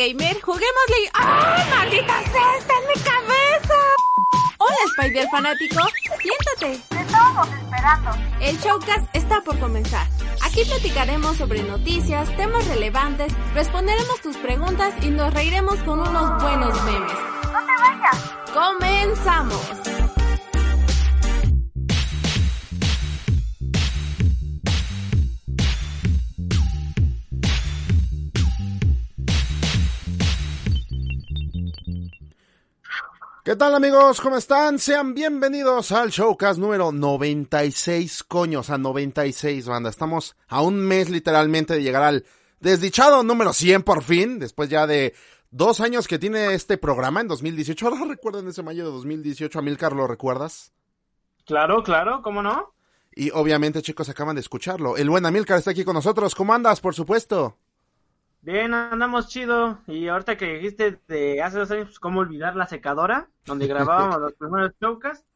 gamer, 0.00 0.40
juguémosle. 0.40 1.10
¡Ay, 1.12 1.70
maldita 1.70 2.22
sea! 2.32 2.56
¡Está 2.58 2.72
en 2.80 2.88
mi 2.88 3.02
cabeza! 3.02 3.74
Hola, 4.58 4.76
Spider 4.96 5.28
fanático. 5.30 5.80
Siéntate. 6.22 6.82
Te 6.88 7.00
estábamos 7.00 7.48
esperando. 7.48 8.10
El 8.40 8.58
showcast 8.58 9.14
está 9.14 9.42
por 9.42 9.58
comenzar. 9.58 10.06
Aquí 10.42 10.64
platicaremos 10.64 11.36
sobre 11.36 11.62
noticias, 11.62 12.34
temas 12.36 12.66
relevantes, 12.66 13.32
responderemos 13.54 14.20
tus 14.22 14.36
preguntas 14.38 14.94
y 15.02 15.10
nos 15.10 15.34
reiremos 15.34 15.76
con 15.80 16.00
unos 16.00 16.42
buenos 16.42 16.82
memes. 16.84 17.12
¡No 17.52 17.60
te 17.66 17.82
vayas! 17.82 18.34
¡Comenzamos! 18.54 19.79
¿Qué 33.50 33.56
tal 33.56 33.74
amigos? 33.74 34.20
¿Cómo 34.20 34.36
están? 34.36 34.78
Sean 34.78 35.12
bienvenidos 35.12 35.90
al 35.90 36.10
Showcast 36.10 36.60
número 36.60 36.92
96, 36.92 38.22
coños, 38.22 38.70
a 38.70 38.78
96, 38.78 39.66
banda. 39.66 39.90
Estamos 39.90 40.36
a 40.46 40.62
un 40.62 40.78
mes 40.78 41.10
literalmente 41.10 41.74
de 41.74 41.82
llegar 41.82 42.04
al 42.04 42.24
desdichado 42.60 43.24
número 43.24 43.52
100 43.52 43.82
por 43.82 44.04
fin, 44.04 44.38
después 44.38 44.68
ya 44.68 44.86
de 44.86 45.16
dos 45.50 45.80
años 45.80 46.06
que 46.06 46.20
tiene 46.20 46.54
este 46.54 46.78
programa 46.78 47.22
en 47.22 47.26
2018. 47.26 47.88
Ahora 47.88 48.04
recuerdan 48.04 48.46
ese 48.46 48.62
mayo 48.62 48.84
de 48.84 48.92
2018, 48.92 49.58
Amilcar, 49.58 49.94
¿lo 49.94 50.06
recuerdas? 50.06 50.72
Claro, 51.44 51.82
claro, 51.82 52.22
¿cómo 52.22 52.44
no? 52.44 52.72
Y 53.10 53.32
obviamente, 53.32 53.82
chicos, 53.82 54.08
acaban 54.08 54.36
de 54.36 54.42
escucharlo. 54.42 54.96
El 54.96 55.10
buen 55.10 55.26
Amilcar 55.26 55.58
está 55.58 55.72
aquí 55.72 55.82
con 55.82 55.94
nosotros. 55.94 56.36
¿Cómo 56.36 56.54
andas, 56.54 56.80
por 56.80 56.94
supuesto? 56.94 57.58
Bien, 58.42 58.72
andamos 58.72 59.28
chido. 59.28 59.80
Y 59.86 60.08
ahorita 60.08 60.36
que 60.36 60.54
dijiste 60.54 60.98
de 61.08 61.42
hace 61.42 61.58
dos 61.58 61.70
años, 61.70 61.86
pues, 61.86 62.00
cómo 62.00 62.20
olvidar 62.20 62.56
la 62.56 62.66
secadora, 62.66 63.28
donde 63.44 63.66
grabábamos 63.68 64.20
los 64.20 64.32
primeros 64.34 64.72
showcasts, 64.80 65.26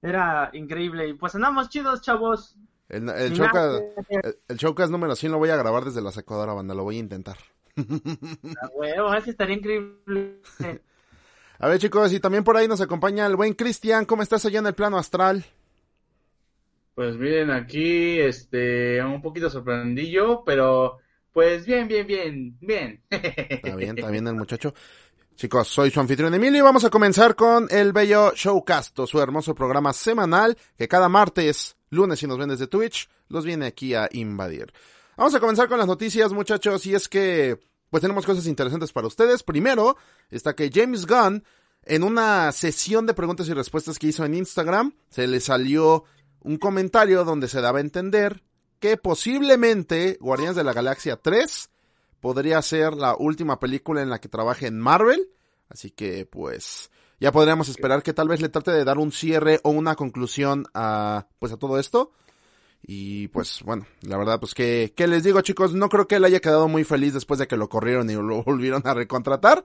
era 0.00 0.50
increíble. 0.52 1.08
Y 1.08 1.14
pues 1.14 1.34
andamos 1.34 1.68
chidos, 1.68 2.00
chavos. 2.00 2.56
El, 2.88 3.08
el, 3.10 3.32
el, 4.48 4.90
número 4.90 5.14
100 5.14 5.32
lo 5.32 5.38
voy 5.38 5.50
a 5.50 5.56
grabar 5.56 5.84
desde 5.84 6.00
la 6.00 6.10
secadora, 6.10 6.54
banda. 6.54 6.74
Lo 6.74 6.84
voy 6.84 6.96
a 6.96 7.00
intentar. 7.00 7.36
A 7.76 8.68
huevo, 8.74 9.14
es 9.14 9.24
que 9.24 9.30
estaría 9.30 9.56
increíble. 9.56 10.40
A 11.60 11.66
ver, 11.66 11.80
chicos, 11.80 12.12
y 12.12 12.20
también 12.20 12.44
por 12.44 12.56
ahí 12.56 12.68
nos 12.68 12.80
acompaña 12.80 13.26
el 13.26 13.34
buen 13.34 13.52
Cristian. 13.52 14.04
¿Cómo 14.04 14.22
estás 14.22 14.44
allá 14.44 14.60
en 14.60 14.68
el 14.68 14.74
plano 14.74 14.96
astral? 14.96 15.44
Pues 16.94 17.16
miren, 17.16 17.50
aquí, 17.50 18.20
este, 18.20 19.02
un 19.02 19.20
poquito 19.20 19.50
sorprendidillo, 19.50 20.44
pero 20.44 20.98
pues 21.38 21.66
bien, 21.66 21.86
bien, 21.86 22.04
bien, 22.04 22.58
bien. 22.60 23.04
Está 23.08 23.76
bien, 23.76 23.96
está 23.96 24.10
bien 24.10 24.26
el 24.26 24.34
muchacho. 24.34 24.74
Chicos, 25.36 25.68
soy 25.68 25.88
su 25.92 26.00
anfitrión 26.00 26.34
Emilio 26.34 26.58
y 26.58 26.62
vamos 26.62 26.84
a 26.84 26.90
comenzar 26.90 27.36
con 27.36 27.68
el 27.70 27.92
bello 27.92 28.32
Showcast, 28.34 28.98
su 29.06 29.20
hermoso 29.20 29.54
programa 29.54 29.92
semanal 29.92 30.58
que 30.76 30.88
cada 30.88 31.08
martes, 31.08 31.76
lunes 31.90 32.18
si 32.18 32.26
nos 32.26 32.38
ven 32.38 32.48
desde 32.48 32.66
Twitch, 32.66 33.08
los 33.28 33.44
viene 33.44 33.66
aquí 33.66 33.94
a 33.94 34.08
invadir. 34.10 34.72
Vamos 35.16 35.32
a 35.32 35.38
comenzar 35.38 35.68
con 35.68 35.78
las 35.78 35.86
noticias, 35.86 36.32
muchachos, 36.32 36.84
y 36.86 36.96
es 36.96 37.08
que 37.08 37.56
pues 37.88 38.00
tenemos 38.00 38.26
cosas 38.26 38.48
interesantes 38.48 38.90
para 38.90 39.06
ustedes. 39.06 39.44
Primero, 39.44 39.96
está 40.30 40.56
que 40.56 40.72
James 40.74 41.06
Gunn, 41.06 41.44
en 41.84 42.02
una 42.02 42.50
sesión 42.50 43.06
de 43.06 43.14
preguntas 43.14 43.48
y 43.48 43.52
respuestas 43.52 43.96
que 44.00 44.08
hizo 44.08 44.24
en 44.24 44.34
Instagram, 44.34 44.92
se 45.08 45.28
le 45.28 45.38
salió 45.38 46.02
un 46.40 46.56
comentario 46.56 47.24
donde 47.24 47.46
se 47.46 47.60
daba 47.60 47.78
a 47.78 47.82
entender 47.82 48.42
que 48.78 48.96
posiblemente 48.96 50.18
Guardianes 50.20 50.56
de 50.56 50.64
la 50.64 50.72
Galaxia 50.72 51.16
3 51.16 51.70
podría 52.20 52.60
ser 52.62 52.94
la 52.94 53.16
última 53.16 53.58
película 53.60 54.02
en 54.02 54.10
la 54.10 54.20
que 54.20 54.28
trabaje 54.28 54.66
en 54.66 54.78
Marvel. 54.78 55.30
Así 55.68 55.90
que, 55.90 56.26
pues, 56.26 56.90
ya 57.20 57.32
podríamos 57.32 57.68
esperar 57.68 58.02
que 58.02 58.14
tal 58.14 58.28
vez 58.28 58.40
le 58.40 58.48
trate 58.48 58.70
de 58.70 58.84
dar 58.84 58.98
un 58.98 59.12
cierre 59.12 59.60
o 59.64 59.70
una 59.70 59.94
conclusión 59.96 60.66
a, 60.74 61.26
pues, 61.38 61.52
a 61.52 61.56
todo 61.56 61.78
esto. 61.78 62.12
Y 62.82 63.28
pues, 63.28 63.60
bueno, 63.64 63.86
la 64.02 64.16
verdad, 64.16 64.38
pues, 64.40 64.54
que, 64.54 64.92
¿qué 64.96 65.06
les 65.06 65.24
digo, 65.24 65.40
chicos? 65.40 65.74
No 65.74 65.88
creo 65.88 66.06
que 66.06 66.16
él 66.16 66.24
haya 66.24 66.40
quedado 66.40 66.68
muy 66.68 66.84
feliz 66.84 67.12
después 67.12 67.38
de 67.38 67.48
que 67.48 67.56
lo 67.56 67.68
corrieron 67.68 68.08
y 68.08 68.14
lo 68.14 68.42
volvieron 68.44 68.82
a 68.84 68.94
recontratar. 68.94 69.64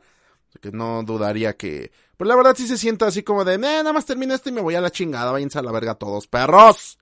Así 0.49 0.59
que 0.59 0.71
no 0.71 1.03
dudaría 1.03 1.55
que, 1.55 1.91
pues, 2.17 2.27
la 2.27 2.35
verdad 2.35 2.55
sí 2.55 2.67
se 2.67 2.77
sienta 2.77 3.07
así 3.07 3.23
como 3.23 3.45
de, 3.45 3.55
eh, 3.55 3.57
nada 3.57 3.93
más 3.93 4.05
termina 4.05 4.35
esto 4.35 4.49
y 4.49 4.53
me 4.53 4.61
voy 4.61 4.75
a 4.75 4.81
la 4.81 4.91
chingada, 4.91 5.31
váyanse 5.31 5.59
a 5.59 5.63
la 5.63 5.71
verga 5.71 5.95
todos, 5.95 6.27
perros. 6.27 6.99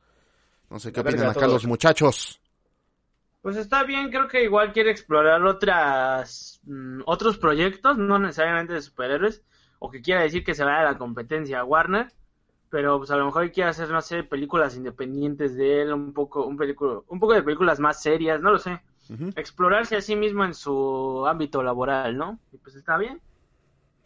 No 0.71 0.79
sé 0.79 0.93
qué 0.93 1.03
La 1.03 1.09
opinan 1.09 1.29
acá 1.29 1.47
los 1.47 1.67
muchachos. 1.67 2.39
Pues 3.41 3.57
está 3.57 3.83
bien, 3.83 4.09
creo 4.09 4.27
que 4.29 4.43
igual 4.43 4.71
quiere 4.71 4.89
explorar 4.89 5.43
otras 5.43 6.61
mm, 6.63 7.01
otros 7.05 7.37
proyectos, 7.37 7.97
no 7.97 8.17
necesariamente 8.19 8.73
de 8.73 8.81
superhéroes, 8.81 9.43
o 9.79 9.91
que 9.91 10.01
quiera 10.01 10.21
decir 10.21 10.45
que 10.45 10.55
se 10.55 10.63
vaya 10.63 10.79
a 10.79 10.91
la 10.93 10.97
competencia 10.97 11.59
a 11.59 11.65
Warner, 11.65 12.13
pero 12.69 12.99
pues 12.99 13.11
a 13.11 13.17
lo 13.17 13.25
mejor 13.25 13.51
quiere 13.51 13.69
hacer, 13.69 13.89
no 13.89 14.01
sé, 14.01 14.23
películas 14.23 14.77
independientes 14.77 15.57
de 15.57 15.81
él, 15.81 15.91
un 15.91 16.13
poco, 16.13 16.45
un 16.45 16.55
película, 16.55 17.01
un 17.09 17.19
poco 17.19 17.33
de 17.33 17.43
películas 17.43 17.79
más 17.81 18.01
serias, 18.01 18.39
no 18.39 18.51
lo 18.51 18.57
sé. 18.57 18.79
Explorarse 19.35 19.97
a 19.97 20.01
sí 20.01 20.15
mismo 20.15 20.45
en 20.45 20.53
su 20.53 21.25
ámbito 21.27 21.61
laboral, 21.61 22.15
¿no? 22.15 22.39
Y 22.53 22.57
pues 22.57 22.77
está 22.77 22.95
bien. 22.97 23.19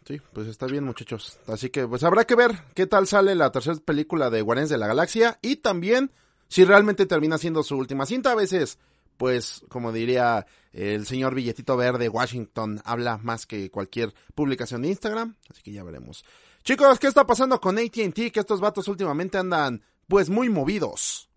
Sí, 0.04 0.20
pues 0.32 0.48
está 0.48 0.66
bien, 0.66 0.82
muchachos. 0.82 1.38
Así 1.46 1.70
que, 1.70 1.86
pues 1.86 2.02
habrá 2.02 2.24
que 2.24 2.34
ver 2.34 2.50
qué 2.74 2.88
tal 2.88 3.06
sale 3.06 3.36
la 3.36 3.52
tercera 3.52 3.76
película 3.84 4.30
de 4.30 4.42
Guardianes 4.42 4.70
de 4.70 4.78
la 4.78 4.88
Galaxia 4.88 5.38
y 5.42 5.56
también 5.56 6.10
si 6.48 6.64
realmente 6.64 7.06
termina 7.06 7.38
siendo 7.38 7.62
su 7.62 7.76
última 7.76 8.06
cinta. 8.06 8.32
A 8.32 8.36
veces, 8.36 8.78
pues, 9.16 9.62
como 9.68 9.92
diría 9.92 10.46
el 10.72 11.06
señor 11.06 11.34
Billetito 11.34 11.76
Verde, 11.76 12.08
Washington 12.08 12.80
habla 12.84 13.18
más 13.18 13.46
que 13.46 13.70
cualquier 13.70 14.14
publicación 14.34 14.82
de 14.82 14.88
Instagram. 14.88 15.36
Así 15.50 15.62
que 15.62 15.72
ya 15.72 15.84
veremos. 15.84 16.24
Chicos, 16.62 16.98
¿qué 16.98 17.06
está 17.06 17.24
pasando 17.24 17.60
con 17.60 17.78
AT&T? 17.78 18.32
Que 18.32 18.40
estos 18.40 18.60
vatos 18.60 18.88
últimamente 18.88 19.38
andan, 19.38 19.82
pues, 20.08 20.28
muy 20.28 20.48
movidos. 20.48 21.28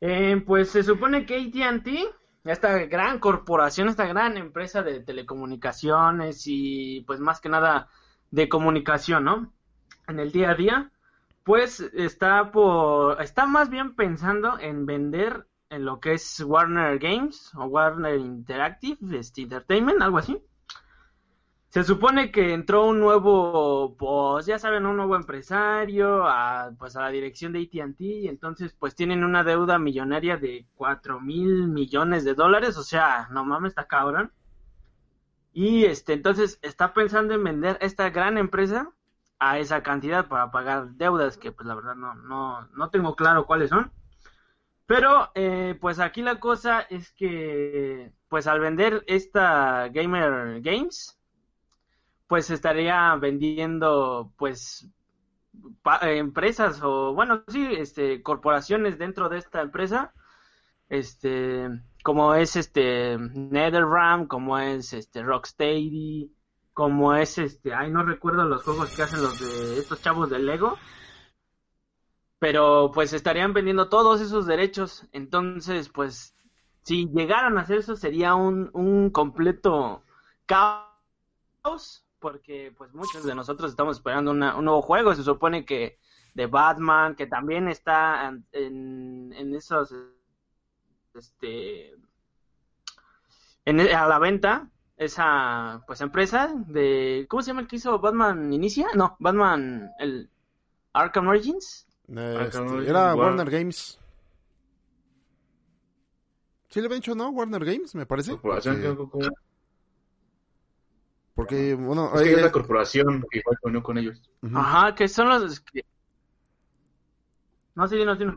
Eh, 0.00 0.42
pues 0.46 0.70
se 0.70 0.82
supone 0.82 1.24
que 1.24 1.36
AT&T, 1.36 2.04
esta 2.44 2.78
gran 2.84 3.18
corporación, 3.18 3.88
esta 3.88 4.06
gran 4.06 4.36
empresa 4.36 4.82
de 4.82 5.00
telecomunicaciones 5.00 6.42
y 6.46 7.02
pues 7.06 7.18
más 7.18 7.40
que 7.40 7.48
nada 7.48 7.88
de 8.30 8.48
comunicación, 8.48 9.24
¿no? 9.24 9.52
En 10.06 10.20
el 10.20 10.32
día 10.32 10.50
a 10.50 10.54
día, 10.54 10.92
pues 11.46 11.78
está 11.94 12.50
por, 12.50 13.22
está 13.22 13.46
más 13.46 13.70
bien 13.70 13.94
pensando 13.94 14.58
en 14.58 14.84
vender 14.84 15.46
en 15.70 15.84
lo 15.84 16.00
que 16.00 16.14
es 16.14 16.40
Warner 16.40 16.98
Games 16.98 17.52
o 17.54 17.66
Warner 17.66 18.18
Interactive 18.18 19.16
este, 19.16 19.42
Entertainment, 19.42 20.02
algo 20.02 20.18
así. 20.18 20.42
Se 21.68 21.84
supone 21.84 22.32
que 22.32 22.52
entró 22.52 22.86
un 22.86 22.98
nuevo, 22.98 23.96
pues 23.96 24.46
ya 24.46 24.58
saben, 24.58 24.86
un 24.86 24.96
nuevo 24.96 25.14
empresario 25.14 26.26
a, 26.26 26.72
pues 26.76 26.96
a 26.96 27.02
la 27.02 27.10
dirección 27.10 27.52
de 27.52 27.60
AT&T 27.60 28.04
y 28.04 28.26
entonces 28.26 28.74
pues 28.76 28.96
tienen 28.96 29.22
una 29.22 29.44
deuda 29.44 29.78
millonaria 29.78 30.38
de 30.38 30.66
cuatro 30.74 31.20
mil 31.20 31.68
millones 31.68 32.24
de 32.24 32.34
dólares, 32.34 32.76
o 32.76 32.82
sea, 32.82 33.28
no 33.30 33.44
mames, 33.44 33.70
está 33.70 33.86
cabrón. 33.86 34.32
Y 35.52 35.84
este, 35.84 36.12
entonces 36.14 36.58
está 36.62 36.92
pensando 36.92 37.34
en 37.34 37.44
vender 37.44 37.78
esta 37.80 38.10
gran 38.10 38.36
empresa 38.36 38.95
a 39.38 39.58
esa 39.58 39.82
cantidad 39.82 40.28
para 40.28 40.50
pagar 40.50 40.90
deudas 40.92 41.36
que 41.38 41.52
pues 41.52 41.66
la 41.66 41.74
verdad 41.74 41.94
no, 41.94 42.14
no, 42.14 42.68
no 42.68 42.90
tengo 42.90 43.14
claro 43.16 43.46
cuáles 43.46 43.70
son. 43.70 43.92
Pero 44.86 45.30
eh, 45.34 45.76
pues 45.80 45.98
aquí 45.98 46.22
la 46.22 46.38
cosa 46.38 46.80
es 46.80 47.12
que 47.12 48.12
pues 48.28 48.46
al 48.46 48.60
vender 48.60 49.04
esta 49.06 49.88
Gamer 49.88 50.60
Games 50.60 51.18
pues 52.26 52.50
estaría 52.50 53.14
vendiendo 53.16 54.32
pues 54.36 54.88
empresas 56.02 56.80
o 56.82 57.14
bueno 57.14 57.44
sí 57.48 57.66
este 57.78 58.22
corporaciones 58.22 58.98
dentro 58.98 59.28
de 59.28 59.38
esta 59.38 59.62
empresa 59.62 60.12
este 60.88 61.68
como 62.02 62.34
es 62.34 62.56
este 62.56 63.16
NetherRealm 63.18 64.26
como 64.26 64.58
es 64.58 64.92
este 64.92 65.22
Rocksteady 65.22 66.30
como 66.76 67.14
es 67.14 67.38
este 67.38 67.72
ay 67.72 67.90
no 67.90 68.02
recuerdo 68.02 68.44
los 68.44 68.62
juegos 68.62 68.94
que 68.94 69.02
hacen 69.02 69.22
los 69.22 69.40
de 69.40 69.78
estos 69.78 70.02
chavos 70.02 70.28
de 70.28 70.38
Lego 70.40 70.76
pero 72.38 72.90
pues 72.92 73.14
estarían 73.14 73.54
vendiendo 73.54 73.88
todos 73.88 74.20
esos 74.20 74.46
derechos. 74.46 75.06
Entonces 75.12 75.88
pues 75.88 76.36
si 76.82 77.08
llegaran 77.08 77.56
a 77.56 77.62
hacer 77.62 77.78
eso 77.78 77.96
sería 77.96 78.34
un, 78.34 78.70
un 78.74 79.08
completo 79.08 80.02
caos 80.44 82.04
porque 82.18 82.74
pues 82.76 82.92
muchos 82.92 83.24
de 83.24 83.34
nosotros 83.34 83.70
estamos 83.70 83.96
esperando 83.96 84.32
un 84.32 84.40
nuevo 84.40 84.82
juego. 84.82 85.14
Se 85.14 85.22
supone 85.22 85.64
que 85.64 85.98
de 86.34 86.46
Batman 86.46 87.14
que 87.16 87.26
también 87.26 87.68
está 87.68 88.28
en, 88.28 88.46
en, 88.52 89.32
en 89.32 89.54
esos 89.54 89.94
este 91.14 91.94
en, 93.64 93.80
a 93.80 94.06
la 94.06 94.18
venta 94.18 94.70
esa 94.96 95.82
pues 95.86 96.00
empresa 96.00 96.52
de 96.68 97.26
¿cómo 97.28 97.42
se 97.42 97.48
llama 97.48 97.60
el 97.62 97.66
que 97.68 97.76
hizo 97.76 97.98
Batman 97.98 98.52
Inicia? 98.52 98.88
No, 98.94 99.16
Batman 99.18 99.90
el 99.98 100.30
Arkham 100.92 101.28
Origins. 101.28 101.86
Eh, 102.08 102.38
este, 102.46 102.60
no 102.60 102.80
es 102.80 102.88
era. 102.88 103.14
Warner 103.14 103.50
Games. 103.50 103.98
Sí 106.70 106.80
le 106.80 106.86
había 106.86 106.96
dicho, 106.96 107.14
¿no? 107.14 107.30
Warner 107.30 107.64
Games, 107.64 107.94
me 107.94 108.06
parece. 108.06 108.32
Corporación, 108.32 109.10
Porque- 111.34 111.74
bueno, 111.74 112.06
Es 112.14 112.22
que 112.22 112.28
hay 112.28 112.34
oye, 112.34 112.42
una 112.42 112.52
corporación 112.52 113.24
que 113.30 113.38
igual 113.40 113.58
se 113.60 113.68
unió 113.68 113.82
con 113.82 113.98
ellos. 113.98 114.22
Ajá, 114.54 114.94
que 114.94 115.06
son 115.06 115.28
los... 115.28 115.60
que- 115.60 115.84
No, 117.74 117.86
sí, 117.86 118.02
no, 118.04 118.16
sí, 118.16 118.24
no. 118.24 118.36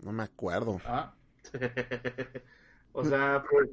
no 0.00 0.12
me 0.12 0.22
acuerdo. 0.24 0.78
Ah. 0.84 1.14
o 2.92 3.02
sea, 3.04 3.42
pues, 3.50 3.70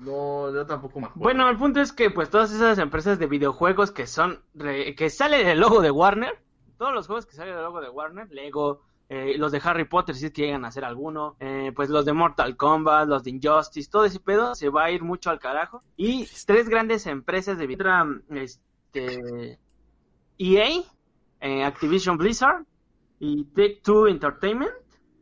no, 0.00 0.52
yo 0.52 0.66
tampoco 0.66 1.00
me 1.00 1.06
acuerdo. 1.06 1.22
Bueno, 1.22 1.48
el 1.48 1.56
punto 1.56 1.80
es 1.80 1.92
que 1.92 2.10
pues 2.10 2.30
todas 2.30 2.52
esas 2.52 2.78
empresas 2.78 3.18
de 3.18 3.26
videojuegos 3.26 3.90
que 3.90 4.06
son 4.06 4.42
que 4.58 5.10
sale 5.10 5.50
el 5.50 5.60
logo 5.60 5.80
de 5.80 5.90
Warner, 5.90 6.38
todos 6.76 6.92
los 6.92 7.06
juegos 7.06 7.26
que 7.26 7.34
salen 7.34 7.54
del 7.54 7.64
logo 7.64 7.80
de 7.80 7.88
Warner, 7.88 8.30
Lego, 8.30 8.82
eh, 9.08 9.36
los 9.38 9.52
de 9.52 9.60
Harry 9.62 9.84
Potter 9.84 10.14
si 10.14 10.26
es 10.26 10.32
que 10.32 10.42
llegan 10.42 10.64
a 10.64 10.68
hacer 10.68 10.84
alguno, 10.84 11.36
eh, 11.40 11.72
pues 11.74 11.88
los 11.88 12.04
de 12.04 12.12
Mortal 12.12 12.56
Kombat, 12.56 13.08
los 13.08 13.22
de 13.22 13.30
Injustice, 13.30 13.90
todo 13.90 14.04
ese 14.04 14.20
pedo 14.20 14.54
se 14.54 14.68
va 14.68 14.84
a 14.84 14.90
ir 14.90 15.02
mucho 15.02 15.30
al 15.30 15.38
carajo. 15.38 15.82
Y 15.96 16.26
tres 16.44 16.68
grandes 16.68 17.06
empresas 17.06 17.56
de 17.58 17.66
video, 17.66 18.20
este 18.30 19.58
EA, 20.38 20.82
eh, 21.40 21.64
Activision 21.64 22.18
Blizzard 22.18 22.64
y 23.18 23.44
Take 23.44 23.80
Two 23.82 24.08
Entertainment 24.08 24.72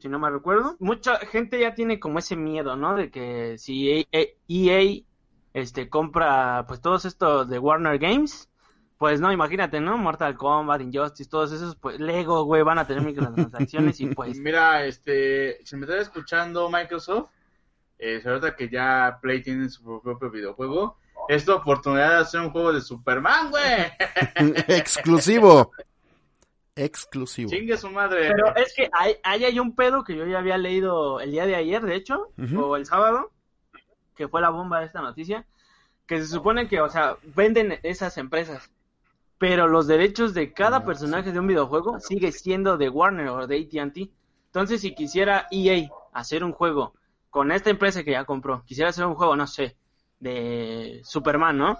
si 0.05 0.11
no 0.11 0.19
me 0.19 0.29
recuerdo. 0.29 0.77
Mucha 0.81 1.17
gente 1.17 1.59
ya 1.59 1.75
tiene 1.75 1.99
como 1.99 2.19
ese 2.19 2.37
miedo, 2.37 2.77
¿no? 2.77 2.95
De 2.95 3.11
que 3.11 3.57
si 3.57 3.91
E- 3.91 4.09
E- 4.13 4.37
EA 4.49 5.03
este 5.55 5.89
compra 5.89 6.67
pues 6.69 6.83
todos 6.83 7.07
estos 7.07 7.49
de 7.49 7.59
Warner 7.59 7.99
Games, 7.99 8.51
pues 8.99 9.19
no, 9.19 9.33
imagínate, 9.33 9.81
¿no? 9.81 9.97
Mortal 9.97 10.37
Kombat, 10.37 10.83
Injustice, 10.83 11.31
todos 11.31 11.53
esos, 11.53 11.77
pues 11.77 11.99
Lego, 11.99 12.45
güey, 12.45 12.63
van 12.63 12.79
a 12.79 12.87
tener 12.87 13.03
microtransacciones 13.03 13.99
y 14.03 14.09
pues 14.09 14.39
Mira, 14.39 14.85
este, 14.85 15.65
si 15.65 15.75
me 15.77 15.87
estás 15.87 16.03
escuchando 16.03 16.69
Microsoft, 16.69 17.31
eh, 17.99 18.21
se 18.23 18.29
nota 18.29 18.55
que 18.55 18.69
ya 18.69 19.19
Play 19.23 19.43
tiene 19.43 19.71
su 19.71 20.03
propio 20.03 20.31
videojuego. 20.31 20.99
Es 21.31 21.47
la 21.47 21.55
oportunidad 21.55 22.11
de 22.11 22.17
hacer 22.17 22.43
un 22.43 22.51
juego 22.51 22.75
de 22.75 22.83
Superman, 22.83 23.51
güey. 23.51 23.65
Exclusivo. 24.69 25.73
Exclusivo. 26.77 27.51
Chingue 27.51 27.77
su 27.77 27.89
madre. 27.91 28.29
Pero 28.29 28.55
es 28.57 28.75
que 28.75 28.91
hay, 28.93 29.17
ahí 29.23 29.45
hay 29.45 29.59
un 29.61 29.75
pedo 29.75 30.03
que 30.03 30.17
yo 30.17 30.27
ya 30.27 30.39
había 30.39 30.59
leído 30.59 31.21
el 31.21 31.31
día 31.31 31.47
de 31.47 31.55
ayer, 31.55 31.83
de 31.83 31.95
hecho, 31.95 32.33
o 32.57 32.77
el 32.77 32.85
sábado, 32.87 33.31
que 34.17 34.29
fue 34.29 34.41
la 34.41 34.51
bomba 34.51 34.81
de 34.81 34.87
esta 34.87 35.01
noticia, 35.01 35.47
que 36.07 36.19
se 36.19 36.27
supone 36.27 36.69
que, 36.69 36.81
o 36.81 36.89
sea, 36.89 37.17
venden 37.35 37.79
esas 37.83 38.19
empresas, 38.19 38.71
pero 39.39 39.69
los 39.69 39.87
derechos 39.87 40.35
de 40.35 40.53
cada 40.53 40.79
Ah, 40.79 40.85
personaje 40.85 41.33
de 41.33 41.39
un 41.39 41.47
videojuego 41.47 42.01
sigue 42.01 42.33
siendo 42.33 42.77
de 42.77 42.89
Warner 42.89 43.29
o 43.29 43.47
de 43.47 43.57
AT&T. 43.57 44.11
Entonces, 44.47 44.81
si 44.81 44.95
quisiera 44.95 45.47
EA 45.51 45.89
hacer 46.13 46.45
un 46.45 46.53
juego 46.53 46.95
con 47.31 47.53
esta 47.53 47.71
empresa 47.71 48.05
que 48.05 48.13
ya 48.13 48.25
compró, 48.25 48.65
quisiera 48.65 48.91
hacer 48.91 49.07
un 49.07 49.15
juego, 49.15 49.37
no 49.37 49.47
sé, 49.47 49.77
de 50.21 51.01
Superman, 51.05 51.59
¿no? 51.59 51.79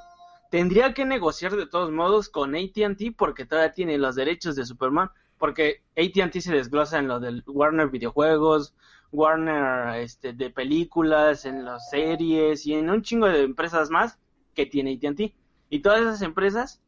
Tendría 0.55 0.95
que 0.95 1.05
negociar 1.05 1.57
de 1.57 1.67
todos 1.67 1.91
modos 1.91 2.29
con 2.29 2.55
AT&T 2.55 3.17
porque 3.19 3.45
todavía 3.45 3.73
tiene 3.73 3.99
los 3.99 4.15
derechos 4.15 4.55
de 4.55 4.65
Superman, 4.65 5.11
porque 5.37 5.83
AT&T 5.97 6.41
se 6.41 6.53
desglosa 6.53 7.01
en 7.01 7.09
lo 7.09 7.19
del 7.19 7.43
Warner 7.45 7.89
videojuegos, 7.89 8.73
Warner 9.11 9.97
este 9.97 10.33
de 10.33 10.51
películas, 10.51 11.45
en 11.45 11.65
las 11.65 11.91
series 11.91 12.69
y 12.69 12.75
en 12.75 12.89
un 12.89 13.03
chingo 13.03 13.27
de 13.27 13.43
empresas 13.43 13.91
más 13.91 14.17
que 14.55 14.65
tiene 14.65 14.93
AT&T. 14.93 15.35
Y 15.71 15.81
todas 15.81 16.03
esas 16.03 16.23
empresas 16.23 16.81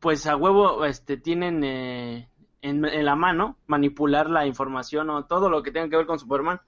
pues 0.00 0.26
a 0.26 0.34
huevo 0.34 0.86
este 0.86 1.18
tienen 1.18 1.62
eh, 1.64 2.30
en, 2.62 2.86
en 2.86 3.04
la 3.04 3.16
mano 3.16 3.58
manipular 3.66 4.30
la 4.30 4.46
información 4.46 5.10
o 5.10 5.26
todo 5.26 5.50
lo 5.50 5.62
que 5.62 5.72
tenga 5.72 5.90
que 5.90 5.98
ver 5.98 6.06
con 6.06 6.18
Superman. 6.18 6.62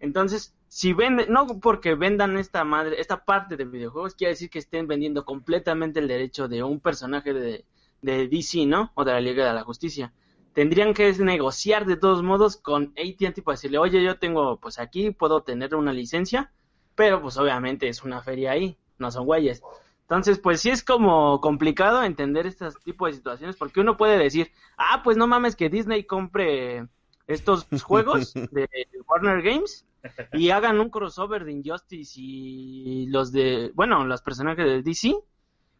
Entonces, 0.00 0.54
si 0.68 0.92
venden, 0.92 1.32
no 1.32 1.46
porque 1.60 1.94
vendan 1.94 2.36
esta 2.36 2.64
madre, 2.64 3.00
esta 3.00 3.24
parte 3.24 3.56
de 3.56 3.64
videojuegos, 3.64 4.14
quiere 4.14 4.32
decir 4.32 4.50
que 4.50 4.58
estén 4.58 4.86
vendiendo 4.86 5.24
completamente 5.24 6.00
el 6.00 6.08
derecho 6.08 6.48
de 6.48 6.62
un 6.62 6.80
personaje 6.80 7.32
de, 7.32 7.64
de 8.02 8.28
DC, 8.28 8.66
¿no? 8.66 8.92
O 8.94 9.04
de 9.04 9.12
la 9.12 9.20
Liga 9.20 9.46
de 9.46 9.54
la 9.54 9.64
Justicia. 9.64 10.12
Tendrían 10.52 10.94
que 10.94 11.12
negociar 11.14 11.86
de 11.86 11.96
todos 11.96 12.22
modos 12.22 12.56
con 12.56 12.94
AT&T 12.96 13.42
para 13.42 13.54
decirle, 13.54 13.78
oye, 13.78 14.02
yo 14.02 14.18
tengo, 14.18 14.58
pues 14.58 14.78
aquí 14.78 15.10
puedo 15.10 15.42
tener 15.42 15.74
una 15.74 15.92
licencia, 15.92 16.52
pero 16.94 17.20
pues 17.20 17.36
obviamente 17.36 17.88
es 17.88 18.02
una 18.02 18.22
feria 18.22 18.52
ahí, 18.52 18.76
no 18.98 19.10
son 19.10 19.26
güeyes. 19.26 19.62
Entonces, 20.02 20.38
pues 20.38 20.60
sí 20.60 20.70
es 20.70 20.84
como 20.84 21.40
complicado 21.40 22.02
entender 22.02 22.46
este 22.46 22.68
tipo 22.84 23.06
de 23.06 23.12
situaciones, 23.14 23.56
porque 23.56 23.80
uno 23.80 23.96
puede 23.96 24.18
decir, 24.18 24.52
ah, 24.76 25.02
pues 25.02 25.16
no 25.16 25.26
mames 25.26 25.56
que 25.56 25.68
Disney 25.68 26.04
compre 26.04 26.86
estos 27.26 27.66
juegos 27.82 28.32
de 28.34 28.68
Warner 29.08 29.42
Games 29.42 29.85
y 30.32 30.50
hagan 30.50 30.80
un 30.80 30.90
crossover 30.90 31.44
de 31.44 31.52
Injustice 31.52 32.12
y 32.16 33.06
los 33.08 33.32
de, 33.32 33.72
bueno, 33.74 34.04
los 34.04 34.22
personajes 34.22 34.64
de 34.64 34.82
DC 34.82 35.14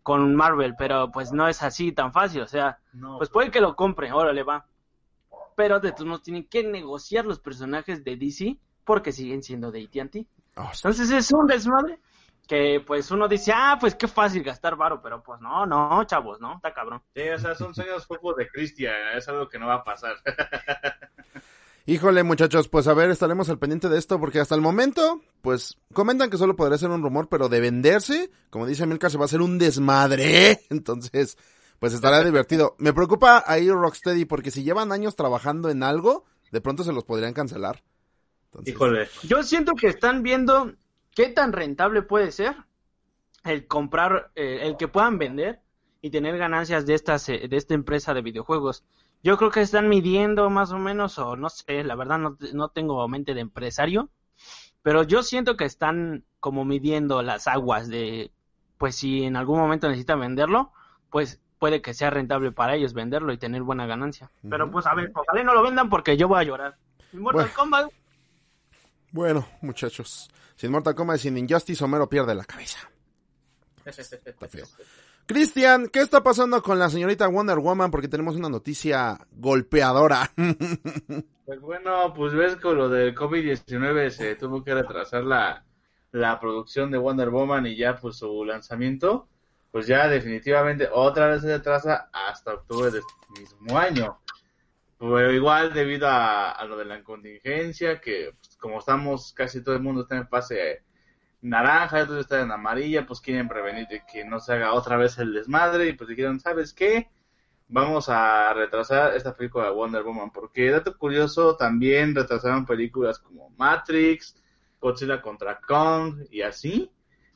con 0.02 0.34
Marvel, 0.36 0.74
pero 0.78 1.10
pues 1.10 1.32
no 1.32 1.48
es 1.48 1.62
así 1.62 1.92
tan 1.92 2.12
fácil, 2.12 2.42
o 2.42 2.46
sea, 2.46 2.78
No, 2.92 3.18
pues 3.18 3.28
puede 3.28 3.50
que 3.50 3.60
lo 3.60 3.74
compre, 3.74 4.12
órale 4.12 4.42
va. 4.42 4.66
Pero 5.56 5.80
de 5.80 5.92
todos 5.92 6.06
modos 6.06 6.22
tienen 6.22 6.48
que 6.48 6.62
negociar 6.62 7.24
los 7.24 7.40
personajes 7.40 8.04
de 8.04 8.16
DC 8.16 8.58
porque 8.84 9.10
siguen 9.10 9.42
siendo 9.42 9.72
de 9.72 9.82
AT&T. 9.84 10.26
Oh, 10.56 10.70
Entonces 10.72 11.10
es 11.10 11.32
un 11.32 11.46
desmadre 11.46 11.98
que 12.46 12.82
pues 12.86 13.10
uno 13.10 13.26
dice, 13.26 13.52
ah, 13.54 13.76
pues 13.80 13.94
qué 13.94 14.06
fácil 14.06 14.42
gastar 14.42 14.76
varo, 14.76 15.02
pero 15.02 15.22
pues 15.22 15.40
no, 15.40 15.66
no, 15.66 16.04
chavos, 16.04 16.40
no, 16.40 16.54
está 16.54 16.72
cabrón. 16.72 17.02
Sí, 17.14 17.28
o 17.28 17.38
sea, 17.38 17.54
son 17.54 17.74
sueños 17.74 18.06
focos 18.06 18.36
de 18.36 18.48
Cristian, 18.48 18.94
es 19.16 19.26
algo 19.28 19.48
que 19.48 19.58
no 19.58 19.66
va 19.66 19.74
a 19.74 19.84
pasar. 19.84 20.16
Híjole, 21.88 22.24
muchachos, 22.24 22.68
pues 22.68 22.88
a 22.88 22.94
ver, 22.94 23.10
estaremos 23.10 23.48
al 23.48 23.60
pendiente 23.60 23.88
de 23.88 23.96
esto 23.96 24.18
porque 24.18 24.40
hasta 24.40 24.56
el 24.56 24.60
momento, 24.60 25.22
pues 25.40 25.78
comentan 25.92 26.30
que 26.30 26.36
solo 26.36 26.56
podría 26.56 26.78
ser 26.78 26.90
un 26.90 27.00
rumor, 27.00 27.28
pero 27.28 27.48
de 27.48 27.60
venderse, 27.60 28.28
como 28.50 28.66
dice 28.66 28.86
Milka, 28.86 29.08
se 29.08 29.18
va 29.18 29.22
a 29.22 29.26
hacer 29.26 29.40
un 29.40 29.56
desmadre. 29.56 30.62
Entonces, 30.70 31.38
pues 31.78 31.92
estará 31.92 32.24
divertido. 32.24 32.74
Me 32.78 32.92
preocupa 32.92 33.44
ahí 33.46 33.70
Rocksteady 33.70 34.24
porque 34.24 34.50
si 34.50 34.64
llevan 34.64 34.90
años 34.90 35.14
trabajando 35.14 35.70
en 35.70 35.84
algo, 35.84 36.24
de 36.50 36.60
pronto 36.60 36.82
se 36.82 36.92
los 36.92 37.04
podrían 37.04 37.34
cancelar. 37.34 37.84
Entonces, 38.46 38.74
Híjole. 38.74 39.08
Yo 39.22 39.44
siento 39.44 39.74
que 39.74 39.86
están 39.86 40.24
viendo 40.24 40.72
qué 41.14 41.28
tan 41.28 41.52
rentable 41.52 42.02
puede 42.02 42.32
ser 42.32 42.56
el 43.44 43.68
comprar, 43.68 44.32
eh, 44.34 44.58
el 44.62 44.76
que 44.76 44.88
puedan 44.88 45.18
vender 45.18 45.60
y 46.02 46.10
tener 46.10 46.36
ganancias 46.36 46.84
de 46.84 46.94
estas, 46.94 47.28
eh, 47.28 47.46
de 47.48 47.56
esta 47.56 47.74
empresa 47.74 48.12
de 48.12 48.22
videojuegos. 48.22 48.82
Yo 49.26 49.36
creo 49.36 49.50
que 49.50 49.60
están 49.60 49.88
midiendo 49.88 50.48
más 50.50 50.70
o 50.70 50.78
menos, 50.78 51.18
o 51.18 51.34
no 51.34 51.48
sé, 51.48 51.82
la 51.82 51.96
verdad 51.96 52.16
no, 52.16 52.38
no 52.52 52.68
tengo 52.68 53.08
mente 53.08 53.34
de 53.34 53.40
empresario, 53.40 54.08
pero 54.82 55.02
yo 55.02 55.24
siento 55.24 55.56
que 55.56 55.64
están 55.64 56.24
como 56.38 56.64
midiendo 56.64 57.20
las 57.22 57.48
aguas 57.48 57.88
de, 57.88 58.30
pues 58.78 58.94
si 58.94 59.24
en 59.24 59.34
algún 59.34 59.58
momento 59.58 59.88
necesitan 59.88 60.20
venderlo, 60.20 60.70
pues 61.10 61.40
puede 61.58 61.82
que 61.82 61.92
sea 61.92 62.10
rentable 62.10 62.52
para 62.52 62.76
ellos 62.76 62.94
venderlo 62.94 63.32
y 63.32 63.36
tener 63.36 63.64
buena 63.64 63.84
ganancia. 63.84 64.30
Pero 64.48 64.70
pues 64.70 64.86
a 64.86 64.94
ver, 64.94 65.10
ojalá 65.12 65.40
y 65.40 65.44
no 65.44 65.54
lo 65.54 65.62
vendan 65.64 65.90
porque 65.90 66.16
yo 66.16 66.28
voy 66.28 66.38
a 66.38 66.44
llorar. 66.44 66.76
Y 67.12 67.16
Mortal 67.16 67.46
Bueno. 67.46 67.54
Kombat 67.56 67.90
Bueno, 69.10 69.48
muchachos, 69.60 70.30
sin 70.54 70.70
Mortal 70.70 70.94
Kombat 70.94 71.16
y 71.16 71.22
sin 71.22 71.36
Injustice, 71.36 71.82
Homero 71.82 72.08
pierde 72.08 72.32
la 72.32 72.44
cabeza. 72.44 72.78
Está 73.84 74.46
feo. 74.46 74.66
Cristian, 75.26 75.88
¿qué 75.88 76.00
está 76.00 76.22
pasando 76.22 76.62
con 76.62 76.78
la 76.78 76.88
señorita 76.88 77.26
Wonder 77.26 77.58
Woman? 77.58 77.90
Porque 77.90 78.06
tenemos 78.06 78.36
una 78.36 78.48
noticia 78.48 79.18
golpeadora. 79.32 80.30
Pues 81.46 81.60
bueno, 81.60 82.12
pues 82.12 82.34
ves 82.34 82.56
con 82.56 82.76
lo 82.76 82.88
del 82.88 83.14
COVID-19 83.14 84.10
se 84.10 84.34
tuvo 84.34 84.64
que 84.64 84.74
retrasar 84.74 85.22
la, 85.22 85.64
la 86.10 86.40
producción 86.40 86.90
de 86.90 86.98
Wonder 86.98 87.30
Woman 87.30 87.66
y 87.66 87.76
ya 87.76 87.94
pues 87.94 88.16
su 88.16 88.44
lanzamiento, 88.44 89.28
pues 89.70 89.86
ya 89.86 90.08
definitivamente 90.08 90.88
otra 90.92 91.28
vez 91.28 91.42
se 91.42 91.56
retrasa 91.56 92.10
hasta 92.12 92.54
octubre 92.54 92.90
de 92.90 92.98
este 92.98 93.40
mismo 93.40 93.78
año. 93.78 94.18
Pero 94.98 95.32
igual 95.32 95.72
debido 95.72 96.08
a, 96.10 96.64
lo 96.66 96.76
de 96.76 96.86
la 96.86 97.04
contingencia, 97.04 98.00
que 98.00 98.32
pues, 98.40 98.56
como 98.56 98.80
estamos, 98.80 99.32
casi 99.32 99.62
todo 99.62 99.76
el 99.76 99.82
mundo 99.82 100.02
está 100.02 100.16
en 100.16 100.26
fase 100.26 100.82
naranja, 101.40 102.02
otros 102.02 102.20
están 102.20 102.44
en 102.44 102.52
amarilla, 102.52 103.06
pues 103.06 103.20
quieren 103.20 103.48
prevenir 103.48 103.86
de 103.88 104.02
que 104.10 104.24
no 104.24 104.40
se 104.40 104.52
haga 104.52 104.72
otra 104.72 104.96
vez 104.96 105.18
el 105.18 105.32
desmadre 105.32 105.88
y 105.88 105.92
pues 105.92 106.08
dijeron, 106.08 106.40
¿sabes 106.40 106.72
qué? 106.72 107.08
vamos 107.68 108.08
a 108.08 108.52
retrasar 108.54 109.14
esta 109.16 109.34
película 109.34 109.66
de 109.66 109.72
Wonder 109.72 110.02
Woman, 110.02 110.30
porque 110.30 110.70
dato 110.70 110.96
curioso, 110.96 111.56
también 111.56 112.14
retrasaron 112.14 112.64
películas 112.64 113.18
como 113.18 113.50
Matrix, 113.56 114.36
Godzilla 114.80 115.20
contra 115.20 115.60
Kong 115.60 116.26
y 116.30 116.42
así, 116.42 116.90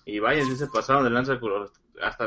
y 0.04 0.18
vaya, 0.18 0.44
sí 0.44 0.56
se 0.56 0.68
pasaron 0.68 1.04
de 1.04 1.10
lanza 1.10 1.38
hasta 2.02 2.24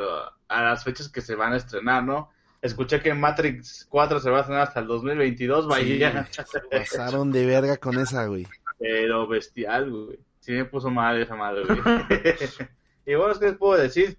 a 0.47 0.63
las 0.63 0.83
fechas 0.83 1.09
que 1.09 1.21
se 1.21 1.35
van 1.35 1.53
a 1.53 1.57
estrenar, 1.57 2.03
¿no? 2.03 2.29
Escuché 2.61 3.01
que 3.01 3.13
Matrix 3.13 3.85
4 3.89 4.19
se 4.19 4.29
va 4.29 4.37
a 4.37 4.41
estrenar 4.41 4.67
hasta 4.67 4.79
el 4.79 4.87
2022, 4.87 5.67
vaya, 5.67 6.29
Pasaron 6.69 7.31
de 7.31 7.45
verga 7.45 7.77
con 7.77 7.99
esa, 7.99 8.25
güey. 8.25 8.47
pero 8.79 9.27
bestial, 9.27 9.91
güey. 9.91 10.19
Sí 10.43 10.51
me 10.51 10.65
puso 10.65 10.89
mal 10.89 11.21
esa 11.21 11.37
madre, 11.37 11.63
güey. 11.63 11.79
y 13.05 13.15
bueno, 13.15 13.31
es 13.31 13.39
que 13.39 13.45
les 13.45 13.57
puedo 13.57 13.81
decir, 13.81 14.17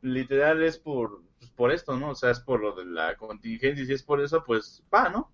literal 0.00 0.62
es 0.62 0.78
por, 0.78 1.20
pues, 1.38 1.50
por 1.50 1.70
esto, 1.70 1.98
¿no? 1.98 2.12
O 2.12 2.14
sea, 2.14 2.30
es 2.30 2.40
por 2.40 2.62
lo 2.62 2.74
de 2.74 2.86
la 2.86 3.14
contingencia, 3.16 3.84
y 3.84 3.86
si 3.86 3.92
es 3.92 4.02
por 4.02 4.22
eso, 4.22 4.42
pues 4.42 4.82
va, 4.92 5.10
¿no? 5.10 5.30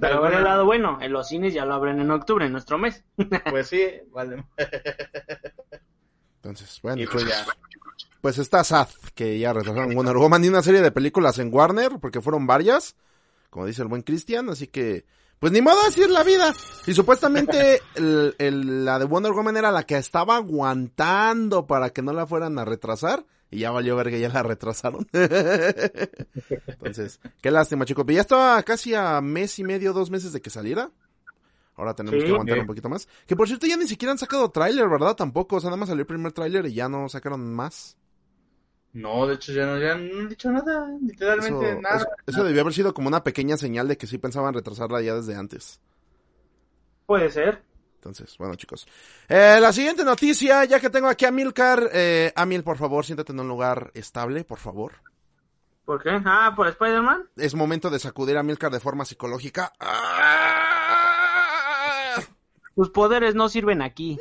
Pero 0.00 0.20
ver 0.20 0.34
el 0.34 0.42
lado 0.42 0.64
bueno, 0.64 0.98
en 1.00 1.12
los 1.12 1.28
cines 1.28 1.54
ya 1.54 1.64
lo 1.64 1.74
abren 1.74 2.00
en 2.00 2.10
octubre, 2.10 2.44
en 2.44 2.50
nuestro 2.50 2.76
mes. 2.76 3.04
Pues 3.50 3.68
sí, 3.68 3.84
vale. 4.10 4.44
Entonces, 6.42 6.80
bueno, 6.82 7.00
Y 7.00 7.06
pues 7.06 7.22
pues, 7.22 7.36
ya. 7.36 7.46
pues 8.20 8.38
está 8.38 8.64
sad 8.64 8.88
que 9.14 9.38
ya 9.38 9.52
retrasaron 9.52 9.94
Wonder 9.94 10.16
Woman 10.16 10.44
y 10.44 10.48
una 10.48 10.62
serie 10.62 10.80
de 10.82 10.90
películas 10.90 11.38
en 11.38 11.54
Warner, 11.54 12.00
porque 12.00 12.20
fueron 12.20 12.48
varias, 12.48 12.96
como 13.48 13.66
dice 13.66 13.82
el 13.82 13.88
buen 13.88 14.02
Cristian, 14.02 14.48
así 14.48 14.66
que, 14.66 15.06
pues 15.44 15.52
ni 15.52 15.60
modo, 15.60 15.76
así 15.86 16.00
es 16.00 16.08
la 16.08 16.22
vida. 16.22 16.54
Y 16.86 16.94
supuestamente 16.94 17.82
el, 17.96 18.34
el- 18.38 18.86
la 18.86 18.98
de 18.98 19.04
Wonder 19.04 19.32
Woman 19.32 19.58
era 19.58 19.70
la 19.70 19.82
que 19.82 19.98
estaba 19.98 20.36
aguantando 20.36 21.66
para 21.66 21.90
que 21.90 22.00
no 22.00 22.14
la 22.14 22.26
fueran 22.26 22.58
a 22.58 22.64
retrasar. 22.64 23.26
Y 23.50 23.58
ya 23.58 23.70
valió 23.70 23.94
ver 23.94 24.08
que 24.08 24.18
ya 24.18 24.30
la 24.30 24.42
retrasaron. 24.42 25.06
Entonces, 25.12 27.20
qué 27.42 27.50
lástima, 27.50 27.84
chicos. 27.84 28.04
Pero 28.06 28.14
ya 28.16 28.22
estaba 28.22 28.62
casi 28.62 28.94
a 28.94 29.20
mes 29.20 29.58
y 29.58 29.64
medio, 29.64 29.92
dos 29.92 30.10
meses 30.10 30.32
de 30.32 30.40
que 30.40 30.48
saliera. 30.48 30.90
Ahora 31.76 31.94
tenemos 31.94 32.20
Sí. 32.20 32.24
que 32.26 32.32
aguantar 32.32 32.60
un 32.60 32.66
poquito 32.66 32.88
más. 32.88 33.06
Que 33.26 33.36
por 33.36 33.46
cierto 33.46 33.66
ya 33.66 33.76
ni 33.76 33.86
siquiera 33.86 34.12
han 34.12 34.18
sacado 34.18 34.50
tráiler, 34.50 34.88
¿verdad? 34.88 35.14
Tampoco. 35.14 35.56
O 35.56 35.60
sea, 35.60 35.68
nada 35.68 35.76
más 35.76 35.90
salió 35.90 36.00
el 36.00 36.06
primer 36.06 36.32
tráiler 36.32 36.64
y 36.66 36.72
ya 36.74 36.88
no 36.88 37.06
sacaron 37.10 37.52
más. 37.52 37.98
No, 38.94 39.26
de 39.26 39.34
hecho 39.34 39.52
ya 39.52 39.66
no, 39.66 39.78
ya 39.78 39.94
no 39.96 40.20
han 40.20 40.28
dicho 40.28 40.50
nada, 40.50 40.88
literalmente 41.02 41.70
Eso, 41.72 41.80
nada. 41.80 41.96
eso- 41.96 42.06
eso 42.26 42.44
debió 42.44 42.60
haber 42.62 42.72
sido 42.72 42.94
como 42.94 43.08
una 43.08 43.24
pequeña 43.24 43.56
señal 43.56 43.88
de 43.88 43.98
que 43.98 44.06
sí 44.06 44.18
pensaban 44.18 44.54
retrasarla 44.54 45.02
ya 45.02 45.14
desde 45.14 45.34
antes. 45.36 45.80
Puede 47.06 47.30
ser. 47.30 47.62
Entonces, 47.96 48.36
bueno, 48.38 48.54
chicos. 48.54 48.86
Eh, 49.28 49.58
la 49.60 49.72
siguiente 49.72 50.04
noticia, 50.04 50.64
ya 50.64 50.78
que 50.78 50.90
tengo 50.90 51.08
aquí 51.08 51.24
a 51.24 51.32
Milcar. 51.32 51.88
Eh, 51.92 52.32
Amil, 52.36 52.62
por 52.62 52.76
favor, 52.78 53.04
siéntate 53.04 53.32
en 53.32 53.40
un 53.40 53.48
lugar 53.48 53.90
estable, 53.94 54.44
por 54.44 54.58
favor. 54.58 54.92
¿Por 55.84 56.02
qué? 56.02 56.10
Ah, 56.24 56.52
por 56.54 56.68
Spider-Man. 56.68 57.28
Es 57.36 57.54
momento 57.54 57.90
de 57.90 57.98
sacudir 57.98 58.36
a 58.38 58.42
Milcar 58.42 58.70
de 58.70 58.80
forma 58.80 59.04
psicológica. 59.04 59.72
¡Ah! 59.80 61.00
Tus 62.74 62.90
poderes 62.90 63.34
no 63.34 63.48
sirven 63.48 63.82
aquí. 63.82 64.18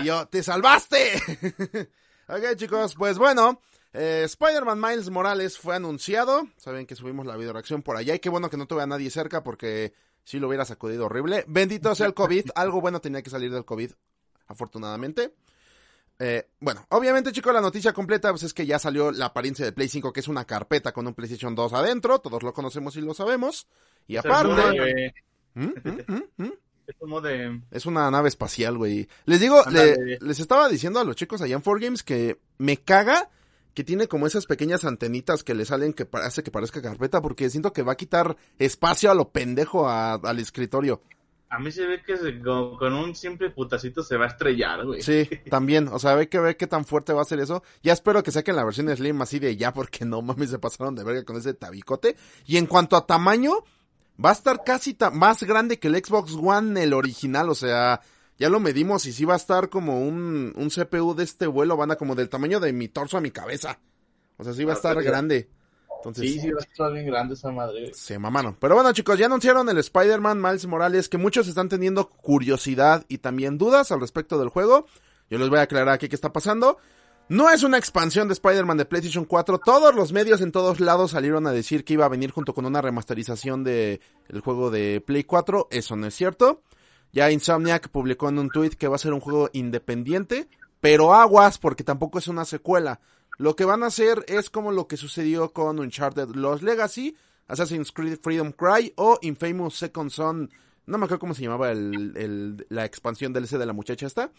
Y 0.00 0.04
yo, 0.04 0.26
¡te 0.28 0.42
salvaste! 0.42 1.12
ok, 2.28 2.56
chicos, 2.56 2.94
pues 2.94 3.18
bueno. 3.18 3.60
eh, 3.92 4.22
Spider-Man 4.24 4.80
Miles 4.80 5.10
Morales 5.10 5.58
fue 5.58 5.76
anunciado. 5.76 6.48
Saben 6.56 6.86
que 6.86 6.94
subimos 6.96 7.26
la 7.26 7.36
video 7.36 7.52
reacción 7.52 7.82
por 7.82 7.96
allá. 7.96 8.14
Y 8.14 8.18
qué 8.18 8.28
bueno 8.28 8.50
que 8.50 8.56
no 8.56 8.66
tuve 8.66 8.82
a 8.82 8.86
nadie 8.86 9.10
cerca 9.10 9.42
porque 9.42 9.92
si 10.24 10.38
lo 10.38 10.48
hubiera 10.48 10.64
sacudido 10.64 11.06
horrible. 11.06 11.44
Bendito 11.48 11.94
sea 11.94 12.06
el 12.06 12.14
COVID. 12.14 12.50
Algo 12.54 12.80
bueno 12.80 13.00
tenía 13.00 13.22
que 13.22 13.30
salir 13.30 13.50
del 13.52 13.64
COVID, 13.64 13.92
afortunadamente. 14.46 15.34
Eh, 16.20 16.48
bueno, 16.58 16.84
obviamente, 16.90 17.30
chicos, 17.30 17.54
la 17.54 17.60
noticia 17.60 17.92
completa 17.92 18.30
pues, 18.30 18.42
es 18.42 18.52
que 18.52 18.66
ya 18.66 18.78
salió 18.80 19.12
la 19.12 19.26
apariencia 19.26 19.64
de 19.64 19.70
Play 19.72 19.88
5, 19.88 20.12
que 20.12 20.18
es 20.20 20.26
una 20.28 20.44
carpeta 20.44 20.92
con 20.92 21.06
un 21.06 21.14
PlayStation 21.14 21.54
2 21.54 21.72
adentro. 21.74 22.18
Todos 22.18 22.42
lo 22.42 22.52
conocemos 22.52 22.96
y 22.96 23.00
lo 23.00 23.14
sabemos. 23.14 23.68
Y 24.08 24.16
aparte. 24.16 24.48
de- 24.72 25.14
¿Mm? 25.54 25.72
¿Mm? 25.84 26.22
¿Mm? 26.44 26.52
Es 26.88 26.96
como 26.98 27.20
de... 27.20 27.60
Es 27.70 27.84
una 27.86 28.10
nave 28.10 28.28
espacial, 28.28 28.78
güey. 28.78 29.08
Les 29.26 29.40
digo, 29.40 29.62
le- 29.70 30.18
les 30.20 30.40
estaba 30.40 30.68
diciendo 30.70 30.98
a 30.98 31.04
los 31.04 31.16
chicos 31.16 31.42
allá 31.42 31.54
en 31.54 31.62
4Games 31.62 32.02
que 32.02 32.40
me 32.56 32.78
caga 32.78 33.28
que 33.74 33.84
tiene 33.84 34.08
como 34.08 34.26
esas 34.26 34.46
pequeñas 34.46 34.84
antenitas 34.86 35.44
que 35.44 35.54
le 35.54 35.66
salen 35.66 35.92
que 35.92 36.06
parece 36.06 36.42
que 36.42 36.50
parezca 36.50 36.80
carpeta 36.82 37.20
porque 37.20 37.50
siento 37.50 37.72
que 37.74 37.82
va 37.82 37.92
a 37.92 37.96
quitar 37.96 38.36
espacio 38.58 39.10
a 39.10 39.14
lo 39.14 39.28
pendejo 39.28 39.86
a- 39.86 40.14
al 40.14 40.38
escritorio. 40.38 41.02
A 41.50 41.58
mí 41.58 41.70
se 41.70 41.86
ve 41.86 42.02
que 42.02 42.16
se- 42.16 42.40
con, 42.40 42.76
con 42.78 42.94
un 42.94 43.14
simple 43.14 43.50
putacito 43.50 44.02
se 44.02 44.16
va 44.16 44.24
a 44.24 44.28
estrellar, 44.28 44.84
güey. 44.86 45.02
Sí, 45.02 45.28
también. 45.50 45.88
O 45.88 45.98
sea, 45.98 46.16
hay 46.16 46.26
que 46.28 46.40
ver 46.40 46.56
qué 46.56 46.66
tan 46.66 46.86
fuerte 46.86 47.12
va 47.12 47.20
a 47.22 47.26
ser 47.26 47.38
eso. 47.40 47.62
Ya 47.82 47.92
espero 47.92 48.22
que 48.22 48.30
saquen 48.30 48.56
la 48.56 48.64
versión 48.64 48.88
Slim 48.94 49.20
así 49.20 49.38
de 49.38 49.56
ya 49.58 49.74
porque 49.74 50.06
no 50.06 50.22
mames 50.22 50.48
se 50.50 50.58
pasaron 50.58 50.94
de 50.94 51.04
verga 51.04 51.24
con 51.24 51.36
ese 51.36 51.52
tabicote. 51.52 52.16
Y 52.46 52.56
en 52.56 52.66
cuanto 52.66 52.96
a 52.96 53.06
tamaño, 53.06 53.52
va 54.22 54.30
a 54.30 54.32
estar 54.32 54.64
casi 54.64 54.96
más 55.12 55.42
grande 55.42 55.78
que 55.78 55.88
el 55.88 55.96
Xbox 56.04 56.34
One, 56.34 56.82
el 56.82 56.92
original. 56.92 57.50
O 57.50 57.54
sea, 57.54 58.00
ya 58.38 58.48
lo 58.48 58.60
medimos 58.60 59.06
y 59.06 59.12
sí 59.12 59.24
va 59.24 59.34
a 59.34 59.38
estar 59.38 59.68
como 59.68 60.00
un, 60.00 60.52
un 60.56 60.68
CPU 60.70 61.14
de 61.14 61.24
este 61.24 61.46
vuelo, 61.46 61.76
van 61.76 61.90
a 61.90 61.96
como 61.96 62.14
del 62.14 62.28
tamaño 62.28 62.60
de 62.60 62.72
mi 62.72 62.88
torso 62.88 63.16
a 63.16 63.20
mi 63.20 63.30
cabeza. 63.30 63.78
O 64.36 64.44
sea, 64.44 64.52
sí 64.52 64.64
va 64.64 64.72
a 64.72 64.76
estar 64.76 65.02
grande. 65.02 65.50
Entonces, 65.96 66.32
Sí, 66.32 66.40
sí, 66.40 66.50
va 66.50 66.60
a 66.60 66.64
estar 66.64 66.92
bien 66.92 67.06
grande 67.06 67.34
esa 67.34 67.50
madre. 67.50 67.92
se 67.92 68.18
mamaron. 68.18 68.56
Pero 68.60 68.76
bueno, 68.76 68.92
chicos, 68.92 69.18
ya 69.18 69.26
anunciaron 69.26 69.68
el 69.68 69.78
Spider-Man 69.78 70.40
Miles 70.40 70.66
Morales, 70.66 71.08
que 71.08 71.18
muchos 71.18 71.48
están 71.48 71.68
teniendo 71.68 72.08
curiosidad 72.08 73.04
y 73.08 73.18
también 73.18 73.58
dudas 73.58 73.90
al 73.90 74.00
respecto 74.00 74.38
del 74.38 74.48
juego. 74.48 74.86
Yo 75.28 75.38
les 75.38 75.48
voy 75.48 75.58
a 75.58 75.62
aclarar 75.62 75.88
aquí 75.90 76.08
qué 76.08 76.14
está 76.14 76.32
pasando. 76.32 76.78
No 77.28 77.50
es 77.50 77.62
una 77.62 77.76
expansión 77.76 78.26
de 78.28 78.32
Spider-Man 78.34 78.78
de 78.78 78.86
PlayStation 78.86 79.26
4. 79.26 79.58
Todos 79.58 79.94
los 79.94 80.12
medios 80.12 80.40
en 80.40 80.50
todos 80.50 80.80
lados 80.80 81.10
salieron 81.10 81.46
a 81.46 81.52
decir 81.52 81.84
que 81.84 81.92
iba 81.92 82.06
a 82.06 82.08
venir 82.08 82.30
junto 82.30 82.54
con 82.54 82.64
una 82.64 82.80
remasterización 82.80 83.64
de 83.64 84.00
el 84.28 84.40
juego 84.40 84.70
de 84.70 85.02
Play 85.02 85.24
4. 85.24 85.68
Eso 85.70 85.94
no 85.96 86.06
es 86.06 86.14
cierto. 86.14 86.62
Ya 87.12 87.30
Insomniac 87.30 87.88
publicó 87.90 88.30
en 88.30 88.38
un 88.38 88.48
tweet 88.48 88.70
que 88.70 88.88
va 88.88 88.96
a 88.96 88.98
ser 88.98 89.12
un 89.12 89.20
juego 89.20 89.50
independiente, 89.52 90.48
pero 90.80 91.14
aguas 91.14 91.58
porque 91.58 91.84
tampoco 91.84 92.18
es 92.18 92.28
una 92.28 92.46
secuela. 92.46 93.00
Lo 93.36 93.56
que 93.56 93.66
van 93.66 93.82
a 93.82 93.86
hacer 93.86 94.24
es 94.26 94.48
como 94.48 94.72
lo 94.72 94.88
que 94.88 94.96
sucedió 94.96 95.52
con 95.52 95.78
Uncharted 95.80 96.30
Lost 96.34 96.62
Legacy, 96.62 97.14
Assassin's 97.46 97.92
Creed 97.92 98.18
Freedom 98.22 98.52
Cry 98.52 98.92
o 98.96 99.18
Infamous 99.20 99.76
Second 99.76 100.10
Son. 100.10 100.50
No 100.86 100.96
me 100.96 101.04
acuerdo 101.04 101.20
cómo 101.20 101.34
se 101.34 101.42
llamaba 101.42 101.70
el- 101.72 102.66
la 102.70 102.86
expansión 102.86 103.34
DLC 103.34 103.58
de 103.58 103.66
la 103.66 103.74
muchacha 103.74 104.06
esta. 104.06 104.32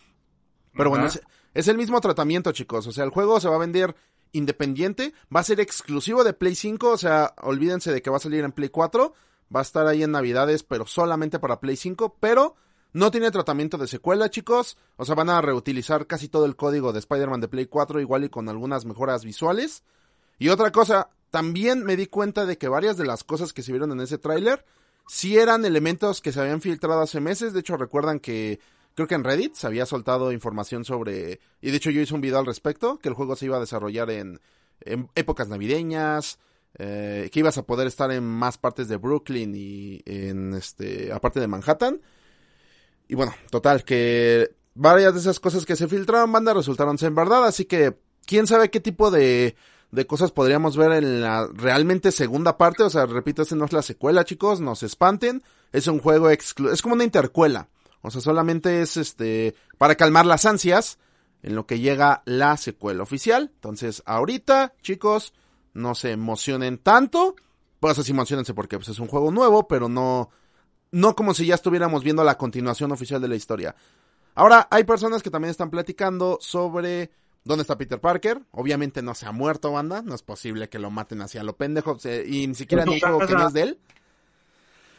Pero 0.79 0.91
bueno, 0.91 1.07
es 1.53 1.67
el 1.67 1.75
mismo 1.75 1.99
tratamiento, 1.99 2.53
chicos. 2.53 2.87
O 2.87 2.93
sea, 2.93 3.03
el 3.03 3.09
juego 3.09 3.41
se 3.41 3.49
va 3.49 3.55
a 3.55 3.59
vender 3.59 3.97
independiente, 4.31 5.13
va 5.35 5.41
a 5.41 5.43
ser 5.43 5.59
exclusivo 5.59 6.23
de 6.23 6.31
Play 6.31 6.55
5, 6.55 6.89
o 6.89 6.97
sea, 6.97 7.33
olvídense 7.41 7.91
de 7.91 8.01
que 8.01 8.09
va 8.09 8.15
a 8.15 8.21
salir 8.21 8.45
en 8.45 8.53
Play 8.53 8.69
4, 8.69 9.13
va 9.53 9.59
a 9.59 9.63
estar 9.63 9.87
ahí 9.87 10.03
en 10.03 10.11
Navidades, 10.11 10.63
pero 10.63 10.85
solamente 10.85 11.37
para 11.37 11.59
Play 11.59 11.75
5, 11.75 12.15
pero 12.21 12.55
no 12.93 13.11
tiene 13.11 13.29
tratamiento 13.29 13.77
de 13.77 13.87
secuela, 13.87 14.29
chicos. 14.29 14.77
O 14.95 15.03
sea, 15.03 15.15
van 15.15 15.29
a 15.29 15.41
reutilizar 15.41 16.07
casi 16.07 16.29
todo 16.29 16.45
el 16.45 16.55
código 16.55 16.93
de 16.93 16.99
Spider-Man 16.99 17.41
de 17.41 17.49
Play 17.49 17.65
4, 17.65 17.99
igual 17.99 18.23
y 18.23 18.29
con 18.29 18.47
algunas 18.47 18.85
mejoras 18.85 19.25
visuales. 19.25 19.83
Y 20.37 20.47
otra 20.47 20.71
cosa, 20.71 21.09
también 21.29 21.83
me 21.83 21.97
di 21.97 22.07
cuenta 22.07 22.45
de 22.45 22.57
que 22.57 22.69
varias 22.69 22.95
de 22.95 23.05
las 23.05 23.25
cosas 23.25 23.51
que 23.51 23.63
se 23.63 23.73
vieron 23.73 23.91
en 23.91 23.99
ese 23.99 24.17
tráiler 24.17 24.63
sí 25.09 25.37
eran 25.37 25.65
elementos 25.65 26.21
que 26.21 26.31
se 26.31 26.39
habían 26.39 26.61
filtrado 26.61 27.01
hace 27.01 27.19
meses. 27.19 27.51
De 27.51 27.59
hecho, 27.59 27.75
recuerdan 27.75 28.21
que 28.21 28.61
creo 28.95 29.07
que 29.07 29.15
en 29.15 29.23
Reddit 29.23 29.55
se 29.55 29.67
había 29.67 29.85
soltado 29.85 30.31
información 30.31 30.85
sobre, 30.85 31.39
y 31.61 31.71
de 31.71 31.77
hecho 31.77 31.89
yo 31.89 32.01
hice 32.01 32.13
un 32.13 32.21
video 32.21 32.39
al 32.39 32.45
respecto, 32.45 32.99
que 32.99 33.09
el 33.09 33.15
juego 33.15 33.35
se 33.35 33.45
iba 33.45 33.57
a 33.57 33.61
desarrollar 33.61 34.09
en, 34.09 34.39
épocas 35.15 35.49
navideñas, 35.49 36.39
eh, 36.77 37.29
que 37.31 37.39
ibas 37.39 37.57
a 37.57 37.63
poder 37.63 37.87
estar 37.87 38.11
en 38.11 38.23
más 38.23 38.57
partes 38.57 38.87
de 38.87 38.97
Brooklyn 38.97 39.53
y 39.55 40.01
en 40.05 40.53
este, 40.53 41.11
aparte 41.11 41.39
de 41.39 41.47
Manhattan. 41.47 42.01
Y 43.07 43.15
bueno, 43.15 43.33
total, 43.49 43.83
que 43.83 44.55
varias 44.75 45.13
de 45.13 45.19
esas 45.19 45.39
cosas 45.39 45.65
que 45.65 45.75
se 45.75 45.87
filtraron, 45.87 46.31
banda, 46.31 46.53
resultaron 46.53 46.97
ser 46.97 47.11
verdad, 47.11 47.45
así 47.45 47.65
que 47.65 47.97
quién 48.25 48.47
sabe 48.47 48.69
qué 48.69 48.79
tipo 48.79 49.11
de, 49.11 49.55
de 49.91 50.05
cosas 50.05 50.31
podríamos 50.31 50.77
ver 50.77 50.91
en 50.91 51.21
la 51.21 51.47
realmente 51.53 52.11
segunda 52.11 52.57
parte, 52.57 52.83
o 52.83 52.89
sea, 52.89 53.05
repito, 53.05 53.41
esta 53.41 53.55
no 53.55 53.65
es 53.65 53.73
la 53.73 53.81
secuela, 53.81 54.23
chicos, 54.23 54.61
no 54.61 54.75
se 54.75 54.85
espanten, 54.85 55.43
es 55.71 55.87
un 55.87 55.99
juego 55.99 56.29
exclu 56.29 56.69
es 56.69 56.81
como 56.81 56.95
una 56.95 57.03
intercuela, 57.03 57.69
o 58.01 58.11
sea, 58.11 58.21
solamente 58.21 58.81
es 58.81 58.97
este, 58.97 59.55
para 59.77 59.95
calmar 59.95 60.25
las 60.25 60.45
ansias 60.45 60.97
en 61.41 61.55
lo 61.55 61.65
que 61.65 61.79
llega 61.79 62.21
la 62.25 62.57
secuela 62.57 63.03
oficial, 63.03 63.51
entonces, 63.53 64.03
ahorita, 64.05 64.73
chicos, 64.81 65.33
no 65.73 65.95
se 65.95 66.11
emocionen 66.11 66.77
tanto, 66.77 67.35
pues 67.79 67.97
así 67.97 68.11
emocionense 68.11 68.53
porque 68.53 68.77
pues, 68.77 68.89
es 68.89 68.99
un 68.99 69.07
juego 69.07 69.31
nuevo, 69.31 69.67
pero 69.67 69.87
no, 69.87 70.29
no 70.91 71.15
como 71.15 71.33
si 71.33 71.45
ya 71.45 71.55
estuviéramos 71.55 72.03
viendo 72.03 72.23
la 72.23 72.37
continuación 72.37 72.91
oficial 72.91 73.21
de 73.21 73.27
la 73.27 73.35
historia. 73.35 73.75
Ahora, 74.35 74.67
hay 74.71 74.83
personas 74.83 75.23
que 75.23 75.29
también 75.29 75.51
están 75.51 75.69
platicando 75.69 76.37
sobre 76.41 77.11
dónde 77.43 77.63
está 77.63 77.77
Peter 77.77 77.99
Parker. 77.99 78.41
Obviamente 78.51 79.01
no 79.01 79.13
se 79.13 79.25
ha 79.25 79.31
muerto, 79.31 79.71
banda. 79.71 80.01
No 80.01 80.15
es 80.15 80.21
posible 80.21 80.69
que 80.69 80.79
lo 80.79 80.91
maten 80.91 81.21
hacia 81.21 81.43
lo 81.43 81.57
pendejo. 81.57 81.97
y 82.25 82.47
ni 82.47 82.55
siquiera 82.55 82.83
en 82.83 82.89
un 82.89 82.99
juego 82.99 83.19
que 83.19 83.33
no 83.33 83.47
es 83.47 83.53
de 83.53 83.61
él. 83.61 83.79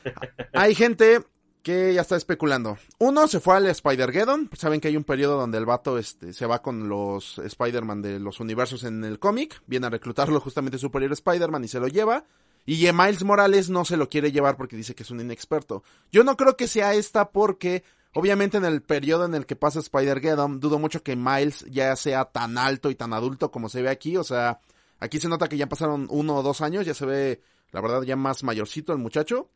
Hay 0.53 0.75
gente 0.75 1.25
que 1.63 1.95
ya 1.95 2.01
está 2.01 2.17
especulando. 2.17 2.79
Uno 2.99 3.29
se 3.29 3.41
fue 3.41 3.57
al 3.57 3.67
Spider-Geddon. 3.67 4.51
Saben 4.57 4.81
que 4.81 4.89
hay 4.89 4.97
un 4.97 5.05
periodo 5.05 5.39
donde 5.39 5.59
el 5.59 5.67
vato 5.67 5.99
este, 5.99 6.33
se 6.33 6.47
va 6.47 6.63
con 6.63 6.89
los 6.89 7.39
Spider-Man 7.39 8.03
de 8.03 8.19
los 8.19 8.41
universos 8.41 8.85
en 8.85 9.05
el 9.05 9.19
cómic. 9.19 9.63
Viene 9.67 9.87
a 9.87 9.91
reclutarlo 9.91 10.41
justamente 10.41 10.79
Superior 10.79 11.13
Spider-Man 11.13 11.65
y 11.65 11.69
se 11.69 11.81
lo 11.81 11.89
lleva. 11.89 12.25
Y 12.67 12.87
Miles 12.93 13.25
Morales 13.25 13.71
no 13.71 13.85
se 13.85 13.97
lo 13.97 14.09
quiere 14.09 14.33
llevar 14.33 14.57
porque 14.57 14.77
dice 14.77 14.95
que 14.95 15.03
es 15.03 15.11
un 15.11 15.21
inexperto. 15.21 15.83
Yo 16.13 16.25
no 16.25 16.37
creo 16.37 16.57
que 16.57 16.69
sea 16.69 16.95
esta 16.95 17.31
porque, 17.31 17.85
obviamente, 18.13 18.59
en 18.59 18.65
el 18.65 18.83
periodo 18.83 19.25
en 19.25 19.35
el 19.35 19.47
que 19.47 19.57
pasa 19.57 19.81
Spider-Geddon, 19.81 20.61
dudo 20.61 20.79
mucho 20.79 21.03
que 21.03 21.17
Miles 21.17 21.65
ya 21.71 21.97
sea 21.97 22.27
tan 22.27 22.59
alto 22.59 22.91
y 22.91 22.95
tan 22.95 23.13
adulto 23.13 23.51
como 23.51 23.69
se 23.69 23.83
ve 23.83 23.89
aquí. 23.89 24.17
O 24.17 24.25
sea, 24.25 24.61
aquí 24.99 25.19
se 25.19 25.29
nota 25.29 25.49
que 25.49 25.57
ya 25.57 25.69
pasaron 25.69 26.07
uno 26.11 26.37
o 26.37 26.43
dos 26.43 26.61
años, 26.61 26.87
ya 26.87 26.95
se 26.95 27.07
ve, 27.07 27.41
la 27.73 27.81
verdad, 27.81 28.03
ya 28.03 28.17
más 28.17 28.45
mayorcito 28.45 28.93
el 28.93 28.99
muchacho. 28.99 29.49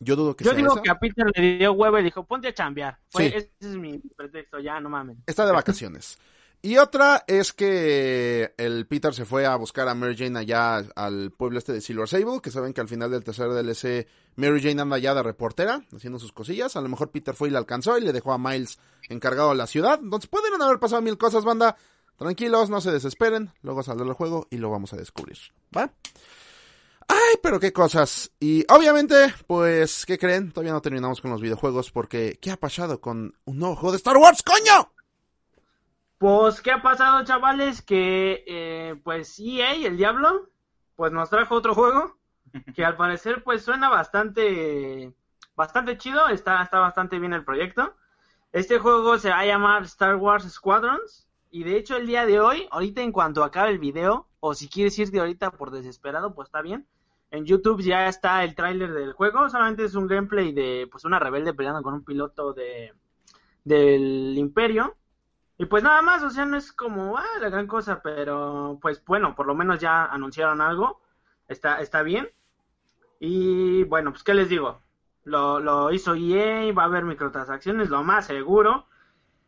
Yo 0.00 0.16
dudo 0.16 0.36
que 0.36 0.44
Yo 0.44 0.50
sea 0.50 0.58
digo 0.58 0.72
esa. 0.74 0.82
que 0.82 0.90
a 0.90 0.98
Peter 0.98 1.26
le 1.34 1.58
dio 1.58 1.72
huevo 1.72 1.98
y 1.98 2.02
dijo, 2.02 2.24
ponte 2.24 2.48
a 2.48 2.54
chambear. 2.54 2.98
Fue- 3.08 3.30
Sí. 3.30 3.36
Ese 3.36 3.50
es 3.60 3.76
mi 3.76 3.98
pretexto, 4.16 4.58
ya, 4.60 4.78
no 4.80 4.88
mames. 4.90 5.16
Está 5.26 5.46
de 5.46 5.52
vacaciones. 5.52 6.18
Y 6.62 6.78
otra 6.78 7.22
es 7.26 7.52
que 7.52 8.52
el 8.56 8.86
Peter 8.86 9.14
se 9.14 9.24
fue 9.24 9.46
a 9.46 9.54
buscar 9.56 9.88
a 9.88 9.94
Mary 9.94 10.16
Jane 10.16 10.38
allá 10.40 10.78
al 10.96 11.30
pueblo 11.30 11.58
este 11.58 11.72
de 11.72 11.80
Silver 11.80 12.08
Sable, 12.08 12.40
que 12.42 12.50
saben 12.50 12.72
que 12.72 12.80
al 12.80 12.88
final 12.88 13.10
del 13.10 13.22
tercer 13.22 13.48
DLC 13.50 14.08
Mary 14.36 14.60
Jane 14.60 14.80
anda 14.82 14.96
allá 14.96 15.14
de 15.14 15.22
reportera, 15.22 15.82
haciendo 15.94 16.18
sus 16.18 16.32
cosillas. 16.32 16.74
A 16.74 16.80
lo 16.80 16.88
mejor 16.88 17.10
Peter 17.10 17.34
fue 17.34 17.48
y 17.48 17.50
la 17.52 17.58
alcanzó 17.58 17.96
y 17.98 18.00
le 18.00 18.12
dejó 18.12 18.32
a 18.32 18.38
Miles 18.38 18.78
encargado 19.08 19.50
de 19.50 19.56
la 19.56 19.66
ciudad. 19.66 20.00
Entonces 20.02 20.28
pueden 20.28 20.60
haber 20.60 20.78
pasado 20.80 21.02
mil 21.02 21.16
cosas, 21.18 21.44
banda. 21.44 21.76
Tranquilos, 22.16 22.70
no 22.70 22.80
se 22.80 22.90
desesperen. 22.90 23.50
Luego 23.62 23.82
saldrá 23.82 24.06
el 24.06 24.14
juego 24.14 24.46
y 24.50 24.56
lo 24.56 24.70
vamos 24.70 24.92
a 24.94 24.96
descubrir. 24.96 25.36
¿Va? 25.76 25.92
Ay, 27.16 27.36
pero 27.42 27.58
qué 27.58 27.72
cosas. 27.72 28.30
Y 28.38 28.64
obviamente, 28.70 29.14
pues, 29.46 30.04
¿qué 30.04 30.18
creen? 30.18 30.52
Todavía 30.52 30.74
no 30.74 30.82
terminamos 30.82 31.22
con 31.22 31.30
los 31.30 31.40
videojuegos 31.40 31.90
porque 31.90 32.38
¿qué 32.42 32.50
ha 32.50 32.58
pasado 32.58 33.00
con 33.00 33.34
un 33.46 33.58
nuevo 33.58 33.74
juego 33.74 33.92
de 33.92 33.96
Star 33.96 34.18
Wars, 34.18 34.42
coño? 34.42 34.92
Pues, 36.18 36.60
¿qué 36.60 36.72
ha 36.72 36.82
pasado, 36.82 37.24
chavales? 37.24 37.80
Que, 37.80 38.44
eh, 38.46 39.00
pues, 39.02 39.38
EA, 39.38 39.72
el 39.72 39.96
diablo, 39.96 40.50
pues 40.94 41.10
nos 41.10 41.30
trajo 41.30 41.54
otro 41.54 41.74
juego 41.74 42.18
que 42.74 42.84
al 42.84 42.96
parecer, 42.96 43.42
pues, 43.42 43.64
suena 43.64 43.88
bastante, 43.88 45.14
bastante 45.54 45.96
chido. 45.96 46.28
Está, 46.28 46.62
está 46.62 46.80
bastante 46.80 47.18
bien 47.18 47.32
el 47.32 47.44
proyecto. 47.44 47.96
Este 48.52 48.78
juego 48.78 49.16
se 49.18 49.30
va 49.30 49.38
a 49.38 49.46
llamar 49.46 49.84
Star 49.84 50.16
Wars 50.16 50.44
Squadrons. 50.52 51.26
Y 51.50 51.64
de 51.64 51.78
hecho, 51.78 51.96
el 51.96 52.06
día 52.06 52.26
de 52.26 52.40
hoy, 52.40 52.68
ahorita 52.70 53.00
en 53.00 53.12
cuanto 53.12 53.42
acabe 53.42 53.70
el 53.70 53.78
video, 53.78 54.28
o 54.40 54.54
si 54.54 54.68
quieres 54.68 54.98
irte 54.98 55.18
ahorita 55.18 55.52
por 55.52 55.70
desesperado, 55.70 56.34
pues 56.34 56.48
está 56.48 56.60
bien. 56.60 56.86
En 57.30 57.44
YouTube 57.44 57.82
ya 57.82 58.06
está 58.08 58.44
el 58.44 58.54
tráiler 58.54 58.92
del 58.92 59.12
juego, 59.12 59.48
solamente 59.50 59.84
es 59.84 59.94
un 59.94 60.06
gameplay 60.06 60.52
de 60.52 60.88
pues 60.90 61.04
una 61.04 61.18
rebelde 61.18 61.54
peleando 61.54 61.82
con 61.82 61.94
un 61.94 62.04
piloto 62.04 62.52
de 62.52 62.94
del 63.64 64.34
Imperio. 64.38 64.96
Y 65.58 65.66
pues 65.66 65.82
nada 65.82 66.02
más, 66.02 66.22
o 66.22 66.30
sea, 66.30 66.44
no 66.44 66.56
es 66.56 66.72
como 66.72 67.16
ah, 67.18 67.24
la 67.40 67.48
gran 67.50 67.66
cosa, 67.66 68.02
pero 68.02 68.78
pues 68.80 69.04
bueno, 69.04 69.34
por 69.34 69.46
lo 69.46 69.54
menos 69.54 69.80
ya 69.80 70.04
anunciaron 70.06 70.60
algo. 70.60 71.00
Está 71.48 71.80
está 71.80 72.02
bien. 72.02 72.30
Y 73.20 73.84
bueno, 73.84 74.12
pues 74.12 74.22
qué 74.22 74.34
les 74.34 74.48
digo? 74.48 74.80
Lo, 75.24 75.60
lo 75.60 75.92
hizo 75.92 76.14
EA, 76.14 76.72
va 76.72 76.82
a 76.84 76.86
haber 76.86 77.04
microtransacciones, 77.04 77.90
lo 77.90 78.04
más 78.04 78.26
seguro. 78.26 78.86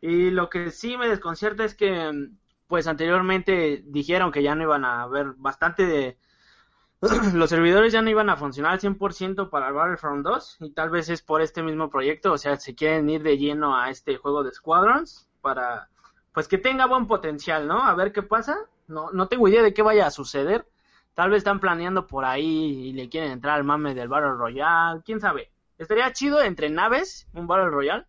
Y 0.01 0.31
lo 0.31 0.49
que 0.49 0.71
sí 0.71 0.97
me 0.97 1.07
desconcierta 1.09 1.63
es 1.65 1.75
que 1.75 2.29
pues 2.67 2.87
anteriormente 2.87 3.83
dijeron 3.87 4.31
que 4.31 4.43
ya 4.43 4.55
no 4.55 4.63
iban 4.63 4.85
a 4.85 5.03
haber 5.03 5.33
bastante 5.37 5.85
de 5.85 6.17
los 7.33 7.49
servidores 7.49 7.93
ya 7.93 8.01
no 8.01 8.09
iban 8.09 8.29
a 8.29 8.35
funcionar 8.35 8.73
al 8.73 8.79
100% 8.81 9.49
para 9.49 9.71
Battlefront 9.71 10.25
2 10.25 10.57
y 10.59 10.71
tal 10.71 10.89
vez 10.89 11.07
es 11.07 11.21
por 11.21 11.41
este 11.41 11.63
mismo 11.63 11.89
proyecto, 11.89 12.33
o 12.33 12.37
sea, 12.37 12.57
se 12.57 12.75
quieren 12.75 13.09
ir 13.09 13.23
de 13.23 13.37
lleno 13.37 13.77
a 13.77 13.89
este 13.89 14.17
juego 14.17 14.43
de 14.43 14.51
Squadrons 14.51 15.29
para 15.39 15.87
pues 16.33 16.49
que 16.49 16.57
tenga 16.57 16.87
buen 16.87 17.07
potencial, 17.07 17.67
¿no? 17.67 17.81
A 17.81 17.95
ver 17.95 18.11
qué 18.11 18.21
pasa. 18.21 18.57
No 18.87 19.11
no 19.11 19.27
tengo 19.27 19.47
idea 19.47 19.63
de 19.63 19.73
qué 19.73 19.81
vaya 19.81 20.07
a 20.07 20.11
suceder. 20.11 20.67
Tal 21.13 21.29
vez 21.29 21.37
están 21.39 21.61
planeando 21.61 22.05
por 22.05 22.25
ahí 22.25 22.89
y 22.89 22.93
le 22.93 23.07
quieren 23.07 23.31
entrar 23.31 23.55
al 23.55 23.63
mame 23.63 23.95
del 23.95 24.09
Battle 24.09 24.33
Royale, 24.33 25.01
quién 25.05 25.21
sabe. 25.21 25.51
Estaría 25.77 26.11
chido 26.11 26.41
entre 26.41 26.69
naves 26.69 27.27
un 27.33 27.47
Battle 27.47 27.69
Royale. 27.69 28.05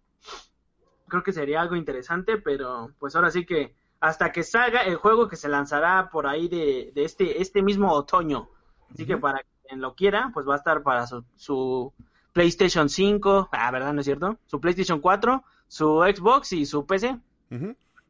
Creo 1.07 1.23
que 1.23 1.33
sería 1.33 1.61
algo 1.61 1.77
interesante, 1.77 2.39
pero 2.39 2.91
pues 2.99 3.15
ahora 3.15 3.31
sí 3.31 3.47
que 3.47 3.75
hasta 4.01 4.33
que 4.33 4.43
salga 4.43 4.83
el 4.83 4.97
juego 4.97 5.29
que 5.29 5.37
se 5.37 5.49
lanzará 5.49 6.11
por 6.11 6.27
ahí 6.27 6.49
de, 6.49 6.91
de 6.93 7.05
este 7.05 7.41
este 7.41 7.63
mismo 7.63 7.93
otoño 7.93 8.49
Así 8.93 9.07
que 9.07 9.17
para 9.17 9.43
quien 9.67 9.81
lo 9.81 9.95
quiera, 9.95 10.31
pues 10.35 10.49
va 10.49 10.55
a 10.55 10.59
estar 10.59 10.83
para 10.83 11.07
su, 11.07 11.25
su 11.37 11.93
PlayStation 12.33 12.89
5, 12.89 13.49
ah, 13.53 13.71
¿verdad? 13.71 13.93
¿No 13.93 14.01
es 14.01 14.07
cierto? 14.07 14.39
Su 14.47 14.61
PlayStation 14.61 15.01
4, 15.01 15.43
su 15.69 16.03
Xbox 16.03 16.53
y 16.53 16.67
su 16.67 16.87
PC. 16.87 17.19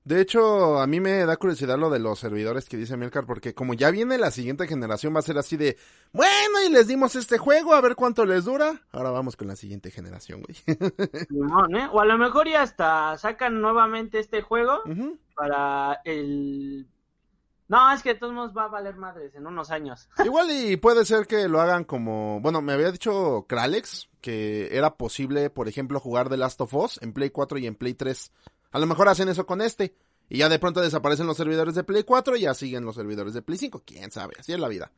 De 0.05 0.21
hecho, 0.21 0.81
a 0.81 0.87
mí 0.87 0.99
me 0.99 1.25
da 1.27 1.37
curiosidad 1.37 1.79
lo 1.79 1.91
de 1.91 1.99
los 1.99 2.19
servidores 2.19 2.69
que 2.69 2.79
dice 2.79 2.97
Milcar, 2.97 3.27
porque 3.27 3.55
como 3.55 3.75
ya 3.75 3.91
viene 3.91 4.17
la 4.17 4.31
siguiente 4.31 4.67
generación, 4.67 5.15
va 5.15 5.19
a 5.19 5.23
ser 5.23 5.37
así 5.37 5.57
de, 5.59 5.77
bueno, 6.13 6.63
y 6.67 6.73
les 6.73 6.89
dimos 6.89 7.17
este 7.17 7.37
juego, 7.37 7.75
a 7.75 7.81
ver 7.83 7.95
cuánto 7.97 8.25
les 8.25 8.47
dura. 8.47 8.81
Ahora 8.93 9.11
vamos 9.11 9.37
con 9.37 9.49
la 9.49 9.57
siguiente 9.57 9.91
generación, 9.91 10.43
güey. 10.43 10.57
¿eh? 10.67 11.89
O 11.93 12.01
a 12.01 12.07
lo 12.07 12.17
mejor 12.17 12.49
ya 12.49 12.63
hasta 12.63 13.19
sacan 13.19 13.61
nuevamente 13.61 14.19
este 14.19 14.41
juego 14.41 14.81
para 15.35 16.01
el 16.05 16.87
no, 17.71 17.93
es 17.93 18.03
que 18.03 18.15
de 18.15 18.19
todos 18.19 18.35
modos 18.35 18.51
va 18.55 18.65
a 18.65 18.69
valer 18.69 18.97
madres 18.97 19.33
en 19.37 19.47
unos 19.47 19.71
años. 19.71 20.09
Igual 20.25 20.51
y 20.51 20.77
puede 20.77 21.05
ser 21.05 21.29
que 21.29 21.47
lo 21.49 21.61
hagan 21.61 21.85
como, 21.85 22.41
bueno, 22.41 22.61
me 22.61 22.73
había 22.73 22.91
dicho 22.91 23.47
Kralex 23.49 24.09
que 24.21 24.77
era 24.77 24.97
posible, 24.97 25.51
por 25.51 25.69
ejemplo, 25.69 26.01
jugar 26.01 26.29
The 26.29 26.37
Last 26.37 26.61
of 26.63 26.75
Us 26.75 26.99
en 27.01 27.13
Play 27.13 27.31
4 27.31 27.59
y 27.59 27.69
en 27.69 27.77
Play 27.77 27.95
3. 27.95 28.33
A 28.73 28.79
lo 28.81 28.87
mejor 28.87 29.09
hacen 29.09 29.29
eso 29.29 29.47
con 29.47 29.61
este. 29.61 29.95
Y 30.29 30.39
ya 30.39 30.49
de 30.49 30.59
pronto 30.59 30.81
desaparecen 30.81 31.29
los 31.29 31.37
servidores 31.37 31.77
de 31.77 31.85
Play 31.85 32.03
4 32.03 32.35
y 32.37 32.41
ya 32.41 32.55
siguen 32.55 32.85
los 32.85 32.97
servidores 32.97 33.35
de 33.35 33.43
Play 33.43 33.57
5. 33.57 33.85
¿Quién 33.87 34.11
sabe? 34.11 34.35
Así 34.41 34.53
es 34.53 34.59
la 34.59 34.67
vida. 34.67 34.91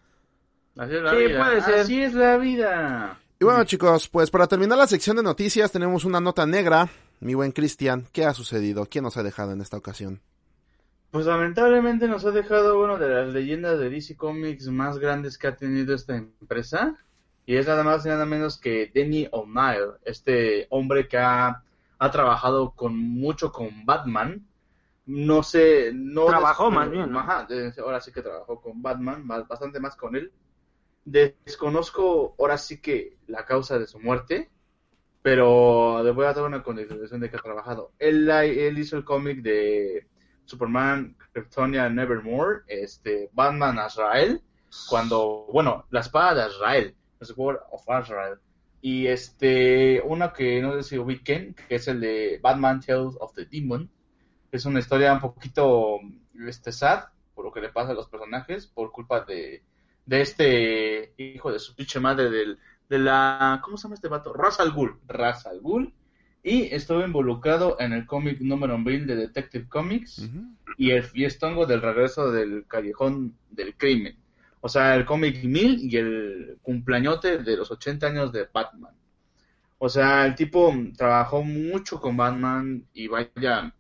Así 0.79 0.95
es 0.95 1.03
la 1.03 1.11
sí, 1.11 1.17
vida. 1.17 1.45
Puede 1.45 1.61
ser. 1.61 1.75
Así 1.75 2.03
es 2.03 2.15
la 2.15 2.37
vida. 2.39 3.21
Y 3.39 3.45
bueno, 3.45 3.65
chicos, 3.65 4.09
pues 4.09 4.31
para 4.31 4.47
terminar 4.47 4.79
la 4.79 4.87
sección 4.87 5.19
de 5.19 5.23
noticias 5.23 5.71
tenemos 5.71 6.07
una 6.07 6.23
nota 6.23 6.47
negra. 6.47 6.89
Mi 7.21 7.35
buen 7.35 7.53
Cristian, 7.53 8.09
¿qué 8.13 8.25
ha 8.25 8.33
sucedido? 8.33 8.87
¿Quién 8.87 9.05
nos 9.05 9.19
ha 9.19 9.23
dejado 9.23 9.53
en 9.53 9.61
esta 9.61 9.77
ocasión? 9.77 10.23
Pues 11.12 11.27
lamentablemente 11.27 12.09
nos 12.09 12.25
ha 12.25 12.31
dejado 12.31 12.83
una 12.83 12.96
de 12.96 13.07
las 13.07 13.35
leyendas 13.35 13.79
de 13.79 13.90
DC 13.90 14.16
Comics 14.16 14.68
más 14.68 14.98
grandes 14.98 15.37
que 15.37 15.46
ha 15.46 15.55
tenido 15.55 15.94
esta 15.94 16.16
empresa. 16.16 16.96
Y 17.44 17.57
es 17.57 17.66
nada 17.66 17.85
más 17.85 18.07
y 18.07 18.09
nada 18.09 18.25
menos 18.25 18.59
que 18.59 18.90
Denny 18.94 19.29
O'Neill, 19.31 19.90
este 20.07 20.66
hombre 20.70 21.09
que 21.09 21.18
ha, 21.18 21.62
ha 21.98 22.11
trabajado 22.11 22.70
con 22.70 22.96
mucho 22.96 23.53
con 23.53 23.85
Batman. 23.85 24.46
No 25.05 25.42
sé, 25.42 25.92
no... 25.92 26.25
Trabajó 26.25 26.70
más 26.70 26.90
bien. 26.90 27.14
Ajá, 27.14 27.46
ahora 27.85 28.01
sí 28.01 28.11
que 28.11 28.22
trabajó 28.22 28.59
con 28.62 28.81
Batman, 28.81 29.29
bastante 29.29 29.81
más 29.81 29.96
con 29.96 30.16
él. 30.16 30.33
Desconozco 31.05 32.35
ahora 32.38 32.57
sí 32.57 32.81
que 32.81 33.18
la 33.27 33.44
causa 33.44 33.79
de 33.79 33.87
su 33.87 34.01
muerte, 34.01 34.51
pero 35.20 36.03
le 36.03 36.11
voy 36.11 36.25
a 36.25 36.33
dar 36.33 36.44
una 36.44 36.62
condición 36.62 37.20
de 37.20 37.29
que 37.29 37.37
ha 37.37 37.40
trabajado. 37.40 37.92
Él, 37.98 38.31
él 38.31 38.79
hizo 38.79 38.96
el 38.96 39.05
cómic 39.05 39.42
de 39.42 40.07
Superman, 40.45 41.17
Kryptonia, 41.33 41.89
Nevermore, 41.89 42.63
este, 42.67 43.31
Batman, 43.33 43.79
Azrael, 43.79 44.43
cuando, 44.89 45.47
bueno, 45.53 45.87
la 45.91 46.01
espada 46.01 46.35
de 46.35 46.43
Azrael, 46.43 46.95
The 47.19 47.27
Sword 47.27 47.61
of 47.71 47.89
Azrael, 47.89 48.39
y 48.81 49.07
este, 49.07 50.03
una 50.05 50.33
que 50.33 50.61
no 50.61 50.73
sé 50.75 50.83
si 50.83 50.99
ubiquen, 50.99 51.55
que 51.55 51.77
es 51.77 51.89
el 51.89 52.01
de 52.01 52.41
Batman 52.43 52.81
Tales 52.81 53.17
of 53.21 53.33
the 53.35 53.47
Demon, 53.47 53.89
es 54.51 54.65
una 54.67 54.81
historia 54.81 55.13
un 55.13 55.21
poquito, 55.21 55.99
este, 56.47 56.73
sad, 56.73 57.05
por 57.35 57.45
lo 57.45 57.53
que 57.53 57.61
le 57.61 57.71
pasa 57.71 57.93
a 57.93 57.95
los 57.95 58.09
personajes, 58.09 58.67
por 58.67 58.93
culpa 58.93 59.25
de, 59.25 59.63
de 60.05 60.21
este 60.21 61.15
hijo 61.17 61.53
de 61.53 61.59
su 61.59 61.75
pinche 61.75 62.01
madre 62.01 62.29
del, 62.29 62.59
de 62.89 62.99
la, 62.99 63.61
¿cómo 63.63 63.77
se 63.77 63.85
llama 63.85 63.95
este 63.95 64.09
vato? 64.09 64.33
Ra's 64.33 64.61
al 64.61 64.73
Ghul, 64.73 65.01
Ra's 65.07 65.47
al 65.47 65.61
Ghul, 65.61 65.95
y 66.43 66.75
estuve 66.75 67.05
involucrado 67.05 67.77
en 67.79 67.93
el 67.93 68.07
cómic 68.07 68.41
número 68.41 68.77
1000 68.77 69.07
de 69.07 69.17
Detective 69.17 69.69
Comics 69.69 70.29
y 70.77 70.91
el 70.91 71.05
fiestongo 71.05 71.67
del 71.67 71.83
regreso 71.83 72.33
del 72.33 72.67
callejón 72.67 73.37
del 73.51 73.77
crimen. 73.77 74.17
O 74.61 74.69
sea, 74.69 74.95
el 74.97 75.05
cómic 75.05 75.43
1000 75.43 75.93
y 75.93 75.97
el 75.97 76.59
cumpleañote 76.63 77.39
de 77.39 77.57
los 77.57 77.71
80 77.71 78.07
años 78.07 78.33
de 78.33 78.49
Batman. 78.53 78.95
O 79.79 79.89
sea, 79.89 80.27
el 80.27 80.35
tipo 80.35 80.73
trabajó 80.97 81.43
mucho 81.43 82.01
con 82.01 82.17
Batman 82.17 82.87
y 82.93 83.09
vaya, 83.09 83.75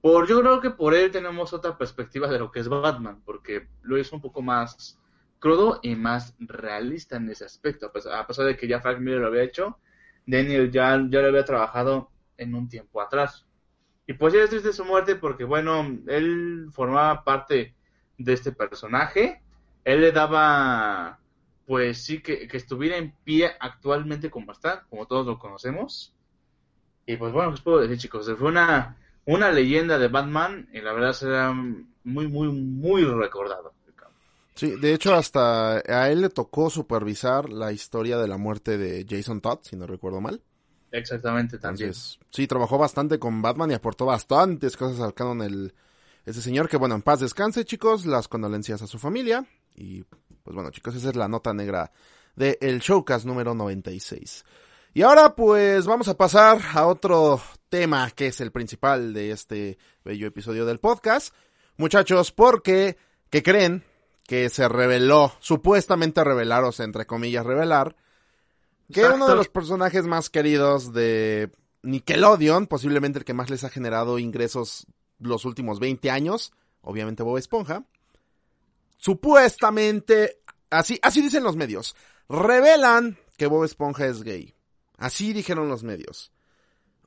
por 0.00 0.26
yo 0.26 0.40
creo 0.40 0.60
que 0.60 0.70
por 0.70 0.94
él 0.94 1.10
tenemos 1.10 1.52
otra 1.52 1.76
perspectiva 1.76 2.28
de 2.28 2.38
lo 2.38 2.50
que 2.50 2.60
es 2.60 2.68
Batman, 2.68 3.20
porque 3.24 3.68
lo 3.82 3.98
hizo 3.98 4.16
un 4.16 4.22
poco 4.22 4.40
más 4.42 4.98
crudo 5.38 5.80
y 5.82 5.94
más 5.94 6.34
realista 6.38 7.16
en 7.16 7.28
ese 7.30 7.44
aspecto, 7.44 7.86
a 7.86 8.26
pesar 8.26 8.46
de 8.46 8.56
que 8.56 8.68
ya 8.68 8.80
Frank 8.80 8.98
Miller 8.98 9.20
lo 9.20 9.26
había 9.26 9.42
hecho, 9.42 9.78
Daniel 10.26 10.70
ya, 10.70 10.90
ya 11.08 11.20
lo 11.20 11.28
había 11.28 11.44
trabajado 11.44 12.10
en 12.36 12.54
un 12.54 12.68
tiempo 12.68 13.00
atrás. 13.00 13.46
Y 14.06 14.14
pues 14.14 14.34
ya 14.34 14.42
es 14.42 14.50
triste 14.50 14.72
su 14.72 14.84
muerte 14.84 15.16
porque, 15.16 15.44
bueno, 15.44 15.84
él 16.06 16.68
formaba 16.72 17.24
parte 17.24 17.74
de 18.18 18.32
este 18.32 18.52
personaje. 18.52 19.42
Él 19.84 20.00
le 20.00 20.12
daba, 20.12 21.18
pues 21.66 22.04
sí, 22.04 22.20
que, 22.22 22.46
que 22.48 22.56
estuviera 22.56 22.96
en 22.96 23.14
pie 23.24 23.52
actualmente 23.58 24.30
como 24.30 24.52
está, 24.52 24.84
como 24.90 25.06
todos 25.06 25.26
lo 25.26 25.38
conocemos. 25.38 26.14
Y 27.06 27.16
pues 27.16 27.32
bueno, 27.32 27.50
os 27.50 27.60
puedo 27.60 27.80
decir, 27.80 27.98
chicos, 27.98 28.30
fue 28.36 28.48
una, 28.48 28.96
una 29.24 29.50
leyenda 29.52 29.98
de 29.98 30.08
Batman 30.08 30.68
y 30.72 30.80
la 30.80 30.92
verdad 30.92 31.12
será 31.12 31.52
muy, 31.52 32.28
muy, 32.28 32.48
muy 32.48 33.04
recordado. 33.04 33.75
Sí, 34.56 34.74
de 34.80 34.94
hecho 34.94 35.14
hasta 35.14 35.82
a 35.86 36.10
él 36.10 36.22
le 36.22 36.30
tocó 36.30 36.70
supervisar 36.70 37.50
la 37.50 37.72
historia 37.72 38.16
de 38.16 38.26
la 38.26 38.38
muerte 38.38 38.78
de 38.78 39.04
Jason 39.08 39.42
Todd, 39.42 39.58
si 39.62 39.76
no 39.76 39.86
recuerdo 39.86 40.22
mal. 40.22 40.42
Exactamente, 40.90 41.58
también. 41.58 41.92
sí, 41.92 42.46
trabajó 42.46 42.78
bastante 42.78 43.18
con 43.18 43.42
Batman 43.42 43.70
y 43.70 43.74
aportó 43.74 44.06
bastantes 44.06 44.76
cosas 44.78 45.00
al 45.00 45.12
canon 45.12 45.42
el, 45.42 45.74
ese 46.24 46.40
señor, 46.40 46.70
que 46.70 46.78
bueno, 46.78 46.94
en 46.94 47.02
paz 47.02 47.20
descanse 47.20 47.66
chicos, 47.66 48.06
las 48.06 48.28
condolencias 48.28 48.80
a 48.80 48.86
su 48.86 48.98
familia. 48.98 49.46
Y 49.74 50.04
pues 50.42 50.54
bueno 50.54 50.70
chicos, 50.70 50.94
esa 50.94 51.10
es 51.10 51.16
la 51.16 51.28
nota 51.28 51.52
negra 51.52 51.92
de 52.34 52.56
el 52.62 52.80
Showcast 52.80 53.26
número 53.26 53.54
96. 53.54 54.42
Y 54.94 55.02
ahora 55.02 55.34
pues 55.34 55.84
vamos 55.84 56.08
a 56.08 56.16
pasar 56.16 56.58
a 56.72 56.86
otro 56.86 57.38
tema 57.68 58.10
que 58.10 58.28
es 58.28 58.40
el 58.40 58.52
principal 58.52 59.12
de 59.12 59.32
este 59.32 59.76
bello 60.02 60.26
episodio 60.26 60.64
del 60.64 60.80
podcast. 60.80 61.34
Muchachos, 61.76 62.32
porque, 62.32 62.96
¿qué 63.28 63.42
creen? 63.42 63.84
Que 64.26 64.48
se 64.48 64.68
reveló, 64.68 65.32
supuestamente 65.40 66.24
revelaros, 66.24 66.80
entre 66.80 67.06
comillas, 67.06 67.46
revelar, 67.46 67.96
que 68.92 69.04
uno 69.04 69.28
de 69.28 69.36
los 69.36 69.48
personajes 69.48 70.04
más 70.04 70.30
queridos 70.30 70.92
de 70.92 71.50
Nickelodeon, 71.82 72.66
posiblemente 72.66 73.20
el 73.20 73.24
que 73.24 73.34
más 73.34 73.50
les 73.50 73.64
ha 73.64 73.70
generado 73.70 74.18
ingresos 74.18 74.86
los 75.18 75.44
últimos 75.44 75.80
20 75.80 76.10
años, 76.10 76.52
obviamente 76.82 77.22
Bob 77.22 77.38
Esponja. 77.38 77.84
Supuestamente, 78.96 80.40
así, 80.70 80.98
así 81.02 81.20
dicen 81.20 81.44
los 81.44 81.56
medios, 81.56 81.96
revelan 82.28 83.18
que 83.36 83.46
Bob 83.46 83.64
Esponja 83.64 84.06
es 84.06 84.22
gay. 84.22 84.54
Así 84.98 85.32
dijeron 85.32 85.68
los 85.68 85.82
medios. 85.82 86.32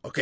Ok. 0.01 0.19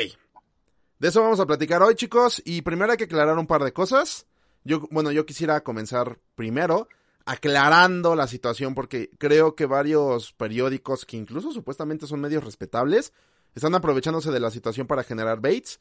De 1.00 1.10
eso 1.10 1.22
vamos 1.22 1.40
a 1.40 1.46
platicar 1.46 1.82
hoy, 1.84 1.96
chicos. 1.96 2.42
Y 2.46 2.62
primero 2.62 2.92
hay 2.92 2.98
que 2.98 3.04
aclarar 3.04 3.38
un 3.38 3.48
par 3.48 3.64
de 3.64 3.74
cosas. 3.74 4.26
Yo, 4.64 4.88
bueno, 4.92 5.12
yo 5.12 5.26
quisiera 5.26 5.62
comenzar 5.64 6.20
primero 6.36 6.88
aclarando 7.26 8.16
la 8.16 8.26
situación 8.26 8.74
porque 8.74 9.10
creo 9.18 9.56
que 9.56 9.66
varios 9.66 10.32
periódicos 10.32 11.06
que 11.06 11.18
incluso 11.18 11.52
supuestamente 11.52 12.08
son 12.08 12.22
medios 12.22 12.44
respetables 12.44 13.12
están 13.54 13.76
aprovechándose 13.76 14.32
de 14.32 14.40
la 14.40 14.50
situación 14.50 14.88
para 14.88 15.04
generar 15.04 15.42
baits. 15.42 15.80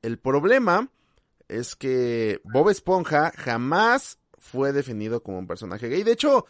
El 0.00 0.18
problema 0.18 0.90
es 1.48 1.76
que 1.76 2.40
Bob 2.44 2.70
Esponja 2.70 3.32
jamás 3.36 4.18
fue 4.38 4.72
definido 4.72 5.22
como 5.22 5.38
un 5.38 5.46
personaje 5.46 5.88
gay. 5.88 6.02
De 6.02 6.12
hecho, 6.12 6.46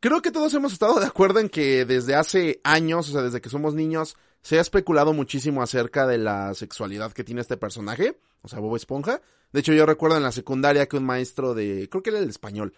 creo 0.00 0.22
que 0.22 0.32
todos 0.32 0.52
hemos 0.54 0.72
estado 0.72 0.98
de 0.98 1.06
acuerdo 1.06 1.38
en 1.38 1.48
que 1.48 1.84
desde 1.84 2.14
hace 2.14 2.60
años, 2.64 3.08
o 3.08 3.12
sea, 3.12 3.22
desde 3.22 3.40
que 3.40 3.50
somos 3.50 3.74
niños, 3.74 4.16
se 4.42 4.58
ha 4.58 4.62
especulado 4.62 5.12
muchísimo 5.12 5.62
acerca 5.62 6.06
de 6.06 6.18
la 6.18 6.54
sexualidad 6.54 7.12
que 7.12 7.24
tiene 7.24 7.40
este 7.40 7.56
personaje, 7.56 8.18
o 8.42 8.48
sea, 8.48 8.60
Bob 8.60 8.76
Esponja. 8.76 9.20
De 9.52 9.60
hecho, 9.60 9.72
yo 9.72 9.86
recuerdo 9.86 10.16
en 10.16 10.22
la 10.22 10.32
secundaria 10.32 10.86
que 10.86 10.96
un 10.96 11.04
maestro 11.04 11.54
de, 11.54 11.88
creo 11.88 12.02
que 12.02 12.10
era 12.10 12.18
el 12.18 12.28
español, 12.28 12.74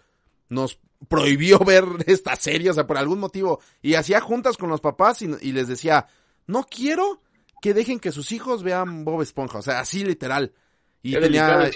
nos 0.49 0.79
prohibió 1.07 1.59
ver 1.65 1.85
esta 2.05 2.35
serie, 2.35 2.69
o 2.69 2.73
sea, 2.73 2.87
por 2.87 2.97
algún 2.97 3.19
motivo, 3.19 3.59
y 3.81 3.95
hacía 3.95 4.21
juntas 4.21 4.57
con 4.57 4.69
los 4.69 4.81
papás 4.81 5.21
y, 5.21 5.29
y 5.41 5.51
les 5.51 5.67
decía, 5.67 6.07
no 6.47 6.63
quiero 6.63 7.21
que 7.61 7.73
dejen 7.73 7.99
que 7.99 8.11
sus 8.11 8.31
hijos 8.31 8.63
vean 8.63 9.03
Bob 9.05 9.21
Esponja, 9.21 9.59
o 9.59 9.61
sea, 9.61 9.79
así 9.79 10.03
literal. 10.03 10.53
Y 11.01 11.13
Qué 11.13 11.19
tenía, 11.19 11.69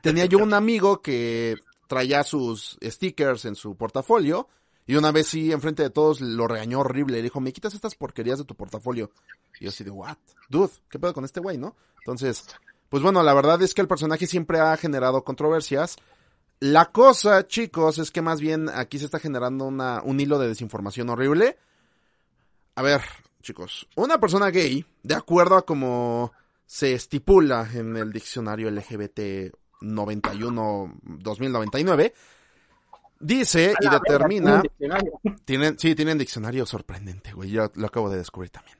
tenía 0.00 0.26
yo 0.26 0.38
un 0.38 0.54
amigo 0.54 1.02
que 1.02 1.56
traía 1.86 2.24
sus 2.24 2.78
stickers 2.82 3.44
en 3.44 3.54
su 3.54 3.76
portafolio 3.76 4.48
y 4.86 4.96
una 4.96 5.12
vez 5.12 5.28
sí, 5.28 5.52
enfrente 5.52 5.82
de 5.82 5.90
todos, 5.90 6.20
lo 6.20 6.48
regañó 6.48 6.80
horrible. 6.80 7.18
Le 7.18 7.22
dijo, 7.22 7.40
me 7.40 7.52
quitas 7.52 7.74
estas 7.74 7.94
porquerías 7.94 8.38
de 8.38 8.44
tu 8.44 8.54
portafolio. 8.54 9.10
Y 9.60 9.64
yo 9.64 9.70
así 9.70 9.84
de, 9.84 9.90
what? 9.90 10.16
Dude, 10.48 10.72
¿qué 10.90 10.98
pedo 10.98 11.14
con 11.14 11.24
este 11.24 11.40
güey, 11.40 11.56
no? 11.56 11.76
Entonces, 11.98 12.46
pues 12.92 13.02
bueno, 13.02 13.22
la 13.22 13.32
verdad 13.32 13.62
es 13.62 13.72
que 13.72 13.80
el 13.80 13.88
personaje 13.88 14.26
siempre 14.26 14.60
ha 14.60 14.76
generado 14.76 15.24
controversias. 15.24 15.96
La 16.60 16.92
cosa, 16.92 17.46
chicos, 17.46 17.98
es 17.98 18.10
que 18.10 18.20
más 18.20 18.38
bien 18.38 18.68
aquí 18.68 18.98
se 18.98 19.06
está 19.06 19.18
generando 19.18 19.64
una, 19.64 20.02
un 20.02 20.20
hilo 20.20 20.38
de 20.38 20.48
desinformación 20.48 21.08
horrible. 21.08 21.56
A 22.74 22.82
ver, 22.82 23.00
chicos, 23.40 23.88
una 23.96 24.20
persona 24.20 24.50
gay, 24.50 24.84
de 25.02 25.14
acuerdo 25.14 25.56
a 25.56 25.64
como 25.64 26.32
se 26.66 26.92
estipula 26.92 27.66
en 27.72 27.96
el 27.96 28.12
diccionario 28.12 28.70
LGBT 28.70 29.54
91-2099, 29.80 32.12
dice 33.20 33.72
y 33.80 33.88
determina... 33.88 34.60
Tienen, 35.46 35.78
sí, 35.78 35.94
tienen 35.94 36.18
diccionario 36.18 36.66
sorprendente, 36.66 37.32
güey. 37.32 37.48
Yo 37.48 37.72
lo 37.74 37.86
acabo 37.86 38.10
de 38.10 38.18
descubrir 38.18 38.50
también. 38.50 38.76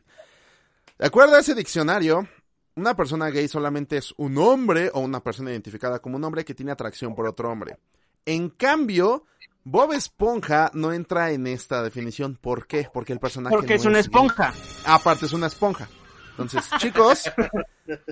De 0.99 1.07
acuerdo 1.07 1.37
a 1.37 1.39
ese 1.39 1.55
diccionario, 1.55 2.29
una 2.75 2.95
persona 2.97 3.31
gay 3.31 3.49
solamente 3.49 3.97
es 3.97 4.15
un 4.17 4.39
hombre 4.39 4.91
o 4.95 5.01
una 5.01 5.23
persona 5.23 5.51
identificada 5.51 5.99
como 5.99 6.17
un 6.17 6.25
hombre 6.25 6.45
que 6.45 6.55
tiene 6.55 6.73
atracción 6.73 7.15
por 7.15 7.27
otro 7.27 7.51
hombre. 7.51 7.79
En 8.25 8.51
cambio, 8.51 9.25
Bob 9.65 9.93
Esponja 9.93 10.71
no 10.75 10.93
entra 10.93 11.33
en 11.33 11.47
esta 11.47 11.83
definición. 11.83 12.39
¿Por 12.41 12.67
qué? 12.67 12.89
Porque 12.93 13.13
el 13.13 13.21
personaje 13.21 13.55
Porque 13.55 13.75
no 13.75 13.81
es 13.81 13.87
una 13.87 13.99
esponja. 13.99 14.55
Aparte 14.87 15.27
es 15.27 15.33
una 15.33 15.47
esponja. 15.49 15.89
Entonces, 16.31 16.65
chicos, 16.79 17.31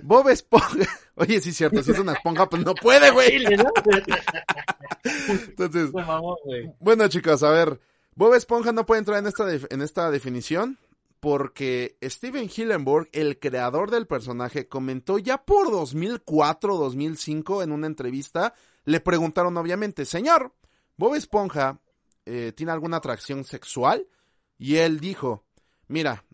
Bob 0.03 0.29
Esponja. 0.29 0.87
Oye, 1.15 1.41
sí 1.41 1.51
es 1.51 1.57
cierto, 1.57 1.83
si 1.83 1.93
es 1.93 1.99
una 1.99 2.13
esponja, 2.13 2.49
pues 2.49 2.65
no 2.65 2.75
puede, 2.75 3.11
güey. 3.11 3.45
Entonces, 5.49 5.91
bueno, 6.79 7.09
chicos, 7.09 7.43
a 7.43 7.51
ver. 7.51 7.81
Bob 8.15 8.35
Esponja 8.35 8.73
no 8.73 8.85
puede 8.85 8.99
entrar 8.99 9.19
en 9.19 9.27
esta, 9.27 9.47
en 9.51 9.81
esta 9.81 10.11
definición 10.11 10.79
porque 11.21 11.99
Steven 12.03 12.51
Hillenburg, 12.55 13.09
el 13.13 13.39
creador 13.39 13.91
del 13.91 14.07
personaje, 14.07 14.69
comentó 14.69 15.19
ya 15.19 15.45
por 15.45 15.71
2004 15.71 16.77
2005 16.77 17.63
en 17.63 17.73
una 17.73 17.87
entrevista, 17.87 18.55
le 18.85 19.01
preguntaron 19.01 19.57
obviamente, 19.59 20.07
señor, 20.07 20.55
¿Bob 20.97 21.15
Esponja 21.15 21.79
eh, 22.25 22.53
tiene 22.57 22.73
alguna 22.73 22.97
atracción 22.97 23.45
sexual? 23.45 24.09
Y 24.59 24.77
él 24.77 24.99
dijo, 24.99 25.45
mira, 25.89 26.25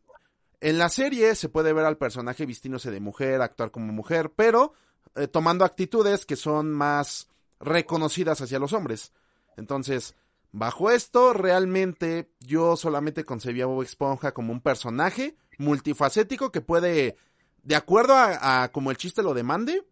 en 0.60 0.78
la 0.78 0.88
serie 0.88 1.34
se 1.34 1.48
puede 1.48 1.72
ver 1.72 1.84
al 1.84 1.98
personaje 1.98 2.46
vistiéndose 2.46 2.90
de 2.90 3.00
mujer, 3.00 3.42
actuar 3.42 3.70
como 3.70 3.92
mujer, 3.92 4.32
pero 4.34 4.72
eh, 5.16 5.28
tomando 5.28 5.64
actitudes 5.64 6.26
que 6.26 6.36
son 6.36 6.72
más 6.72 7.28
reconocidas 7.60 8.40
hacia 8.40 8.58
los 8.58 8.72
hombres. 8.72 9.12
Entonces, 9.56 10.14
bajo 10.56 10.90
esto, 10.90 11.34
realmente 11.34 12.30
yo 12.40 12.76
solamente 12.76 13.24
concebía 13.24 13.64
a 13.64 13.66
Bob 13.66 13.82
Esponja 13.82 14.32
como 14.32 14.52
un 14.52 14.62
personaje 14.62 15.36
multifacético 15.58 16.50
que 16.50 16.62
puede, 16.62 17.16
de 17.62 17.76
acuerdo 17.76 18.14
a, 18.16 18.70
como 18.72 18.90
el 18.90 18.96
chiste 18.96 19.22
lo 19.22 19.34
demande, 19.34 19.86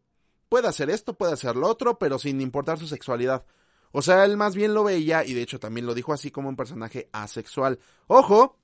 puede 0.49 0.67
hacer 0.67 0.89
esto, 0.89 1.19
puede 1.19 1.35
hacer 1.35 1.57
lo 1.57 1.69
otro, 1.69 1.99
pero 1.99 2.19
sin 2.19 2.41
importar 2.41 2.79
su 2.79 2.87
sexualidad. 2.87 3.45
O 3.93 4.01
sea, 4.01 4.25
él 4.25 4.39
más 4.39 4.55
bien 4.55 4.73
lo 4.73 4.85
veía, 4.85 5.23
y 5.25 5.35
de 5.35 5.43
hecho 5.43 5.61
también 5.61 5.85
lo 5.85 5.95
dijo 5.95 6.15
así 6.15 6.31
como 6.31 6.49
un 6.49 6.57
personaje 6.57 7.11
asexual. 7.13 7.79
Ojo, 8.07 8.59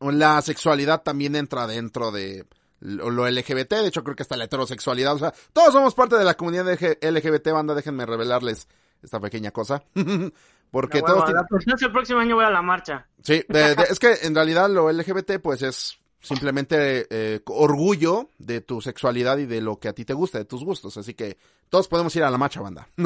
la 0.00 0.40
sexualidad 0.40 1.02
también 1.02 1.36
entra 1.36 1.66
dentro 1.66 2.10
de 2.12 2.46
lo 2.80 3.28
LGBT, 3.28 3.74
de 3.74 3.88
hecho 3.88 4.02
creo 4.02 4.16
que 4.16 4.22
hasta 4.22 4.38
la 4.38 4.44
heterosexualidad, 4.44 5.16
o 5.16 5.18
sea, 5.18 5.34
todos 5.52 5.74
somos 5.74 5.94
parte 5.94 6.16
de 6.16 6.24
la 6.24 6.34
comunidad 6.34 6.64
LGBT, 6.66 7.50
banda, 7.50 7.74
déjenme 7.74 8.06
revelarles 8.06 8.68
esta 9.02 9.20
pequeña 9.20 9.50
cosa. 9.50 9.84
Porque 10.70 11.00
todos 11.02 11.24
tienen... 11.24 11.42
Pues 11.48 11.64
el 11.82 11.92
próximo 11.92 12.20
año 12.20 12.36
voy 12.36 12.44
a 12.44 12.50
la 12.50 12.62
marcha. 12.62 13.06
Sí, 13.22 13.44
de- 13.48 13.74
de- 13.74 13.82
es 13.90 13.98
que 13.98 14.14
en 14.22 14.34
realidad 14.34 14.70
lo 14.70 14.90
LGBT 14.90 15.40
pues 15.42 15.60
es 15.62 15.98
simplemente 16.22 17.06
eh, 17.10 17.40
orgullo 17.46 18.30
de 18.38 18.60
tu 18.62 18.80
sexualidad 18.80 19.36
y 19.38 19.46
de 19.46 19.60
lo 19.60 19.78
que 19.78 19.88
a 19.88 19.92
ti 19.92 20.04
te 20.06 20.14
gusta, 20.14 20.38
de 20.38 20.44
tus 20.46 20.64
gustos, 20.64 20.96
así 20.96 21.12
que 21.14 21.36
todos 21.68 21.86
podemos 21.88 22.14
ir 22.16 22.22
a 22.24 22.30
la 22.30 22.38
marcha, 22.38 22.60
banda. 22.62 22.88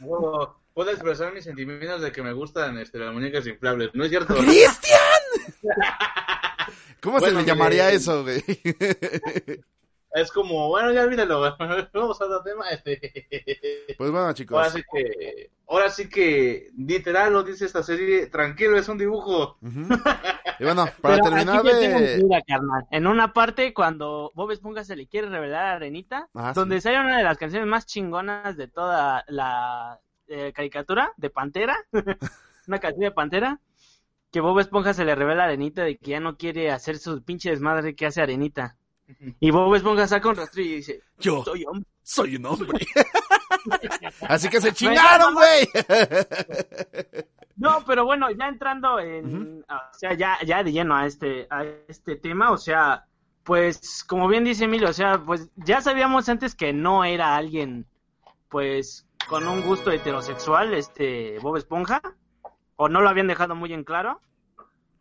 Puedo, 0.00 0.60
puedo 0.74 0.90
expresar 0.90 1.32
mis 1.32 1.44
sentimientos 1.44 2.00
de 2.02 2.10
que 2.12 2.22
me 2.22 2.32
gustan 2.32 2.76
este, 2.78 2.98
las 2.98 3.12
muñecas 3.12 3.46
inflables. 3.46 3.90
¿No 3.94 4.04
es 4.04 4.10
cierto? 4.10 4.34
¡Cristian! 4.34 4.98
¿Cómo 7.00 7.18
se 7.20 7.26
Bueno, 7.26 7.40
le 7.40 7.46
llamaría 7.46 7.84
mire, 7.84 7.96
eso, 7.96 8.22
güey? 8.22 8.42
Es 10.14 10.30
como, 10.30 10.68
bueno, 10.68 10.92
ya 10.92 11.02
olvídalo. 11.02 11.40
Vamos 11.92 12.20
a 12.20 12.24
otro 12.24 12.42
tema. 12.42 12.70
Este. 12.70 13.92
Pues 13.98 14.10
bueno, 14.12 14.32
chicos. 14.32 14.56
Ahora 14.56 14.70
sí 14.70 14.82
que, 14.92 15.50
ahora 15.66 15.90
sí 15.90 16.08
que, 16.08 16.70
literal 16.78 17.32
lo 17.32 17.42
dice 17.42 17.64
esta 17.66 17.82
serie, 17.82 18.28
tranquilo, 18.28 18.78
es 18.78 18.88
un 18.88 18.96
dibujo. 18.98 19.58
Y 20.60 20.62
bueno, 20.62 20.86
para 21.00 21.16
Pero 21.16 21.30
terminar 21.30 21.58
aquí 21.58 21.68
te 21.68 21.80
tengo 21.80 21.98
de... 21.98 22.18
duda, 22.18 22.40
carnal. 22.46 22.86
En 22.92 23.08
una 23.08 23.32
parte, 23.32 23.74
cuando 23.74 24.30
Bob 24.36 24.52
Esponja 24.52 24.84
se 24.84 24.94
le 24.94 25.08
quiere 25.08 25.28
revelar 25.28 25.64
a 25.66 25.72
Arenita, 25.72 26.28
Ah, 26.32 26.52
donde 26.54 26.76
sí. 26.76 26.82
sale 26.82 27.00
una 27.00 27.18
de 27.18 27.24
las 27.24 27.38
canciones 27.38 27.66
más 27.66 27.86
chingonas 27.86 28.56
de 28.56 28.68
toda 28.68 29.24
la 29.26 29.98
eh, 30.28 30.52
caricatura 30.54 31.12
de 31.16 31.28
Pantera, 31.30 31.76
una 32.68 32.78
canción 32.78 33.00
de 33.02 33.10
Pantera, 33.10 33.58
que 34.30 34.38
Bob 34.40 34.60
Esponja 34.60 34.94
se 34.94 35.04
le 35.04 35.16
revela 35.16 35.42
a 35.42 35.46
Arenita 35.46 35.82
de 35.82 35.98
que 35.98 36.12
ya 36.12 36.20
no 36.20 36.36
quiere 36.36 36.70
hacer 36.70 36.98
su 36.98 37.20
pinche 37.24 37.50
desmadre 37.50 37.96
que 37.96 38.06
hace 38.06 38.22
Arenita. 38.22 38.76
Y 39.40 39.50
Bob 39.50 39.74
Esponja 39.74 40.06
saca 40.06 40.28
un 40.28 40.36
rastrillo 40.36 40.72
y 40.72 40.76
dice, 40.76 41.02
Yo 41.18 41.44
soy 41.44 41.64
hombre. 41.64 41.88
soy 42.02 42.36
un 42.36 42.46
hombre. 42.46 42.86
Así 44.28 44.48
que 44.48 44.60
se 44.60 44.72
chingaron, 44.72 45.34
güey. 45.34 45.68
No, 47.56 47.84
pero 47.86 48.04
bueno, 48.04 48.30
ya 48.30 48.48
entrando 48.48 48.98
en, 48.98 49.64
o 49.68 49.96
sea, 49.96 50.14
ya, 50.14 50.38
ya 50.44 50.62
de 50.64 50.72
lleno 50.72 50.96
a 50.96 51.06
este, 51.06 51.46
a 51.50 51.64
este 51.88 52.16
tema, 52.16 52.50
o 52.50 52.56
sea, 52.56 53.06
pues, 53.44 54.04
como 54.04 54.26
bien 54.26 54.44
dice 54.44 54.64
Emilio, 54.64 54.88
o 54.88 54.92
sea, 54.92 55.18
pues 55.24 55.48
ya 55.56 55.80
sabíamos 55.80 56.28
antes 56.28 56.54
que 56.54 56.72
no 56.72 57.04
era 57.04 57.36
alguien, 57.36 57.86
pues, 58.48 59.06
con 59.28 59.46
un 59.46 59.62
gusto 59.62 59.90
heterosexual, 59.92 60.74
este, 60.74 61.38
Bob 61.40 61.56
Esponja, 61.56 62.02
o 62.76 62.88
no 62.88 63.00
lo 63.00 63.08
habían 63.08 63.28
dejado 63.28 63.54
muy 63.54 63.72
en 63.72 63.84
claro, 63.84 64.20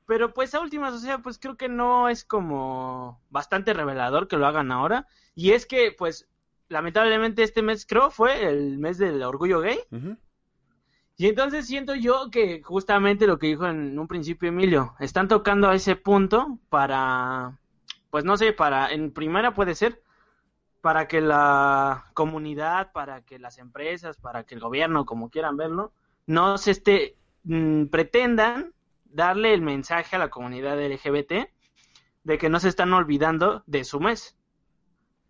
pero 0.05 0.33
pues 0.33 0.53
a 0.55 0.59
últimas, 0.59 0.93
o 0.93 0.99
sea, 0.99 1.19
pues 1.19 1.37
creo 1.39 1.55
que 1.55 1.69
no 1.69 2.09
es 2.09 2.25
como 2.25 3.21
bastante 3.29 3.73
revelador 3.73 4.27
que 4.27 4.37
lo 4.37 4.47
hagan 4.47 4.71
ahora, 4.71 5.07
y 5.35 5.51
es 5.51 5.65
que, 5.65 5.91
pues, 5.97 6.27
lamentablemente 6.69 7.43
este 7.43 7.61
mes 7.61 7.85
creo 7.85 8.11
fue 8.11 8.47
el 8.47 8.77
mes 8.77 8.97
del 8.97 9.21
orgullo 9.23 9.61
gay, 9.61 9.79
y 11.15 11.27
entonces 11.27 11.67
siento 11.67 11.95
yo 11.95 12.29
que 12.31 12.61
justamente 12.63 13.27
lo 13.27 13.37
que 13.37 13.47
dijo 13.47 13.67
en 13.67 13.97
un 13.97 14.07
principio 14.07 14.49
Emilio, 14.49 14.95
están 14.99 15.27
tocando 15.27 15.69
a 15.69 15.75
ese 15.75 15.95
punto 15.95 16.59
para, 16.69 17.59
pues 18.09 18.25
no 18.25 18.35
sé, 18.37 18.53
para, 18.53 18.91
en 18.91 19.11
primera 19.11 19.53
puede 19.53 19.75
ser, 19.75 20.01
para 20.81 21.07
que 21.07 21.21
la 21.21 22.11
comunidad, 22.13 22.91
para 22.91 23.21
que 23.21 23.39
las 23.39 23.57
empresas, 23.57 24.17
para 24.17 24.43
que 24.43 24.55
el 24.55 24.61
gobierno, 24.61 25.05
como 25.05 25.29
quieran 25.29 25.55
verlo, 25.55 25.93
no 26.25 26.57
se 26.57 26.71
esté, 26.71 27.15
mm, 27.43 27.85
pretendan 27.85 28.73
darle 29.13 29.54
el 29.54 29.62
mensaje 29.62 30.15
a 30.15 30.19
la 30.19 30.30
comunidad 30.30 30.78
LGBT 30.78 31.49
de 32.23 32.38
que 32.38 32.49
no 32.49 32.60
se 32.60 32.69
están 32.69 32.93
olvidando 32.93 33.63
de 33.65 33.84
su 33.84 33.99
mes. 33.99 34.38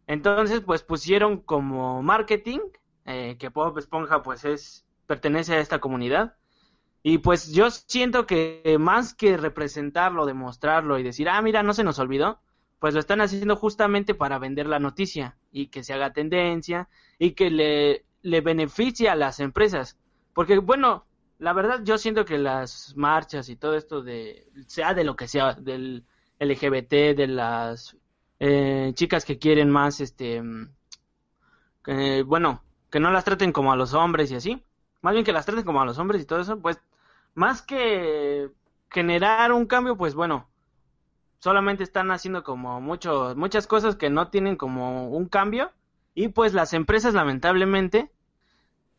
Entonces, 0.07 0.61
pues 0.61 0.83
pusieron 0.83 1.37
como 1.37 2.01
marketing 2.01 2.59
eh, 3.05 3.35
que 3.37 3.49
Bob 3.49 3.77
Esponja 3.77 4.23
pues 4.23 4.45
es 4.45 4.85
pertenece 5.05 5.55
a 5.55 5.59
esta 5.59 5.79
comunidad. 5.79 6.35
Y 7.03 7.17
pues 7.17 7.51
yo 7.51 7.69
siento 7.69 8.25
que 8.25 8.77
más 8.79 9.13
que 9.13 9.35
representarlo, 9.35 10.25
demostrarlo 10.25 10.97
y 10.97 11.03
decir, 11.03 11.27
ah, 11.27 11.41
mira, 11.41 11.61
no 11.61 11.73
se 11.73 11.83
nos 11.83 11.99
olvidó, 11.99 12.39
pues 12.79 12.93
lo 12.93 13.01
están 13.01 13.19
haciendo 13.19 13.57
justamente 13.57 14.15
para 14.15 14.39
vender 14.39 14.67
la 14.67 14.79
noticia 14.79 15.37
y 15.51 15.67
que 15.67 15.83
se 15.83 15.93
haga 15.93 16.13
tendencia 16.13 16.87
y 17.19 17.31
que 17.31 17.49
le, 17.49 18.05
le 18.21 18.41
beneficie 18.41 19.09
a 19.09 19.15
las 19.15 19.41
empresas. 19.41 19.97
Porque, 20.33 20.57
bueno, 20.59 21.05
la 21.43 21.51
verdad 21.51 21.81
yo 21.83 21.97
siento 21.97 22.23
que 22.23 22.37
las 22.37 22.93
marchas 22.95 23.49
y 23.49 23.57
todo 23.57 23.75
esto 23.75 24.01
de, 24.01 24.47
sea 24.65 24.93
de 24.93 25.03
lo 25.03 25.17
que 25.17 25.27
sea, 25.27 25.53
del 25.53 26.05
LGBT, 26.39 27.17
de 27.17 27.27
las 27.27 27.97
eh, 28.39 28.91
chicas 28.95 29.25
que 29.25 29.37
quieren 29.37 29.69
más, 29.69 29.99
este, 29.99 30.41
eh, 31.87 32.23
bueno, 32.25 32.63
que 32.89 33.01
no 33.01 33.11
las 33.11 33.25
traten 33.25 33.51
como 33.51 33.73
a 33.73 33.75
los 33.75 33.93
hombres 33.93 34.31
y 34.31 34.35
así, 34.35 34.63
más 35.01 35.11
bien 35.13 35.25
que 35.25 35.33
las 35.33 35.45
traten 35.45 35.65
como 35.65 35.81
a 35.81 35.85
los 35.85 35.97
hombres 35.97 36.21
y 36.21 36.25
todo 36.25 36.39
eso, 36.39 36.61
pues 36.61 36.79
más 37.35 37.61
que 37.61 38.49
generar 38.89 39.51
un 39.51 39.65
cambio, 39.65 39.97
pues 39.97 40.15
bueno, 40.15 40.47
solamente 41.39 41.83
están 41.83 42.09
haciendo 42.11 42.45
como 42.45 42.79
mucho, 42.79 43.33
muchas 43.35 43.67
cosas 43.67 43.97
que 43.97 44.09
no 44.09 44.29
tienen 44.29 44.55
como 44.55 45.09
un 45.09 45.27
cambio 45.27 45.73
y 46.15 46.29
pues 46.29 46.53
las 46.53 46.71
empresas 46.71 47.13
lamentablemente 47.13 48.13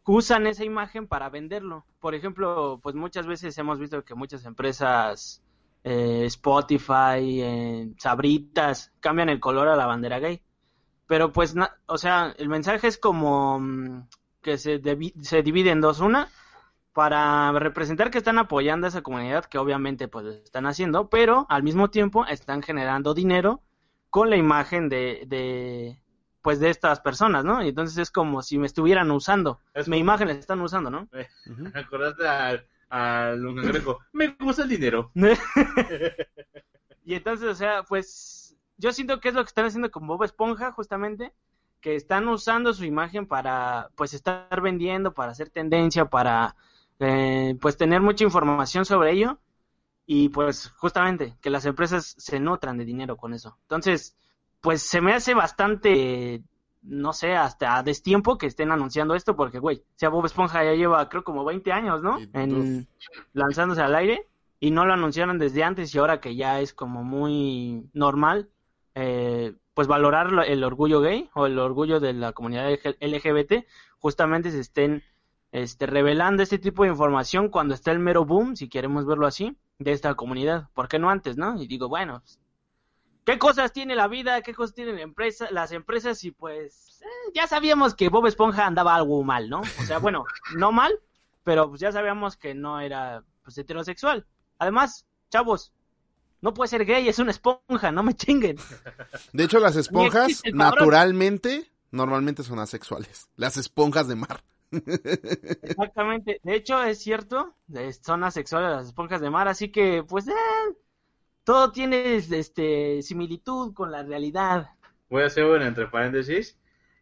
usan 0.07 0.47
esa 0.47 0.65
imagen 0.65 1.07
para 1.07 1.31
venderlo. 1.31 1.87
Por 2.01 2.15
ejemplo, 2.15 2.81
pues 2.83 2.95
muchas 2.95 3.27
veces 3.27 3.57
hemos 3.59 3.79
visto 3.79 4.05
que 4.05 4.15
muchas 4.15 4.45
empresas, 4.45 5.43
eh, 5.83 6.25
Spotify, 6.27 7.41
eh, 7.41 7.93
Sabritas, 7.99 8.93
cambian 9.01 9.29
el 9.29 9.41
color 9.41 9.69
a 9.69 9.77
la 9.77 9.87
bandera 9.87 10.19
gay. 10.19 10.43
Pero 11.07 11.33
pues, 11.33 11.55
o 11.87 11.99
sea, 11.99 12.35
el 12.39 12.49
mensaje 12.49 12.87
es 12.87 12.99
como 12.99 13.59
mm, 13.61 14.09
que 14.43 14.59
se, 14.59 14.81
se 15.21 15.43
divide 15.43 15.71
en 15.71 15.81
dos. 15.81 16.01
Una, 16.01 16.29
para 16.93 17.53
representar 17.53 18.11
que 18.11 18.19
están 18.19 18.39
apoyando 18.39 18.87
a 18.87 18.89
esa 18.89 19.03
comunidad, 19.03 19.45
que 19.47 19.59
obviamente 19.59 20.09
pues 20.09 20.27
están 20.45 20.67
haciendo, 20.67 21.11
pero 21.11 21.47
al 21.49 21.63
mismo 21.63 21.91
tiempo 21.91 22.25
están 22.27 22.63
generando 22.63 23.15
dinero 23.15 23.63
con 24.11 24.31
la 24.31 24.37
imagen 24.37 24.89
de, 24.89 25.25
de 25.27 25.99
pues 26.45 26.61
de 26.61 26.69
estas 26.69 27.01
personas, 27.01 27.43
¿no? 27.43 27.65
Y 27.65 27.71
entonces 27.71 27.97
es 27.97 28.11
como 28.11 28.43
si 28.43 28.59
me 28.59 28.67
estuvieran 28.67 29.11
usando. 29.11 29.61
Es 29.73 29.89
mi 29.89 29.97
imagen 29.97 30.29
la 30.29 30.35
están 30.35 30.61
usando, 30.61 30.91
¿no? 30.91 31.09
Acordaste 31.75 32.29
al, 32.29 32.67
al. 32.91 33.41
Me 34.13 34.37
gusta 34.39 34.65
el 34.65 34.69
dinero. 34.69 35.11
y 37.03 37.15
entonces, 37.15 37.49
o 37.49 37.55
sea, 37.55 37.83
pues 37.85 38.55
yo 38.77 38.93
siento 38.93 39.21
que 39.21 39.31
es 39.31 39.35
lo 39.35 39.43
que 39.43 39.49
están 39.49 39.65
haciendo 39.65 39.91
con 39.91 40.07
Bob 40.07 40.23
Esponja, 40.23 40.73
justamente, 40.73 41.33
que 41.81 41.95
están 41.95 42.29
usando 42.29 42.75
su 42.75 42.85
imagen 42.85 43.27
para, 43.27 43.89
pues, 43.95 44.13
estar 44.13 44.61
vendiendo, 44.61 45.15
para 45.15 45.33
hacer 45.33 45.49
tendencia, 45.49 46.05
para 46.05 46.57
eh, 46.99 47.57
pues 47.59 47.79
tener 47.79 48.03
mucha 48.03 48.25
información 48.25 48.85
sobre 48.85 49.13
ello 49.13 49.39
y 50.05 50.29
pues 50.29 50.69
justamente 50.77 51.39
que 51.41 51.49
las 51.49 51.65
empresas 51.65 52.15
se 52.19 52.39
nutran 52.39 52.77
de 52.77 52.85
dinero 52.85 53.17
con 53.17 53.33
eso. 53.33 53.57
Entonces, 53.63 54.15
pues 54.65 54.81
se 54.81 55.03
me 55.03 55.13
hace 55.13 55.35
bastante, 55.35 56.43
no 56.81 57.13
sé, 57.13 57.37
hasta 57.37 57.77
a 57.77 57.83
destiempo 57.83 58.39
que 58.39 58.47
estén 58.47 58.73
anunciando 58.73 59.15
esto 59.15 59.37
porque, 59.37 59.59
güey, 59.59 59.83
sea 59.95 60.09
Bob 60.09 60.25
Esponja 60.25 60.65
ya 60.65 60.73
lleva 60.73 61.07
creo 61.11 61.23
como 61.23 61.45
20 61.45 61.71
años, 61.71 62.03
¿no? 62.03 62.19
En, 62.33 62.89
lanzándose 63.35 63.83
al 63.83 63.95
aire 63.95 64.27
y 64.61 64.71
no 64.71 64.87
lo 64.87 64.95
anunciaron 64.95 65.39
desde 65.39 65.63
antes 65.63 65.95
y 65.95 65.99
ahora 65.99 66.19
que 66.19 66.35
ya 66.35 66.61
es 66.61 66.73
como 66.73 67.05
muy 67.05 67.91
normal, 67.93 68.49
eh, 68.95 69.53
pues 69.75 69.87
valorar 69.87 70.31
el 70.47 70.65
orgullo 70.65 71.03
gay 71.03 71.29
o 71.35 71.45
el 71.45 71.59
orgullo 71.59 72.01
de 72.01 72.15
la 72.15 72.33
comunidad 72.33 72.71
LGBT, 73.01 73.67
justamente 73.99 74.51
se 74.51 74.61
estén 74.61 75.03
este, 75.53 75.85
revelando 75.85 76.43
este 76.43 76.59
tipo 76.59 76.85
de 76.85 76.89
información 76.89 77.51
cuando 77.51 77.75
está 77.75 77.93
el 77.93 77.99
mero 77.99 78.25
boom, 78.25 78.57
si 78.57 78.71
queremos 78.71 79.05
verlo 79.05 79.27
así, 79.27 79.59
de 79.79 79.93
esta 79.93 80.15
comunidad. 80.15 80.71
¿Por 80.73 80.89
qué 80.89 80.99
no 80.99 81.11
antes, 81.11 81.37
no? 81.37 81.61
Y 81.61 81.67
digo, 81.67 81.91
bueno, 81.91 82.21
pues, 82.21 82.39
¿qué 83.25 83.39
cosas 83.39 83.73
tiene 83.73 83.95
la 83.95 84.09
vida? 84.09 84.43
¿Qué 84.43 84.55
cosas 84.55 84.75
tienen 84.75 84.99
empresa, 84.99 85.49
las 85.51 85.73
empresas? 85.73 86.23
Y 86.25 86.31
pues 86.31 87.01
eh, 87.03 87.33
ya 87.35 87.47
sabíamos 87.47 87.95
que 87.95 88.09
Bob 88.09 88.27
Esponja 88.27 88.67
andaba 88.67 88.95
algo 88.95 89.23
mal, 89.25 89.49
¿no? 89.49 89.61
O 89.61 89.83
sea, 89.87 89.99
bueno, 89.99 90.25
no 90.57 90.73
mal, 90.73 90.99
pero 91.43 91.69
pues 91.69 91.81
ya 91.81 91.93
sabíamos 91.93 92.37
que 92.37 92.55
no 92.55 92.81
era 92.81 93.25
pues, 93.43 93.59
heterosexual. 93.59 94.27
Además, 94.59 95.07
chavos, 95.31 95.73
no 96.41 96.55
puede 96.55 96.69
ser 96.69 96.85
gay, 96.85 97.09
es 97.09 97.19
una 97.19 97.31
esponja, 97.31 97.91
no 97.91 98.03
me 98.03 98.15
chinguen. 98.15 98.57
De 99.33 99.45
hecho, 99.45 99.59
las 99.61 99.77
esponjas 99.77 100.43
naturalmente, 100.53 101.71
normalmente 101.91 102.43
son 102.43 102.59
asexuales. 102.59 103.29
Las 103.37 103.57
esponjas 103.57 104.09
de 104.09 104.17
mar. 104.17 104.45
Exactamente. 104.71 106.41
De 106.43 106.55
hecho, 106.55 106.83
es 106.83 106.99
cierto, 106.99 107.55
son 108.03 108.25
asexuales 108.25 108.71
las 108.71 108.87
esponjas 108.87 109.21
de 109.21 109.31
mar, 109.31 109.49
así 109.49 109.71
que, 109.71 110.03
pues, 110.03 110.29
eh, 110.29 110.33
todo 111.45 111.71
tiene 111.73 112.17
este 112.17 113.03
similitud 113.03 113.73
con 113.75 113.93
la 113.93 114.03
realidad. 114.03 114.71
Voy 115.11 115.23
a 115.23 115.27
hacer 115.27 115.45
una 115.45 115.67
entre 115.67 115.87
paréntesis. 115.87 116.59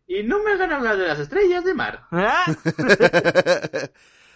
Y 0.06 0.24
no 0.24 0.42
me 0.42 0.52
hagan 0.52 0.72
hablar 0.72 0.96
de 0.98 1.06
las 1.06 1.20
estrellas 1.20 1.64
de 1.64 1.74
mar. 1.74 2.06
¿Ah? 2.10 2.44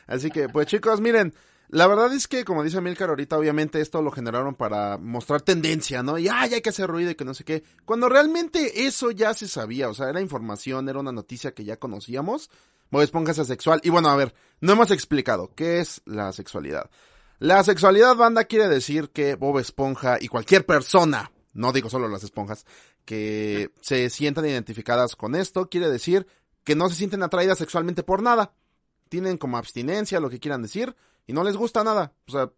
así 0.07 0.31
que, 0.31 0.49
pues, 0.49 0.69
chicos, 0.69 1.01
miren. 1.01 1.35
La 1.69 1.89
verdad 1.89 2.13
es 2.13 2.29
que, 2.29 2.45
como 2.45 2.63
dice 2.63 2.81
Milcar 2.81 3.09
ahorita, 3.09 3.37
obviamente 3.37 3.81
esto 3.81 4.01
lo 4.01 4.13
generaron 4.13 4.55
para 4.55 4.99
mostrar 4.99 5.43
tendencia, 5.43 6.01
¿no? 6.01 6.17
Y 6.17 6.29
ay, 6.29 6.55
hay 6.55 6.61
que 6.61 6.69
hacer 6.69 6.89
ruido 6.89 7.11
y 7.11 7.17
que 7.17 7.25
no 7.25 7.35
sé 7.35 7.43
qué. 7.43 7.65
Cuando 7.85 8.09
realmente 8.09 8.87
eso 8.87 9.11
ya 9.11 9.35
se 9.35 9.49
sabía, 9.49 9.89
o 9.89 9.95
sea, 9.95 10.09
era 10.09 10.21
información, 10.21 10.89
era 10.89 11.01
una 11.01 11.11
noticia 11.11 11.55
que 11.55 11.65
ya 11.65 11.77
conocíamos. 11.79 12.51
Bob 12.91 13.03
Esponja 13.03 13.33
es 13.33 13.41
asexual. 13.41 13.81
Y 13.83 13.91
bueno, 13.91 14.09
a 14.09 14.17
ver, 14.17 14.33
no 14.61 14.75
hemos 14.75 14.93
explicado 14.93 15.53
qué 15.57 15.81
es 15.81 16.03
la 16.05 16.33
sexualidad. 16.33 16.89
La 17.39 17.63
sexualidad, 17.63 18.17
banda, 18.17 18.45
quiere 18.45 18.67
decir 18.67 19.11
que 19.11 19.35
Bob 19.35 19.59
Esponja 19.59 20.17
y 20.19 20.29
cualquier 20.29 20.65
persona, 20.65 21.31
no 21.53 21.71
digo 21.71 21.91
solo 21.91 22.09
las 22.09 22.25
esponjas, 22.25 22.65
que 23.05 23.71
se 23.83 24.09
sientan 24.09 24.47
identificadas 24.47 25.17
con 25.17 25.35
esto, 25.35 25.69
quiere 25.69 25.91
decir 25.91 26.27
que 26.65 26.75
no 26.75 26.89
se 26.89 26.95
sienten 26.95 27.23
atraídas 27.23 27.59
sexualmente 27.59 28.03
por 28.03 28.23
nada. 28.23 28.55
Tienen 29.11 29.37
como 29.37 29.59
abstinencia, 29.59 30.19
lo 30.19 30.31
que 30.31 30.41
quieran 30.41 30.63
decir, 30.63 30.97
y 31.27 31.35
no 31.35 31.45
les 31.45 31.59
gusta 31.59 31.85
nada. 31.85 32.15
O 32.27 32.33
sea, 32.33 32.51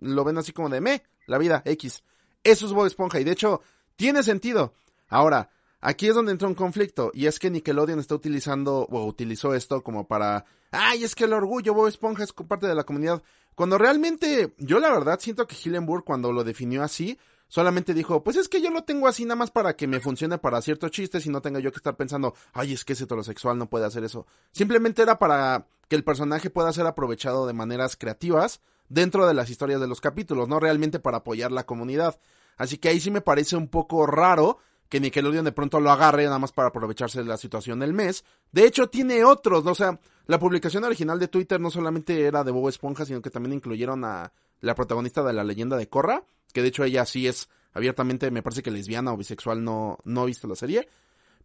lo 0.00 0.24
ven 0.24 0.36
así 0.36 0.52
como 0.52 0.68
de 0.68 0.80
me, 0.80 1.04
la 1.26 1.38
vida, 1.38 1.62
X. 1.64 2.02
Eso 2.42 2.66
es 2.66 2.72
Bob 2.72 2.86
Esponja, 2.86 3.20
y 3.20 3.24
de 3.24 3.32
hecho, 3.32 3.62
tiene 3.94 4.24
sentido. 4.24 4.74
Ahora, 5.08 5.48
Aquí 5.86 6.08
es 6.08 6.14
donde 6.14 6.32
entra 6.32 6.48
un 6.48 6.54
conflicto, 6.54 7.10
y 7.12 7.26
es 7.26 7.38
que 7.38 7.50
Nickelodeon 7.50 7.98
está 7.98 8.14
utilizando, 8.14 8.88
o 8.90 9.04
utilizó 9.04 9.54
esto 9.54 9.82
como 9.82 10.08
para, 10.08 10.46
ay, 10.70 11.04
es 11.04 11.14
que 11.14 11.24
el 11.24 11.34
orgullo, 11.34 11.74
Bob 11.74 11.88
Esponja 11.88 12.24
es 12.24 12.32
parte 12.32 12.66
de 12.66 12.74
la 12.74 12.84
comunidad. 12.84 13.22
Cuando 13.54 13.76
realmente, 13.76 14.54
yo 14.56 14.78
la 14.78 14.90
verdad 14.90 15.18
siento 15.20 15.46
que 15.46 15.54
Hillenburg 15.62 16.02
cuando 16.02 16.32
lo 16.32 16.42
definió 16.42 16.82
así, 16.82 17.18
solamente 17.48 17.92
dijo, 17.92 18.24
pues 18.24 18.38
es 18.38 18.48
que 18.48 18.62
yo 18.62 18.70
lo 18.70 18.84
tengo 18.84 19.08
así 19.08 19.26
nada 19.26 19.36
más 19.36 19.50
para 19.50 19.76
que 19.76 19.86
me 19.86 20.00
funcione 20.00 20.38
para 20.38 20.62
ciertos 20.62 20.90
chistes 20.90 21.26
y 21.26 21.28
no 21.28 21.42
tenga 21.42 21.60
yo 21.60 21.70
que 21.70 21.76
estar 21.76 21.98
pensando, 21.98 22.32
ay, 22.54 22.72
es 22.72 22.86
que 22.86 22.94
ese 22.94 23.04
heterosexual 23.04 23.58
no 23.58 23.68
puede 23.68 23.84
hacer 23.84 24.04
eso. 24.04 24.26
Simplemente 24.52 25.02
era 25.02 25.18
para 25.18 25.66
que 25.88 25.96
el 25.96 26.02
personaje 26.02 26.48
pueda 26.48 26.72
ser 26.72 26.86
aprovechado 26.86 27.46
de 27.46 27.52
maneras 27.52 27.96
creativas 27.96 28.62
dentro 28.88 29.26
de 29.26 29.34
las 29.34 29.50
historias 29.50 29.82
de 29.82 29.86
los 29.86 30.00
capítulos, 30.00 30.48
no 30.48 30.60
realmente 30.60 30.98
para 30.98 31.18
apoyar 31.18 31.52
la 31.52 31.66
comunidad. 31.66 32.18
Así 32.56 32.78
que 32.78 32.88
ahí 32.88 33.00
sí 33.00 33.10
me 33.10 33.20
parece 33.20 33.56
un 33.56 33.68
poco 33.68 34.06
raro 34.06 34.60
que 34.88 35.00
Nickelodeon 35.00 35.44
de 35.44 35.52
pronto 35.52 35.80
lo 35.80 35.90
agarre 35.90 36.24
nada 36.24 36.38
más 36.38 36.52
para 36.52 36.68
aprovecharse 36.68 37.20
de 37.20 37.28
la 37.28 37.36
situación 37.36 37.80
del 37.80 37.92
mes. 37.92 38.24
De 38.52 38.66
hecho, 38.66 38.88
tiene 38.88 39.24
otros, 39.24 39.66
o 39.66 39.74
sea, 39.74 39.98
la 40.26 40.38
publicación 40.38 40.84
original 40.84 41.18
de 41.18 41.28
Twitter 41.28 41.60
no 41.60 41.70
solamente 41.70 42.22
era 42.22 42.44
de 42.44 42.50
Bob 42.52 42.68
Esponja, 42.68 43.04
sino 43.04 43.20
que 43.20 43.30
también 43.30 43.54
incluyeron 43.54 44.04
a 44.04 44.32
la 44.60 44.74
protagonista 44.74 45.22
de 45.22 45.32
la 45.32 45.44
leyenda 45.44 45.76
de 45.76 45.88
Korra, 45.88 46.24
que 46.52 46.62
de 46.62 46.68
hecho 46.68 46.84
ella 46.84 47.04
sí 47.04 47.26
es 47.26 47.48
abiertamente, 47.72 48.30
me 48.30 48.42
parece 48.42 48.62
que 48.62 48.70
lesbiana 48.70 49.12
o 49.12 49.16
bisexual, 49.16 49.62
no, 49.62 49.98
no 50.04 50.22
he 50.22 50.26
visto 50.26 50.46
la 50.46 50.54
serie, 50.54 50.88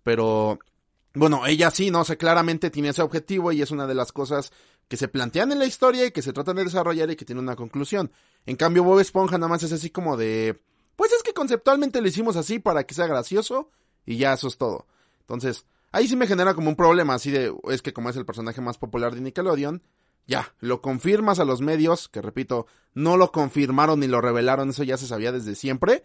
pero 0.04 0.60
bueno, 1.13 1.45
ella 1.47 1.71
sí, 1.71 1.91
no 1.91 2.04
sé, 2.04 2.17
claramente 2.17 2.69
tiene 2.69 2.89
ese 2.89 3.02
objetivo 3.02 3.52
y 3.52 3.62
es 3.62 3.71
una 3.71 3.88
de 3.88 3.95
las 3.95 4.12
cosas 4.12 4.52
que 4.88 4.97
se 4.97 5.08
plantean 5.08 5.52
en 5.52 5.60
la 5.60 5.65
historia 5.65 6.06
y 6.06 6.12
que 6.12 6.21
se 6.21 6.34
tratan 6.34 6.56
de 6.58 6.65
desarrollar 6.65 7.10
y 7.10 7.15
que 7.15 7.25
tiene 7.25 7.41
una 7.41 7.56
conclusión. 7.56 8.12
En 8.45 8.56
cambio, 8.56 8.84
Bob 8.84 8.99
Esponja 8.99 9.38
nada 9.38 9.49
más 9.49 9.63
es 9.63 9.71
así 9.73 9.89
como 9.89 10.17
de, 10.17 10.62
pues 11.00 11.14
es 11.14 11.24
que 11.24 11.34
conceptualmente 11.34 12.02
lo 12.02 12.10
hicimos 12.10 12.36
así 12.36 12.60
para 12.60 12.84
que 12.84 12.94
sea 12.94 13.08
gracioso 13.08 13.70
y 14.06 14.18
ya 14.18 14.34
eso 14.34 14.50
es 14.50 14.58
todo. 14.58 14.86
Entonces, 15.22 15.66
ahí 15.94 16.10
sí 16.10 16.18
me 16.18 16.28
genera 16.28 16.54
como 16.54 16.68
un 16.68 16.76
problema, 16.76 17.14
así 17.14 17.32
de, 17.32 17.56
es 17.70 17.82
que 17.82 17.94
como 17.94 18.10
es 18.10 18.18
el 18.18 18.26
personaje 18.26 18.60
más 18.60 18.78
popular 18.78 19.16
de 19.16 19.22
Nickelodeon, 19.22 19.82
ya, 20.28 20.54
lo 20.60 20.82
confirmas 20.82 21.40
a 21.40 21.46
los 21.46 21.62
medios, 21.62 22.10
que 22.10 22.22
repito, 22.22 22.68
no 22.96 23.16
lo 23.16 23.32
confirmaron 23.32 24.02
ni 24.02 24.08
lo 24.08 24.20
revelaron, 24.20 24.72
eso 24.72 24.84
ya 24.84 24.98
se 24.98 25.08
sabía 25.08 25.32
desde 25.32 25.56
siempre. 25.56 26.04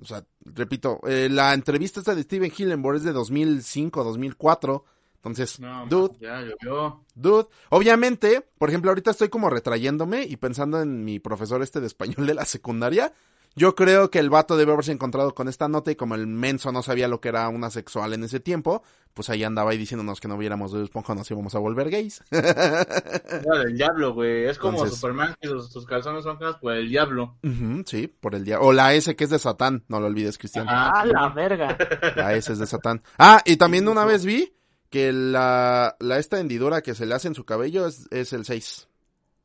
O 0.00 0.04
sea, 0.04 0.24
repito, 0.44 1.00
eh, 1.08 1.28
la 1.28 1.52
entrevista 1.52 1.98
esta 1.98 2.14
de 2.14 2.22
Steven 2.22 2.52
Hillenborg 2.56 2.98
es 2.98 3.02
de 3.02 3.12
2005, 3.12 4.04
2004. 4.04 4.84
Entonces, 5.16 5.58
dude, 5.88 6.16
ya, 6.20 6.40
yo, 6.62 7.04
dude, 7.16 7.48
obviamente, 7.70 8.46
por 8.58 8.68
ejemplo, 8.68 8.92
ahorita 8.92 9.10
estoy 9.10 9.28
como 9.28 9.50
retrayéndome 9.50 10.22
y 10.22 10.36
pensando 10.36 10.80
en 10.80 11.04
mi 11.04 11.18
profesor 11.18 11.64
este 11.64 11.80
de 11.80 11.88
español 11.88 12.28
de 12.28 12.34
la 12.34 12.44
secundaria, 12.44 13.12
Yo 13.58 13.74
creo 13.74 14.10
que 14.10 14.18
el 14.18 14.28
vato 14.28 14.56
debe 14.58 14.72
haberse 14.72 14.92
encontrado 14.92 15.34
con 15.34 15.48
esta 15.48 15.66
nota 15.66 15.90
y 15.90 15.96
como 15.96 16.14
el 16.14 16.26
menso 16.26 16.72
no 16.72 16.82
sabía 16.82 17.08
lo 17.08 17.22
que 17.22 17.30
era 17.30 17.48
una 17.48 17.70
sexual 17.70 18.12
en 18.12 18.22
ese 18.24 18.38
tiempo, 18.38 18.82
pues 19.14 19.30
ahí 19.30 19.44
andaba 19.44 19.70
ahí 19.70 19.78
diciéndonos 19.78 20.20
que 20.20 20.28
no 20.28 20.36
viéramos 20.36 20.72
de 20.72 20.84
Esponja 20.84 21.14
nos 21.14 21.30
íbamos 21.30 21.54
a 21.54 21.58
volver 21.58 21.88
gays. 21.88 22.22
Era 22.30 23.58
del 23.64 23.74
diablo, 23.74 24.12
güey. 24.12 24.44
Es 24.44 24.58
como 24.58 24.74
Entonces- 24.78 24.98
Superman, 24.98 25.34
que 25.40 25.48
sus, 25.48 25.70
sus 25.72 25.86
calzones 25.86 26.22
son 26.24 26.36
creados 26.36 26.58
por 26.60 26.74
el 26.74 26.88
diablo. 26.88 27.38
Sí, 27.86 28.08
por 28.08 28.34
el 28.34 28.44
día. 28.44 28.60
O 28.60 28.72
la 28.74 28.92
S 28.94 29.16
que 29.16 29.24
es 29.24 29.30
de 29.30 29.38
Satán, 29.38 29.84
no 29.88 30.00
lo 30.00 30.06
olvides, 30.06 30.36
Cristian. 30.36 30.68
Ajá. 30.68 31.00
A 31.00 31.06
la 31.06 31.28
verga. 31.30 31.78
La 32.16 32.34
S 32.34 32.52
es 32.52 32.58
de 32.58 32.66
Satán. 32.66 33.02
Ah, 33.18 33.40
y 33.46 33.56
también 33.56 33.88
una 33.88 34.04
vez 34.04 34.24
vi 34.26 34.52
que 34.90 35.12
la, 35.12 35.96
la 35.98 36.18
esta 36.18 36.38
hendidura 36.38 36.82
que 36.82 36.94
se 36.94 37.06
le 37.06 37.14
hace 37.14 37.28
en 37.28 37.34
su 37.34 37.44
cabello 37.44 37.86
es, 37.86 38.06
es 38.10 38.32
el 38.32 38.44
6. 38.44 38.85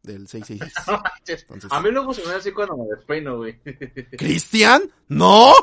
Del 0.04 0.28
666. 0.28 0.74
No 0.88 1.02
manches. 1.02 1.42
Entonces- 1.44 1.72
A 1.72 1.80
mí 1.82 1.92
luego 1.92 2.14
se 2.14 2.26
me 2.28 2.34
así 2.34 2.52
cuando 2.52 2.78
me 2.78 2.86
despeino, 2.96 3.38
güey. 3.38 3.60
¿Cristian? 4.18 4.84
¿No? 5.08 5.54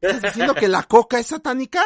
¿Estás 0.00 0.22
diciendo 0.22 0.54
que 0.54 0.68
la 0.68 0.82
coca 0.82 1.18
es 1.18 1.28
satánica? 1.28 1.82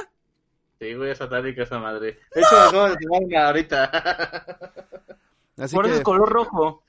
Sí, 0.81 0.95
güey, 0.95 1.11
es 1.13 1.19
satánica 1.19 1.63
esa 1.63 1.79
madre. 1.79 2.19
De 2.35 2.41
hecho, 2.41 2.51
me 2.53 2.59
acabo 2.69 2.89
de 2.91 2.97
tomar 2.97 3.23
una 3.25 3.47
ahorita. 3.47 3.85
Así 5.59 5.75
Por 5.75 5.87
eso 5.87 5.95
que, 5.95 5.99
es 5.99 6.05
color 6.05 6.29
rojo. 6.29 6.83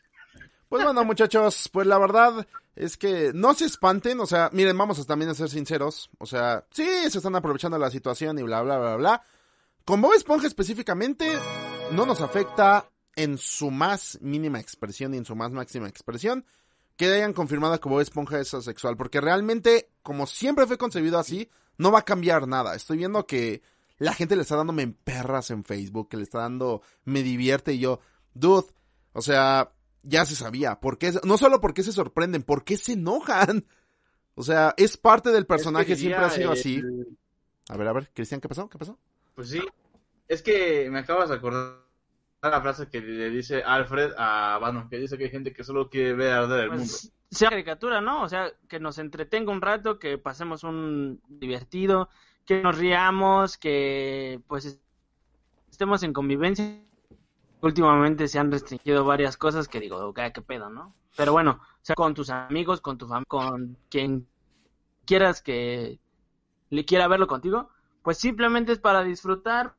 pues 0.69 0.83
bueno, 0.83 1.03
muchachos, 1.03 1.69
pues 1.73 1.87
la 1.87 1.97
verdad 1.97 2.45
es 2.75 2.97
que 2.97 3.31
no 3.33 3.53
se 3.55 3.65
espanten, 3.65 4.19
o 4.19 4.25
sea, 4.27 4.49
miren, 4.53 4.77
vamos 4.77 4.99
a 4.99 5.05
también 5.05 5.31
a 5.31 5.33
ser 5.33 5.49
sinceros, 5.49 6.09
o 6.19 6.25
sea, 6.27 6.63
sí, 6.71 6.85
se 7.09 7.17
están 7.17 7.35
aprovechando 7.35 7.77
la 7.79 7.89
situación 7.89 8.37
y 8.39 8.43
bla, 8.43 8.61
bla, 8.61 8.77
bla, 8.77 8.95
bla. 8.95 9.23
Con 9.85 10.01
Bob 10.01 10.13
Esponja 10.13 10.45
específicamente, 10.47 11.27
no 11.91 12.05
nos 12.05 12.21
afecta 12.21 12.87
en 13.23 13.37
su 13.37 13.71
más 13.71 14.17
mínima 14.21 14.59
expresión 14.59 15.13
y 15.13 15.17
en 15.17 15.25
su 15.25 15.35
más 15.35 15.51
máxima 15.51 15.87
expresión 15.87 16.45
que 16.95 17.13
hayan 17.13 17.33
confirmado 17.33 17.79
que 17.79 17.87
Bob 17.89 18.01
Esponja 18.01 18.39
es 18.39 18.53
asexual, 18.53 18.97
porque 18.97 19.21
realmente, 19.21 19.89
como 20.03 20.27
siempre 20.27 20.67
fue 20.67 20.77
concebido 20.77 21.17
así, 21.17 21.49
no 21.77 21.91
va 21.91 21.99
a 21.99 22.05
cambiar 22.05 22.47
nada. 22.47 22.75
Estoy 22.75 22.97
viendo 22.97 23.25
que 23.25 23.61
la 23.97 24.13
gente 24.13 24.35
le 24.35 24.41
está 24.41 24.57
dándome 24.57 24.83
en 24.83 24.93
perras 24.93 25.49
en 25.51 25.63
Facebook, 25.63 26.09
que 26.09 26.17
le 26.17 26.23
está 26.23 26.39
dando 26.39 26.81
me 27.05 27.23
divierte 27.23 27.73
y 27.73 27.79
yo, 27.79 28.01
dude, 28.33 28.67
o 29.13 29.21
sea, 29.21 29.71
ya 30.03 30.25
se 30.25 30.35
sabía, 30.35 30.79
¿por 30.79 30.97
qué? 30.97 31.13
No 31.23 31.37
solo 31.37 31.61
porque 31.61 31.83
se 31.83 31.91
sorprenden, 31.93 32.43
¿por 32.43 32.63
qué 32.63 32.75
se 32.77 32.93
enojan? 32.93 33.65
O 34.35 34.43
sea, 34.43 34.73
es 34.77 34.95
parte 34.97 35.31
del 35.31 35.45
personaje, 35.45 35.93
Es 35.93 35.97
que 35.97 36.01
siempre 36.01 36.25
ha 36.25 36.29
sido 36.29 36.51
así. 36.51 36.75
el- 36.75 37.17
A 37.69 37.77
ver, 37.77 37.87
a 37.87 37.93
ver, 37.93 38.09
Cristian, 38.13 38.39
¿qué 38.41 38.47
pasó? 38.47 38.69
¿Qué 38.69 38.77
pasó? 38.77 38.97
Pues 39.35 39.49
sí. 39.49 39.61
Es 40.27 40.41
que 40.41 40.89
me 40.89 40.99
acabas 40.99 41.29
de 41.29 41.35
acordar 41.35 41.79
la 42.41 42.61
frase 42.61 42.89
que 42.89 43.01
le 43.01 43.29
dice 43.29 43.63
Alfred 43.63 44.13
a 44.17 44.57
Bannon, 44.61 44.89
que 44.89 44.97
dice 44.97 45.17
que 45.17 45.25
hay 45.25 45.29
gente 45.29 45.51
que 45.53 45.63
solo 45.63 45.89
quiere 45.89 46.13
ver 46.13 46.31
arder 46.33 46.59
el 46.65 46.69
mundo. 46.69 46.83
Pues, 46.85 47.11
sea 47.31 47.49
caricatura, 47.49 48.01
¿no? 48.01 48.23
O 48.23 48.29
sea, 48.29 48.51
que 48.67 48.79
nos 48.79 48.97
entretenga 48.97 49.51
un 49.51 49.61
rato, 49.61 49.99
que 49.99 50.17
pasemos 50.17 50.63
un 50.63 51.21
divertido, 51.27 52.09
que 52.45 52.61
nos 52.63 52.77
riamos, 52.77 53.57
que 53.57 54.41
pues 54.47 54.65
es- 54.65 54.81
estemos 55.69 56.03
en 56.03 56.13
convivencia. 56.13 56.81
Últimamente 57.61 58.27
se 58.27 58.39
han 58.39 58.51
restringido 58.51 59.03
varias 59.03 59.35
cosas 59.37 59.67
que 59.67 59.79
digo, 59.81 59.97
ok, 59.97 60.19
qué 60.33 60.41
pedo, 60.41 60.69
¿no? 60.69 60.95
Pero 61.17 61.33
bueno, 61.33 61.59
o 61.61 61.79
sea, 61.81 61.95
con 61.95 62.13
tus 62.13 62.29
amigos, 62.29 62.79
con 62.81 62.97
tu 62.97 63.07
familia, 63.07 63.25
con 63.27 63.77
quien 63.89 64.27
quieras 65.05 65.41
que 65.41 65.99
le 66.69 66.85
quiera 66.85 67.07
verlo 67.07 67.27
contigo, 67.27 67.69
pues 68.03 68.17
simplemente 68.17 68.71
es 68.71 68.79
para 68.79 69.03
disfrutar, 69.03 69.75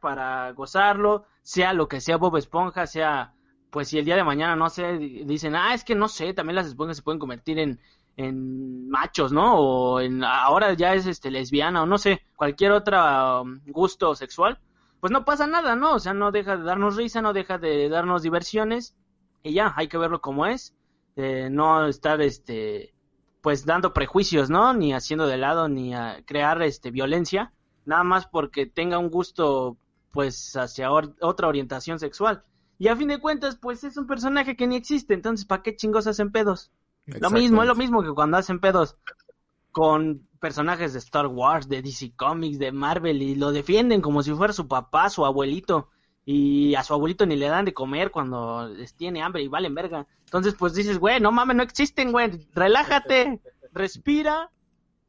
para 0.00 0.52
gozarlo, 0.52 1.24
sea 1.42 1.72
lo 1.72 1.88
que 1.88 2.00
sea 2.00 2.16
Bob 2.16 2.36
Esponja, 2.36 2.86
sea 2.86 3.34
pues 3.70 3.88
si 3.88 3.98
el 3.98 4.04
día 4.04 4.16
de 4.16 4.24
mañana, 4.24 4.54
no 4.56 4.70
sé, 4.70 4.98
di- 4.98 5.24
dicen, 5.24 5.56
ah, 5.56 5.74
es 5.74 5.82
que 5.84 5.94
no 5.96 6.06
sé, 6.08 6.32
también 6.34 6.54
las 6.56 6.66
esponjas 6.66 6.96
se 6.98 7.02
pueden 7.02 7.18
convertir 7.18 7.58
en, 7.58 7.80
en 8.16 8.88
machos, 8.88 9.32
¿no? 9.32 9.56
O 9.58 10.00
en, 10.00 10.22
ahora 10.24 10.72
ya 10.74 10.94
es 10.94 11.06
este 11.06 11.30
lesbiana 11.30 11.82
o 11.82 11.86
no 11.86 11.98
sé, 11.98 12.22
cualquier 12.36 12.70
otro 12.72 13.42
um, 13.42 13.60
gusto 13.66 14.14
sexual, 14.14 14.60
pues 15.00 15.10
no 15.12 15.24
pasa 15.24 15.46
nada, 15.46 15.74
¿no? 15.76 15.94
O 15.94 15.98
sea, 15.98 16.14
no 16.14 16.30
deja 16.30 16.56
de 16.56 16.62
darnos 16.64 16.96
risa, 16.96 17.20
no 17.20 17.32
deja 17.32 17.58
de 17.58 17.88
darnos 17.88 18.22
diversiones 18.22 18.96
y 19.42 19.54
ya, 19.54 19.72
hay 19.76 19.88
que 19.88 19.98
verlo 19.98 20.20
como 20.20 20.46
es, 20.46 20.74
eh, 21.16 21.48
no 21.50 21.86
estar, 21.86 22.20
este, 22.20 22.94
pues 23.42 23.66
dando 23.66 23.92
prejuicios, 23.92 24.50
¿no? 24.50 24.72
Ni 24.74 24.92
haciendo 24.94 25.26
de 25.26 25.36
lado, 25.36 25.68
ni 25.68 25.94
a 25.94 26.22
crear, 26.26 26.62
este, 26.62 26.90
violencia, 26.90 27.52
nada 27.84 28.04
más 28.04 28.26
porque 28.26 28.66
tenga 28.66 28.98
un 28.98 29.10
gusto, 29.10 29.76
pues, 30.14 30.56
hacia 30.56 30.90
otra 30.90 31.48
orientación 31.48 31.98
sexual. 31.98 32.42
Y 32.78 32.88
a 32.88 32.96
fin 32.96 33.08
de 33.08 33.20
cuentas, 33.20 33.56
pues 33.56 33.84
es 33.84 33.96
un 33.96 34.06
personaje 34.06 34.56
que 34.56 34.66
ni 34.66 34.76
existe, 34.76 35.12
entonces 35.12 35.44
¿para 35.44 35.62
qué 35.62 35.76
chingos 35.76 36.06
hacen 36.06 36.32
pedos? 36.32 36.72
Lo 37.06 37.30
mismo, 37.30 37.62
es 37.62 37.68
lo 37.68 37.74
mismo 37.74 38.02
que 38.02 38.12
cuando 38.14 38.38
hacen 38.38 38.60
pedos 38.60 38.96
con 39.70 40.26
personajes 40.40 40.92
de 40.92 41.00
Star 41.00 41.26
Wars, 41.26 41.68
de 41.68 41.82
DC 41.82 42.12
Comics, 42.16 42.58
de 42.58 42.72
Marvel, 42.72 43.20
y 43.20 43.34
lo 43.34 43.52
defienden 43.52 44.00
como 44.00 44.22
si 44.22 44.32
fuera 44.32 44.52
su 44.52 44.66
papá, 44.68 45.10
su 45.10 45.24
abuelito, 45.26 45.90
y 46.24 46.74
a 46.74 46.82
su 46.82 46.94
abuelito 46.94 47.26
ni 47.26 47.36
le 47.36 47.48
dan 47.48 47.64
de 47.64 47.74
comer 47.74 48.10
cuando 48.10 48.68
les 48.68 48.94
tiene 48.94 49.22
hambre 49.22 49.42
y 49.42 49.48
valen 49.48 49.74
verga. 49.74 50.06
Entonces, 50.24 50.54
pues 50.54 50.74
dices, 50.74 50.98
güey, 50.98 51.20
no 51.20 51.32
mames, 51.32 51.56
no 51.56 51.62
existen, 51.62 52.12
güey, 52.12 52.48
relájate, 52.54 53.40
respira, 53.72 54.50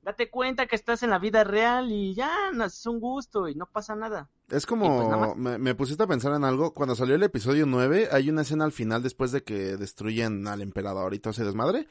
date 0.01 0.29
cuenta 0.29 0.65
que 0.65 0.75
estás 0.75 1.03
en 1.03 1.11
la 1.11 1.19
vida 1.19 1.43
real 1.43 1.91
y 1.91 2.13
ya, 2.13 2.51
es 2.65 2.85
un 2.85 2.99
gusto 2.99 3.47
y 3.47 3.55
no 3.55 3.65
pasa 3.65 3.95
nada. 3.95 4.29
Es 4.49 4.65
como, 4.65 5.09
pues 5.09 5.37
me, 5.37 5.57
me 5.57 5.75
pusiste 5.75 6.03
a 6.03 6.07
pensar 6.07 6.33
en 6.33 6.43
algo, 6.43 6.73
cuando 6.73 6.95
salió 6.95 7.15
el 7.15 7.23
episodio 7.23 7.65
9, 7.65 8.09
hay 8.11 8.29
una 8.29 8.43
escena 8.43 8.65
al 8.65 8.71
final 8.71 9.01
después 9.01 9.31
de 9.31 9.43
que 9.43 9.75
destruyen 9.75 10.47
al 10.47 10.61
emperador 10.61 11.13
y 11.13 11.19
todo 11.19 11.31
ese 11.31 11.43
desmadre. 11.43 11.87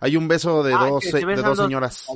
Hay 0.00 0.16
un 0.16 0.28
beso 0.28 0.62
de 0.62 0.74
Ah, 0.74 0.88
dos, 0.88 1.04
se 1.04 1.24
de 1.24 1.36
dos 1.36 1.58
señoras. 1.58 2.06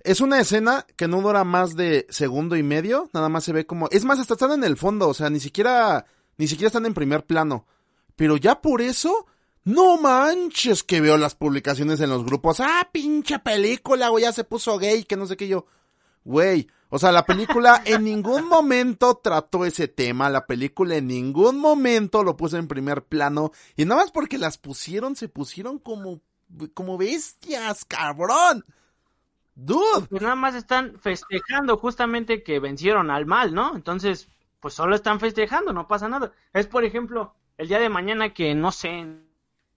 Es 0.00 0.20
una 0.20 0.38
escena 0.38 0.86
que 0.96 1.08
no 1.08 1.20
dura 1.20 1.42
más 1.42 1.74
de 1.74 2.06
segundo 2.10 2.54
y 2.56 2.62
medio, 2.62 3.10
nada 3.12 3.28
más 3.28 3.42
se 3.42 3.52
ve 3.52 3.66
como, 3.66 3.88
es 3.90 4.04
más, 4.04 4.20
hasta 4.20 4.34
están 4.34 4.52
en 4.52 4.62
el 4.62 4.76
fondo, 4.76 5.08
o 5.08 5.14
sea, 5.14 5.28
ni 5.30 5.40
siquiera, 5.40 6.06
ni 6.36 6.46
siquiera 6.46 6.68
están 6.68 6.86
en 6.86 6.94
primer 6.94 7.24
plano. 7.24 7.66
Pero 8.14 8.36
ya 8.36 8.60
por 8.60 8.80
eso, 8.80 9.26
no 9.64 10.00
manches 10.00 10.84
que 10.84 11.00
veo 11.00 11.16
las 11.16 11.34
publicaciones 11.34 12.00
en 12.00 12.10
los 12.10 12.24
grupos, 12.24 12.60
ah, 12.60 12.88
pinche 12.92 13.40
película, 13.40 14.10
güey, 14.10 14.22
ya 14.22 14.32
se 14.32 14.44
puso 14.44 14.78
gay, 14.78 15.02
que 15.02 15.16
no 15.16 15.26
sé 15.26 15.36
qué 15.36 15.48
yo. 15.48 15.66
Güey, 16.24 16.68
o 16.90 16.98
sea, 16.98 17.12
la 17.12 17.24
película 17.24 17.82
en 17.84 18.04
ningún 18.04 18.48
momento 18.48 19.16
trató 19.16 19.64
ese 19.64 19.88
tema, 19.88 20.30
la 20.30 20.46
película 20.46 20.96
en 20.96 21.06
ningún 21.06 21.58
momento 21.58 22.22
lo 22.22 22.36
puso 22.36 22.56
en 22.56 22.68
primer 22.68 23.04
plano, 23.04 23.52
y 23.76 23.84
nada 23.84 24.02
más 24.02 24.10
porque 24.10 24.38
las 24.38 24.58
pusieron, 24.58 25.16
se 25.16 25.28
pusieron 25.28 25.78
como, 25.78 26.20
como 26.74 26.96
bestias, 26.96 27.84
cabrón. 27.84 28.64
Dude. 29.60 30.06
pues 30.08 30.22
nada 30.22 30.36
más 30.36 30.54
están 30.54 31.00
festejando 31.00 31.76
justamente 31.78 32.44
que 32.44 32.60
vencieron 32.60 33.10
al 33.10 33.26
mal, 33.26 33.52
¿no? 33.52 33.74
Entonces, 33.74 34.28
pues 34.60 34.74
solo 34.74 34.94
están 34.94 35.18
festejando, 35.18 35.72
no 35.72 35.88
pasa 35.88 36.08
nada. 36.08 36.32
Es 36.52 36.68
por 36.68 36.84
ejemplo, 36.84 37.34
el 37.56 37.66
día 37.66 37.80
de 37.80 37.88
mañana 37.88 38.32
que, 38.32 38.54
no 38.54 38.70
sé, 38.70 39.04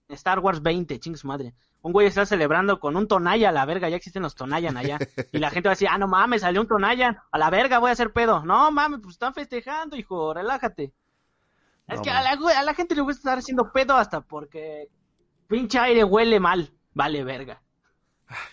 Star 0.08 0.38
Wars 0.38 0.62
20, 0.62 1.00
ching 1.00 1.16
su 1.16 1.26
madre, 1.26 1.54
un 1.82 1.92
güey 1.92 2.06
está 2.06 2.24
celebrando 2.24 2.78
con 2.80 2.96
un 2.96 3.08
Tonaya 3.08 3.48
a 3.48 3.52
la 3.52 3.66
verga, 3.66 3.88
ya 3.88 3.96
existen 3.96 4.22
los 4.22 4.34
Tonayan 4.34 4.76
allá, 4.76 4.98
y 5.32 5.38
la 5.38 5.50
gente 5.50 5.68
va 5.68 5.72
a 5.72 5.74
decir, 5.74 5.88
ah, 5.90 5.98
no 5.98 6.08
mames, 6.08 6.42
salió 6.42 6.60
un 6.60 6.68
Tonayan, 6.68 7.18
a 7.30 7.38
la 7.38 7.50
verga 7.50 7.78
voy 7.78 7.90
a 7.90 7.92
hacer 7.92 8.12
pedo. 8.12 8.44
No 8.44 8.70
mames, 8.70 9.00
pues 9.02 9.14
están 9.14 9.34
festejando, 9.34 9.96
hijo, 9.96 10.32
relájate. 10.32 10.92
Es 11.88 12.00
que 12.00 12.10
a 12.10 12.22
la, 12.22 12.36
güey, 12.36 12.54
a 12.56 12.62
la 12.62 12.74
gente 12.74 12.94
le 12.94 13.02
gusta 13.02 13.18
estar 13.18 13.38
haciendo 13.38 13.70
pedo 13.72 13.96
hasta 13.96 14.20
porque 14.20 14.88
pinche 15.48 15.78
aire 15.78 16.04
huele 16.04 16.40
mal, 16.40 16.72
vale 16.94 17.24
verga. 17.24 17.60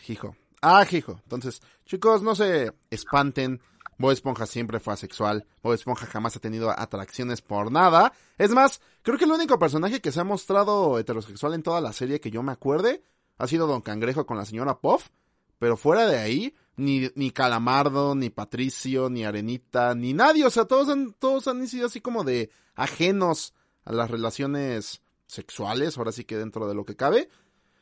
Hijo. 0.08 0.36
Ah, 0.62 0.86
hijo. 0.92 1.22
Entonces, 1.24 1.62
chicos, 1.86 2.22
no 2.22 2.36
se 2.36 2.74
espanten. 2.90 3.62
Bob 3.98 4.12
Esponja 4.12 4.46
siempre 4.46 4.80
fue 4.80 4.94
asexual. 4.94 5.46
Bob 5.62 5.74
Esponja 5.74 6.06
jamás 6.06 6.36
ha 6.36 6.40
tenido 6.40 6.70
atracciones 6.72 7.42
por 7.42 7.72
nada. 7.72 8.12
Es 8.38 8.52
más, 8.52 8.82
creo 9.04 9.18
que 9.18 9.26
el 9.26 9.32
único 9.32 9.60
personaje 9.60 10.02
que 10.02 10.12
se 10.12 10.20
ha 10.20 10.24
mostrado 10.24 10.98
heterosexual 10.98 11.54
en 11.54 11.64
toda 11.64 11.80
la 11.80 11.94
serie 11.94 12.20
que 12.20 12.32
yo 12.32 12.42
me 12.42 12.52
acuerde 12.52 13.04
ha 13.40 13.48
sido 13.48 13.66
Don 13.66 13.82
Cangrejo 13.82 14.28
con 14.28 14.38
la 14.38 14.46
señora 14.46 14.80
Puff. 14.80 15.10
Pero 15.58 15.76
fuera 15.76 16.08
de 16.08 16.18
ahí, 16.20 16.56
ni, 16.78 17.10
ni 17.16 17.32
Calamardo, 17.32 18.16
ni 18.16 18.30
Patricio, 18.30 19.10
ni 19.10 19.26
Arenita, 19.26 19.96
ni 19.96 20.14
nadie. 20.14 20.46
O 20.46 20.50
sea, 20.50 20.66
todos 20.66 20.88
han, 20.90 21.14
todos 21.14 21.48
han 21.48 21.68
sido 21.68 21.88
así 21.88 22.00
como 22.00 22.24
de 22.24 22.50
ajenos 22.76 23.54
a 23.84 23.92
las 23.92 24.10
relaciones 24.12 25.02
sexuales, 25.28 25.98
ahora 25.98 26.12
sí 26.12 26.24
que 26.24 26.38
dentro 26.38 26.68
de 26.68 26.76
lo 26.76 26.86
que 26.86 26.96
cabe. 26.96 27.30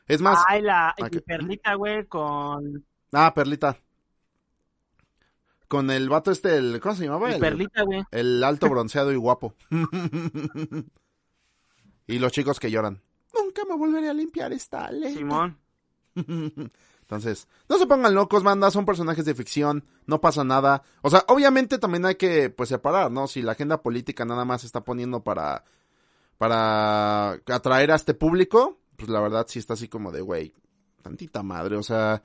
Es 0.06 0.20
más, 0.20 0.42
Ay, 0.48 0.62
la 0.62 0.94
Perlita, 1.26 1.74
güey, 1.74 2.06
con 2.06 2.84
Ah, 3.12 3.32
Perlita. 3.34 3.78
Con 5.68 5.90
el 5.90 6.08
vato 6.08 6.30
este, 6.30 6.56
el, 6.56 6.80
¿cómo 6.80 6.94
se 6.94 7.04
llamaba? 7.04 7.30
El, 7.30 7.40
Perlita, 7.40 7.82
güey. 7.82 8.02
el 8.10 8.42
alto 8.42 8.68
bronceado 8.70 9.12
y 9.12 9.16
guapo. 9.16 9.54
y 12.06 12.18
los 12.18 12.32
chicos 12.32 12.58
que 12.58 12.70
lloran. 12.70 13.02
Nunca 13.48 13.64
me 13.64 13.76
volveré 13.76 14.10
a 14.10 14.12
limpiar 14.12 14.52
esta 14.52 14.90
ley. 14.90 15.14
Simón. 15.14 15.58
Entonces, 17.00 17.48
no 17.66 17.78
se 17.78 17.86
pongan 17.86 18.14
locos, 18.14 18.42
banda, 18.42 18.70
son 18.70 18.84
personajes 18.84 19.24
de 19.24 19.34
ficción, 19.34 19.86
no 20.04 20.20
pasa 20.20 20.44
nada. 20.44 20.82
O 21.00 21.08
sea, 21.08 21.24
obviamente 21.28 21.78
también 21.78 22.04
hay 22.04 22.16
que, 22.16 22.50
pues, 22.50 22.68
separar, 22.68 23.10
¿no? 23.10 23.26
Si 23.26 23.40
la 23.40 23.52
agenda 23.52 23.80
política 23.80 24.26
nada 24.26 24.44
más 24.44 24.60
se 24.60 24.66
está 24.66 24.84
poniendo 24.84 25.24
para, 25.24 25.64
para 26.36 27.40
atraer 27.46 27.92
a 27.92 27.96
este 27.96 28.12
público, 28.12 28.76
pues 28.96 29.08
la 29.08 29.20
verdad 29.20 29.46
sí 29.48 29.58
está 29.58 29.72
así 29.72 29.88
como 29.88 30.12
de, 30.12 30.20
güey, 30.20 30.52
tantita 31.00 31.42
madre, 31.42 31.76
o 31.76 31.82
sea, 31.82 32.22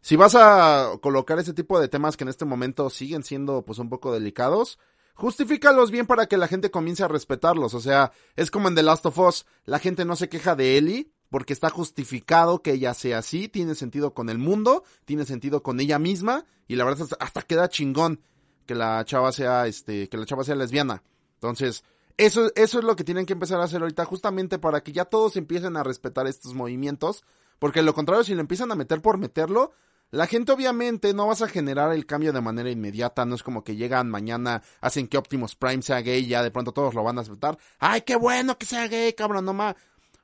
si 0.00 0.16
vas 0.16 0.34
a 0.34 0.92
colocar 1.02 1.38
ese 1.38 1.52
tipo 1.52 1.78
de 1.78 1.88
temas 1.88 2.16
que 2.16 2.24
en 2.24 2.30
este 2.30 2.46
momento 2.46 2.88
siguen 2.88 3.22
siendo 3.22 3.62
pues 3.62 3.78
un 3.78 3.90
poco 3.90 4.14
delicados, 4.14 4.78
justifícalos 5.14 5.90
bien 5.90 6.06
para 6.06 6.26
que 6.26 6.36
la 6.36 6.48
gente 6.48 6.70
comience 6.70 7.02
a 7.02 7.08
respetarlos, 7.08 7.74
o 7.74 7.80
sea, 7.80 8.12
es 8.36 8.50
como 8.50 8.68
en 8.68 8.74
The 8.74 8.82
Last 8.82 9.06
of 9.06 9.18
Us, 9.18 9.46
la 9.64 9.78
gente 9.78 10.04
no 10.04 10.16
se 10.16 10.28
queja 10.28 10.56
de 10.56 10.76
Ellie 10.76 11.10
porque 11.30 11.52
está 11.52 11.70
justificado 11.70 12.62
que 12.62 12.72
ella 12.72 12.94
sea 12.94 13.18
así, 13.18 13.48
tiene 13.48 13.74
sentido 13.74 14.14
con 14.14 14.28
el 14.28 14.38
mundo, 14.38 14.84
tiene 15.04 15.24
sentido 15.24 15.62
con 15.62 15.80
ella 15.80 15.98
misma 15.98 16.44
y 16.68 16.76
la 16.76 16.84
verdad 16.84 17.08
hasta 17.20 17.42
queda 17.42 17.68
chingón 17.68 18.20
que 18.66 18.74
la 18.74 19.04
chava 19.04 19.32
sea 19.32 19.66
este 19.66 20.08
que 20.08 20.16
la 20.16 20.26
chava 20.26 20.44
sea 20.44 20.54
lesbiana. 20.54 21.02
Entonces, 21.34 21.84
eso, 22.16 22.52
eso 22.54 22.78
es 22.78 22.84
lo 22.84 22.94
que 22.94 23.04
tienen 23.04 23.26
que 23.26 23.32
empezar 23.32 23.60
a 23.60 23.64
hacer 23.64 23.82
ahorita, 23.82 24.04
justamente 24.04 24.58
para 24.58 24.82
que 24.82 24.92
ya 24.92 25.04
todos 25.04 25.36
empiecen 25.36 25.76
a 25.76 25.82
respetar 25.82 26.26
estos 26.26 26.54
movimientos, 26.54 27.24
porque 27.58 27.82
lo 27.82 27.94
contrario, 27.94 28.24
si 28.24 28.34
lo 28.34 28.40
empiezan 28.40 28.70
a 28.70 28.76
meter 28.76 29.02
por 29.02 29.18
meterlo, 29.18 29.72
la 30.14 30.28
gente 30.28 30.52
obviamente 30.52 31.12
no 31.12 31.26
vas 31.26 31.42
a 31.42 31.48
generar 31.48 31.92
el 31.92 32.06
cambio 32.06 32.32
de 32.32 32.40
manera 32.40 32.70
inmediata, 32.70 33.24
no 33.24 33.34
es 33.34 33.42
como 33.42 33.64
que 33.64 33.74
llegan 33.74 34.08
mañana, 34.08 34.62
hacen 34.80 35.08
que 35.08 35.18
Optimus 35.18 35.56
Prime 35.56 35.82
sea 35.82 36.02
gay 36.02 36.22
y 36.24 36.28
ya 36.28 36.42
de 36.42 36.52
pronto 36.52 36.72
todos 36.72 36.94
lo 36.94 37.02
van 37.02 37.18
a 37.18 37.22
aceptar. 37.22 37.58
¡Ay, 37.80 38.02
qué 38.02 38.14
bueno 38.14 38.56
que 38.56 38.64
sea 38.64 38.86
gay, 38.86 39.12
cabrón! 39.14 39.44
No 39.44 39.52
más. 39.52 39.74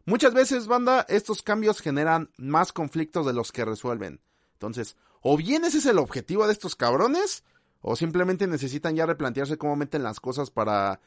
Muchas 0.05 0.33
veces, 0.33 0.69
banda, 0.69 1.05
estos 1.09 1.43
cambios 1.43 1.81
generan 1.81 2.31
más 2.37 2.73
conflictos 2.73 3.27
de 3.27 3.33
los 3.33 3.51
que 3.51 3.65
resuelven. 3.65 4.21
Entonces, 4.53 4.97
o 5.23 5.37
bien 5.37 5.65
ese 5.65 5.79
es 5.79 5.87
el 5.87 5.99
objetivo 5.99 6.47
de 6.47 6.53
estos 6.53 6.77
cabrones, 6.77 7.43
o 7.81 7.97
simplemente 7.97 8.47
necesitan 8.47 8.95
ya 8.95 9.07
replantearse 9.07 9.59
cómo 9.59 9.75
meten 9.75 10.05
las 10.05 10.21
cosas 10.21 10.51
para 10.51 11.01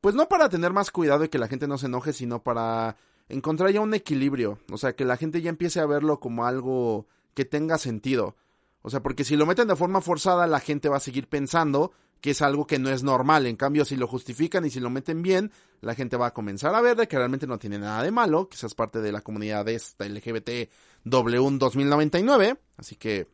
pues 0.00 0.16
no 0.16 0.28
para 0.28 0.48
tener 0.48 0.72
más 0.72 0.90
cuidado 0.90 1.22
y 1.22 1.28
que 1.28 1.38
la 1.38 1.46
gente 1.46 1.68
no 1.68 1.78
se 1.78 1.86
enoje, 1.86 2.12
sino 2.12 2.42
para 2.42 2.96
encontrar 3.28 3.70
ya 3.70 3.80
un 3.80 3.94
equilibrio, 3.94 4.58
o 4.72 4.76
sea, 4.76 4.96
que 4.96 5.04
la 5.04 5.16
gente 5.16 5.40
ya 5.40 5.50
empiece 5.50 5.78
a 5.78 5.86
verlo 5.86 6.18
como 6.18 6.44
algo 6.44 7.06
que 7.34 7.44
tenga 7.44 7.78
sentido. 7.78 8.36
O 8.82 8.90
sea, 8.90 9.02
porque 9.02 9.24
si 9.24 9.36
lo 9.36 9.46
meten 9.46 9.68
de 9.68 9.76
forma 9.76 10.00
forzada, 10.00 10.46
la 10.46 10.60
gente 10.60 10.88
va 10.88 10.96
a 10.96 11.00
seguir 11.00 11.28
pensando 11.28 11.92
que 12.20 12.30
es 12.30 12.42
algo 12.42 12.66
que 12.66 12.78
no 12.78 12.88
es 12.90 13.02
normal. 13.02 13.46
En 13.46 13.56
cambio, 13.56 13.84
si 13.84 13.96
lo 13.96 14.06
justifican 14.06 14.64
y 14.64 14.70
si 14.70 14.80
lo 14.80 14.90
meten 14.90 15.22
bien, 15.22 15.52
la 15.80 15.94
gente 15.94 16.16
va 16.16 16.28
a 16.28 16.34
comenzar 16.34 16.74
a 16.74 16.80
ver 16.80 16.96
de 16.96 17.08
que 17.08 17.16
realmente 17.16 17.46
no 17.46 17.58
tiene 17.58 17.78
nada 17.78 18.02
de 18.02 18.10
malo, 18.10 18.48
que 18.48 18.56
seas 18.56 18.74
parte 18.74 19.00
de 19.00 19.12
la 19.12 19.20
comunidad 19.20 19.68
esta 19.68 20.06
LGBT 20.06 20.70
W 21.04 21.58
2099. 21.58 22.58
Así 22.76 22.96
que, 22.96 23.28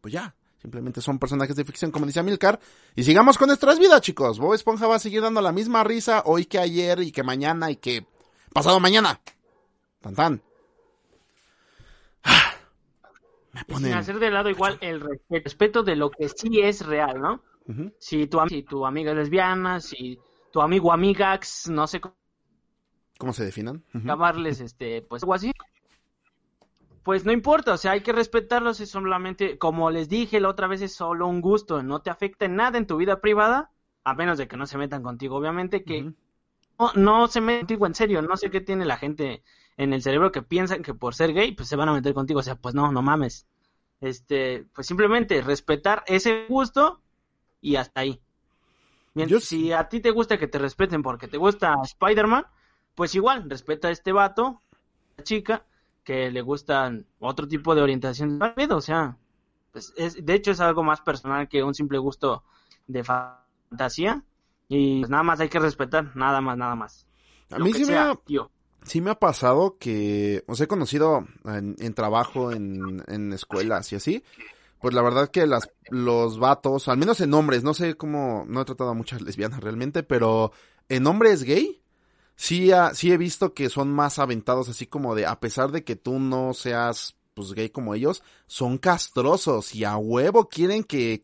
pues 0.00 0.12
ya, 0.12 0.34
Simplemente 0.60 1.00
son 1.00 1.18
personajes 1.18 1.56
de 1.56 1.64
ficción, 1.64 1.90
como 1.90 2.04
decía 2.04 2.22
Milcar. 2.22 2.60
Y 2.94 3.04
sigamos 3.04 3.38
con 3.38 3.46
nuestras 3.46 3.78
vidas, 3.78 4.02
chicos. 4.02 4.38
Bob 4.38 4.52
Esponja 4.52 4.86
va 4.86 4.96
a 4.96 4.98
seguir 4.98 5.22
dando 5.22 5.40
la 5.40 5.52
misma 5.52 5.82
risa 5.84 6.22
hoy 6.26 6.44
que 6.44 6.58
ayer 6.58 7.00
y 7.00 7.12
que 7.12 7.22
mañana 7.22 7.70
y 7.70 7.76
que 7.76 8.06
pasado 8.52 8.78
mañana. 8.78 9.20
Tan 10.02 10.14
tan. 10.14 10.42
Ah, 12.24 12.52
Sin 13.68 13.92
hacer 13.92 14.18
de 14.18 14.30
lado 14.30 14.50
igual 14.50 14.78
el 14.80 15.00
respeto 15.28 15.82
de 15.82 15.96
lo 15.96 16.10
que 16.10 16.28
sí 16.28 16.60
es 16.60 16.84
real, 16.84 17.20
¿no? 17.20 17.42
si, 17.98 18.26
tu, 18.26 18.40
si 18.48 18.62
tu 18.62 18.84
amiga 18.84 19.12
es 19.12 19.16
lesbiana, 19.16 19.80
si 19.80 20.18
tu 20.52 20.60
amigo 20.60 20.92
amigax, 20.92 21.68
no 21.68 21.86
sé 21.86 22.00
cómo, 22.00 22.16
¿Cómo 23.18 23.32
se 23.32 23.44
definan. 23.44 23.84
Llamarles, 23.92 24.60
este, 24.60 25.02
pues 25.02 25.22
algo 25.22 25.34
así 25.34 25.52
pues 27.02 27.24
no 27.24 27.32
importa, 27.32 27.72
o 27.72 27.76
sea, 27.76 27.92
hay 27.92 28.02
que 28.02 28.12
respetarlos, 28.12 28.80
es 28.80 28.90
solamente, 28.90 29.58
como 29.58 29.90
les 29.90 30.08
dije 30.08 30.40
la 30.40 30.48
otra 30.48 30.66
vez, 30.66 30.82
es 30.82 30.94
solo 30.94 31.26
un 31.26 31.40
gusto, 31.40 31.82
no 31.82 32.02
te 32.02 32.10
afecta 32.10 32.44
en 32.44 32.56
nada 32.56 32.78
en 32.78 32.86
tu 32.86 32.96
vida 32.96 33.20
privada, 33.20 33.70
a 34.04 34.14
menos 34.14 34.38
de 34.38 34.48
que 34.48 34.56
no 34.56 34.66
se 34.66 34.78
metan 34.78 35.02
contigo, 35.02 35.36
obviamente, 35.36 35.82
que 35.82 36.12
no, 36.78 36.92
no, 36.94 37.28
se 37.28 37.40
metan 37.40 37.60
contigo 37.60 37.86
en 37.86 37.94
serio, 37.94 38.22
no 38.22 38.36
sé 38.36 38.50
qué 38.50 38.60
tiene 38.60 38.84
la 38.84 38.98
gente 38.98 39.42
en 39.80 39.94
el 39.94 40.02
cerebro 40.02 40.30
que 40.30 40.42
piensan 40.42 40.82
que 40.82 40.92
por 40.92 41.14
ser 41.14 41.32
gay, 41.32 41.52
pues 41.52 41.66
se 41.66 41.74
van 41.74 41.88
a 41.88 41.94
meter 41.94 42.12
contigo, 42.12 42.40
o 42.40 42.42
sea, 42.42 42.54
pues 42.54 42.74
no, 42.74 42.92
no 42.92 43.00
mames. 43.00 43.46
Este, 44.02 44.66
pues 44.74 44.86
simplemente 44.86 45.40
respetar 45.40 46.04
ese 46.06 46.44
gusto 46.50 47.00
y 47.62 47.76
hasta 47.76 48.02
ahí. 48.02 48.20
Bien, 49.14 49.40
si 49.40 49.72
a 49.72 49.88
ti 49.88 50.00
te 50.00 50.10
gusta 50.10 50.36
que 50.36 50.48
te 50.48 50.58
respeten 50.58 51.02
porque 51.02 51.28
te 51.28 51.38
gusta 51.38 51.76
Spider-Man, 51.82 52.44
pues 52.94 53.14
igual, 53.14 53.48
respeta 53.48 53.88
a 53.88 53.90
este 53.90 54.12
vato, 54.12 54.60
la 55.16 55.24
chica, 55.24 55.64
que 56.04 56.30
le 56.30 56.42
gustan 56.42 57.06
otro 57.18 57.48
tipo 57.48 57.74
de 57.74 57.80
orientación 57.80 58.38
de 58.38 58.68
o 58.70 58.82
sea, 58.82 59.16
pues 59.72 59.94
es, 59.96 60.22
de 60.22 60.34
hecho 60.34 60.50
es 60.50 60.60
algo 60.60 60.82
más 60.82 61.00
personal 61.00 61.48
que 61.48 61.64
un 61.64 61.74
simple 61.74 61.96
gusto 61.96 62.44
de 62.86 63.02
fantasía 63.02 64.22
y 64.68 65.00
pues 65.00 65.10
nada 65.10 65.22
más 65.22 65.40
hay 65.40 65.48
que 65.48 65.58
respetar, 65.58 66.14
nada 66.14 66.42
más, 66.42 66.58
nada 66.58 66.74
más. 66.74 67.06
A 67.50 67.58
mí 67.58 67.72
sí, 67.72 67.86
me 67.86 67.96
ha, 67.96 68.14
sí 68.84 69.00
me 69.00 69.10
ha 69.10 69.18
pasado 69.18 69.76
que 69.78 70.44
os 70.46 70.60
he 70.60 70.66
conocido 70.66 71.26
en, 71.44 71.94
trabajo, 71.94 72.52
en, 72.52 73.02
en 73.08 73.32
escuelas 73.32 73.92
y 73.92 73.96
así, 73.96 74.24
pues 74.80 74.94
la 74.94 75.02
verdad 75.02 75.28
que 75.28 75.46
las, 75.46 75.70
los 75.90 76.38
vatos, 76.38 76.88
al 76.88 76.96
menos 76.96 77.20
en 77.20 77.34
hombres, 77.34 77.62
no 77.62 77.74
sé 77.74 77.94
cómo, 77.94 78.44
no 78.48 78.62
he 78.62 78.64
tratado 78.64 78.90
a 78.90 78.94
muchas 78.94 79.20
lesbianas 79.20 79.60
realmente, 79.60 80.02
pero 80.02 80.52
en 80.88 81.06
hombres 81.06 81.44
gay, 81.44 81.82
sí, 82.34 82.70
sí 82.94 83.12
he 83.12 83.16
visto 83.18 83.52
que 83.52 83.68
son 83.68 83.92
más 83.92 84.18
aventados, 84.18 84.68
así 84.70 84.86
como 84.86 85.14
de, 85.14 85.26
a 85.26 85.38
pesar 85.38 85.70
de 85.70 85.84
que 85.84 85.96
tú 85.96 86.18
no 86.18 86.54
seas 86.54 87.16
pues 87.34 87.52
gay 87.52 87.70
como 87.70 87.94
ellos, 87.94 88.22
son 88.46 88.78
castrosos 88.78 89.74
y 89.74 89.84
a 89.84 89.96
huevo 89.96 90.48
quieren 90.48 90.82
que, 90.82 91.22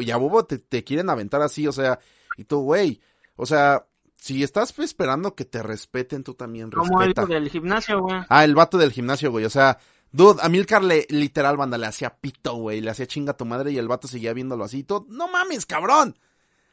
y 0.00 0.10
a 0.10 0.18
huevo 0.18 0.44
te, 0.44 0.58
te 0.58 0.84
quieren 0.84 1.08
aventar 1.08 1.40
así, 1.40 1.66
o 1.68 1.72
sea, 1.72 2.00
y 2.36 2.44
tú, 2.44 2.60
güey, 2.60 3.00
o 3.36 3.46
sea, 3.46 3.86
si 4.18 4.42
estás 4.42 4.78
esperando 4.78 5.34
que 5.34 5.44
te 5.44 5.62
respeten, 5.62 6.22
tú 6.22 6.34
también 6.34 6.70
respeta. 6.70 6.88
Como 6.88 7.02
el 7.02 7.14
del 7.42 7.50
gimnasio, 7.50 8.02
güey. 8.02 8.20
Ah, 8.28 8.44
el 8.44 8.54
vato 8.54 8.76
del 8.76 8.92
gimnasio, 8.92 9.30
güey, 9.30 9.44
o 9.44 9.50
sea, 9.50 9.78
dude, 10.12 10.40
a 10.42 10.48
Milcar 10.48 10.84
le, 10.84 11.06
literal, 11.08 11.56
banda, 11.56 11.78
le 11.78 11.86
hacía 11.86 12.16
pito, 12.16 12.54
güey, 12.56 12.80
le 12.80 12.90
hacía 12.90 13.06
chinga 13.06 13.32
a 13.32 13.36
tu 13.36 13.44
madre 13.44 13.72
y 13.72 13.78
el 13.78 13.88
vato 13.88 14.06
seguía 14.06 14.32
viéndolo 14.32 14.64
así, 14.64 14.84
todo, 14.84 15.06
no 15.08 15.28
mames, 15.28 15.64
cabrón. 15.64 16.18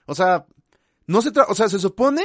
O 0.05 0.13
sea, 0.13 0.45
no 1.07 1.21
se 1.21 1.31
tra 1.31 1.45
o 1.47 1.55
sea, 1.55 1.69
se 1.69 1.79
supone 1.79 2.23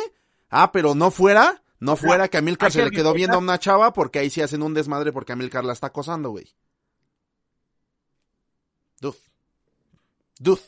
Ah, 0.50 0.72
pero 0.72 0.96
no 0.96 1.12
fuera, 1.12 1.62
no 1.78 1.94
fuera 1.94 2.28
que 2.28 2.36
a 2.36 2.42
Milcar 2.42 2.72
se 2.72 2.84
le 2.84 2.90
quedó 2.90 3.14
viendo 3.14 3.36
a 3.36 3.40
una 3.40 3.58
chava 3.58 3.92
porque 3.92 4.18
ahí 4.18 4.30
sí 4.30 4.42
hacen 4.42 4.62
un 4.62 4.74
desmadre 4.74 5.12
porque 5.12 5.32
a 5.32 5.36
Milcar 5.36 5.64
la 5.64 5.72
está 5.72 5.86
acosando, 5.88 6.30
güey. 6.30 6.52
Duf. 9.00 9.16
Duf. 10.40 10.60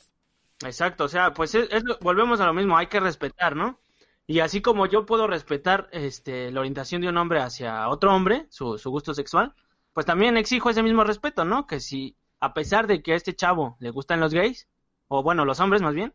Exacto, 0.65 1.05
o 1.05 1.09
sea, 1.09 1.35
pues 1.35 1.57
es, 1.57 1.69
volvemos 2.01 2.41
a 2.41 2.47
lo 2.47 2.55
mismo, 2.55 2.79
hay 2.79 2.87
que 2.87 3.01
respetar, 3.01 3.57
¿no? 3.57 3.81
Y 4.27 4.41
así 4.41 4.63
como 4.63 4.87
yo 4.87 5.05
puedo 5.05 5.27
respetar 5.27 5.89
este, 5.93 6.51
la 6.53 6.61
orientación 6.61 7.03
de 7.03 7.09
un 7.09 7.17
hombre 7.17 7.41
hacia 7.41 7.89
otro 7.89 8.15
hombre, 8.15 8.47
su, 8.51 8.79
su 8.79 8.91
gusto 8.91 9.15
sexual, 9.15 9.55
pues 9.93 10.07
también 10.07 10.37
exijo 10.37 10.71
ese 10.71 10.83
mismo 10.83 11.05
respeto, 11.05 11.45
¿no? 11.45 11.67
Que 11.67 11.81
si, 11.81 12.17
a 12.41 12.55
pesar 12.55 12.87
de 12.87 13.03
que 13.03 13.13
a 13.13 13.17
este 13.17 13.35
chavo 13.35 13.77
le 13.81 13.91
gustan 13.91 14.21
los 14.21 14.33
gays, 14.33 14.69
o 15.09 15.23
bueno, 15.23 15.45
los 15.45 15.61
hombres 15.61 15.83
más 15.83 15.95
bien, 15.95 16.15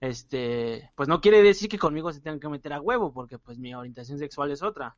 este, 0.00 0.90
pues 0.96 1.08
no 1.08 1.20
quiere 1.20 1.42
decir 1.42 1.68
que 1.68 1.78
conmigo 1.78 2.12
se 2.12 2.20
tengan 2.20 2.40
que 2.40 2.48
meter 2.48 2.72
a 2.72 2.80
huevo, 2.80 3.12
porque 3.12 3.38
pues 3.38 3.58
mi 3.58 3.74
orientación 3.74 4.18
sexual 4.18 4.50
es 4.50 4.62
otra. 4.62 4.96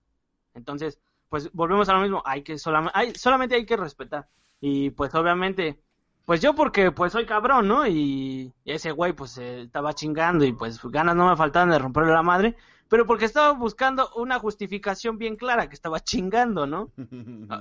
Entonces, 0.54 0.98
pues 1.28 1.52
volvemos 1.52 1.88
a 1.88 1.94
lo 1.94 2.00
mismo, 2.00 2.22
hay 2.24 2.42
que 2.42 2.56
solamente, 2.58 2.98
hay, 2.98 3.14
solamente 3.14 3.54
hay 3.54 3.66
que 3.66 3.76
respetar. 3.76 4.28
Y 4.60 4.90
pues 4.90 5.14
obviamente, 5.14 5.82
pues 6.24 6.40
yo 6.40 6.54
porque 6.54 6.90
pues 6.90 7.12
soy 7.12 7.26
cabrón, 7.26 7.68
¿no? 7.68 7.86
Y 7.86 8.52
ese 8.64 8.92
güey 8.92 9.12
pues 9.12 9.38
estaba 9.38 9.94
chingando 9.94 10.44
y 10.44 10.52
pues 10.52 10.80
ganas 10.82 11.16
no 11.16 11.28
me 11.28 11.36
faltaban 11.36 11.70
de 11.70 11.78
romperle 11.78 12.12
la 12.12 12.22
madre, 12.22 12.56
pero 12.88 13.06
porque 13.06 13.24
estaba 13.24 13.52
buscando 13.52 14.10
una 14.16 14.38
justificación 14.38 15.18
bien 15.18 15.36
clara 15.36 15.68
que 15.68 15.74
estaba 15.74 16.00
chingando, 16.00 16.66
¿no? 16.66 16.90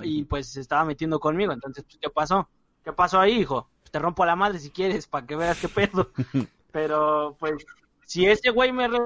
Y 0.02 0.24
pues 0.24 0.52
se 0.52 0.60
estaba 0.60 0.84
metiendo 0.84 1.20
conmigo, 1.20 1.52
entonces, 1.52 1.84
pues, 1.84 1.98
¿qué 2.00 2.10
pasó? 2.10 2.48
¿Qué 2.82 2.92
pasó 2.92 3.20
ahí, 3.20 3.40
hijo? 3.40 3.68
te 3.94 4.00
rompo 4.00 4.24
la 4.24 4.34
madre 4.34 4.58
si 4.58 4.70
quieres, 4.70 5.06
para 5.06 5.24
que 5.24 5.36
veas 5.36 5.60
qué 5.60 5.68
pedo. 5.68 6.10
Pero, 6.72 7.36
pues, 7.38 7.64
si 8.04 8.26
ese 8.26 8.50
güey 8.50 8.72
me... 8.72 8.88
Re... 8.88 8.98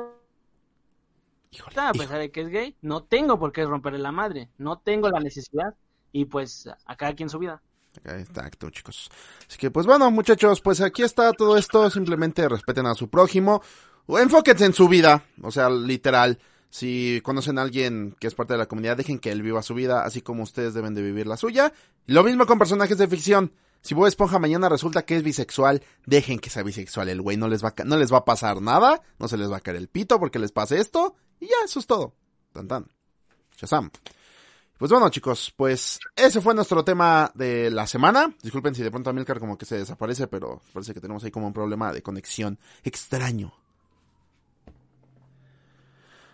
a 1.77 1.93
pesar 1.93 2.21
de 2.21 2.31
que 2.31 2.41
es 2.41 2.49
gay, 2.49 2.75
no 2.81 3.03
tengo 3.03 3.39
por 3.39 3.53
qué 3.53 3.67
romperle 3.67 3.99
la 3.99 4.13
madre. 4.13 4.49
No 4.57 4.79
tengo 4.79 5.11
la 5.11 5.21
necesidad. 5.21 5.75
Y 6.11 6.25
pues, 6.25 6.71
a 6.87 6.97
cada 6.97 7.13
quien 7.13 7.29
su 7.29 7.39
vida. 7.39 7.61
Exacto, 8.05 8.71
chicos. 8.71 9.11
Así 9.49 9.59
que, 9.59 9.71
pues 9.71 9.87
bueno, 9.87 10.11
muchachos, 10.11 10.61
pues 10.61 10.81
aquí 10.81 11.03
está 11.03 11.33
todo 11.33 11.57
esto. 11.57 11.91
Simplemente 11.91 12.49
respeten 12.49 12.87
a 12.87 12.95
su 12.95 13.09
prójimo. 13.09 13.63
Enfóquense 14.09 14.65
en 14.65 14.73
su 14.73 14.89
vida. 14.89 15.25
O 15.43 15.51
sea, 15.51 15.71
literal. 15.71 16.39
Si 16.71 17.21
conocen 17.23 17.59
a 17.59 17.63
alguien 17.63 18.15
que 18.21 18.27
es 18.27 18.35
parte 18.35 18.55
de 18.55 18.59
la 18.59 18.67
comunidad, 18.67 18.97
dejen 18.97 19.19
que 19.19 19.33
él 19.33 19.43
viva 19.43 19.63
su 19.63 19.75
vida, 19.75 20.05
así 20.05 20.21
como 20.21 20.43
ustedes 20.43 20.75
deben 20.75 20.95
de 20.95 21.03
vivir 21.03 21.27
la 21.27 21.37
suya. 21.37 21.73
Lo 22.07 22.23
mismo 22.23 22.47
con 22.47 22.59
personajes 22.59 22.99
de 22.99 23.09
ficción. 23.09 23.53
Si 23.81 23.95
Bob 23.95 24.07
Esponja 24.07 24.39
mañana 24.39 24.69
resulta 24.69 25.03
que 25.03 25.17
es 25.17 25.23
bisexual, 25.23 25.83
dejen 26.05 26.39
que 26.41 26.51
sea 26.51 26.63
bisexual 26.63 27.09
el 27.09 27.23
güey, 27.23 27.37
no 27.37 27.49
les 27.49 27.65
va 27.65 27.73
a, 27.77 27.85
no 27.85 27.97
les 27.97 28.13
va 28.13 28.19
a 28.19 28.25
pasar 28.25 28.61
nada, 28.61 29.01
no 29.19 29.29
se 29.29 29.39
les 29.39 29.51
va 29.51 29.59
a 29.59 29.61
caer 29.61 29.77
el 29.77 29.89
pito 29.89 30.19
porque 30.19 30.39
les 30.39 30.53
pase 30.53 30.79
esto, 30.79 31.15
y 31.41 31.47
ya, 31.47 31.55
eso 31.65 31.79
es 31.79 31.87
todo. 31.87 32.15
Tan 32.53 32.67
tan. 32.67 32.87
Shazam. 33.57 33.91
Pues 34.79 34.93
bueno, 34.93 35.11
chicos, 35.11 35.53
pues 35.57 35.99
ese 36.15 36.41
fue 36.41 36.55
nuestro 36.55 36.85
tema 36.85 37.33
de 37.35 37.69
la 37.69 37.85
semana. 37.89 38.33
Disculpen 38.41 38.77
si 38.77 38.85
de 38.85 38.93
pronto 38.93 39.13
Milcar 39.13 39.41
como 39.41 39.59
que 39.59 39.67
se 39.67 39.77
desaparece, 39.77 40.29
pero 40.29 40.63
parece 40.73 40.95
que 40.95 41.01
tenemos 41.01 41.25
ahí 41.25 41.33
como 41.33 41.49
un 41.49 41.53
problema 41.53 41.93
de 41.93 42.01
conexión 42.01 42.61
extraño. 42.85 43.53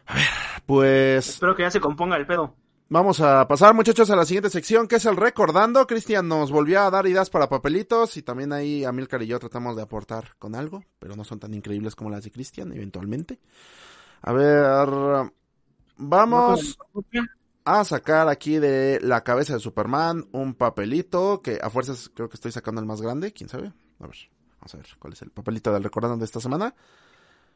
A 0.05 0.14
ver, 0.14 0.26
pues... 0.66 1.26
Espero 1.30 1.57
que 1.57 1.62
ya 1.62 1.70
se 1.70 1.80
componga 1.80 2.18
el 2.18 2.26
pedo. 2.26 2.55
Vamos 2.90 3.18
a 3.22 3.49
pasar, 3.49 3.72
muchachos, 3.72 4.11
a 4.11 4.16
la 4.16 4.26
siguiente 4.26 4.51
sección, 4.51 4.88
que 4.88 4.97
es 4.97 5.07
el 5.07 5.16
recordando. 5.16 5.86
Cristian 5.86 6.28
nos 6.28 6.53
volvió 6.53 6.82
a 6.82 6.90
dar 6.90 7.07
ideas 7.07 7.30
para 7.30 7.49
papelitos 7.49 8.18
y 8.18 8.22
también 8.22 8.53
ahí 8.53 8.84
Amilcar 8.84 9.22
y 9.22 9.26
yo 9.26 9.38
tratamos 9.38 9.74
de 9.74 9.82
aportar 9.82 10.36
con 10.38 10.55
algo, 10.55 10.84
pero 10.99 11.16
no 11.16 11.24
son 11.24 11.40
tan 11.40 11.55
increíbles 11.55 11.97
como 11.97 12.11
las 12.11 12.24
de 12.24 12.30
Cristian, 12.30 12.72
eventualmente. 12.72 13.40
A 14.20 14.34
ver, 14.34 15.30
vamos 15.97 16.76
a 17.65 17.85
sacar 17.85 18.29
aquí 18.29 18.59
de 18.59 19.01
la 19.03 19.25
cabeza 19.25 19.55
de 19.55 19.61
Superman 19.61 20.27
un 20.33 20.55
papelito 20.55 21.41
que 21.43 21.59
a 21.62 21.71
fuerzas 21.71 22.11
creo 22.15 22.29
que 22.29 22.35
estoy 22.35 22.53
sacando 22.53 22.81
el 22.81 22.87
más 22.87 23.01
grande, 23.01 23.33
quién 23.33 23.49
sabe. 23.49 23.73
A 24.01 24.07
ver, 24.07 24.17
vamos 24.61 24.75
a 24.75 24.77
ver 24.77 24.87
cuál 24.99 25.15
es 25.15 25.23
el 25.23 25.31
papelito 25.31 25.73
del 25.73 25.83
recordando 25.83 26.19
de 26.19 26.25
esta 26.25 26.41
semana. 26.41 26.75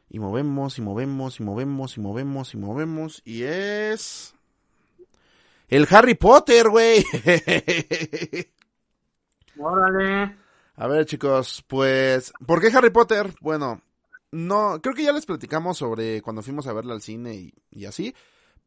Y 0.09 0.19
movemos, 0.19 0.79
y 0.79 0.81
movemos, 0.81 1.39
y 1.39 1.43
movemos, 1.43 1.97
y 1.97 2.01
movemos, 2.01 2.53
y 2.53 2.57
movemos. 2.57 3.21
Y 3.25 3.43
es... 3.43 4.33
El 5.67 5.87
Harry 5.91 6.15
Potter, 6.15 6.69
güey. 6.69 7.05
Órale. 9.59 10.35
A 10.75 10.87
ver, 10.87 11.05
chicos, 11.05 11.63
pues, 11.67 12.33
¿por 12.47 12.59
qué 12.59 12.75
Harry 12.75 12.89
Potter? 12.89 13.31
Bueno, 13.39 13.83
no, 14.31 14.79
creo 14.81 14.95
que 14.95 15.03
ya 15.03 15.11
les 15.11 15.27
platicamos 15.27 15.77
sobre 15.77 16.23
cuando 16.23 16.41
fuimos 16.41 16.65
a 16.65 16.73
verla 16.73 16.93
al 16.93 17.01
cine 17.01 17.35
y, 17.35 17.53
y 17.69 17.85
así, 17.85 18.15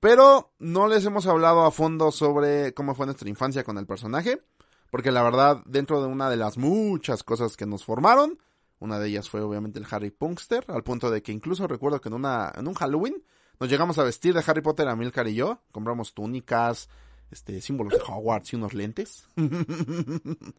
pero 0.03 0.51
no 0.59 0.89
les 0.89 1.05
hemos 1.05 1.29
hablado 1.29 1.63
a 1.65 1.71
fondo 1.71 2.11
sobre 2.11 2.75
cómo 2.75 2.97
fue 2.97 3.07
nuestra 3.07 3.29
infancia 3.29 3.63
con 3.63 3.79
el 3.79 3.87
personaje, 3.87 4.43
porque 4.91 5.13
la 5.13 5.23
verdad, 5.23 5.63
dentro 5.65 6.03
de 6.03 6.09
una 6.09 6.29
de 6.29 6.37
las 6.37 6.59
muchas 6.59 7.23
cosas 7.23 7.57
que 7.57 7.67
nos 7.67 7.85
formaron, 7.85 8.37
una 8.81 8.99
de 8.99 9.11
ellas 9.11 9.31
fue 9.31 9.43
obviamente 9.43 9.79
el 9.79 9.87
Harry 9.89 10.11
Punkster, 10.11 10.65
al 10.67 10.83
punto 10.83 11.09
de 11.09 11.23
que 11.23 11.31
incluso 11.31 11.69
recuerdo 11.69 12.01
que 12.01 12.09
en 12.09 12.15
una, 12.15 12.51
en 12.57 12.67
un 12.67 12.75
Halloween, 12.75 13.23
nos 13.61 13.71
llegamos 13.71 13.97
a 13.99 14.03
vestir 14.03 14.35
de 14.35 14.43
Harry 14.45 14.61
Potter 14.61 14.89
a 14.89 14.97
Milcar 14.97 15.29
y 15.29 15.37
yo. 15.37 15.61
Compramos 15.71 16.15
túnicas, 16.15 16.89
este, 17.31 17.61
símbolos 17.61 17.93
de 17.93 18.01
Hogwarts 18.05 18.55
y 18.55 18.57
unos 18.57 18.75
lentes. 18.75 19.29
Entonces... 19.37 20.53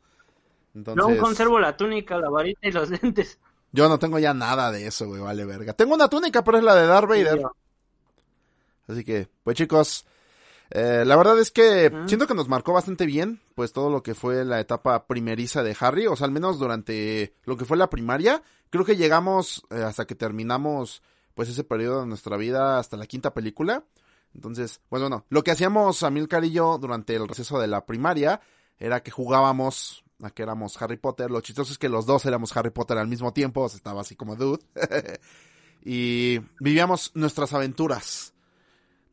Yo 0.74 1.04
aún 1.04 1.18
conservo 1.18 1.60
la 1.60 1.76
túnica, 1.76 2.18
la 2.18 2.30
varita 2.30 2.66
y 2.66 2.72
los 2.72 2.89
lentes. 2.89 3.39
Yo 3.74 3.89
no 3.89 4.00
tengo 4.00 4.20
ya 4.20 4.34
nada 4.34 4.72
de 4.72 4.88
eso, 4.88 5.06
güey, 5.06 5.20
vale 5.20 5.44
verga. 5.44 5.74
Tengo 5.74 5.96
una 5.96 6.08
túnica, 6.08 6.46
pero 6.46 6.60
es 6.60 6.64
la 6.64 6.76
de 6.76 6.88
Darth 6.88 7.10
Vader. 7.10 7.41
Así 8.88 9.04
que, 9.04 9.30
pues 9.44 9.58
chicos, 9.58 10.06
eh, 10.70 11.04
la 11.06 11.16
verdad 11.16 11.40
es 11.40 11.52
que 11.52 11.92
siento 12.08 12.28
que 12.28 12.34
nos 12.34 12.50
marcó 12.50 12.74
bastante 12.74 13.06
bien, 13.06 13.42
pues 13.56 13.74
todo 13.74 13.90
lo 13.90 14.02
que 14.02 14.16
fue 14.16 14.44
la 14.44 14.60
etapa 14.60 15.06
primeriza 15.06 15.62
de 15.64 15.76
Harry, 15.80 16.08
o 16.08 16.16
sea, 16.16 16.26
al 16.26 16.32
menos 16.32 16.60
durante 16.60 17.36
lo 17.44 17.58
que 17.58 17.66
fue 17.66 17.78
la 17.78 17.90
primaria, 17.90 18.42
creo 18.70 18.86
que 18.86 18.96
llegamos 18.96 19.64
eh, 19.70 19.84
hasta 19.84 20.06
que 20.06 20.16
terminamos 20.16 21.04
pues 21.36 21.50
ese 21.50 21.64
periodo 21.64 22.02
de 22.02 22.08
nuestra 22.08 22.38
vida 22.38 22.80
hasta 22.80 22.98
la 22.98 23.06
quinta 23.06 23.34
película. 23.34 23.86
Entonces, 24.34 24.82
pues 24.90 25.02
bueno, 25.02 25.26
lo 25.30 25.44
que 25.44 25.52
hacíamos 25.52 26.02
Amilcar 26.04 26.44
y 26.44 26.52
yo 26.52 26.78
durante 26.80 27.16
el 27.16 27.28
receso 27.28 27.60
de 27.60 27.68
la 27.68 27.86
primaria 27.86 28.42
era 28.80 29.04
que 29.04 29.12
jugábamos 29.12 30.04
a 30.24 30.32
que 30.32 30.44
éramos 30.44 30.82
Harry 30.82 30.98
Potter. 30.98 31.30
Lo 31.30 31.42
chistoso 31.42 31.72
es 31.72 31.78
que 31.78 31.90
los 31.90 32.06
dos 32.06 32.26
éramos 32.26 32.56
Harry 32.56 32.72
Potter 32.72 32.98
al 32.98 33.08
mismo 33.08 33.34
tiempo, 33.34 33.62
o 33.62 33.70
sea, 33.70 33.78
estaba 33.78 34.02
así 34.02 34.16
como 34.16 34.36
dude. 34.36 34.64
y 35.84 36.40
vivíamos 36.60 37.12
nuestras 37.14 37.54
aventuras. 37.54 38.33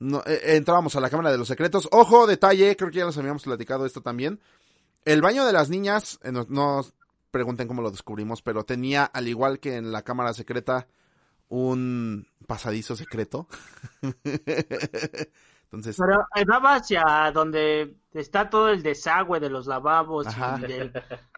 No, 0.01 0.22
eh, 0.26 0.57
entrábamos 0.57 0.96
a 0.96 1.01
la 1.01 1.11
Cámara 1.11 1.30
de 1.30 1.38
los 1.38 1.48
Secretos. 1.48 1.88
Ojo, 1.92 2.26
detalle, 2.26 2.74
creo 2.76 2.90
que 2.90 2.98
ya 2.98 3.05
nos 3.05 3.18
habíamos 3.18 3.44
platicado 3.44 3.86
esto 3.86 4.01
también. 4.01 4.40
El 5.05 5.22
baño 5.22 5.44
de 5.46 5.53
las 5.53 5.68
niñas, 5.68 6.18
eh, 6.22 6.32
no, 6.32 6.46
no 6.48 6.84
pregunten 7.30 7.68
cómo 7.68 7.82
lo 7.82 7.90
descubrimos, 7.90 8.42
pero 8.42 8.64
tenía, 8.64 9.05
al 9.05 9.28
igual 9.28 9.61
que 9.61 9.76
en 9.76 9.92
la 9.92 10.03
Cámara 10.03 10.32
Secreta, 10.34 10.88
un 11.48 12.26
pasadizo 12.46 12.96
secreto. 12.96 13.46
Entonces. 15.64 15.96
Pero 15.98 16.26
daba 16.46 16.76
hacia 16.76 17.30
donde 17.32 17.94
está 18.12 18.51
todo 18.51 18.70
el 18.70 18.82
desagüe 18.82 19.38
de 19.38 19.51
los 19.51 19.66
lavabos 19.66 20.26
y 20.26 20.40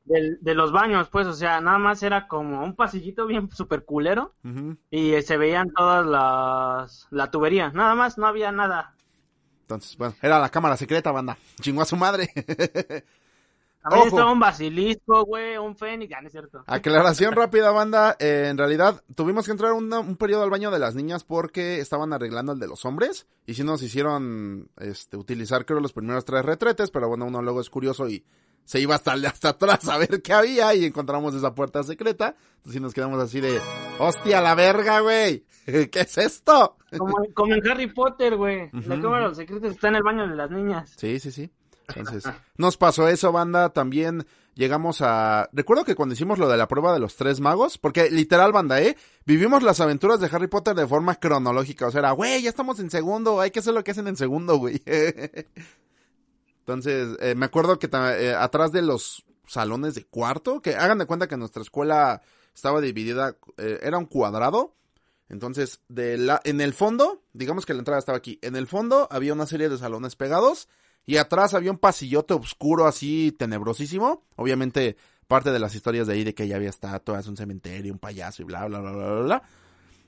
de 0.04 0.54
los 0.54 0.72
baños, 0.72 1.08
pues, 1.08 1.26
o 1.26 1.32
sea, 1.32 1.60
nada 1.60 1.78
más 1.78 2.02
era 2.02 2.26
como 2.26 2.64
un 2.64 2.74
pasillito 2.74 3.26
bien 3.26 3.50
super 3.50 3.84
culero 3.84 4.34
y 4.90 5.20
se 5.22 5.36
veían 5.36 5.70
todas 5.72 6.04
las, 6.04 7.06
la 7.10 7.30
tubería, 7.30 7.70
nada 7.70 7.94
más, 7.94 8.18
no 8.18 8.26
había 8.26 8.52
nada. 8.52 8.94
Entonces, 9.62 9.96
bueno, 9.96 10.14
era 10.20 10.38
la 10.38 10.50
cámara 10.50 10.76
secreta, 10.76 11.12
banda. 11.12 11.38
Chingó 11.60 11.82
a 11.82 11.86
su 11.86 11.96
madre. 11.96 12.28
También 13.82 14.08
estaba 14.08 14.30
un 14.30 14.38
basilisco, 14.38 15.24
güey, 15.24 15.56
un 15.56 15.76
fénix, 15.76 16.10
ya 16.10 16.20
no 16.20 16.28
es 16.28 16.32
cierto. 16.32 16.62
Aclaración 16.66 17.32
rápida, 17.34 17.72
banda. 17.72 18.16
Eh, 18.20 18.46
en 18.48 18.56
realidad, 18.56 19.02
tuvimos 19.16 19.44
que 19.44 19.50
entrar 19.50 19.72
un 19.72 20.16
periodo 20.16 20.44
al 20.44 20.50
baño 20.50 20.70
de 20.70 20.78
las 20.78 20.94
niñas 20.94 21.24
porque 21.24 21.80
estaban 21.80 22.12
arreglando 22.12 22.52
el 22.52 22.60
de 22.60 22.68
los 22.68 22.84
hombres. 22.84 23.26
Y 23.44 23.54
si 23.54 23.64
nos 23.64 23.82
hicieron 23.82 24.70
este, 24.76 25.16
utilizar, 25.16 25.66
creo, 25.66 25.80
los 25.80 25.92
primeros 25.92 26.24
tres 26.24 26.44
retretes. 26.44 26.92
Pero 26.92 27.08
bueno, 27.08 27.24
uno 27.24 27.42
luego 27.42 27.60
es 27.60 27.70
curioso 27.70 28.08
y 28.08 28.24
se 28.64 28.80
iba 28.80 28.94
hasta, 28.94 29.12
hasta 29.26 29.50
atrás 29.50 29.88
a 29.88 29.98
ver 29.98 30.22
qué 30.22 30.32
había 30.32 30.74
y 30.74 30.84
encontramos 30.84 31.34
esa 31.34 31.54
puerta 31.54 31.82
secreta. 31.82 32.36
Entonces 32.58 32.80
nos 32.80 32.94
quedamos 32.94 33.20
así 33.20 33.40
de, 33.40 33.60
hostia, 33.98 34.40
la 34.40 34.54
verga, 34.54 35.00
güey. 35.00 35.44
¿Qué 35.66 36.00
es 36.00 36.18
esto? 36.18 36.76
Como, 36.96 37.14
como 37.34 37.54
en 37.54 37.68
Harry 37.68 37.92
Potter, 37.92 38.36
güey. 38.36 38.70
La 38.72 39.00
cámara 39.00 39.22
de 39.22 39.28
los 39.28 39.36
secretos 39.36 39.72
está 39.72 39.88
en 39.88 39.96
el 39.96 40.02
baño 40.02 40.28
de 40.28 40.36
las 40.36 40.50
niñas. 40.50 40.92
Sí, 40.96 41.18
sí, 41.18 41.30
sí. 41.30 41.50
Entonces, 41.88 42.24
nos 42.56 42.76
pasó 42.76 43.08
eso, 43.08 43.32
banda. 43.32 43.70
También 43.70 44.26
llegamos 44.54 45.00
a. 45.00 45.48
Recuerdo 45.52 45.84
que 45.84 45.94
cuando 45.94 46.14
hicimos 46.14 46.38
lo 46.38 46.48
de 46.48 46.56
la 46.56 46.68
prueba 46.68 46.92
de 46.92 47.00
los 47.00 47.16
tres 47.16 47.40
magos, 47.40 47.78
porque 47.78 48.10
literal, 48.10 48.52
banda, 48.52 48.80
¿eh? 48.80 48.96
Vivimos 49.24 49.62
las 49.62 49.80
aventuras 49.80 50.20
de 50.20 50.28
Harry 50.32 50.48
Potter 50.48 50.74
de 50.74 50.86
forma 50.86 51.16
cronológica. 51.16 51.86
O 51.86 51.90
sea, 51.90 52.00
era, 52.00 52.12
güey, 52.12 52.42
ya 52.42 52.50
estamos 52.50 52.78
en 52.80 52.90
segundo, 52.90 53.40
hay 53.40 53.50
que 53.50 53.60
hacer 53.60 53.74
lo 53.74 53.84
que 53.84 53.92
hacen 53.92 54.08
en 54.08 54.16
segundo, 54.16 54.56
güey. 54.56 54.82
Entonces, 56.62 57.16
eh, 57.20 57.34
me 57.34 57.46
acuerdo 57.46 57.78
que 57.78 57.88
eh, 57.92 58.34
atrás 58.34 58.70
de 58.70 58.82
los 58.82 59.24
salones 59.46 59.94
de 59.94 60.04
cuarto, 60.04 60.62
que 60.62 60.76
hagan 60.76 60.98
de 60.98 61.06
cuenta 61.06 61.26
que 61.26 61.36
nuestra 61.36 61.62
escuela 61.62 62.22
estaba 62.54 62.80
dividida, 62.80 63.36
eh, 63.56 63.80
era 63.82 63.98
un 63.98 64.06
cuadrado. 64.06 64.76
Entonces, 65.28 65.80
de 65.88 66.18
la, 66.18 66.40
en 66.44 66.60
el 66.60 66.72
fondo, 66.72 67.22
digamos 67.32 67.66
que 67.66 67.72
la 67.72 67.80
entrada 67.80 67.98
estaba 67.98 68.18
aquí, 68.18 68.38
en 68.42 68.54
el 68.54 68.68
fondo 68.68 69.08
había 69.10 69.32
una 69.32 69.46
serie 69.46 69.68
de 69.68 69.78
salones 69.78 70.14
pegados 70.14 70.68
y 71.04 71.16
atrás 71.16 71.54
había 71.54 71.72
un 71.72 71.78
pasillote 71.78 72.34
oscuro 72.34 72.86
así 72.86 73.32
tenebrosísimo. 73.32 74.24
Obviamente 74.36 74.96
parte 75.26 75.50
de 75.50 75.58
las 75.58 75.74
historias 75.74 76.06
de 76.06 76.12
ahí 76.12 76.24
de 76.24 76.34
que 76.34 76.46
ya 76.46 76.56
había 76.56 76.68
estatuas, 76.68 77.26
un 77.26 77.36
cementerio, 77.36 77.92
un 77.92 77.98
payaso 77.98 78.42
y 78.42 78.44
bla, 78.44 78.66
bla, 78.66 78.80
bla, 78.80 78.92
bla, 78.92 79.22
bla. 79.22 79.42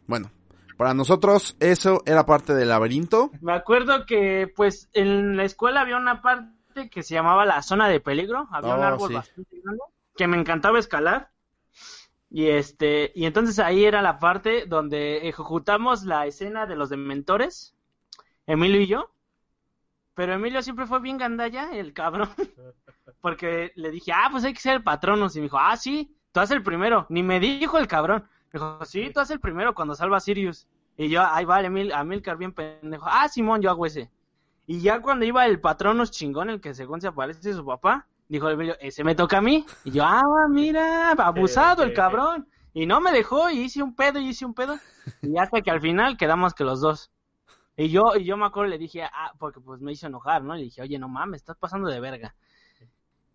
Bueno, 0.06 0.30
para 0.76 0.94
nosotros 0.94 1.56
eso 1.60 2.02
era 2.06 2.26
parte 2.26 2.54
del 2.54 2.68
laberinto. 2.68 3.30
Me 3.40 3.52
acuerdo 3.52 4.06
que 4.06 4.52
pues 4.54 4.88
en 4.92 5.36
la 5.36 5.44
escuela 5.44 5.80
había 5.80 5.96
una 5.96 6.22
parte 6.22 6.90
que 6.90 7.02
se 7.02 7.14
llamaba 7.14 7.44
la 7.44 7.62
zona 7.62 7.88
de 7.88 8.00
peligro. 8.00 8.48
Había 8.50 8.74
un 8.74 8.80
oh, 8.80 8.84
árbol 8.84 9.12
bastante 9.14 9.60
grande 9.62 9.82
que 10.16 10.26
me 10.26 10.36
encantaba 10.36 10.78
escalar. 10.78 11.30
Y 12.30 12.48
este, 12.48 13.12
y 13.14 13.26
entonces 13.26 13.58
ahí 13.58 13.84
era 13.84 14.02
la 14.02 14.18
parte 14.18 14.66
donde 14.66 15.28
ejecutamos 15.28 16.04
la 16.04 16.26
escena 16.26 16.66
de 16.66 16.74
los 16.74 16.90
dementores, 16.90 17.76
Emilio 18.46 18.80
y 18.80 18.86
yo. 18.86 19.10
Pero 20.14 20.34
Emilio 20.34 20.62
siempre 20.62 20.86
fue 20.86 21.00
bien 21.00 21.18
gandalla, 21.18 21.70
el 21.72 21.92
cabrón. 21.92 22.28
Porque 23.20 23.72
le 23.76 23.90
dije, 23.90 24.12
ah, 24.12 24.28
pues 24.30 24.44
hay 24.44 24.52
que 24.52 24.60
ser 24.60 24.74
el 24.74 24.82
patrono. 24.82 25.28
Y 25.32 25.38
me 25.38 25.42
dijo, 25.44 25.58
ah, 25.58 25.76
sí, 25.76 26.16
tú 26.32 26.40
haces 26.40 26.56
el 26.56 26.62
primero. 26.62 27.06
Ni 27.08 27.22
me 27.22 27.40
dijo 27.40 27.78
el 27.78 27.88
cabrón. 27.88 28.28
Me 28.54 28.60
dijo, 28.60 28.84
sí, 28.84 29.10
tú 29.12 29.18
haces 29.18 29.34
el 29.34 29.40
primero 29.40 29.74
cuando 29.74 29.96
salva 29.96 30.18
a 30.18 30.20
Sirius. 30.20 30.68
Y 30.96 31.08
yo, 31.08 31.24
ay, 31.26 31.44
vale, 31.44 31.66
Emil, 31.66 31.92
Milcar 32.04 32.36
bien 32.36 32.52
pendejo. 32.52 33.04
Ah, 33.08 33.28
Simón, 33.28 33.60
yo 33.60 33.68
hago 33.68 33.84
ese. 33.84 34.12
Y 34.68 34.80
ya 34.80 35.02
cuando 35.02 35.24
iba 35.24 35.44
el 35.44 35.60
patrono 35.60 36.06
chingón, 36.06 36.50
el 36.50 36.60
que 36.60 36.72
según 36.72 37.00
se 37.00 37.08
aparece 37.08 37.52
su 37.52 37.66
papá, 37.66 38.06
dijo 38.28 38.48
Emilio, 38.48 38.76
ese 38.80 39.02
me 39.02 39.16
toca 39.16 39.38
a 39.38 39.40
mí. 39.40 39.66
Y 39.82 39.90
yo, 39.90 40.04
ah, 40.04 40.22
mira, 40.48 41.10
abusado 41.10 41.82
el 41.82 41.92
cabrón. 41.94 42.48
Y 42.72 42.86
no 42.86 43.00
me 43.00 43.10
dejó 43.10 43.50
y 43.50 43.58
hice 43.58 43.82
un 43.82 43.96
pedo 43.96 44.20
y 44.20 44.28
hice 44.28 44.46
un 44.46 44.54
pedo. 44.54 44.78
Y 45.20 45.36
hasta 45.36 45.60
que 45.60 45.72
al 45.72 45.80
final 45.80 46.16
quedamos 46.16 46.54
que 46.54 46.62
los 46.62 46.80
dos. 46.80 47.10
Y 47.76 47.88
yo, 47.88 48.14
y 48.14 48.24
yo 48.24 48.36
me 48.36 48.46
acuerdo, 48.46 48.70
le 48.70 48.78
dije, 48.78 49.02
ah, 49.02 49.32
porque 49.36 49.60
pues 49.60 49.80
me 49.80 49.90
hizo 49.90 50.06
enojar, 50.06 50.44
¿no? 50.44 50.54
Le 50.54 50.62
dije, 50.62 50.80
oye, 50.80 50.96
no 50.96 51.08
mames, 51.08 51.40
estás 51.40 51.56
pasando 51.56 51.88
de 51.88 51.98
verga. 51.98 52.36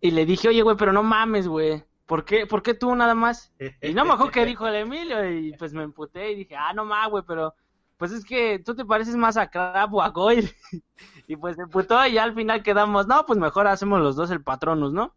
Y 0.00 0.12
le 0.12 0.24
dije, 0.24 0.48
oye, 0.48 0.62
güey, 0.62 0.78
pero 0.78 0.94
no 0.94 1.02
mames, 1.02 1.46
güey. 1.46 1.84
¿Por 2.10 2.24
qué, 2.24 2.44
¿Por 2.44 2.60
qué 2.60 2.74
tú 2.74 2.92
nada 2.96 3.14
más? 3.14 3.52
Y 3.80 3.94
no 3.94 4.04
me 4.04 4.14
acuerdo 4.14 4.32
qué 4.32 4.44
dijo 4.44 4.66
el 4.66 4.74
Emilio, 4.74 5.30
y 5.30 5.52
pues 5.52 5.72
me 5.72 5.84
emputé 5.84 6.32
y 6.32 6.34
dije, 6.34 6.56
ah, 6.56 6.72
no 6.72 6.84
mames, 6.84 7.10
güey, 7.12 7.24
pero 7.24 7.54
pues 7.98 8.10
es 8.10 8.24
que 8.24 8.58
tú 8.58 8.74
te 8.74 8.84
pareces 8.84 9.14
más 9.14 9.36
a 9.36 9.48
Crab 9.48 9.94
o 9.94 10.02
a 10.02 10.08
Goyle. 10.08 10.52
y 11.28 11.36
pues 11.36 11.54
se 11.54 11.62
emputó 11.62 12.04
y 12.04 12.14
ya 12.14 12.24
al 12.24 12.34
final 12.34 12.64
quedamos, 12.64 13.06
no, 13.06 13.24
pues 13.26 13.38
mejor 13.38 13.68
hacemos 13.68 14.00
los 14.00 14.16
dos 14.16 14.32
el 14.32 14.42
patronus, 14.42 14.92
¿no? 14.92 15.14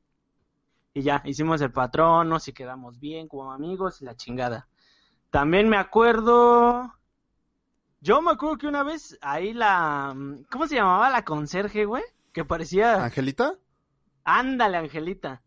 Y 0.93 1.01
ya, 1.01 1.23
hicimos 1.25 1.61
el 1.61 1.71
patronus 1.71 2.47
y 2.47 2.53
quedamos 2.53 2.99
bien 2.99 3.27
como 3.27 3.51
amigos 3.51 3.99
y 4.03 4.05
la 4.05 4.15
chingada. 4.15 4.67
También 5.31 5.69
me 5.69 5.77
acuerdo 5.77 6.93
yo 8.01 8.21
me 8.21 8.33
acuerdo 8.33 8.57
que 8.57 8.67
una 8.67 8.83
vez 8.83 9.17
ahí 9.21 9.51
la. 9.51 10.15
¿Cómo 10.51 10.67
se 10.67 10.75
llamaba 10.75 11.09
la 11.09 11.23
conserje, 11.25 11.85
güey? 11.85 12.03
Que 12.33 12.45
parecía. 12.45 13.03
¿Angelita? 13.03 13.55
Ándale, 14.25 14.77
Angelita. 14.77 15.41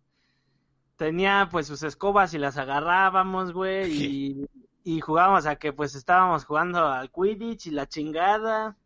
Tenía 0.97 1.49
pues 1.51 1.67
sus 1.67 1.83
escobas 1.83 2.35
y 2.35 2.39
las 2.39 2.57
agarrábamos, 2.57 3.53
güey. 3.53 3.91
Y, 4.07 4.49
y 4.85 5.01
jugábamos 5.01 5.47
a 5.47 5.57
que 5.57 5.73
pues 5.73 5.97
estábamos 5.97 6.45
jugando 6.45 6.87
al 6.87 7.11
Quidditch 7.11 7.67
y 7.67 7.71
la 7.73 7.89
chingada. 7.89 8.77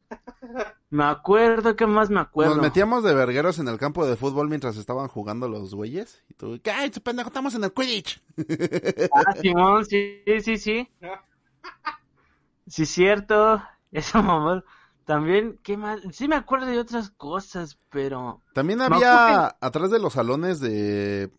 Me 0.88 1.04
acuerdo, 1.04 1.76
¿qué 1.76 1.86
más 1.86 2.10
me 2.10 2.20
acuerdo? 2.20 2.54
Nos 2.54 2.62
metíamos 2.62 3.04
de 3.04 3.14
vergueros 3.14 3.58
en 3.58 3.68
el 3.68 3.78
campo 3.78 4.04
de 4.06 4.16
fútbol 4.16 4.48
mientras 4.48 4.76
estaban 4.76 5.08
jugando 5.08 5.48
los 5.48 5.74
güeyes. 5.74 6.24
Y 6.28 6.34
tú, 6.34 6.60
¡ay, 6.74 6.90
su 6.92 7.00
pendejo, 7.00 7.28
estamos 7.28 7.54
en 7.54 7.64
el 7.64 7.72
Quidditch! 7.72 8.22
Ah, 9.12 9.34
Simón, 9.40 9.84
sí, 9.84 10.22
sí, 10.42 10.56
sí. 10.56 10.88
Sí, 12.66 12.86
cierto. 12.86 13.62
Eso, 13.92 14.22
mamá. 14.22 14.64
También, 15.04 15.58
¿qué 15.62 15.76
más? 15.76 16.00
Sí 16.12 16.28
me 16.28 16.36
acuerdo 16.36 16.66
de 16.66 16.78
otras 16.78 17.10
cosas, 17.10 17.78
pero... 17.90 18.40
También 18.54 18.80
había 18.80 19.56
atrás 19.60 19.90
de 19.90 19.98
los 19.98 20.12
salones 20.14 20.60
de, 20.60 21.30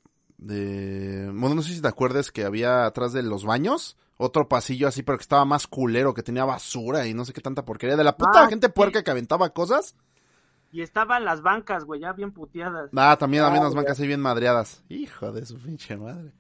de... 0.42 1.32
Bueno, 1.34 1.56
no 1.56 1.62
sé 1.62 1.74
si 1.74 1.82
te 1.82 1.88
acuerdas 1.88 2.32
que 2.32 2.44
había 2.44 2.86
atrás 2.86 3.14
de 3.14 3.24
los 3.24 3.46
baños 3.46 3.98
otro 4.18 4.48
pasillo 4.48 4.88
así, 4.88 5.02
pero 5.02 5.18
que 5.18 5.24
estaba 5.24 5.46
más 5.46 5.66
culero, 5.66 6.14
que 6.14 6.22
tenía 6.22 6.46
basura 6.46 7.08
y 7.08 7.14
no 7.16 7.26
sé 7.26 7.34
qué 7.34 7.42
tanta 7.42 7.66
porquería. 7.66 7.96
De 7.98 8.04
la 8.04 8.16
puta 8.18 8.44
Ah, 8.44 8.48
gente 8.50 8.68
sí. 8.68 8.74
puerca 8.76 9.04
que 9.04 9.10
aventaba 9.10 9.50
cosas. 9.50 9.96
Y 10.72 10.82
estaban 10.84 11.26
las 11.26 11.42
bancas, 11.42 11.86
güey, 11.86 12.02
ya 12.02 12.14
bien 12.14 12.32
puteadas. 12.32 12.92
Ah, 12.96 13.18
también 13.20 13.44
había 13.44 13.58
Ah, 13.58 13.62
unas 13.64 13.74
bancas 13.74 14.00
ahí 14.00 14.06
bien 14.08 14.22
madreadas. 14.22 14.84
Hijo 14.90 15.32
de 15.32 15.46
su 15.46 15.58
pinche 15.60 15.98
madre. 15.98 16.34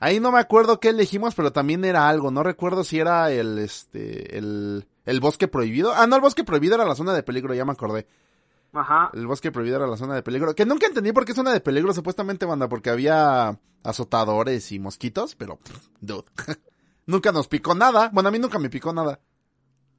Ahí 0.00 0.18
no 0.18 0.32
me 0.32 0.40
acuerdo 0.40 0.80
qué 0.80 0.88
elegimos, 0.88 1.34
pero 1.36 1.52
también 1.52 1.84
era 1.84 2.08
algo. 2.08 2.30
No 2.32 2.42
recuerdo 2.42 2.82
si 2.82 2.98
era 2.98 3.30
el, 3.30 3.58
este, 3.60 4.36
el, 4.36 4.86
el 5.06 5.20
bosque 5.20 5.46
prohibido. 5.48 5.94
Ah, 5.94 6.06
no, 6.08 6.16
el 6.16 6.20
bosque 6.22 6.42
prohibido 6.44 6.74
era 6.74 6.84
la 6.84 6.96
zona 6.96 7.14
de 7.14 7.22
peligro, 7.22 7.54
ya 7.54 7.64
me 7.64 7.72
acordé. 7.72 8.06
Ajá. 8.74 9.10
El 9.14 9.26
bosque 9.26 9.52
prohibido 9.52 9.76
era 9.76 9.86
la 9.86 9.96
zona 9.96 10.14
de 10.14 10.22
peligro. 10.22 10.54
Que 10.54 10.66
nunca 10.66 10.86
entendí 10.86 11.12
por 11.12 11.24
qué 11.24 11.32
zona 11.34 11.52
de 11.52 11.60
peligro, 11.60 11.92
supuestamente, 11.94 12.44
banda, 12.46 12.68
porque 12.68 12.90
había 12.90 13.58
azotadores 13.82 14.72
y 14.72 14.78
mosquitos, 14.78 15.34
pero, 15.36 15.58
dude. 16.00 16.24
nunca 17.06 17.32
nos 17.32 17.48
picó 17.48 17.74
nada. 17.74 18.10
Bueno, 18.12 18.28
a 18.28 18.32
mí 18.32 18.38
nunca 18.38 18.58
me 18.58 18.70
picó 18.70 18.92
nada. 18.92 19.20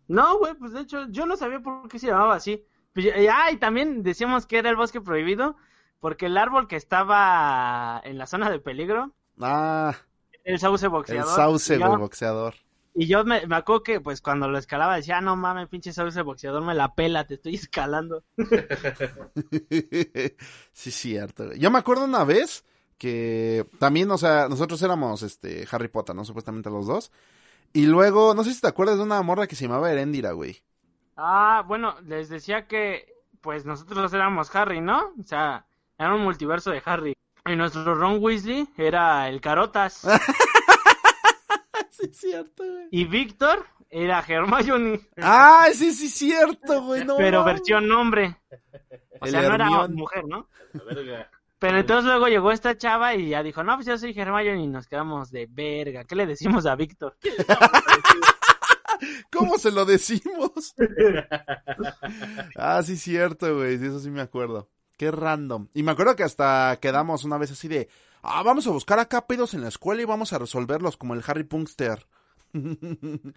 No, 0.07 0.37
güey, 0.37 0.53
pues 0.55 0.73
de 0.73 0.81
hecho, 0.81 1.07
yo 1.09 1.25
no 1.25 1.35
sabía 1.37 1.59
por 1.61 1.87
qué 1.89 1.97
se 1.99 2.07
llamaba 2.07 2.35
así. 2.35 2.63
Pues, 2.93 3.05
y- 3.07 3.27
ah, 3.27 3.51
y 3.51 3.57
también 3.57 4.03
decíamos 4.03 4.45
que 4.45 4.57
era 4.59 4.69
el 4.69 4.75
bosque 4.75 5.01
prohibido, 5.01 5.55
porque 5.99 6.27
el 6.27 6.37
árbol 6.37 6.67
que 6.67 6.75
estaba 6.75 8.01
en 8.03 8.17
la 8.17 8.27
zona 8.27 8.49
de 8.49 8.59
peligro, 8.59 9.13
Ah, 9.41 9.95
el 10.43 10.59
sauce 10.59 10.85
el 10.85 10.91
boxeador. 10.91 11.35
sauce, 11.35 11.79
yo, 11.79 11.87
güey, 11.87 11.99
boxeador. 11.99 12.53
Y 12.97 13.07
yo 13.07 13.25
me, 13.25 13.45
me 13.45 13.57
acuerdo 13.57 13.83
que, 13.83 13.99
pues, 13.99 14.21
cuando 14.21 14.47
lo 14.47 14.57
escalaba 14.57 14.95
decía, 14.95 15.17
ah, 15.17 15.21
no 15.21 15.35
mames, 15.35 15.67
pinche 15.67 15.91
sauce 15.91 16.21
boxeador, 16.21 16.63
me 16.63 16.73
la 16.73 16.95
pela, 16.95 17.27
te 17.27 17.33
estoy 17.33 17.55
escalando. 17.55 18.23
sí, 20.71 20.91
cierto. 20.91 21.53
Yo 21.55 21.69
me 21.69 21.79
acuerdo 21.79 22.05
una 22.05 22.23
vez 22.23 22.63
que 22.97 23.67
también, 23.79 24.09
o 24.11 24.17
sea, 24.17 24.47
nosotros 24.47 24.81
éramos 24.81 25.23
este 25.23 25.67
Harry 25.69 25.89
Potter, 25.89 26.15
¿no? 26.15 26.23
Supuestamente 26.23 26.69
los 26.69 26.87
dos. 26.87 27.11
Y 27.73 27.87
luego, 27.87 28.33
no 28.33 28.45
sé 28.45 28.53
si 28.53 28.61
te 28.61 28.67
acuerdas 28.67 28.95
de 28.95 29.03
una 29.03 29.21
morra 29.21 29.47
que 29.47 29.57
se 29.57 29.65
llamaba 29.65 29.91
Erendira, 29.91 30.31
güey. 30.31 30.63
Ah, 31.17 31.65
bueno, 31.67 31.95
les 32.05 32.29
decía 32.29 32.65
que, 32.65 33.13
pues, 33.41 33.65
nosotros 33.65 34.13
éramos 34.13 34.55
Harry, 34.55 34.79
¿no? 34.79 35.11
O 35.19 35.23
sea, 35.23 35.65
era 35.99 36.15
un 36.15 36.21
multiverso 36.21 36.71
de 36.71 36.81
Harry. 36.85 37.13
Y 37.45 37.57
nuestro 37.57 37.93
Ron 37.93 38.19
Weasley 38.21 38.69
era 38.77 39.27
el 39.27 39.41
Carotas. 39.41 40.03
Sí, 42.13 42.29
cierto, 42.31 42.63
güey. 42.63 42.87
y 42.91 43.05
Víctor 43.05 43.65
era 43.89 44.23
Hermione. 44.27 44.99
Ah, 45.17 45.67
sí, 45.73 45.91
sí, 45.93 46.09
cierto, 46.09 46.81
güey. 46.83 47.05
No, 47.05 47.17
pero 47.17 47.43
versión 47.43 47.91
hombre. 47.91 48.37
O 49.21 49.25
El 49.25 49.31
sea, 49.31 49.41
no 49.41 49.55
era 49.55 49.65
Hermione. 49.65 49.95
mujer, 49.95 50.23
¿no? 50.27 50.49
La 50.73 50.83
verga. 50.83 51.31
Pero 51.57 51.79
entonces 51.79 52.05
luego 52.05 52.27
llegó 52.27 52.51
esta 52.51 52.77
chava 52.77 53.15
y 53.15 53.29
ya 53.29 53.41
dijo, 53.41 53.63
no, 53.63 53.75
pues 53.75 53.87
yo 53.87 53.97
soy 53.97 54.13
Hermione 54.15 54.63
y 54.63 54.67
nos 54.67 54.87
quedamos 54.87 55.31
de 55.31 55.47
verga. 55.49 56.03
¿Qué 56.03 56.15
le 56.15 56.25
decimos 56.25 56.65
a 56.65 56.75
Víctor? 56.75 57.17
¿Cómo 59.31 59.57
se 59.57 59.71
lo 59.71 59.85
decimos? 59.85 60.73
ah, 62.55 62.81
sí, 62.83 62.97
cierto, 62.97 63.55
güey. 63.55 63.77
Sí, 63.77 63.85
eso 63.87 63.99
sí 63.99 64.09
me 64.09 64.21
acuerdo. 64.21 64.69
Qué 64.97 65.11
random. 65.11 65.67
Y 65.73 65.83
me 65.83 65.91
acuerdo 65.91 66.15
que 66.15 66.23
hasta 66.23 66.77
quedamos 66.81 67.23
una 67.25 67.37
vez 67.37 67.51
así 67.51 67.67
de, 67.67 67.89
ah, 68.25 68.43
vamos 68.43 68.67
a 68.67 68.71
buscar 68.71 68.99
acá 68.99 69.27
pedos 69.27 69.53
en 69.53 69.61
la 69.61 69.69
escuela 69.69 70.01
y 70.01 70.05
vamos 70.05 70.33
a 70.33 70.39
resolverlos 70.39 70.97
como 70.97 71.13
el 71.13 71.23
Harry 71.25 71.43
Punkster. 71.43 72.05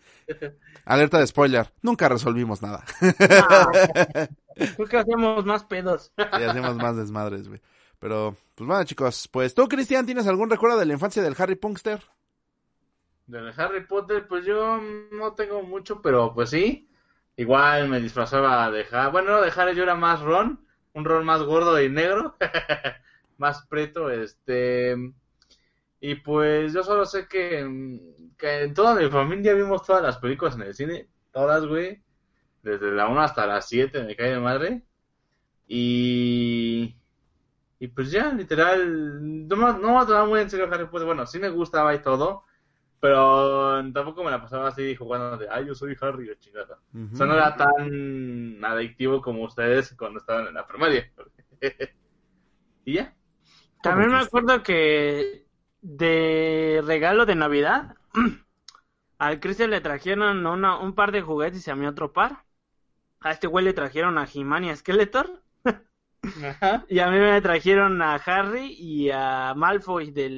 Alerta 0.84 1.18
de 1.18 1.26
spoiler. 1.26 1.72
Nunca 1.82 2.08
resolvimos 2.08 2.62
nada. 2.62 2.84
Creo 3.00 4.88
que 4.88 4.96
hacemos 4.96 5.44
más 5.44 5.64
pedos. 5.64 6.12
y 6.16 6.42
hacemos 6.42 6.76
más 6.76 6.96
desmadres, 6.96 7.48
güey. 7.48 7.60
Pero, 7.98 8.36
pues 8.54 8.66
bueno, 8.66 8.84
chicos. 8.84 9.28
Pues 9.28 9.54
tú, 9.54 9.68
Cristian, 9.68 10.06
¿tienes 10.06 10.26
algún 10.26 10.50
recuerdo 10.50 10.78
de 10.78 10.86
la 10.86 10.92
infancia 10.92 11.22
del 11.22 11.34
Harry 11.38 11.56
Punkster? 11.56 12.00
Del 13.26 13.52
Harry 13.56 13.84
Potter, 13.86 14.26
pues 14.26 14.46
yo 14.46 14.80
no 15.12 15.32
tengo 15.34 15.62
mucho, 15.62 16.00
pero 16.00 16.32
pues 16.32 16.50
sí. 16.50 16.88
Igual 17.36 17.88
me 17.88 18.00
disfrazaba 18.00 18.70
de 18.70 18.86
Harry. 18.90 19.12
Bueno, 19.12 19.32
no 19.32 19.40
de 19.40 19.52
Harry, 19.54 19.74
yo 19.74 19.82
era 19.82 19.94
más 19.94 20.20
Ron. 20.20 20.64
Un 20.94 21.04
Ron 21.04 21.24
más 21.24 21.42
gordo 21.42 21.80
y 21.80 21.88
negro. 21.88 22.36
más 23.38 23.66
preto, 23.68 24.10
este. 24.10 24.96
Y 26.00 26.14
pues 26.16 26.72
yo 26.72 26.82
solo 26.84 27.06
sé 27.06 27.26
que, 27.28 28.00
que 28.36 28.62
en 28.62 28.74
toda 28.74 28.94
mi 28.94 29.08
familia 29.10 29.54
vimos 29.54 29.84
todas 29.84 30.02
las 30.02 30.18
películas 30.18 30.54
en 30.56 30.62
el 30.62 30.74
cine. 30.74 31.08
Todas, 31.32 31.64
güey. 31.66 32.02
Desde 32.62 32.92
la 32.92 33.08
1 33.08 33.20
hasta 33.22 33.46
la 33.46 33.60
7, 33.62 34.04
me 34.04 34.16
cae 34.16 34.30
de 34.32 34.40
madre. 34.40 34.82
Y. 35.66 36.96
Y 37.80 37.88
pues 37.88 38.10
ya, 38.10 38.32
literal. 38.32 39.48
No, 39.48 39.56
me- 39.56 39.80
no 39.80 39.98
me 40.00 40.06
tomaba 40.06 40.26
muy 40.26 40.40
en 40.40 40.50
serio 40.50 40.68
Harry 40.72 40.86
Potter. 40.86 41.06
Bueno, 41.06 41.26
sí 41.26 41.38
me 41.38 41.48
gustaba 41.50 41.94
y 41.94 42.02
todo. 42.02 42.44
Pero 43.00 43.80
tampoco 43.92 44.24
me 44.24 44.30
la 44.32 44.42
pasaba 44.42 44.68
así 44.68 44.96
jugando 44.96 45.36
de, 45.38 45.48
ay, 45.50 45.66
yo 45.66 45.74
soy 45.74 45.96
Harry, 46.00 46.36
chingada. 46.40 46.80
Ujú. 46.94 47.14
O 47.14 47.16
sea, 47.16 47.26
no 47.26 47.34
era 47.34 47.56
tan 47.56 48.64
adictivo 48.64 49.22
como 49.22 49.44
ustedes 49.44 49.94
cuando 49.96 50.18
estaban 50.18 50.48
en 50.48 50.54
la 50.54 50.66
primaria. 50.66 51.10
y 52.84 52.94
ya. 52.94 53.14
También 53.82 54.10
me 54.10 54.18
acuerdo 54.18 54.62
que 54.62 55.46
de 55.80 56.82
regalo 56.84 57.26
de 57.26 57.34
Navidad, 57.34 57.94
al 59.18 59.40
Cristian 59.40 59.70
le 59.70 59.80
trajeron 59.80 60.44
una- 60.46 60.78
un 60.78 60.94
par 60.94 61.12
de 61.12 61.22
juguetes 61.22 61.66
y 61.66 61.70
a 61.70 61.76
mí 61.76 61.86
otro 61.86 62.12
par. 62.12 62.44
A 63.20 63.32
este 63.32 63.46
güey 63.46 63.64
le 63.64 63.72
trajeron 63.72 64.16
a 64.18 64.26
He-Man 64.32 64.64
y 64.64 64.70
a 64.70 64.76
Skeletor. 64.76 65.42
Ajá. 66.44 66.84
Y 66.88 66.98
a 66.98 67.10
mí 67.10 67.18
me 67.18 67.40
trajeron 67.40 68.02
a 68.02 68.16
Harry 68.16 68.72
y 68.78 69.10
a 69.10 69.54
Malfoy 69.56 70.10
de 70.10 70.28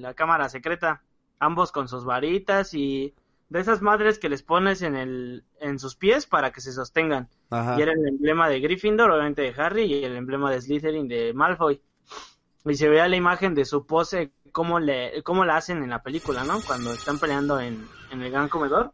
la 0.00 0.14
cámara 0.14 0.48
secreta. 0.48 1.02
Ambos 1.38 1.70
con 1.70 1.86
sus 1.86 2.04
varitas 2.04 2.74
y 2.74 3.14
de 3.48 3.60
esas 3.60 3.80
madres 3.82 4.18
que 4.18 4.28
les 4.28 4.42
pones 4.42 4.82
en 4.82 4.96
el 4.96 5.44
en 5.60 5.78
sus 5.78 5.94
pies 5.96 6.26
para 6.26 6.50
que 6.50 6.60
se 6.60 6.72
sostengan. 6.72 7.28
Ajá. 7.50 7.78
Y 7.78 7.82
era 7.82 7.92
el 7.92 8.06
emblema 8.08 8.48
de 8.48 8.60
Gryffindor, 8.60 9.10
obviamente 9.10 9.42
de 9.42 9.54
Harry, 9.62 9.82
y 9.84 10.02
el 10.04 10.16
emblema 10.16 10.50
de 10.50 10.60
Slytherin 10.60 11.06
de 11.08 11.32
Malfoy. 11.34 11.80
Y 12.68 12.74
se 12.74 12.88
veía 12.88 13.08
la 13.08 13.16
imagen 13.16 13.54
de 13.54 13.64
su 13.64 13.86
pose, 13.86 14.32
cómo, 14.52 14.78
le, 14.78 15.22
cómo 15.22 15.44
la 15.44 15.56
hacen 15.56 15.82
en 15.82 15.90
la 15.90 16.02
película, 16.02 16.44
¿no? 16.44 16.60
Cuando 16.60 16.92
están 16.92 17.18
peleando 17.18 17.60
en, 17.60 17.88
en 18.10 18.22
el 18.22 18.30
gran 18.30 18.48
comedor. 18.48 18.92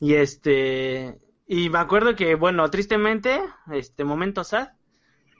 Y 0.00 0.14
este... 0.14 1.18
Y 1.46 1.68
me 1.68 1.78
acuerdo 1.78 2.16
que, 2.16 2.34
bueno, 2.34 2.68
tristemente, 2.70 3.42
este 3.70 4.04
momento 4.04 4.42
sad, 4.42 4.70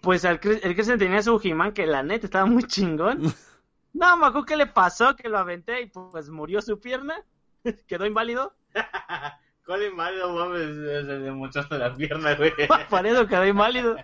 pues 0.02 0.24
al, 0.24 0.40
el 0.42 0.74
Christian 0.74 0.98
tenía 0.98 1.22
su 1.22 1.40
He-Man 1.42 1.72
que 1.72 1.86
la 1.86 2.02
neta 2.02 2.26
estaba 2.26 2.46
muy 2.46 2.64
chingón. 2.64 3.22
No, 3.94 4.16
me 4.16 4.24
acuerdo 4.24 4.46
qué 4.46 4.56
le 4.56 4.66
pasó, 4.66 5.14
que 5.16 5.28
lo 5.28 5.36
aventé 5.36 5.82
y 5.82 5.86
pues 5.86 6.30
murió 6.30 6.62
su 6.62 6.80
pierna, 6.80 7.14
quedó 7.86 8.06
inválido. 8.06 8.56
Colin 9.66 9.94
Mario, 9.94 10.32
mames, 10.32 10.74
se 10.74 11.02
le 11.02 11.30
mochaste 11.30 11.76
la 11.76 11.94
pierna, 11.94 12.34
güey. 12.34 12.52
Por 12.88 13.06
eso 13.06 13.26
quedó 13.26 13.44
inválido. 13.46 13.96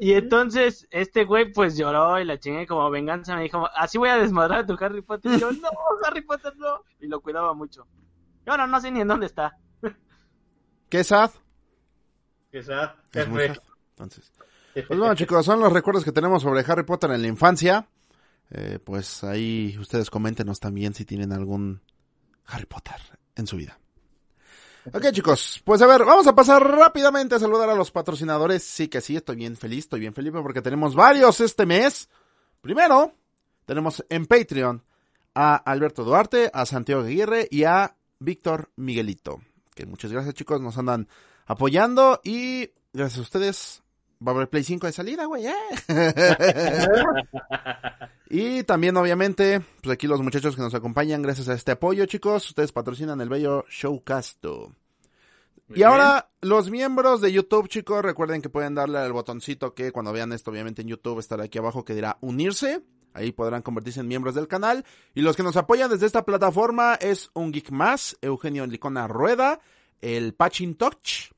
Y 0.00 0.12
entonces 0.12 0.86
este 0.90 1.24
güey 1.24 1.52
pues 1.52 1.76
lloró 1.76 2.20
y 2.20 2.24
la 2.24 2.38
chingué 2.38 2.66
como 2.66 2.90
venganza. 2.90 3.36
Me 3.36 3.42
dijo, 3.42 3.68
así 3.74 3.98
voy 3.98 4.08
a 4.08 4.18
desmadrar 4.18 4.60
a 4.60 4.66
tu 4.66 4.76
Harry 4.80 5.02
Potter. 5.02 5.34
Y 5.34 5.40
yo, 5.40 5.50
no, 5.52 5.68
Harry 6.06 6.22
Potter 6.22 6.54
no. 6.56 6.82
Y 7.00 7.08
lo 7.08 7.20
cuidaba 7.20 7.54
mucho. 7.54 7.86
Y 8.46 8.50
ahora 8.50 8.66
no 8.66 8.80
sé 8.80 8.90
ni 8.90 9.00
en 9.00 9.08
dónde 9.08 9.26
está. 9.26 9.56
¿Qué 10.88 11.02
sad? 11.02 11.30
Quizá. 12.50 12.96
Es 13.12 13.28
muy 13.28 13.48
sad. 13.48 13.56
Entonces. 13.90 14.32
Pues 14.74 14.98
bueno, 14.98 15.14
chicos, 15.14 15.46
son 15.46 15.60
los 15.60 15.72
recuerdos 15.72 16.04
que 16.04 16.12
tenemos 16.12 16.42
sobre 16.42 16.60
Harry 16.60 16.84
Potter 16.84 17.10
en 17.12 17.22
la 17.22 17.28
infancia. 17.28 17.88
Eh, 18.50 18.78
pues 18.84 19.24
ahí 19.24 19.76
ustedes 19.78 20.10
coméntenos 20.10 20.60
también 20.60 20.94
si 20.94 21.04
tienen 21.04 21.32
algún 21.32 21.80
Harry 22.46 22.66
Potter 22.66 22.96
en 23.36 23.46
su 23.46 23.56
vida. 23.56 23.78
Ok, 24.92 25.12
chicos, 25.12 25.62
pues 25.64 25.80
a 25.80 25.86
ver, 25.86 26.04
vamos 26.04 26.26
a 26.26 26.34
pasar 26.34 26.62
rápidamente 26.62 27.34
a 27.34 27.38
saludar 27.38 27.70
a 27.70 27.74
los 27.74 27.90
patrocinadores. 27.90 28.62
Sí 28.62 28.88
que 28.88 29.00
sí, 29.00 29.16
estoy 29.16 29.36
bien 29.36 29.56
feliz, 29.56 29.84
estoy 29.84 30.00
bien 30.00 30.12
feliz 30.12 30.32
porque 30.42 30.60
tenemos 30.60 30.94
varios 30.94 31.40
este 31.40 31.64
mes. 31.64 32.10
Primero, 32.60 33.14
tenemos 33.64 34.04
en 34.10 34.26
Patreon 34.26 34.82
a 35.34 35.56
Alberto 35.56 36.04
Duarte, 36.04 36.50
a 36.52 36.66
Santiago 36.66 37.02
Aguirre 37.02 37.48
y 37.50 37.64
a 37.64 37.96
Víctor 38.18 38.70
Miguelito. 38.76 39.40
Que 39.74 39.86
muchas 39.86 40.12
gracias, 40.12 40.34
chicos, 40.34 40.60
nos 40.60 40.76
andan 40.76 41.08
apoyando 41.46 42.20
y 42.22 42.70
gracias 42.92 43.20
a 43.20 43.22
ustedes 43.22 43.83
va 44.26 44.32
a 44.32 44.34
haber 44.34 44.48
Play 44.48 44.64
5 44.64 44.86
de 44.86 44.92
salida, 44.92 45.26
güey. 45.26 45.46
¡eh! 45.46 45.54
y 48.30 48.62
también, 48.64 48.96
obviamente, 48.96 49.60
pues 49.82 49.94
aquí 49.94 50.06
los 50.06 50.22
muchachos 50.22 50.56
que 50.56 50.62
nos 50.62 50.74
acompañan, 50.74 51.22
gracias 51.22 51.48
a 51.48 51.54
este 51.54 51.72
apoyo, 51.72 52.06
chicos, 52.06 52.48
ustedes 52.48 52.72
patrocinan 52.72 53.20
el 53.20 53.28
bello 53.28 53.64
Showcasto. 53.68 54.72
Muy 55.68 55.78
Y 55.78 55.82
ahora, 55.82 56.30
los 56.40 56.70
miembros 56.70 57.20
de 57.20 57.32
YouTube, 57.32 57.68
chicos, 57.68 58.02
recuerden 58.02 58.42
que 58.42 58.50
pueden 58.50 58.74
darle 58.74 58.98
al 58.98 59.12
botoncito 59.12 59.74
que 59.74 59.92
cuando 59.92 60.12
vean 60.12 60.32
esto, 60.32 60.50
obviamente 60.50 60.82
en 60.82 60.88
YouTube 60.88 61.18
estará 61.18 61.44
aquí 61.44 61.58
abajo 61.58 61.84
que 61.84 61.94
dirá 61.94 62.18
unirse. 62.20 62.82
Ahí 63.14 63.30
podrán 63.30 63.62
convertirse 63.62 64.00
en 64.00 64.08
miembros 64.08 64.34
del 64.34 64.48
canal. 64.48 64.84
Y 65.14 65.22
los 65.22 65.36
que 65.36 65.44
nos 65.44 65.56
apoyan 65.56 65.88
desde 65.88 66.06
esta 66.06 66.24
plataforma 66.24 66.94
es 66.94 67.30
un 67.32 67.52
geek 67.52 67.70
más, 67.70 68.18
Eugenio 68.20 68.66
Licona 68.66 69.06
Rueda, 69.06 69.60
el 70.00 70.34
Patching 70.34 70.74
Touch, 70.74 71.30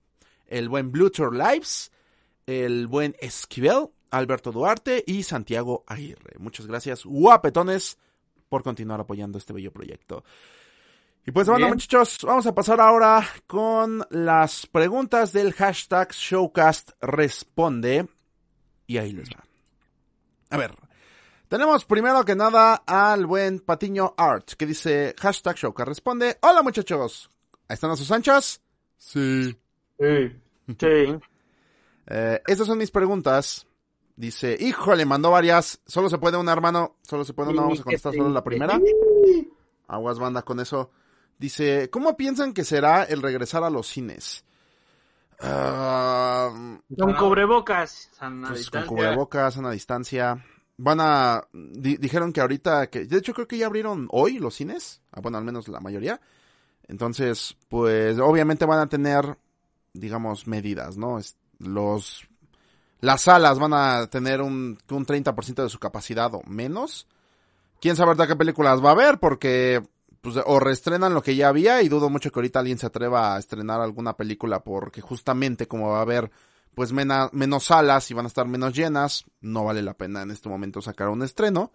el 0.46 0.68
buen 0.68 0.90
Bluetooth 0.90 1.32
Lives, 1.32 1.92
el 2.46 2.86
buen 2.86 3.16
Esquivel, 3.20 3.88
Alberto 4.10 4.52
Duarte 4.52 5.02
y 5.06 5.24
Santiago 5.24 5.84
Aguirre. 5.86 6.38
Muchas 6.38 6.66
gracias, 6.66 7.04
guapetones, 7.04 7.98
por 8.48 8.62
continuar 8.62 9.00
apoyando 9.00 9.38
este 9.38 9.52
bello 9.52 9.72
proyecto. 9.72 10.24
Y 11.26 11.32
pues 11.32 11.48
bueno, 11.48 11.68
muchachos, 11.68 12.18
vamos 12.22 12.46
a 12.46 12.54
pasar 12.54 12.80
ahora 12.80 13.26
con 13.48 14.06
las 14.10 14.66
preguntas 14.66 15.32
del 15.32 15.52
hashtag 15.52 16.12
Showcast 16.12 16.92
Responde. 17.00 18.06
Y 18.86 18.98
ahí 18.98 19.10
les 19.10 19.28
va. 19.30 19.44
A 20.50 20.56
ver, 20.56 20.76
tenemos 21.48 21.84
primero 21.84 22.24
que 22.24 22.36
nada 22.36 22.76
al 22.86 23.26
buen 23.26 23.58
Patiño 23.58 24.14
Art, 24.16 24.52
que 24.52 24.66
dice 24.66 25.16
hashtag 25.18 25.56
Showcast 25.56 25.88
Responde. 25.88 26.38
Hola 26.42 26.62
muchachos, 26.62 27.28
¿ahí 27.66 27.74
están 27.74 27.90
a 27.90 27.96
sus 27.96 28.10
anchas? 28.12 28.62
Sí. 28.96 29.56
Sí. 29.98 30.32
Sí. 30.80 31.16
Eh, 32.06 32.40
estas 32.46 32.66
son 32.66 32.78
mis 32.78 32.90
preguntas. 32.90 33.66
Dice, 34.16 34.56
híjole, 34.58 35.04
mandó 35.04 35.30
varias. 35.30 35.80
Solo 35.86 36.08
se 36.08 36.18
puede 36.18 36.36
una, 36.38 36.52
hermano. 36.52 36.96
Solo 37.02 37.24
se 37.24 37.34
puede 37.34 37.50
una. 37.50 37.62
Vamos 37.62 37.80
a 37.80 37.84
contestar 37.84 38.14
solo 38.14 38.30
la 38.30 38.42
primera. 38.44 38.80
Aguas 39.88 40.18
banda 40.18 40.42
con 40.42 40.58
eso. 40.60 40.90
Dice, 41.38 41.90
¿cómo 41.90 42.16
piensan 42.16 42.54
que 42.54 42.64
será 42.64 43.04
el 43.04 43.20
regresar 43.22 43.62
a 43.62 43.70
los 43.70 43.86
cines? 43.88 44.44
Ah, 45.40 46.50
Con 46.98 47.14
cubrebocas. 47.14 48.08
sana 48.18 48.48
pues 48.48 48.70
con 48.70 48.80
distancia. 48.80 48.88
cubrebocas, 48.88 49.56
a 49.56 49.60
una 49.60 49.70
distancia. 49.70 50.44
Van 50.78 50.98
a... 51.00 51.46
di- 51.52 51.96
dijeron 51.98 52.32
que 52.32 52.40
ahorita... 52.40 52.88
que 52.88 53.04
De 53.04 53.18
hecho, 53.18 53.34
creo 53.34 53.46
que 53.46 53.58
ya 53.58 53.66
abrieron 53.66 54.08
hoy 54.10 54.38
los 54.38 54.54
cines. 54.54 55.02
Ah, 55.12 55.20
bueno, 55.20 55.38
al 55.38 55.44
menos 55.44 55.68
la 55.68 55.80
mayoría. 55.80 56.20
Entonces, 56.88 57.56
pues 57.68 58.18
obviamente 58.18 58.64
van 58.64 58.78
a 58.80 58.88
tener, 58.88 59.36
digamos, 59.92 60.46
medidas, 60.46 60.96
¿no? 60.96 61.18
Los... 61.58 62.26
Las 63.00 63.22
salas 63.22 63.58
van 63.58 63.74
a 63.74 64.06
tener 64.08 64.40
un, 64.40 64.78
un 64.90 65.06
30% 65.06 65.62
de 65.62 65.68
su 65.68 65.78
capacidad 65.78 66.34
o 66.34 66.42
menos. 66.46 67.06
Quién 67.80 67.94
sabe 67.94 68.08
ahorita 68.08 68.26
qué 68.26 68.36
películas 68.36 68.82
va 68.82 68.88
a 68.88 68.92
haber, 68.92 69.18
porque 69.18 69.82
pues, 70.22 70.36
o 70.44 70.58
reestrenan 70.58 71.12
lo 71.12 71.22
que 71.22 71.36
ya 71.36 71.48
había 71.48 71.82
y 71.82 71.88
dudo 71.90 72.08
mucho 72.08 72.30
que 72.32 72.38
ahorita 72.38 72.58
alguien 72.58 72.78
se 72.78 72.86
atreva 72.86 73.34
a 73.34 73.38
estrenar 73.38 73.80
alguna 73.82 74.16
película 74.16 74.60
porque 74.64 75.02
justamente 75.02 75.68
como 75.68 75.90
va 75.90 75.98
a 75.98 76.02
haber 76.02 76.30
pues 76.74 76.92
mena- 76.92 77.28
menos 77.32 77.64
salas 77.64 78.10
y 78.10 78.14
van 78.14 78.24
a 78.24 78.28
estar 78.28 78.46
menos 78.48 78.74
llenas, 78.74 79.24
no 79.40 79.64
vale 79.64 79.82
la 79.82 79.94
pena 79.94 80.22
en 80.22 80.30
este 80.30 80.48
momento 80.48 80.80
sacar 80.82 81.08
un 81.10 81.22
estreno, 81.22 81.70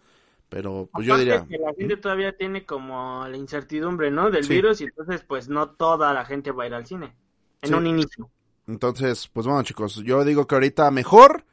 pero 0.49 0.89
pues 0.91 1.05
yo 1.07 1.17
diría, 1.17 1.45
que 1.47 1.57
la 1.59 1.73
gente 1.73 1.97
todavía 1.97 2.35
tiene 2.35 2.65
como 2.65 3.25
la 3.27 3.37
incertidumbre, 3.37 4.11
¿no? 4.11 4.29
Del 4.31 4.43
Sí. 4.43 4.53
virus 4.55 4.81
y 4.81 4.85
entonces 4.85 5.23
pues 5.27 5.49
no 5.49 5.69
toda 5.69 6.13
la 6.13 6.25
gente 6.25 6.51
va 6.51 6.63
a 6.63 6.67
ir 6.67 6.73
al 6.73 6.85
cine. 6.87 7.15
En 7.61 7.69
Sí. 7.69 7.73
un 7.75 7.87
inicio. 7.87 8.29
Entonces 8.71 9.29
pues 9.31 9.45
bueno 9.45 9.63
chicos, 9.63 9.95
yo 10.03 10.23
digo 10.23 10.47
que 10.47 10.55
ahorita 10.55 10.89
mejor 10.91 11.45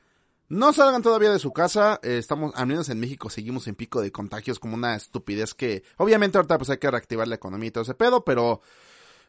no 0.48 0.72
salgan 0.72 1.02
todavía 1.02 1.30
de 1.30 1.38
su 1.38 1.52
casa, 1.52 2.00
eh, 2.02 2.16
estamos, 2.18 2.54
al 2.54 2.66
menos 2.66 2.88
en 2.88 3.00
México 3.00 3.28
seguimos 3.28 3.68
en 3.68 3.74
pico 3.74 4.00
de 4.00 4.10
contagios 4.10 4.58
como 4.58 4.74
una 4.74 4.96
estupidez 4.96 5.54
que 5.54 5.82
obviamente 5.98 6.38
ahorita 6.38 6.56
pues 6.56 6.70
hay 6.70 6.78
que 6.78 6.90
reactivar 6.90 7.28
la 7.28 7.34
economía 7.34 7.68
y 7.68 7.72
todo 7.72 7.82
ese 7.82 7.94
pedo, 7.94 8.24
pero 8.24 8.62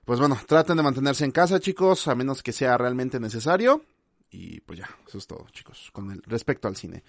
pues 0.05 0.19
bueno, 0.19 0.39
traten 0.47 0.77
de 0.77 0.81
mantenerse 0.83 1.25
en 1.25 1.31
casa 1.31 1.59
chicos, 1.59 2.07
a 2.07 2.15
menos 2.15 2.41
que 2.41 2.51
sea 2.51 2.77
realmente 2.77 3.19
necesario. 3.19 3.83
Y 4.31 4.59
pues 4.61 4.79
ya, 4.79 4.89
eso 5.07 5.17
es 5.17 5.27
todo, 5.27 5.45
chicos, 5.51 5.89
con 5.91 6.11
el 6.11 6.23
respecto 6.23 6.67
al 6.67 6.75
cine. 6.75 7.03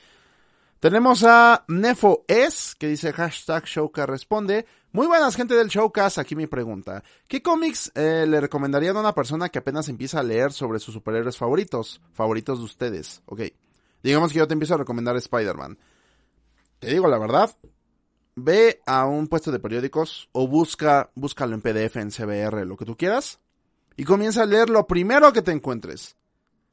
Tenemos 0.81 1.24
a 1.24 1.64
Nefo 1.68 2.24
S, 2.28 2.74
que 2.78 2.89
dice 2.89 3.12
hashtag 3.12 3.64
Showcast 3.64 4.09
responde. 4.09 4.66
Muy 4.93 5.07
buenas, 5.07 5.36
gente 5.36 5.55
del 5.55 5.68
Showcast. 5.68 6.18
Aquí 6.18 6.34
mi 6.34 6.49
pregunta. 6.49 7.05
¿Qué 7.28 7.41
cómics 7.41 7.93
eh, 7.95 8.26
le 8.26 8.41
recomendarían 8.41 8.97
a 8.97 9.01
una 9.01 9.14
persona 9.14 9.49
que 9.49 9.61
apenas 9.61 9.88
empieza 9.88 10.18
a 10.18 10.24
leer 10.24 10.53
sobre 10.53 10.80
sus 10.80 10.93
superhéroes 10.95 11.36
favoritos? 11.36 12.01
Favoritos 12.12 12.59
de 12.59 12.64
ustedes. 12.64 13.22
Ok. 13.26 13.43
Digamos 14.03 14.32
que 14.32 14.41
yo 14.41 14.49
te 14.49 14.55
empiezo 14.55 14.74
a 14.74 14.78
recomendar 14.78 15.16
Spider-Man. 15.16 15.78
Te 16.80 16.88
digo 16.88 17.07
la 17.07 17.18
verdad. 17.18 17.57
Ve 18.34 18.82
a 18.84 19.07
un 19.07 19.28
puesto 19.28 19.53
de 19.53 19.61
periódicos 19.61 20.28
o 20.32 20.49
busca, 20.49 21.11
búscalo 21.14 21.55
en 21.55 21.61
PDF, 21.61 21.97
en 21.97 22.11
CBR, 22.11 22.66
lo 22.66 22.76
que 22.76 22.84
tú 22.84 22.97
quieras. 22.97 23.38
Y 23.97 24.03
comienza 24.03 24.43
a 24.43 24.47
leer 24.47 24.70
lo 24.70 24.88
primero 24.88 25.32
que 25.32 25.43
te 25.43 25.53
encuentres. 25.53 26.16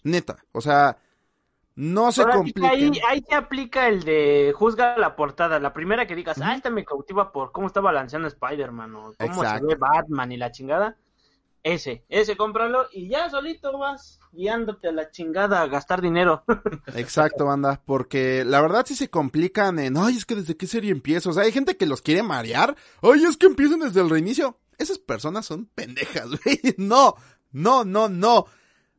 Neta. 0.01 0.43
O 0.53 0.61
sea, 0.61 0.97
no 1.77 2.11
se 2.11 2.23
compliquen. 2.25 2.65
ahí, 2.65 2.91
ahí 3.07 3.21
te 3.21 3.35
aplica 3.35 3.87
el 3.87 4.03
de 4.03 4.51
juzga 4.55 4.97
la 4.97 5.15
portada. 5.15 5.59
La 5.59 5.73
primera 5.73 6.07
que 6.07 6.15
digas, 6.15 6.41
ah, 6.41 6.55
esta 6.55 6.71
me 6.71 6.83
cautiva 6.83 7.31
por 7.31 7.51
cómo 7.51 7.67
está 7.67 7.81
balanceando 7.81 8.27
Spider-Man 8.27 8.95
o 8.95 9.01
cómo 9.01 9.13
Exacto. 9.19 9.59
se 9.59 9.75
ve 9.75 9.75
Batman 9.75 10.31
y 10.31 10.37
la 10.37 10.51
chingada. 10.51 10.97
Ese, 11.61 12.03
ese 12.09 12.35
cómpralo 12.35 12.87
y 12.91 13.09
ya 13.09 13.29
solito 13.29 13.77
vas 13.77 14.19
guiándote 14.31 14.87
a 14.87 14.91
la 14.91 15.11
chingada 15.11 15.61
a 15.61 15.67
gastar 15.67 16.01
dinero. 16.01 16.43
Exacto, 16.95 17.45
banda, 17.45 17.79
porque 17.85 18.43
la 18.43 18.59
verdad 18.59 18.83
sí 18.87 18.95
se 18.95 19.11
complican 19.11 19.77
en, 19.77 19.97
ay, 19.97 20.17
es 20.17 20.25
que 20.25 20.35
desde 20.35 20.57
qué 20.57 20.65
serie 20.65 20.91
empiezo, 20.91 21.29
o 21.29 21.33
sea, 21.33 21.43
hay 21.43 21.51
gente 21.51 21.77
que 21.77 21.85
los 21.85 22.01
quiere 22.01 22.23
marear, 22.23 22.75
ay, 23.03 23.23
es 23.23 23.37
que 23.37 23.45
empiecen 23.45 23.81
desde 23.81 24.01
el 24.01 24.09
reinicio. 24.09 24.57
Esas 24.79 24.97
personas 24.97 25.45
son 25.45 25.67
pendejas, 25.75 26.29
güey. 26.43 26.59
No, 26.77 27.15
no, 27.51 27.83
no, 27.83 28.09
no. 28.09 28.45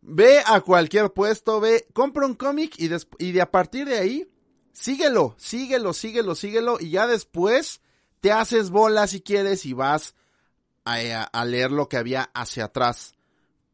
Ve 0.01 0.40
a 0.46 0.61
cualquier 0.61 1.12
puesto, 1.12 1.61
ve, 1.61 1.86
compra 1.92 2.26
un 2.26 2.34
cómic 2.34 2.74
y, 2.78 2.88
y 3.18 3.32
de 3.32 3.40
a 3.42 3.51
partir 3.51 3.86
de 3.88 3.99
ahí, 3.99 4.30
síguelo, 4.72 5.34
síguelo, 5.38 5.92
síguelo, 5.92 6.34
síguelo 6.34 6.78
y 6.80 6.90
ya 6.90 7.07
después 7.07 7.80
te 8.20 8.32
haces 8.32 8.70
bola 8.70 9.07
si 9.07 9.20
quieres 9.20 9.66
y 9.66 9.72
vas 9.72 10.14
a, 10.84 10.94
a- 10.94 11.24
a 11.24 11.44
leer 11.44 11.70
lo 11.72 11.88
que 11.88 11.96
había 11.96 12.30
hacia 12.34 12.66
atrás. 12.66 13.14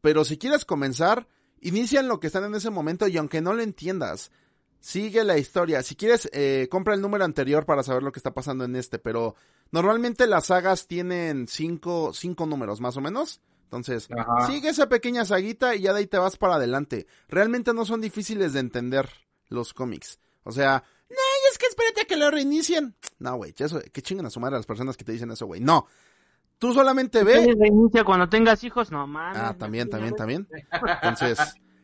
Pero 0.01 0.25
si 0.25 0.37
quieres 0.37 0.65
comenzar, 0.65 1.27
inicia 1.61 1.99
en 1.99 2.07
lo 2.07 2.19
que 2.19 2.27
están 2.27 2.43
en 2.43 2.55
ese 2.55 2.69
momento 2.69 3.07
y 3.07 3.17
aunque 3.17 3.41
no 3.41 3.53
lo 3.53 3.61
entiendas, 3.61 4.31
sigue 4.79 5.23
la 5.23 5.37
historia. 5.37 5.81
Si 5.83 5.95
quieres, 5.95 6.29
eh, 6.33 6.67
compra 6.69 6.93
el 6.95 7.01
número 7.01 7.23
anterior 7.23 7.65
para 7.65 7.83
saber 7.83 8.03
lo 8.03 8.11
que 8.11 8.19
está 8.19 8.33
pasando 8.33 8.65
en 8.65 8.75
este, 8.75 8.99
pero 8.99 9.35
normalmente 9.71 10.27
las 10.27 10.47
sagas 10.47 10.87
tienen 10.87 11.47
cinco, 11.47 12.13
cinco 12.13 12.45
números 12.45 12.81
más 12.81 12.97
o 12.97 13.01
menos. 13.01 13.41
Entonces, 13.65 14.07
Ajá. 14.17 14.47
sigue 14.47 14.69
esa 14.69 14.87
pequeña 14.87 15.25
saguita 15.25 15.75
y 15.75 15.81
ya 15.81 15.93
de 15.93 15.99
ahí 15.99 16.07
te 16.07 16.17
vas 16.17 16.37
para 16.37 16.55
adelante. 16.55 17.07
Realmente 17.27 17.73
no 17.73 17.83
son 17.83 17.99
difíciles 17.99 18.53
de 18.53 18.61
entender 18.61 19.09
los 19.49 19.73
cómics. 19.73 20.19
O 20.43 20.51
sea, 20.51 20.83
no, 21.09 21.15
es 21.51 21.57
que 21.57 21.65
espérate 21.67 22.01
a 22.01 22.05
que 22.05 22.15
lo 22.15 22.31
reinicien. 22.31 22.95
No, 23.17 23.37
güey, 23.37 23.55
eso, 23.57 23.79
que 23.93 24.01
chinguen 24.01 24.25
a 24.25 24.29
su 24.29 24.41
madre 24.41 24.55
a 24.55 24.59
las 24.59 24.65
personas 24.65 24.97
que 24.97 25.05
te 25.05 25.13
dicen 25.13 25.31
eso, 25.31 25.45
güey. 25.45 25.61
No. 25.61 25.87
Tú 26.59 26.73
solamente 26.73 27.23
ve 27.23 27.55
reinicia 27.57 28.03
cuando 28.03 28.27
tengas 28.27 28.63
hijos, 28.63 28.91
no 28.91 29.07
mames. 29.07 29.41
Ah, 29.41 29.55
también, 29.57 29.89
también, 29.89 30.15
también. 30.15 30.47
Entonces, 31.01 31.39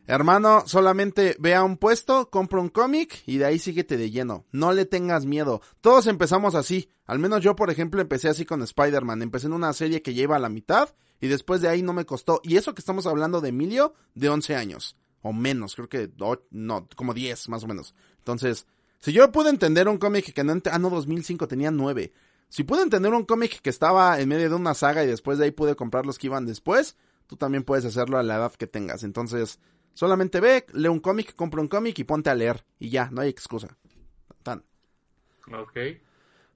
hermano, 0.06 0.62
solamente 0.66 1.36
ve 1.38 1.54
a 1.54 1.64
un 1.64 1.78
puesto, 1.78 2.28
compra 2.30 2.60
un 2.60 2.68
cómic 2.68 3.22
y 3.26 3.38
de 3.38 3.46
ahí 3.46 3.58
síguete 3.58 3.96
de 3.96 4.10
lleno. 4.10 4.44
No 4.52 4.72
le 4.72 4.84
tengas 4.84 5.24
miedo. 5.26 5.62
Todos 5.80 6.06
empezamos 6.06 6.54
así. 6.54 6.88
Al 7.06 7.18
menos 7.18 7.42
yo, 7.42 7.56
por 7.56 7.70
ejemplo, 7.70 8.00
empecé 8.00 8.28
así 8.28 8.44
con 8.44 8.62
Spider-Man. 8.62 9.22
Empecé 9.22 9.46
en 9.46 9.54
una 9.54 9.72
serie 9.72 10.02
que 10.02 10.14
lleva 10.14 10.36
a 10.36 10.40
la 10.40 10.48
mitad 10.48 10.90
y 11.22 11.28
después 11.28 11.60
de 11.60 11.68
ahí 11.68 11.82
no 11.82 11.92
me 11.92 12.04
costó. 12.04 12.40
Y 12.42 12.56
eso 12.56 12.74
que 12.74 12.80
estamos 12.80 13.06
hablando 13.06 13.40
de 13.40 13.50
Emilio, 13.50 13.94
de 14.16 14.28
11 14.28 14.56
años. 14.56 14.96
O 15.22 15.32
menos, 15.32 15.76
creo 15.76 15.88
que, 15.88 16.10
no, 16.50 16.88
como 16.96 17.14
10 17.14 17.48
más 17.48 17.62
o 17.62 17.68
menos. 17.68 17.94
Entonces, 18.18 18.66
si 18.98 19.12
yo 19.12 19.30
pude 19.30 19.48
entender 19.48 19.86
un 19.86 19.98
cómic 19.98 20.34
que 20.34 20.42
no, 20.42 20.60
ah, 20.70 20.78
no, 20.80 20.90
2005 20.90 21.46
tenía 21.46 21.70
9. 21.70 22.12
Si 22.48 22.64
pude 22.64 22.82
entender 22.82 23.14
un 23.14 23.24
cómic 23.24 23.60
que 23.60 23.70
estaba 23.70 24.18
en 24.18 24.28
medio 24.28 24.48
de 24.48 24.56
una 24.56 24.74
saga 24.74 25.04
y 25.04 25.06
después 25.06 25.38
de 25.38 25.44
ahí 25.44 25.50
pude 25.52 25.76
comprar 25.76 26.06
los 26.06 26.18
que 26.18 26.26
iban 26.26 26.44
después, 26.44 26.96
tú 27.28 27.36
también 27.36 27.62
puedes 27.62 27.84
hacerlo 27.84 28.18
a 28.18 28.24
la 28.24 28.34
edad 28.34 28.52
que 28.54 28.66
tengas. 28.66 29.04
Entonces, 29.04 29.60
solamente 29.94 30.40
ve, 30.40 30.66
lee 30.72 30.88
un 30.88 30.98
cómic, 30.98 31.36
compra 31.36 31.60
un 31.60 31.68
cómic 31.68 32.00
y 32.00 32.04
ponte 32.04 32.30
a 32.30 32.34
leer. 32.34 32.64
Y 32.80 32.90
ya, 32.90 33.10
no 33.12 33.20
hay 33.20 33.28
excusa. 33.28 33.78
Tan. 34.42 34.64
Ok. 35.52 35.78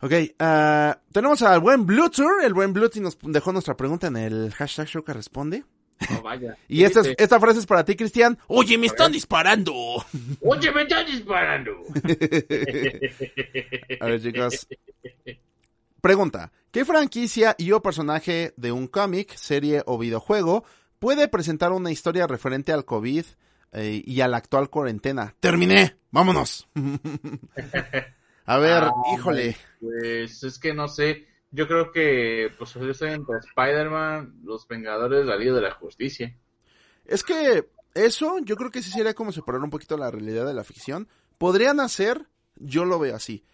Ok, 0.07 0.13
ah, 0.39 1.01
tenemos 1.11 1.43
al 1.43 1.59
buen 1.61 1.85
Bluetooth. 1.85 2.45
El 2.45 2.55
buen 2.55 2.73
Bluetooth 2.73 3.03
nos 3.03 3.19
dejó 3.23 3.53
nuestra 3.53 3.77
pregunta 3.77 4.07
en 4.07 4.17
el 4.17 4.53
hashtag 4.55 4.87
show 4.87 5.03
que 5.03 5.13
responde. 5.13 5.65
No, 6.11 6.23
vaya. 6.23 6.57
Y 6.69 6.85
esta, 6.85 7.01
es- 7.01 7.15
esta 7.19 7.41
frase 7.41 7.59
es 7.59 7.67
para 7.67 7.85
ti, 7.85 7.97
Cristian. 7.97 8.39
Oye, 8.47 8.79
me 8.79 8.87
están 8.87 9.11
disparando. 9.11 9.75
Oye, 10.43 10.71
me 10.73 10.83
están 10.83 11.07
disparando. 11.07 11.73
A 14.01 14.07
ver, 14.07 14.23
chicos. 14.23 14.69
Pregunta. 16.01 16.53
¿Qué 16.71 16.85
franquicia 16.85 17.57
y 17.59 17.73
o 17.73 17.83
personaje 17.83 18.55
de 18.57 18.71
un 18.71 18.87
cómic, 18.87 19.35
serie 19.35 19.83
o 19.87 19.99
videojuego 19.99 20.65
puede 21.01 21.27
presentar 21.27 21.73
una 21.73 21.91
historia 21.91 22.29
referente 22.29 22.73
al 22.73 22.85
COVID 22.85 23.25
eh, 23.73 24.03
y 24.07 24.21
a 24.21 24.29
la 24.29 24.37
actual 24.37 24.71
cuarentena? 24.71 25.35
¡Terminé! 25.41 25.97
¡Vámonos! 26.13 26.69
A 28.47 28.59
ver, 28.59 28.85
Ah, 28.85 28.93
híjole. 29.15 29.57
Pues 29.81 30.43
es 30.43 30.59
que 30.59 30.73
no 30.73 30.89
sé. 30.89 31.27
Yo 31.51 31.67
creo 31.67 31.91
que 31.91 32.51
pues 32.59 32.75
yo 32.75 32.91
estoy 32.91 33.13
entre 33.13 33.39
Spider-Man, 33.39 34.41
Los 34.45 34.67
Vengadores, 34.67 35.27
la 35.27 35.37
Liga 35.37 35.55
de 35.55 35.61
la 35.63 35.73
Justicia. 35.73 36.35
Es 37.05 37.23
que 37.23 37.69
eso 37.95 38.39
yo 38.41 38.57
creo 38.57 38.71
que 38.71 38.83
sí 38.83 38.91
sería 38.91 39.15
como 39.15 39.33
separar 39.33 39.63
un 39.63 39.71
poquito 39.71 39.97
la 39.97 40.11
realidad 40.11 40.47
de 40.47 40.55
la 40.55 40.65
ficción. 40.65 41.09
Podrían 41.39 41.81
hacer, 41.81 42.27
yo 42.57 42.85
lo 42.85 42.99
veo 42.99 43.17
así. 43.17 43.45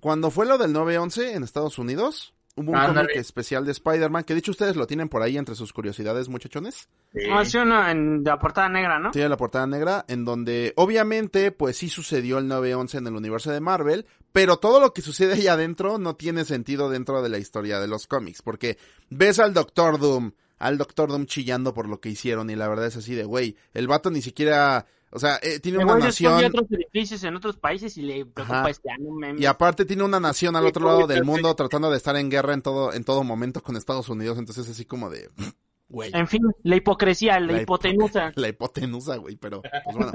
Cuando 0.00 0.30
fue 0.30 0.46
lo 0.46 0.58
del 0.58 0.72
9-11 0.72 1.34
en 1.34 1.42
Estados 1.44 1.78
Unidos, 1.78 2.34
hubo 2.54 2.72
un 2.72 2.78
cómic 2.78 3.16
especial 3.16 3.64
de 3.64 3.72
Spider-Man, 3.72 4.24
que 4.24 4.34
de 4.34 4.40
hecho 4.40 4.50
ustedes 4.50 4.76
lo 4.76 4.86
tienen 4.86 5.08
por 5.08 5.22
ahí 5.22 5.36
entre 5.36 5.54
sus 5.54 5.72
curiosidades, 5.72 6.28
muchachones. 6.28 6.88
Sí. 7.12 7.20
Ah, 7.30 7.44
sí, 7.44 7.58
uno 7.58 7.88
en 7.88 8.22
la 8.24 8.38
portada 8.38 8.68
negra, 8.68 8.98
¿no? 8.98 9.10
Tiene 9.10 9.28
la 9.28 9.36
portada 9.36 9.66
negra, 9.66 10.04
en 10.08 10.24
donde 10.24 10.72
obviamente, 10.76 11.52
pues 11.52 11.76
sí 11.78 11.88
sucedió 11.88 12.38
el 12.38 12.48
9-11 12.48 12.98
en 12.98 13.06
el 13.06 13.16
universo 13.16 13.50
de 13.50 13.60
Marvel, 13.60 14.06
pero 14.32 14.58
todo 14.58 14.80
lo 14.80 14.92
que 14.92 15.02
sucede 15.02 15.34
ahí 15.34 15.46
adentro 15.46 15.98
no 15.98 16.16
tiene 16.16 16.44
sentido 16.44 16.90
dentro 16.90 17.22
de 17.22 17.28
la 17.28 17.38
historia 17.38 17.80
de 17.80 17.88
los 17.88 18.06
cómics, 18.06 18.42
porque 18.42 18.78
ves 19.10 19.38
al 19.38 19.54
Doctor 19.54 19.98
Doom, 19.98 20.32
al 20.58 20.78
Doctor 20.78 21.10
Doom 21.10 21.26
chillando 21.26 21.74
por 21.74 21.88
lo 21.88 22.00
que 22.00 22.08
hicieron, 22.08 22.50
y 22.50 22.56
la 22.56 22.68
verdad 22.68 22.86
es 22.86 22.96
así 22.96 23.14
de, 23.14 23.24
güey, 23.24 23.56
el 23.74 23.88
vato 23.88 24.10
ni 24.10 24.22
siquiera, 24.22 24.86
o 25.12 25.18
sea, 25.18 25.38
eh, 25.42 25.60
tiene 25.60 25.78
una 25.78 25.96
nación, 25.98 26.42
otros 26.44 26.66
edificios 26.70 27.22
en 27.24 27.36
otros 27.36 27.56
países 27.58 27.96
y 27.98 28.02
le 28.02 28.24
preocupa 28.26 28.60
Ajá. 28.60 28.70
este 28.70 28.90
año, 28.90 29.10
meme. 29.12 29.38
y 29.40 29.44
aparte 29.46 29.84
tiene 29.84 30.02
una 30.04 30.18
nación 30.20 30.56
al 30.56 30.66
otro 30.66 30.84
lado 30.86 31.06
del 31.06 31.24
mundo 31.24 31.54
tratando 31.54 31.90
de 31.90 31.96
estar 31.98 32.16
en 32.16 32.30
guerra 32.30 32.54
en 32.54 32.62
todo, 32.62 32.92
en 32.92 33.04
todo 33.04 33.22
momento 33.22 33.62
con 33.62 33.76
Estados 33.76 34.08
Unidos, 34.08 34.38
entonces 34.38 34.68
así 34.68 34.84
como 34.84 35.10
de, 35.10 35.28
güey. 35.88 36.10
En 36.14 36.26
fin, 36.26 36.40
la 36.62 36.76
hipocresía, 36.76 37.38
la, 37.38 37.46
La 37.46 37.52
hipo- 37.58 37.62
hipotenusa. 37.62 38.32
La 38.36 38.48
hipotenusa, 38.48 39.16
güey, 39.16 39.36
pero 39.36 39.60
pues 39.84 39.96
bueno. 39.96 40.12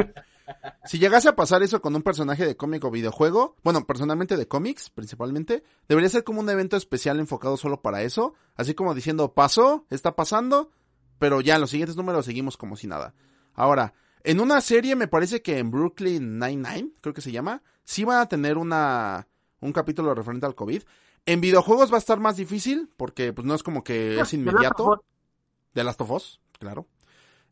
si 0.86 0.98
llegase 0.98 1.30
a 1.30 1.36
pasar 1.36 1.62
eso 1.62 1.80
con 1.82 1.96
un 1.96 2.02
personaje 2.02 2.46
de 2.48 2.58
cómic 2.58 2.84
o 2.84 2.90
videojuego, 2.90 3.56
bueno, 3.64 3.86
personalmente 3.86 4.36
de 4.38 4.48
cómics, 4.48 4.90
principalmente, 4.90 5.64
debería 5.88 6.10
ser 6.10 6.24
como 6.24 6.40
un 6.40 6.50
evento 6.50 6.76
especial 6.78 7.20
enfocado 7.20 7.58
solo 7.58 7.82
para 7.84 8.02
eso, 8.02 8.34
así 8.56 8.74
como 8.74 8.96
diciendo, 8.96 9.34
pasó, 9.36 9.86
está 9.92 10.16
pasando, 10.16 10.72
pero 11.20 11.42
ya 11.42 11.56
en 11.56 11.62
los 11.62 11.70
siguientes 11.70 11.96
números 11.96 12.26
seguimos 12.26 12.58
como 12.58 12.76
si 12.76 12.88
nada. 12.88 13.14
Ahora, 13.54 13.94
en 14.24 14.40
una 14.40 14.62
serie 14.62 14.96
me 14.96 15.08
parece 15.08 15.42
que 15.42 15.58
en 15.58 15.72
Brooklyn 15.72 16.40
Nine-Nine, 16.40 16.92
creo 17.02 17.14
que 17.14 17.22
se 17.22 17.32
llama, 17.32 17.64
sí 17.84 18.04
van 18.04 18.20
a 18.20 18.28
tener 18.28 18.58
una 18.58 19.28
un 19.60 19.74
capítulo 19.74 20.14
referente 20.14 20.46
al 20.46 20.56
COVID. 20.56 20.84
En 21.26 21.42
videojuegos 21.42 21.92
va 21.92 21.96
a 21.96 22.00
estar 22.00 22.20
más 22.20 22.38
difícil, 22.38 22.90
porque 22.96 23.34
pues 23.34 23.46
no 23.46 23.54
es 23.56 23.64
como 23.64 23.84
que 23.84 24.20
es 24.20 24.34
inmediato. 24.34 25.04
De 25.74 25.84
Last 25.84 26.02
of 26.02 26.12
Us, 26.12 26.42
claro. 26.60 26.88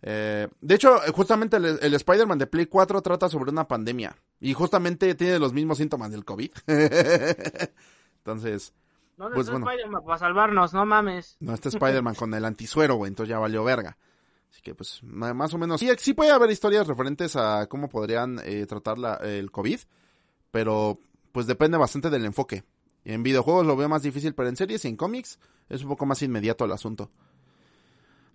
Eh, 0.01 0.47
de 0.61 0.75
hecho, 0.75 0.99
justamente 1.13 1.57
el, 1.57 1.79
el 1.81 1.93
Spider-Man 1.93 2.37
de 2.37 2.47
Play 2.47 2.67
4 2.67 3.01
trata 3.01 3.27
sobre 3.29 3.51
una 3.51 3.67
pandemia. 3.67 4.15
Y 4.39 4.53
justamente 4.53 5.15
tiene 5.15 5.39
los 5.39 5.53
mismos 5.53 5.77
síntomas 5.77 6.11
del 6.11 6.25
COVID. 6.25 6.51
Entonces, 8.17 8.73
¿Dónde 9.17 9.35
Pues 9.35 9.47
está 9.47 9.59
bueno. 9.59 9.71
Spider-Man 9.71 10.03
para 10.05 10.17
salvarnos? 10.17 10.73
No 10.73 10.85
mames. 10.85 11.37
no 11.39 11.53
está 11.53 11.69
Spider-Man 11.69 12.15
con 12.15 12.33
el 12.33 12.45
antisuero, 12.45 12.95
güey. 12.95 13.09
Entonces 13.09 13.29
ya 13.29 13.39
valió 13.39 13.63
verga. 13.63 13.97
Así 14.55 14.61
que, 14.61 14.73
pues, 14.73 15.01
más 15.03 15.53
o 15.53 15.57
menos. 15.57 15.81
Sí, 15.81 15.89
sí 15.97 16.13
puede 16.13 16.31
haber 16.31 16.49
historias 16.49 16.87
referentes 16.87 17.35
a 17.35 17.67
cómo 17.67 17.89
podrían 17.89 18.39
eh, 18.45 18.65
tratar 18.65 18.97
la- 18.97 19.15
el 19.15 19.51
COVID. 19.51 19.81
Pero, 20.49 20.97
pues 21.33 21.45
depende 21.45 21.77
bastante 21.77 22.09
del 22.09 22.23
enfoque. 22.23 22.63
En 23.03 23.21
videojuegos 23.21 23.65
lo 23.65 23.75
veo 23.75 23.89
más 23.89 24.01
difícil, 24.03 24.33
pero 24.33 24.47
en 24.47 24.55
series 24.55 24.85
y 24.85 24.87
en 24.87 24.95
cómics 24.95 25.39
es 25.67 25.81
un 25.83 25.89
poco 25.89 26.05
más 26.05 26.21
inmediato 26.21 26.63
el 26.63 26.71
asunto. 26.71 27.11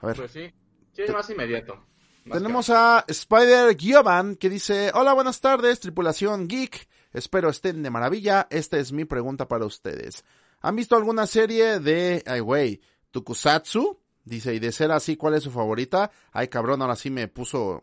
A 0.01 0.09
ver. 0.09 0.17
Pues 0.17 0.31
sí. 0.31 0.53
Sí, 0.93 1.03
es 1.05 1.11
más 1.11 1.31
inmediato. 1.31 1.83
Más 2.27 2.37
Tenemos 2.37 2.69
a 2.69 3.03
Spider 3.09 3.75
Giovan 3.79 4.37
que 4.37 4.51
dice, 4.51 4.91
hola, 4.93 5.15
buenas 5.15 5.41
tardes, 5.41 5.81
tripulación 5.81 6.49
geek, 6.49 6.87
espero 7.15 7.49
estén 7.49 7.83
de 7.83 7.89
maravilla, 7.89 8.47
esta 8.51 8.77
es 8.77 8.93
mi 8.93 9.07
pregunta 9.07 9.49
para 9.49 9.65
ustedes. 9.65 10.23
¿Han 10.61 10.77
visto 10.77 10.97
alguna 10.97 11.27
serie 11.27 11.81
de, 11.81 12.23
ay 12.27 12.41
güey, 12.41 12.83
Tokusatsu? 13.11 14.00
Dice, 14.25 14.55
y 14.55 14.59
de 14.59 14.73
ser 14.73 14.93
así, 14.93 15.17
¿cuál 15.17 15.35
es 15.35 15.43
su 15.43 15.51
favorita? 15.51 16.11
Ay 16.33 16.49
cabrón, 16.49 16.83
ahora 16.83 16.97
sí 16.97 17.11
me 17.11 17.29
puso, 17.29 17.83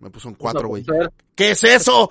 me 0.00 0.10
puso 0.10 0.28
un 0.28 0.34
4, 0.34 0.68
güey. 0.68 0.84
¿Qué 1.34 1.52
es 1.52 1.64
eso? 1.64 2.10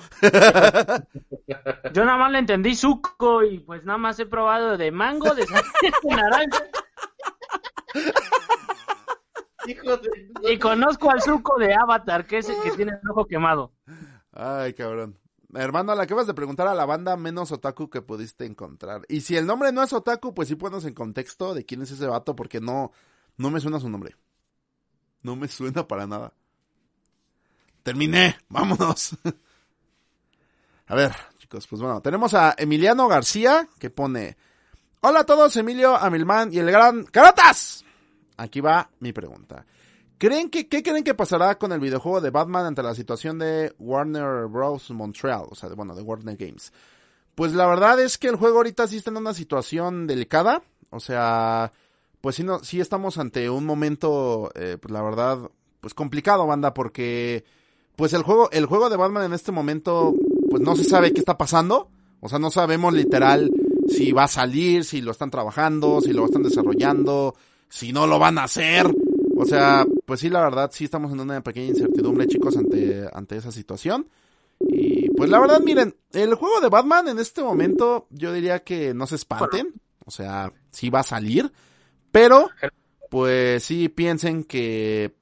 Yo 1.93 2.05
nada 2.05 2.17
más 2.17 2.31
le 2.31 2.39
entendí 2.39 2.75
suco 2.75 3.43
y 3.43 3.59
pues 3.59 3.83
nada 3.83 3.97
más 3.97 4.19
he 4.19 4.25
probado 4.25 4.77
de 4.77 4.91
mango, 4.91 5.33
de 5.33 5.45
de 6.03 6.15
naranja. 6.15 6.63
Hijo 9.67 9.97
de... 9.97 10.09
Y 10.51 10.57
conozco 10.57 11.11
al 11.11 11.21
suco 11.21 11.57
de 11.59 11.73
Avatar, 11.73 12.25
que 12.25 12.37
es 12.37 12.49
el 12.49 12.61
que 12.61 12.71
tiene 12.71 12.93
el 12.93 13.09
ojo 13.09 13.25
quemado. 13.25 13.73
Ay, 14.31 14.73
cabrón. 14.73 15.17
Hermano, 15.53 15.95
la 15.95 16.03
acabas 16.03 16.27
de 16.27 16.35
preguntar 16.35 16.67
a 16.67 16.75
la 16.75 16.85
banda 16.85 17.17
menos 17.17 17.51
otaku 17.51 17.89
que 17.89 18.03
pudiste 18.03 18.45
encontrar. 18.45 19.01
Y 19.09 19.21
si 19.21 19.35
el 19.35 19.47
nombre 19.47 19.71
no 19.71 19.81
es 19.81 19.91
otaku, 19.93 20.33
pues 20.33 20.47
sí 20.47 20.55
pones 20.55 20.85
en 20.85 20.93
contexto 20.93 21.55
de 21.55 21.65
quién 21.65 21.81
es 21.81 21.89
ese 21.89 22.05
vato, 22.05 22.35
porque 22.35 22.61
no, 22.61 22.91
no 23.39 23.49
me 23.49 23.59
suena 23.59 23.79
su 23.79 23.89
nombre. 23.89 24.15
No 25.23 25.35
me 25.35 25.47
suena 25.47 25.87
para 25.87 26.05
nada. 26.05 26.33
Terminé, 27.83 28.37
vámonos. 28.49 29.17
A 30.87 30.95
ver, 30.95 31.15
chicos, 31.37 31.65
pues 31.65 31.81
bueno, 31.81 32.01
tenemos 32.01 32.33
a 32.33 32.55
Emiliano 32.57 33.07
García 33.07 33.69
que 33.77 33.91
pone, 33.91 34.37
hola 35.01 35.19
a 35.19 35.23
todos, 35.23 35.55
Emilio, 35.55 35.95
Amilman 35.95 36.51
y 36.51 36.57
el 36.57 36.71
gran 36.71 37.03
Caratas. 37.03 37.85
Aquí 38.37 38.59
va 38.59 38.89
mi 38.99 39.13
pregunta. 39.13 39.63
¿Creen 40.17 40.49
que, 40.49 40.67
¿Qué 40.67 40.81
creen 40.81 41.03
que 41.03 41.13
pasará 41.13 41.59
con 41.59 41.71
el 41.71 41.79
videojuego 41.79 42.21
de 42.21 42.31
Batman 42.31 42.65
ante 42.65 42.81
la 42.81 42.95
situación 42.95 43.37
de 43.37 43.73
Warner 43.77 44.47
Bros. 44.47 44.89
Montreal? 44.89 45.45
O 45.51 45.55
sea, 45.55 45.69
de, 45.69 45.75
bueno, 45.75 45.93
de 45.95 46.01
Warner 46.01 46.35
Games. 46.35 46.73
Pues 47.35 47.53
la 47.53 47.67
verdad 47.67 47.99
es 47.99 48.17
que 48.17 48.27
el 48.27 48.35
juego 48.35 48.57
ahorita 48.57 48.87
sí 48.87 48.97
está 48.97 49.11
en 49.11 49.17
una 49.17 49.35
situación 49.35 50.07
delicada. 50.07 50.63
O 50.89 50.99
sea, 50.99 51.71
pues 52.21 52.35
sí, 52.35 52.43
no, 52.43 52.63
sí 52.63 52.79
estamos 52.79 53.17
ante 53.17 53.49
un 53.49 53.65
momento, 53.65 54.51
eh, 54.55 54.77
pues 54.81 54.91
la 54.91 55.01
verdad, 55.01 55.49
pues 55.81 55.93
complicado, 55.93 56.45
banda, 56.47 56.73
porque 56.73 57.45
pues 57.95 58.13
el 58.13 58.23
juego, 58.23 58.49
el 58.51 58.65
juego 58.65 58.89
de 58.89 58.97
Batman 58.97 59.25
en 59.25 59.33
este 59.33 59.51
momento, 59.51 60.13
pues 60.49 60.61
no 60.61 60.75
se 60.75 60.83
sabe 60.83 61.13
qué 61.13 61.19
está 61.19 61.37
pasando. 61.37 61.89
O 62.21 62.29
sea, 62.29 62.39
no 62.39 62.51
sabemos 62.51 62.93
literal 62.93 63.51
si 63.87 64.11
va 64.11 64.25
a 64.25 64.27
salir, 64.27 64.83
si 64.83 65.01
lo 65.01 65.11
están 65.11 65.31
trabajando, 65.31 66.01
si 66.01 66.13
lo 66.13 66.25
están 66.25 66.43
desarrollando, 66.43 67.35
si 67.69 67.93
no 67.93 68.07
lo 68.07 68.19
van 68.19 68.37
a 68.37 68.43
hacer. 68.43 68.93
O 69.37 69.45
sea, 69.45 69.85
pues 70.05 70.19
sí, 70.19 70.29
la 70.29 70.41
verdad, 70.41 70.69
sí 70.73 70.83
estamos 70.83 71.11
en 71.11 71.21
una 71.21 71.41
pequeña 71.41 71.67
incertidumbre, 71.67 72.27
chicos, 72.27 72.57
ante, 72.57 73.07
ante 73.13 73.37
esa 73.37 73.51
situación. 73.51 74.07
Y 74.59 75.09
pues 75.11 75.29
la 75.29 75.39
verdad, 75.39 75.61
miren, 75.61 75.95
el 76.11 76.35
juego 76.35 76.59
de 76.59 76.69
Batman 76.69 77.07
en 77.07 77.19
este 77.19 77.41
momento, 77.41 78.07
yo 78.09 78.33
diría 78.33 78.63
que 78.63 78.93
no 78.93 79.07
se 79.07 79.15
espanten. 79.15 79.73
O 80.05 80.11
sea, 80.11 80.51
sí 80.71 80.89
va 80.89 80.99
a 81.01 81.03
salir. 81.03 81.51
Pero, 82.11 82.49
pues 83.09 83.63
sí 83.63 83.89
piensen 83.89 84.43
que, 84.43 85.15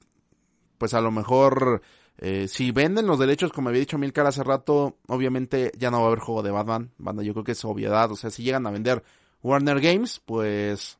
pues 0.78 0.94
a 0.94 1.00
lo 1.00 1.10
mejor, 1.10 1.82
eh, 2.18 2.48
si 2.48 2.70
venden 2.70 3.06
los 3.06 3.18
derechos, 3.18 3.52
como 3.52 3.68
había 3.68 3.80
dicho 3.80 3.98
Milcar 3.98 4.26
hace 4.26 4.42
rato, 4.42 4.98
obviamente 5.06 5.72
ya 5.76 5.90
no 5.90 5.98
va 5.98 6.04
a 6.04 6.06
haber 6.08 6.20
juego 6.20 6.42
de 6.42 6.50
Batman. 6.50 6.90
Banda, 6.98 7.22
yo 7.22 7.32
creo 7.32 7.44
que 7.44 7.52
es 7.52 7.64
obviedad. 7.64 8.10
O 8.10 8.16
sea, 8.16 8.30
si 8.30 8.42
llegan 8.42 8.66
a 8.66 8.70
vender 8.70 9.02
Warner 9.42 9.80
Games, 9.80 10.20
pues 10.24 10.98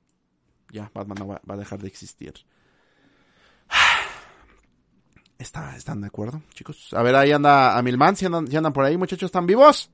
ya 0.70 0.91
Batman 0.95 1.18
no 1.18 1.26
va, 1.28 1.41
va 1.49 1.55
a 1.55 1.59
dejar 1.59 1.80
de 1.80 1.89
existir. 1.89 2.34
Está, 5.39 5.76
¿Están 5.76 6.01
de 6.01 6.09
acuerdo, 6.09 6.43
chicos? 6.53 6.93
A 6.95 7.03
ver, 7.03 7.14
ahí 7.14 7.30
anda 7.30 7.78
a 7.78 7.82
Milman, 7.82 8.16
si 8.16 8.26
andan, 8.26 8.49
si 8.49 8.57
andan 8.57 8.72
por 8.72 8.84
ahí, 8.84 8.97
muchachos, 8.97 9.26
¿están 9.26 9.47
vivos? 9.47 9.91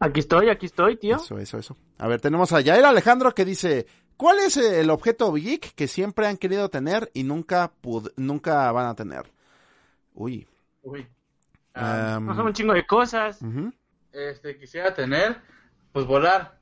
Aquí 0.00 0.20
estoy, 0.20 0.48
aquí 0.48 0.66
estoy, 0.66 0.96
tío. 0.96 1.16
Eso, 1.16 1.38
eso, 1.38 1.58
eso. 1.58 1.76
A 1.98 2.08
ver, 2.08 2.20
tenemos 2.20 2.52
a 2.52 2.60
Yair 2.60 2.84
Alejandro 2.84 3.34
que 3.34 3.44
dice, 3.44 3.86
¿cuál 4.20 4.38
es 4.40 4.58
el 4.58 4.90
objeto 4.90 5.32
geek 5.32 5.74
que 5.74 5.88
siempre 5.88 6.26
han 6.26 6.36
querido 6.36 6.68
tener 6.68 7.10
y 7.14 7.22
nunca 7.24 7.72
pud- 7.82 8.12
nunca 8.16 8.70
van 8.70 8.86
a 8.86 8.94
tener? 8.94 9.22
Uy. 10.14 10.46
Uy. 10.82 11.06
Ah, 11.74 12.16
em, 12.18 12.26
No 12.26 12.34
son 12.34 12.46
un 12.48 12.52
chingo 12.52 12.74
de 12.74 12.86
cosas. 12.86 13.38
este, 14.12 14.58
quisiera 14.58 14.92
tener, 14.94 15.40
pues 15.92 16.04
volar. 16.06 16.58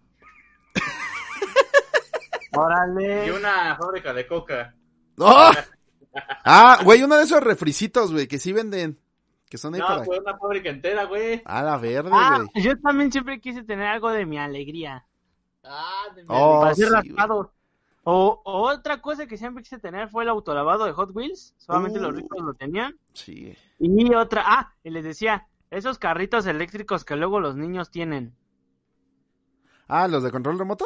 Y 2.52 2.56
Órale. 2.58 3.32
una 3.32 3.76
fábrica 3.76 4.12
de 4.12 4.26
coca. 4.26 4.74
¡Oh! 5.18 5.50
Ah, 6.44 6.80
güey, 6.82 7.02
uno 7.02 7.16
de 7.16 7.24
esos 7.24 7.40
refricitos, 7.40 8.10
güey, 8.12 8.26
que 8.26 8.38
sí 8.38 8.52
venden. 8.52 8.98
Que 9.48 9.56
son 9.58 9.74
ahí 9.74 9.80
No, 9.80 9.86
para... 9.86 10.02
pues 10.04 10.18
una 10.18 10.36
fábrica 10.36 10.70
entera, 10.70 11.04
güey. 11.04 11.42
A 11.44 11.62
la 11.62 11.76
verde, 11.76 12.10
Ah, 12.12 12.38
güey. 12.52 12.64
yo 12.64 12.76
también 12.80 13.12
siempre 13.12 13.40
quise 13.40 13.62
tener 13.62 13.86
algo 13.86 14.10
de 14.10 14.24
mi 14.26 14.36
alegría. 14.38 15.06
Ah, 15.68 16.04
de 16.14 16.24
Oh, 16.28 16.60
para 16.60 16.72
hacer 16.72 16.86
sí, 16.88 16.90
güey. 16.90 17.08
raspados. 17.08 17.48
O, 18.04 18.40
o 18.44 18.62
otra 18.70 19.02
cosa 19.02 19.26
que 19.26 19.36
siempre 19.36 19.62
quise 19.62 19.78
tener 19.78 20.08
fue 20.08 20.22
el 20.22 20.30
autolavado 20.30 20.84
de 20.86 20.92
Hot 20.92 21.10
Wheels. 21.14 21.54
Solamente 21.58 21.98
Uh. 21.98 22.02
los 22.02 22.14
ricos 22.14 22.38
lo 22.42 22.54
tenían. 22.54 22.98
Sí. 23.12 23.54
Y 23.78 24.14
otra, 24.14 24.44
ah, 24.46 24.72
y 24.82 24.90
les 24.90 25.04
decía, 25.04 25.46
esos 25.70 25.98
carritos 25.98 26.46
eléctricos 26.46 27.04
que 27.04 27.16
luego 27.16 27.38
los 27.40 27.56
niños 27.56 27.90
tienen. 27.90 28.34
Ah, 29.88 30.08
¿los 30.08 30.22
de 30.22 30.30
control 30.30 30.58
remoto? 30.58 30.84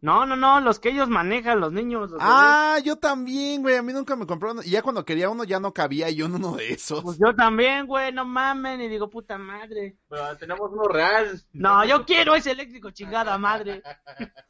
No, 0.00 0.26
no, 0.26 0.36
no, 0.36 0.60
los 0.60 0.78
que 0.78 0.90
ellos 0.90 1.08
manejan, 1.08 1.60
los 1.60 1.72
niños. 1.72 2.10
Los 2.10 2.20
Ah, 2.22 2.78
yo 2.84 2.96
también, 2.96 3.62
güey. 3.62 3.76
A 3.76 3.82
mí 3.82 3.92
nunca 3.92 4.14
me 4.14 4.26
compraron. 4.26 4.60
Y 4.64 4.70
ya 4.70 4.82
cuando 4.82 5.04
quería 5.04 5.28
uno 5.28 5.42
ya 5.42 5.58
no 5.58 5.74
cabía 5.74 6.08
yo 6.10 6.26
en 6.26 6.36
uno 6.36 6.54
de 6.54 6.72
esos. 6.72 7.02
Pues 7.02 7.18
yo 7.18 7.34
también, 7.34 7.86
güey, 7.86 8.12
no 8.12 8.24
mamen. 8.24 8.80
Y 8.80 8.88
digo, 8.88 9.10
puta 9.10 9.36
madre. 9.38 9.96
Pero 10.08 10.36
tenemos 10.36 10.70
uno 10.72 10.84
real. 10.84 11.42
No, 11.52 11.84
yo 11.84 12.04
quiero 12.06 12.36
ese 12.36 12.52
eléctrico, 12.52 12.90
chingada 12.92 13.36
madre. 13.38 13.82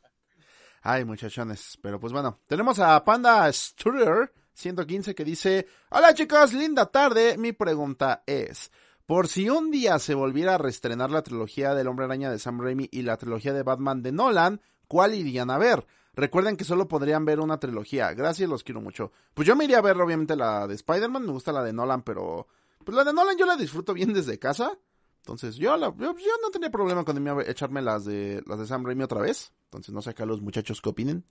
Ay, 0.82 1.04
muchachones. 1.04 1.78
Pero 1.82 1.98
pues 1.98 2.12
bueno, 2.12 2.40
tenemos 2.46 2.78
a 2.78 3.02
Panda 3.04 3.50
Studer 3.52 4.32
115 4.52 5.14
que 5.14 5.24
dice, 5.24 5.66
hola 5.90 6.14
chicos, 6.14 6.52
linda 6.52 6.86
tarde. 6.86 7.38
Mi 7.38 7.52
pregunta 7.52 8.22
es, 8.26 8.70
por 9.06 9.28
si 9.28 9.48
un 9.48 9.70
día 9.70 9.98
se 9.98 10.14
volviera 10.14 10.56
a 10.56 10.58
reestrenar 10.58 11.10
la 11.10 11.22
trilogía 11.22 11.74
del 11.74 11.88
Hombre 11.88 12.04
Araña 12.04 12.30
de 12.30 12.38
Sam 12.38 12.60
Raimi 12.60 12.88
y 12.92 13.02
la 13.02 13.16
trilogía 13.16 13.52
de 13.52 13.62
Batman 13.62 14.02
de 14.02 14.12
Nolan, 14.12 14.60
¿cuál 14.88 15.14
irían 15.14 15.50
a 15.50 15.58
ver? 15.58 15.86
Recuerden 16.14 16.56
que 16.56 16.64
solo 16.64 16.88
podrían 16.88 17.24
ver 17.24 17.38
una 17.38 17.60
trilogía. 17.60 18.12
Gracias, 18.12 18.48
los 18.50 18.64
quiero 18.64 18.80
mucho. 18.80 19.12
Pues 19.34 19.46
yo 19.46 19.54
me 19.54 19.64
iría 19.64 19.78
a 19.78 19.82
ver 19.82 20.00
obviamente 20.00 20.34
la 20.34 20.66
de 20.66 20.74
Spider-Man, 20.74 21.26
me 21.26 21.32
gusta 21.32 21.52
la 21.52 21.62
de 21.62 21.72
Nolan, 21.72 22.02
pero 22.02 22.48
pues 22.84 22.96
la 22.96 23.04
de 23.04 23.12
Nolan 23.12 23.38
yo 23.38 23.46
la 23.46 23.56
disfruto 23.56 23.94
bien 23.94 24.12
desde 24.12 24.38
casa. 24.38 24.76
Entonces 25.18 25.56
yo, 25.56 25.76
la, 25.76 25.94
yo, 25.96 26.16
yo 26.16 26.32
no 26.42 26.50
tenía 26.50 26.70
problema 26.70 27.04
con 27.04 27.40
echarme 27.46 27.82
las 27.82 28.04
de 28.04 28.42
las 28.46 28.58
de 28.58 28.66
Sam 28.66 28.84
Raimi 28.84 29.04
otra 29.04 29.20
vez. 29.20 29.52
Entonces 29.64 29.94
no 29.94 30.02
sé 30.02 30.10
acá 30.10 30.26
los 30.26 30.40
muchachos 30.40 30.80
qué 30.80 30.88
opinen. 30.88 31.24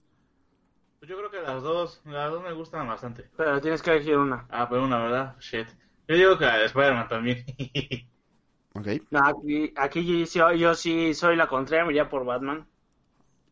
Pues 0.99 1.10
yo 1.10 1.18
creo 1.18 1.32
que 1.32 1.41
las 1.41 1.62
dos, 1.62 2.01
las 2.05 2.32
dos 2.32 2.43
me 2.43 2.53
gustan 2.53 2.88
bastante. 2.88 3.30
Pero 3.36 3.60
tienes 3.60 3.82
que 3.82 3.91
elegir 3.91 4.18
una. 4.18 4.47
Ah, 4.49 4.68
pero 4.70 4.84
una, 4.84 4.99
¿verdad? 4.99 5.36
Shit. 5.39 5.68
Yo 6.08 6.16
digo 6.16 6.38
que 6.38 6.45
la 6.45 6.60
de 6.60 6.66
Spider-Man 6.66 7.08
también. 7.08 7.45
Ok. 8.74 8.88
No, 9.10 9.26
aquí, 9.26 9.74
aquí 9.76 10.26
yo, 10.26 10.51
yo 10.53 10.76
sí 10.76 11.16
soy 11.16 11.36
la 11.36 11.47
contraria, 11.47 11.84
me 11.84 11.93
iría 11.93 12.10
por 12.10 12.24
Batman. 12.24 12.68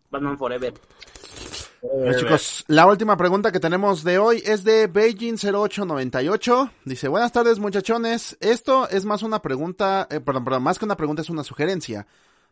Batman 0.10 0.38
Forever. 0.38 0.74
Bueno, 1.82 2.18
chicos, 2.18 2.66
la 2.68 2.88
última 2.88 3.16
pregunta 3.16 3.52
que 3.52 3.60
tenemos 3.60 4.04
de 4.04 4.18
hoy 4.18 4.42
es 4.46 4.64
de 4.64 4.92
Beijing0898. 4.92 6.72
Dice, 6.86 7.08
buenas 7.08 7.32
tardes 7.32 7.60
muchachones. 7.60 8.38
Esto 8.40 8.90
es 8.90 9.06
más 9.06 9.24
una 9.24 9.42
pregunta, 9.42 10.08
eh, 10.10 10.20
perdón, 10.20 10.46
perdón, 10.46 10.64
más 10.64 10.80
que 10.80 10.86
una 10.86 10.98
pregunta 10.98 11.22
es 11.22 11.30
una 11.30 11.44
sugerencia. 11.44 12.08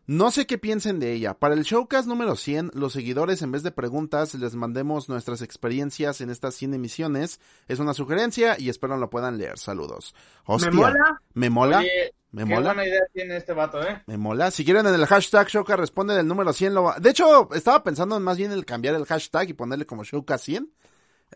No 0.06 0.30
sé 0.30 0.46
qué 0.46 0.58
piensen 0.58 1.00
de 1.00 1.12
ella. 1.12 1.32
Para 1.32 1.54
el 1.54 1.62
showcast 1.62 2.06
número 2.06 2.36
100, 2.36 2.72
los 2.74 2.92
seguidores 2.92 3.40
en 3.40 3.52
vez 3.52 3.62
de 3.62 3.72
preguntas 3.72 4.34
les 4.34 4.54
mandemos 4.54 5.08
nuestras 5.08 5.40
experiencias 5.40 6.20
en 6.20 6.28
estas 6.28 6.54
100 6.56 6.74
emisiones. 6.74 7.40
Es 7.68 7.78
una 7.78 7.94
sugerencia 7.94 8.56
y 8.58 8.68
espero 8.68 8.98
lo 8.98 9.08
puedan 9.08 9.38
leer. 9.38 9.58
Saludos. 9.58 10.14
Hostia, 10.44 10.70
¿Me 10.70 10.76
mola? 10.76 11.22
¿Me 11.32 11.48
mola? 11.48 11.78
Oye, 11.78 12.14
¿Me 12.34 12.44
qué 12.44 12.52
mola? 12.52 12.74
buena 12.74 12.88
idea 12.88 13.00
tiene 13.12 13.36
este 13.36 13.52
vato, 13.52 13.80
¿eh? 13.80 14.02
Me 14.08 14.16
mola. 14.16 14.50
Si 14.50 14.64
quieren 14.64 14.84
en 14.86 14.94
el 14.94 15.06
hashtag 15.06 15.46
Showcast 15.46 15.78
responde 15.78 16.14
del 16.14 16.26
número 16.26 16.52
100. 16.52 16.74
Lo 16.74 16.92
De 16.98 17.10
hecho, 17.10 17.48
estaba 17.54 17.84
pensando 17.84 18.16
en 18.16 18.24
más 18.24 18.36
bien 18.36 18.50
el 18.50 18.64
cambiar 18.64 18.96
el 18.96 19.06
hashtag 19.06 19.50
y 19.50 19.52
ponerle 19.52 19.86
como 19.86 20.02
Showcast 20.02 20.44
100. 20.44 20.72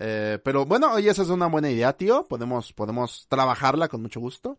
Eh, 0.00 0.38
pero 0.42 0.66
bueno, 0.66 0.92
oye, 0.92 1.08
esa 1.08 1.22
es 1.22 1.28
una 1.28 1.46
buena 1.46 1.70
idea, 1.70 1.92
tío. 1.92 2.24
Podemos, 2.24 2.72
podemos 2.72 3.26
trabajarla 3.28 3.86
con 3.86 4.02
mucho 4.02 4.18
gusto. 4.18 4.58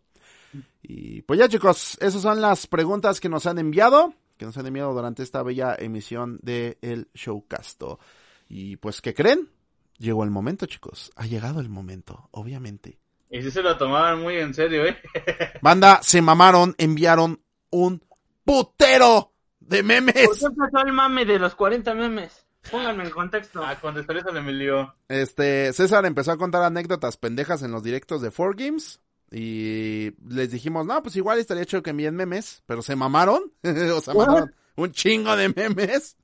Y 0.82 1.24
pues 1.24 1.40
ya, 1.40 1.50
chicos, 1.50 1.98
esas 2.00 2.22
son 2.22 2.40
las 2.40 2.68
preguntas 2.68 3.20
que 3.20 3.28
nos 3.28 3.46
han 3.46 3.60
enviado, 3.60 4.14
que 4.38 4.46
nos 4.46 4.58
han 4.58 4.66
enviado 4.66 4.94
durante 4.94 5.24
esta 5.24 5.44
bella 5.44 5.76
emisión 5.78 6.40
de 6.42 6.78
el 6.82 7.10
Showcasto. 7.14 8.00
Y 8.48 8.78
pues, 8.78 9.02
¿qué 9.02 9.14
creen? 9.14 9.50
Llegó 9.98 10.24
el 10.24 10.30
momento, 10.30 10.68
chicos. 10.68 11.12
Ha 11.18 11.26
llegado 11.26 11.60
el 11.60 11.68
momento, 11.68 12.30
obviamente. 12.32 12.98
Y 13.30 13.42
sí 13.42 13.52
se 13.52 13.62
lo 13.62 13.78
tomaban 13.78 14.22
muy 14.22 14.38
en 14.38 14.54
serio, 14.54 14.86
¿eh? 14.86 14.98
Banda, 15.62 16.00
se 16.02 16.22
mamaron, 16.22 16.76
enviaron 16.78 17.42
un 17.70 18.04
putero 18.44 19.34
de 19.60 19.78
¿Por 19.78 19.86
memes. 19.86 20.14
qué 20.14 20.46
empezó 20.46 20.86
el 20.86 20.94
mame 20.94 21.26
de 21.26 21.38
los 21.38 21.54
40 21.56 21.94
memes? 21.94 22.46
Pónganme 22.72 23.06
en 23.06 23.10
contexto. 23.12 23.64
A 23.64 23.80
contestar 23.80 24.18
eso 24.18 24.32
le 24.32 24.40
Emilio. 24.40 24.96
Este, 25.08 25.72
César 25.74 26.06
empezó 26.06 26.32
a 26.32 26.38
contar 26.38 26.64
anécdotas 26.64 27.18
pendejas 27.18 27.64
en 27.64 27.72
los 27.72 27.84
directos 27.84 28.22
de 28.22 28.32
4Games. 28.32 29.00
Y 29.32 30.12
les 30.28 30.52
dijimos, 30.52 30.86
no, 30.86 31.02
pues 31.04 31.16
igual 31.16 31.40
estaría 31.40 31.64
hecho 31.64 31.84
que 31.84 31.92
envíen 31.92 32.16
memes. 32.16 32.64
Pero 32.66 32.82
se 32.82 32.96
mamaron. 32.96 33.52
o 33.64 34.02
sea, 34.02 34.14
mandaron 34.14 34.54
un 34.76 34.92
chingo 34.92 35.36
de 35.36 35.50
memes. 35.50 36.18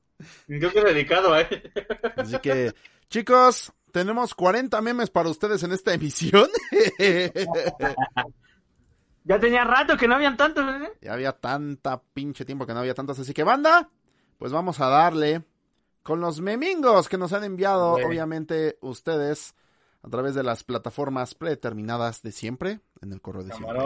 Creo 0.48 0.72
que 0.72 0.84
dedicado, 0.84 1.38
¿eh? 1.38 1.48
Así 2.16 2.38
que, 2.40 2.74
chicos, 3.10 3.72
tenemos 3.96 4.36
40 4.36 4.82
memes 4.82 5.10
para 5.10 5.30
ustedes 5.30 5.64
en 5.64 5.72
esta 5.72 5.94
emisión. 5.94 6.50
Ya 9.28 9.40
tenía 9.40 9.64
rato 9.64 9.98
que 9.98 10.08
no 10.08 10.14
habían 10.14 10.38
tantos, 10.38 10.64
¿eh? 10.84 10.92
ya 11.02 11.14
había 11.14 11.32
tanta 11.32 12.00
pinche 12.00 12.46
tiempo 12.46 12.68
que 12.68 12.76
no 12.76 12.82
había 12.82 12.94
tantas. 12.94 13.18
Así 13.18 13.34
que, 13.34 13.44
banda, 13.44 13.90
pues 14.38 14.52
vamos 14.52 14.80
a 14.80 14.88
darle 14.88 15.42
con 16.04 16.22
los 16.22 16.42
memingos 16.42 17.10
que 17.10 17.18
nos 17.18 17.34
han 17.34 17.44
enviado, 17.44 17.94
obviamente, 17.94 18.78
ustedes 18.82 19.56
a 20.04 20.10
través 20.10 20.36
de 20.36 20.44
las 20.44 20.64
plataformas 20.64 21.34
predeterminadas 21.34 22.22
de 22.22 22.32
siempre, 22.32 22.82
en 23.02 23.14
el 23.14 23.20
correo 23.20 23.44
de 23.44 23.56
siempre. 23.56 23.80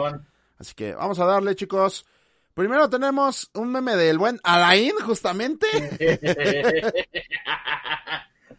Así 0.58 0.74
que 0.74 0.94
vamos 0.94 1.18
a 1.20 1.24
darle, 1.24 1.54
chicos. 1.54 2.04
Primero 2.52 2.90
tenemos 2.90 3.50
un 3.54 3.72
meme 3.72 3.96
del 3.96 4.18
buen 4.18 4.38
Alain, 4.42 4.92
justamente. 5.06 5.66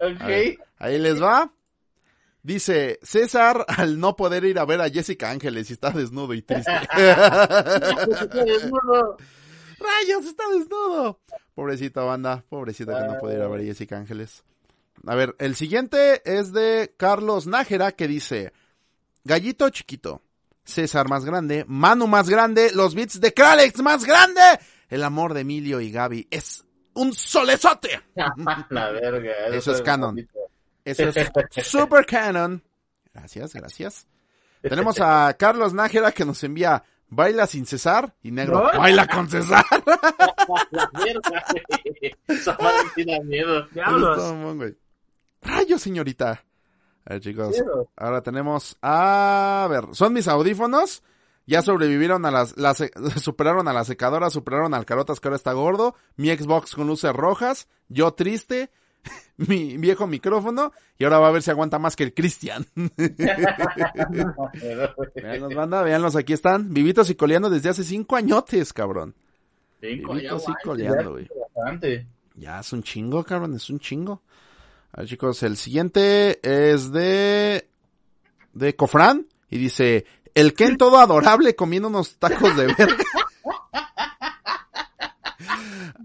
A 0.02 0.06
ver, 0.06 0.56
ok. 0.56 0.60
ahí 0.80 0.99
les 0.99 1.22
va. 1.22 1.54
Dice, 2.43 2.99
César, 3.04 3.66
al 3.68 3.99
no 3.99 4.16
poder 4.16 4.45
ir 4.45 4.58
a 4.58 4.66
ver 4.66 4.82
a 4.82 4.89
Jessica 4.89 5.30
Ángeles 5.30 5.70
y 5.70 5.74
está 5.74 5.91
desnudo 5.91 6.34
y 6.34 6.41
triste. 6.41 6.72
Rayos, 9.82 10.26
está 10.26 10.43
desnudo. 10.49 11.20
Pobrecita 11.54 12.02
banda, 12.02 12.43
pobrecita 12.49 12.99
que 12.99 13.08
no 13.08 13.20
puede 13.20 13.36
ir 13.36 13.41
a 13.41 13.47
ver 13.47 13.62
a 13.62 13.64
Jessica 13.64 13.97
Ángeles. 13.97 14.43
A 15.06 15.16
ver, 15.16 15.36
el 15.39 15.56
siguiente 15.56 16.22
es 16.26 16.54
de 16.54 16.93
Carlos 16.97 17.47
Nájera 17.47 17.91
que 17.91 18.08
dice, 18.08 18.54
Gallito 19.24 19.70
chiquito, 19.70 20.22
César 20.64 21.10
más 21.10 21.26
grande, 21.26 21.66
Manu 21.68 22.08
más 22.08 22.30
grande, 22.30 22.72
los 22.74 22.95
beats 22.95 23.20
de 23.20 23.34
Kralex 23.34 23.82
más 23.82 24.06
grande. 24.06 24.41
El 24.89 25.04
amor 25.04 25.34
de 25.34 25.41
Emilio 25.41 25.82
y 25.82 25.91
Gaby 25.91 26.28
es 26.32 26.66
un 26.94 27.14
solezote. 27.14 28.02
La 28.70 28.92
verga. 28.92 29.48
Eso 29.48 29.72
es 29.74 29.82
canon. 29.82 30.16
bonito. 30.16 30.39
Eso 30.84 31.04
es 31.10 31.32
super 31.68 32.06
canon. 32.06 32.64
Gracias, 33.14 33.54
gracias. 33.54 34.08
Tenemos 34.62 35.00
a 35.02 35.36
Carlos 35.38 35.74
Nájera 35.74 36.12
que 36.12 36.24
nos 36.26 36.44
envía 36.44 36.84
baila 37.10 37.46
sin 37.48 37.66
cesar 37.66 38.14
y 38.22 38.32
negro 38.32 38.70
¿No? 38.72 38.80
baila 38.80 39.08
con 39.08 39.30
cesar. 39.30 39.66
La 40.72 40.89
verga, 40.94 41.44
güey. 41.84 42.16
Esa 42.28 42.58
madre 42.60 42.89
sí 42.96 43.04
da 43.04 43.20
miedo. 43.22 43.68
Diablos. 43.68 44.36
Rayos, 45.42 45.82
señorita. 45.82 46.44
A 47.06 47.14
ver, 47.14 47.22
chicos. 47.22 47.56
Ahora 47.98 48.22
tenemos 48.22 48.78
a 48.82 49.68
ver, 49.70 49.86
son 49.94 50.14
mis 50.14 50.28
audífonos. 50.28 51.04
Ya 51.46 51.62
sobrevivieron 51.62 52.26
a 52.26 52.32
las, 52.32 52.58
las 52.58 52.78
superaron 53.22 53.68
a 53.68 53.74
la 53.74 53.84
secadora, 53.84 54.30
superaron 54.30 54.74
al 54.74 54.86
carotas 54.86 55.20
que 55.20 55.28
ahora 55.28 55.36
está 55.36 55.54
gordo, 55.54 55.96
mi 56.16 56.30
Xbox 56.30 56.76
con 56.76 56.88
luces 56.88 57.14
rojas, 57.14 57.68
yo 57.89 58.14
triste, 58.14 58.72
mi 59.38 59.78
viejo 59.78 60.08
micrófono, 60.08 60.72
y 60.98 61.04
ahora 61.04 61.20
va 61.20 61.28
a 61.28 61.32
ver 61.32 61.42
si 61.42 61.52
aguanta 61.52 61.80
más 61.80 61.96
que 61.96 62.04
el 62.04 62.14
Cristian. 62.14 62.66
Veanlos, 65.16 65.56
banda, 65.56 65.82
veanlos, 65.82 66.16
aquí 66.16 66.34
están, 66.34 66.74
vivitos 66.74 67.10
y 67.10 67.16
coleando 67.16 67.50
desde 67.50 67.70
hace 67.70 67.84
cinco 67.84 68.16
añotes, 68.16 68.72
cabrón. 68.74 69.16
Cinco, 69.82 70.14
Vivito 70.14 70.38
ya, 70.38 70.39
sí 70.39 70.46
guay, 70.46 70.64
coleando, 70.64 71.12
güey. 71.14 71.28
Ya 72.36 72.60
es 72.60 72.72
un 72.74 72.84
chingo, 72.84 73.24
cabrón, 73.24 73.56
es 73.56 73.70
un 73.70 73.80
chingo. 73.80 74.22
A 74.94 75.02
ver, 75.02 75.10
chicos, 75.10 75.42
el 75.44 75.58
siguiente 75.58 76.39
es 76.44 76.92
de. 76.92 77.68
de 78.54 78.76
Cofrán. 78.76 79.28
Y 79.50 79.58
dice: 79.58 80.06
El 80.34 80.53
Ken 80.53 80.77
todo 80.77 80.97
adorable 80.97 81.55
comiendo 81.55 81.89
unos 81.89 82.15
tacos 82.17 82.55
de 82.55 82.67
verga. 82.67 83.05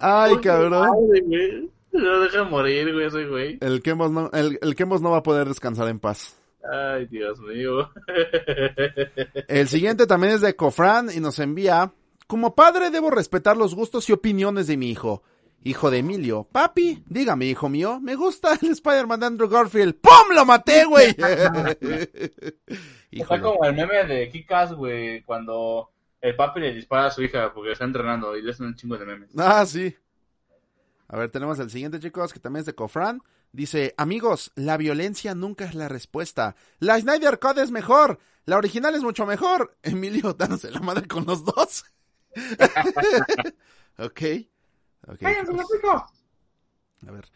Ay, 0.00 0.36
cabrón. 0.40 0.72
Madre. 0.72 1.68
No 1.92 2.20
deja 2.20 2.44
morir, 2.44 2.92
güey, 2.92 3.06
ese 3.06 3.24
güey. 3.26 3.58
El 3.60 3.82
Kemos 3.82 4.10
no, 4.10 4.30
el, 4.32 4.58
el 4.60 4.74
Kemos 4.74 5.00
no 5.00 5.12
va 5.12 5.18
a 5.18 5.22
poder 5.22 5.48
descansar 5.48 5.88
en 5.88 5.98
paz. 5.98 6.36
Ay, 6.70 7.06
Dios 7.06 7.40
mío. 7.40 7.90
El 9.48 9.68
siguiente 9.68 10.06
también 10.06 10.34
es 10.34 10.40
de 10.40 10.56
Cofrán 10.56 11.10
y 11.14 11.20
nos 11.20 11.38
envía. 11.38 11.92
Como 12.26 12.54
padre 12.54 12.90
debo 12.90 13.10
respetar 13.10 13.56
los 13.56 13.74
gustos 13.74 14.08
y 14.10 14.12
opiniones 14.12 14.66
de 14.66 14.76
mi 14.76 14.90
hijo. 14.90 15.22
Hijo 15.66 15.90
de 15.90 15.98
Emilio. 15.98 16.44
Papi, 16.44 17.02
dígame, 17.08 17.46
hijo 17.46 17.68
mío, 17.68 17.98
me 17.98 18.14
gusta 18.14 18.56
el 18.62 18.70
Spider-Man 18.70 19.18
de 19.18 19.26
Andrew 19.26 19.48
Garfield. 19.48 19.96
¡Pum! 19.96 20.32
¡Lo 20.32 20.46
maté, 20.46 20.84
güey! 20.84 21.08
Está 23.10 23.40
como 23.40 23.64
el 23.64 23.74
meme 23.74 24.04
de 24.04 24.30
Kikas, 24.30 24.74
güey, 24.74 25.24
cuando 25.24 25.90
el 26.20 26.36
papi 26.36 26.60
le 26.60 26.72
dispara 26.72 27.06
a 27.06 27.10
su 27.10 27.20
hija 27.22 27.52
porque 27.52 27.72
está 27.72 27.84
entrenando 27.84 28.36
y 28.36 28.42
le 28.42 28.52
hacen 28.52 28.66
un 28.66 28.76
chingo 28.76 28.96
de 28.96 29.06
memes. 29.06 29.30
Ah, 29.36 29.66
sí. 29.66 29.92
A 31.08 31.16
ver, 31.16 31.32
tenemos 31.32 31.58
el 31.58 31.68
siguiente, 31.68 31.98
chicos, 31.98 32.32
que 32.32 32.38
también 32.38 32.60
es 32.60 32.66
de 32.66 32.76
Cofran. 32.76 33.20
Dice, 33.50 33.92
amigos, 33.96 34.52
la 34.54 34.76
violencia 34.76 35.34
nunca 35.34 35.64
es 35.64 35.74
la 35.74 35.88
respuesta. 35.88 36.54
La 36.78 37.00
Snyder 37.00 37.40
Code 37.40 37.64
es 37.64 37.72
mejor. 37.72 38.20
La 38.44 38.56
original 38.56 38.94
es 38.94 39.02
mucho 39.02 39.26
mejor. 39.26 39.76
Emilio 39.82 40.32
dándose 40.32 40.70
la 40.70 40.78
madre 40.78 41.08
con 41.08 41.26
los 41.26 41.44
dos. 41.44 41.84
ok. 43.98 44.22
Ok. 45.07 45.18
chicos. 45.18 46.02
A 47.07 47.11
ver. 47.11 47.28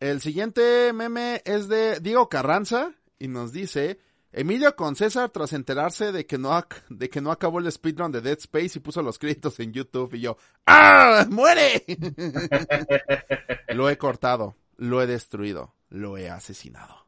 El 0.00 0.20
siguiente 0.20 0.92
meme 0.92 1.42
es 1.44 1.68
de 1.68 2.00
Diego 2.00 2.28
Carranza 2.28 2.92
y 3.18 3.28
nos 3.28 3.52
dice, 3.52 3.98
Emilio 4.30 4.76
con 4.76 4.94
César 4.96 5.30
tras 5.30 5.54
enterarse 5.54 6.12
de 6.12 6.26
que 6.26 6.36
no, 6.36 6.62
de 6.90 7.08
que 7.08 7.22
no 7.22 7.30
acabó 7.30 7.58
el 7.58 7.72
speedrun 7.72 8.12
de 8.12 8.20
Dead 8.20 8.38
Space 8.38 8.72
y 8.78 8.80
puso 8.80 9.00
los 9.00 9.18
créditos 9.18 9.58
en 9.60 9.72
YouTube 9.72 10.12
y 10.14 10.20
yo, 10.20 10.36
¡Ah! 10.66 11.26
¡Muere! 11.30 11.84
lo 13.68 13.88
he 13.88 13.96
cortado, 13.96 14.56
lo 14.76 15.00
he 15.00 15.06
destruido, 15.06 15.74
lo 15.88 16.18
he 16.18 16.28
asesinado. 16.28 17.06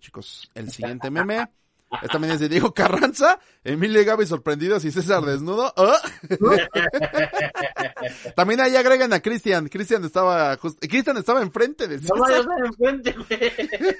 Chicos, 0.00 0.50
el 0.54 0.70
siguiente 0.72 1.10
meme. 1.10 1.48
Este 1.90 2.08
también 2.08 2.34
es 2.34 2.40
de 2.40 2.48
Diego 2.50 2.72
Carranza, 2.74 3.40
Emilio 3.64 4.00
y 4.00 4.04
Gaby 4.04 4.26
sorprendidos 4.26 4.84
y 4.84 4.92
César 4.92 5.24
desnudo. 5.24 5.72
¿Oh? 5.76 5.96
también 8.36 8.60
ahí 8.60 8.76
agregan 8.76 9.12
a 9.12 9.20
Cristian. 9.20 9.68
Cristian 9.68 10.04
estaba 10.04 10.56
just... 10.58 10.78
Cristian 10.86 11.16
estaba 11.16 11.42
enfrente 11.42 11.88
de 11.88 11.96
No 11.96 12.02
César. 12.02 12.18
vayas 12.20 12.46
a 12.46 12.66
enfrente, 12.66 13.14
güey. 13.14 13.96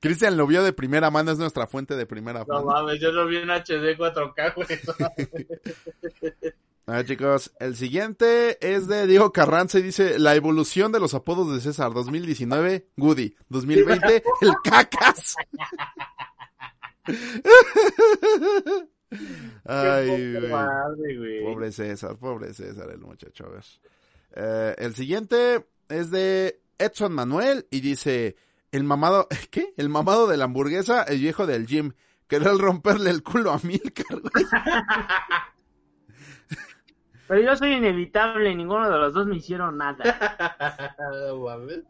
Cristian 0.00 0.36
lo 0.36 0.46
vio 0.46 0.62
de 0.64 0.72
primera 0.72 1.10
mano, 1.10 1.30
es 1.30 1.38
nuestra 1.38 1.66
fuente 1.66 1.94
de 1.96 2.06
primera 2.06 2.44
No 2.46 2.64
mano. 2.64 2.66
mames, 2.66 3.00
yo 3.00 3.12
lo 3.12 3.26
vi 3.26 3.36
en 3.36 3.48
HD 3.50 3.96
4K, 3.96 4.54
güey. 4.54 4.68
A 6.86 6.92
ver, 6.92 7.06
chicos, 7.06 7.52
el 7.60 7.76
siguiente 7.76 8.56
es 8.66 8.88
de 8.88 9.06
Diego 9.06 9.30
Carranza 9.30 9.78
y 9.78 9.82
dice 9.82 10.18
la 10.18 10.34
evolución 10.34 10.90
de 10.90 10.98
los 10.98 11.12
apodos 11.12 11.52
de 11.54 11.60
César 11.60 11.92
2019, 11.92 12.88
Goody, 12.96 13.36
2020, 13.50 14.22
el 14.40 14.52
cacas. 14.64 15.34
Ay, 19.64 20.38
güey. 20.38 20.50
madre, 20.50 21.16
güey. 21.16 21.44
Pobre 21.44 21.72
César, 21.72 22.16
pobre 22.16 22.52
César, 22.52 22.90
el 22.90 23.00
muchacho, 23.00 23.46
a 23.46 23.50
ver. 23.50 23.64
Eh, 24.34 24.74
el 24.78 24.94
siguiente 24.94 25.66
es 25.88 26.10
de 26.10 26.60
Edson 26.78 27.12
Manuel 27.12 27.66
y 27.70 27.80
dice, 27.80 28.36
el 28.72 28.84
mamado, 28.84 29.28
¿qué? 29.50 29.72
El 29.76 29.88
mamado 29.88 30.26
de 30.26 30.36
la 30.36 30.44
hamburguesa, 30.44 31.02
el 31.04 31.20
viejo 31.20 31.46
del 31.46 31.66
gym. 31.66 31.92
Quería 32.26 32.50
el 32.50 32.58
romperle 32.58 33.10
el 33.10 33.22
culo 33.22 33.52
a 33.52 33.60
Milcar, 33.62 34.20
güey. 34.20 34.44
Pero 37.28 37.42
yo 37.42 37.56
soy 37.56 37.72
inevitable, 37.74 38.54
ninguno 38.54 38.90
de 38.90 38.96
los 38.96 39.12
dos 39.12 39.26
me 39.26 39.36
hicieron 39.36 39.76
nada. 39.76 40.02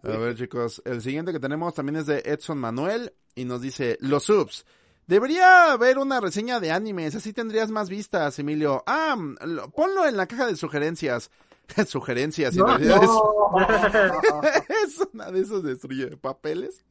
A 0.03 0.19
ver, 0.19 0.35
chicos, 0.35 0.83
el 0.85 1.01
siguiente 1.01 1.33
que 1.33 1.39
tenemos 1.39 1.75
también 1.75 1.97
es 1.97 2.07
de 2.07 2.23
Edson 2.25 2.59
Manuel 2.59 3.13
y 3.37 3.45
nos 3.45 3.61
dice, 3.61 3.99
los 4.01 4.25
subs. 4.25 4.67
Debería 5.09 5.73
haber 5.73 5.99
una 5.99 6.21
reseña 6.21 6.61
de 6.61 6.71
animes, 6.71 7.15
así 7.17 7.33
tendrías 7.33 7.71
más 7.71 7.89
vistas, 7.89 8.39
Emilio. 8.39 8.85
Ah, 8.87 9.17
mm, 9.17 9.37
lo- 9.47 9.71
ponlo 9.71 10.07
en 10.07 10.17
la 10.17 10.27
caja 10.27 10.47
de 10.47 10.55
sugerencias. 10.55 11.31
sugerencias, 11.87 12.53
en 12.55 12.61
No, 12.61 12.67
realidad 12.67 13.03
es- 13.03 13.09
No. 13.09 14.41
es 14.85 15.09
una 15.13 15.31
de 15.33 15.41
esos 15.41 15.63
destruye 15.65 16.17
papeles. 16.19 16.85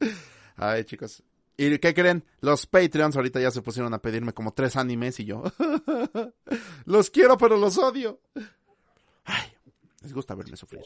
Ay, 0.55 0.83
chicos. 0.83 1.23
¿Y 1.59 1.77
qué 1.79 1.93
creen? 1.93 2.23
Los 2.41 2.67
Patreons 2.67 3.15
ahorita 3.15 3.39
ya 3.39 3.49
se 3.49 3.61
pusieron 3.63 3.93
a 3.93 3.99
pedirme 3.99 4.33
como 4.33 4.51
tres 4.53 4.75
animes 4.75 5.19
y 5.19 5.25
yo. 5.25 5.43
los 6.85 7.09
quiero, 7.09 7.37
pero 7.37 7.57
los 7.57 7.77
odio. 7.77 8.19
Les 10.01 10.13
gusta 10.13 10.35
verme 10.35 10.55
sufrir. 10.55 10.81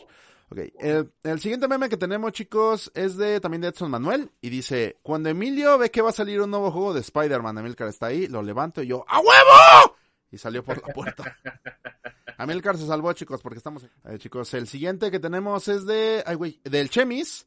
Ok, 0.50 0.60
el, 0.80 1.12
el 1.24 1.40
siguiente 1.40 1.68
meme 1.68 1.90
que 1.90 1.98
tenemos, 1.98 2.32
chicos, 2.32 2.92
es 2.96 3.18
de 3.18 3.42
también 3.42 3.62
de 3.62 3.68
Edson 3.70 3.92
Manuel. 3.92 4.32
Y 4.40 4.50
dice, 4.50 4.98
cuando 5.04 5.30
Emilio 5.30 5.78
ve 5.78 5.92
que 5.92 6.02
va 6.02 6.10
a 6.10 6.14
salir 6.14 6.40
un 6.42 6.50
nuevo 6.50 6.72
juego 6.72 6.94
de 6.94 7.02
Spider-Man, 7.02 7.58
Emilcar 7.58 7.90
está 7.90 8.08
ahí, 8.08 8.28
lo 8.28 8.42
levanto 8.42 8.82
y 8.82 8.88
yo, 8.88 9.04
¡a 9.08 9.20
huevo! 9.20 9.96
Y 10.32 10.38
salió 10.38 10.64
por 10.64 10.82
la 10.82 10.94
puerta. 10.94 11.38
Amilcar 12.38 12.78
se 12.78 12.88
salvó, 12.88 13.12
chicos, 13.14 13.42
porque 13.42 13.58
estamos... 13.58 13.84
Eh, 14.06 14.18
chicos, 14.18 14.54
el 14.54 14.68
siguiente 14.68 15.12
que 15.12 15.20
tenemos 15.20 15.68
es 15.68 15.86
de... 15.86 16.24
Ay, 16.26 16.36
güey, 16.36 16.62
del 16.64 16.90
Chemis. 16.90 17.46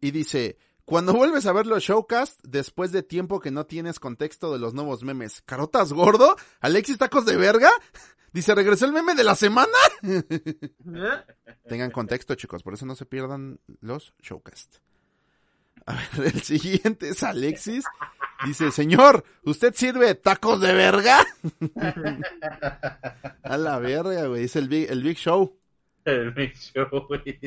Y 0.00 0.10
dice, 0.10 0.58
cuando 0.84 1.14
vuelves 1.14 1.46
a 1.46 1.52
ver 1.52 1.66
los 1.66 1.82
showcast, 1.82 2.40
después 2.42 2.92
de 2.92 3.02
tiempo 3.02 3.40
que 3.40 3.50
no 3.50 3.64
tienes 3.66 3.98
contexto 3.98 4.52
de 4.52 4.58
los 4.58 4.74
nuevos 4.74 5.02
memes, 5.02 5.42
¿carotas 5.42 5.92
gordo? 5.92 6.36
¿Alexis 6.60 6.98
tacos 6.98 7.24
de 7.24 7.36
verga? 7.36 7.70
Dice, 8.32 8.54
¿regresó 8.54 8.84
el 8.84 8.92
meme 8.92 9.14
de 9.14 9.24
la 9.24 9.34
semana? 9.34 9.68
Tengan 11.68 11.90
contexto, 11.90 12.34
chicos, 12.34 12.62
por 12.62 12.74
eso 12.74 12.84
no 12.84 12.96
se 12.96 13.06
pierdan 13.06 13.60
los 13.80 14.14
showcast. 14.20 14.76
A 15.86 15.94
ver, 15.94 16.26
el 16.34 16.42
siguiente 16.42 17.10
es 17.10 17.22
Alexis. 17.22 17.84
Dice, 18.44 18.70
señor, 18.70 19.24
¿usted 19.44 19.74
sirve 19.74 20.14
tacos 20.14 20.60
de 20.60 20.74
verga? 20.74 21.24
A 23.42 23.56
la 23.56 23.78
verga, 23.78 24.26
güey, 24.26 24.44
es 24.44 24.56
el 24.56 24.68
big, 24.68 24.90
el 24.90 25.02
big 25.02 25.16
show. 25.16 25.58
El 26.04 26.32
Big 26.32 26.54
Show, 26.54 27.06
güey. 27.08 27.38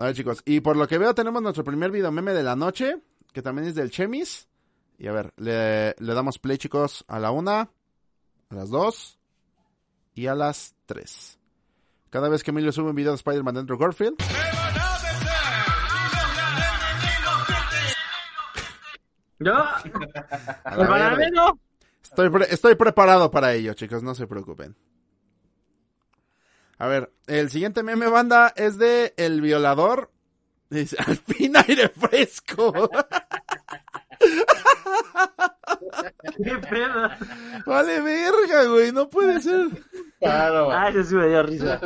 A 0.00 0.06
ver, 0.06 0.14
chicos, 0.14 0.42
y 0.44 0.60
por 0.60 0.76
lo 0.76 0.86
que 0.86 0.98
veo 0.98 1.14
tenemos 1.14 1.42
nuestro 1.42 1.64
primer 1.64 1.90
video 1.90 2.12
meme 2.12 2.32
de 2.32 2.42
la 2.42 2.56
noche, 2.56 2.98
que 3.32 3.42
también 3.42 3.68
es 3.68 3.74
del 3.74 3.90
Chemis. 3.90 4.48
Y 4.98 5.06
a 5.08 5.12
ver, 5.12 5.32
le, 5.36 5.94
le 5.98 6.14
damos 6.14 6.38
play, 6.38 6.58
chicos, 6.58 7.04
a 7.08 7.18
la 7.18 7.30
una, 7.30 7.60
a 7.60 8.54
las 8.54 8.70
dos 8.70 9.18
y 10.14 10.26
a 10.26 10.34
las 10.34 10.74
tres. 10.86 11.38
Cada 12.10 12.28
vez 12.28 12.42
que 12.42 12.50
Emilio 12.50 12.72
sube 12.72 12.90
un 12.90 12.96
video 12.96 13.12
de 13.12 13.16
Spider-Man 13.16 13.54
dentro 13.56 13.76
de 13.76 13.84
Garfield, 13.84 14.16
¿El 19.38 20.86
bananero? 20.86 21.58
Estoy, 22.02 22.30
pre- 22.30 22.46
estoy 22.50 22.74
preparado 22.74 23.30
para 23.30 23.52
ello, 23.52 23.74
chicos, 23.74 24.02
no 24.02 24.14
se 24.14 24.26
preocupen. 24.26 24.74
A 26.78 26.86
ver, 26.88 27.10
el 27.26 27.50
siguiente 27.50 27.82
meme 27.82 28.06
banda 28.08 28.52
es 28.56 28.76
de 28.78 29.14
El 29.16 29.40
Violador. 29.40 30.10
Dice, 30.68 30.96
al 31.06 31.16
fin 31.16 31.56
aire 31.56 31.88
fresco. 31.88 32.90
¿Qué 36.42 36.56
pedo? 36.68 37.08
vale 37.66 38.00
verga, 38.00 38.64
güey, 38.64 38.92
no 38.92 39.08
puede 39.08 39.40
ser. 39.40 39.68
Claro, 40.20 40.70
Ah, 40.70 40.88
ese 40.88 41.04
sí 41.04 41.14
me 41.14 41.28
dio 41.28 41.42
risa. 41.42 41.80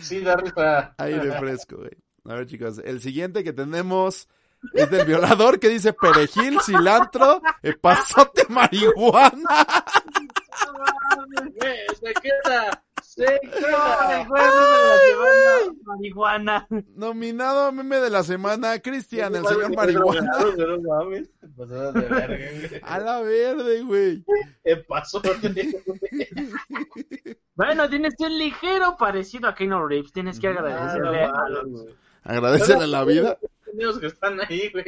Sí, 0.00 0.20
da 0.20 0.36
risa. 0.36 0.94
Aire 0.98 1.32
fresco, 1.38 1.76
güey. 1.78 1.90
A 2.24 2.34
ver, 2.34 2.46
chicos, 2.46 2.80
el 2.84 3.00
siguiente 3.00 3.42
que 3.44 3.52
tenemos 3.52 4.28
es 4.74 4.90
del 4.90 5.06
violador 5.06 5.58
que 5.58 5.68
dice 5.68 5.92
perejil, 5.92 6.60
cilantro, 6.60 7.40
epazote, 7.62 8.44
marihuana. 8.48 9.66
Güey, 11.56 11.78
Se 12.00 12.12
queda. 12.14 12.82
Güey, 14.28 15.70
marihuana. 15.84 16.66
Nominado 16.94 17.66
a 17.66 17.72
meme 17.72 17.96
de 17.98 18.08
la 18.10 18.22
semana, 18.22 18.78
Cristian, 18.78 19.34
el 19.36 19.46
señor 19.46 19.74
marihuana. 19.76 20.30
No 20.56 20.78
mames. 20.80 21.28
Te 21.40 21.66
de 21.66 22.08
verga. 22.08 22.78
A 22.82 22.98
la 22.98 23.20
verde, 23.20 23.82
güey. 23.82 24.24
¿Qué 24.64 24.76
pasó? 24.76 25.20
Bueno, 27.54 27.90
tienes 27.90 28.14
un 28.20 28.38
ligero 28.38 28.96
parecido 28.98 29.46
a 29.46 29.54
Keanu 29.54 29.86
Reeves. 29.86 30.14
Tienes 30.14 30.40
que 30.40 30.48
agradecerle 30.48 31.24
a 31.24 31.48
los... 31.50 31.88
Agradecele 32.24 32.84
a 32.84 32.86
la 32.86 33.04
vida. 33.04 33.36
Los 33.74 33.98
que 33.98 34.06
están 34.06 34.40
ahí, 34.40 34.70
güey. 34.72 34.86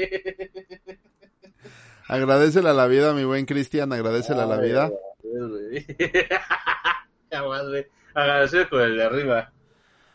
Agradecele 2.09 2.70
a 2.70 2.73
la 2.73 2.86
vida, 2.86 3.12
mi 3.12 3.24
buen 3.24 3.44
Cristian, 3.44 3.93
agradecele 3.93 4.40
a 4.40 4.47
la 4.47 4.57
vida. 4.57 4.90
Ya 7.31 7.43
más, 7.43 7.66
güey. 7.66 7.86
Agradecer 8.14 8.68
con 8.68 8.80
el 8.80 8.97
de 8.97 9.05
arriba. 9.05 9.52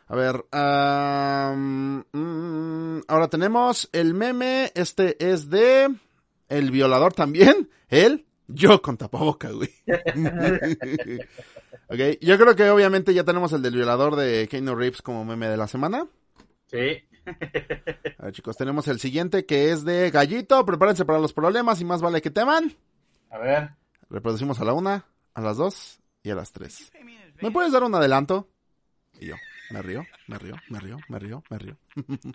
A 0.10 0.16
ver, 0.16 0.36
mm, 2.14 3.00
ahora 3.08 3.28
tenemos 3.30 3.90
el 3.92 4.14
meme, 4.14 4.72
este 4.74 5.18
es 5.20 5.50
de 5.50 5.94
el 6.48 6.72
violador 6.72 7.14
también, 7.14 7.70
él, 7.90 8.26
yo 8.48 8.82
con 8.82 8.96
tapaboca, 8.96 9.52
güey. 9.52 9.70
ok, 11.90 12.20
yo 12.22 12.38
creo 12.38 12.56
que 12.56 12.70
obviamente 12.70 13.14
ya 13.14 13.26
tenemos 13.26 13.52
el 13.52 13.62
del 13.62 13.76
violador 13.76 14.16
de 14.16 14.48
Keanu 14.48 14.76
Reeves 14.76 15.02
como 15.02 15.26
meme 15.26 15.50
de 15.50 15.58
la 15.58 15.68
semana. 15.68 16.08
Sí. 16.68 17.04
A 18.18 18.26
ver, 18.26 18.34
chicos, 18.34 18.56
tenemos 18.56 18.88
el 18.88 19.02
siguiente 19.02 19.46
que 19.46 19.72
es 19.72 19.84
de 19.84 20.10
Gallito, 20.10 20.66
prepárense 20.66 21.04
para 21.04 21.20
los 21.20 21.34
problemas 21.34 21.82
y 21.82 21.86
más 21.86 22.02
vale 22.02 22.22
que 22.22 22.32
teman. 22.32 22.74
A 23.30 23.38
ver. 23.40 23.72
Reproducimos 24.10 24.62
a 24.62 24.64
la 24.64 24.72
una, 24.72 25.06
a 25.34 25.42
las 25.42 25.58
dos 25.58 26.00
y 26.24 26.30
a 26.30 26.36
las 26.36 26.54
tres. 26.54 26.90
¿Me 27.42 27.52
puedes 27.52 27.72
dar 27.72 27.84
un 27.84 27.94
adelanto? 27.96 28.50
Y 29.20 29.28
yo, 29.28 29.36
me 29.70 29.82
río, 29.82 30.06
me 30.28 30.38
río, 30.38 30.56
me 30.70 30.80
río, 30.80 30.98
me 31.08 31.20
río, 31.20 31.44
me 31.50 31.58
río. 31.58 31.78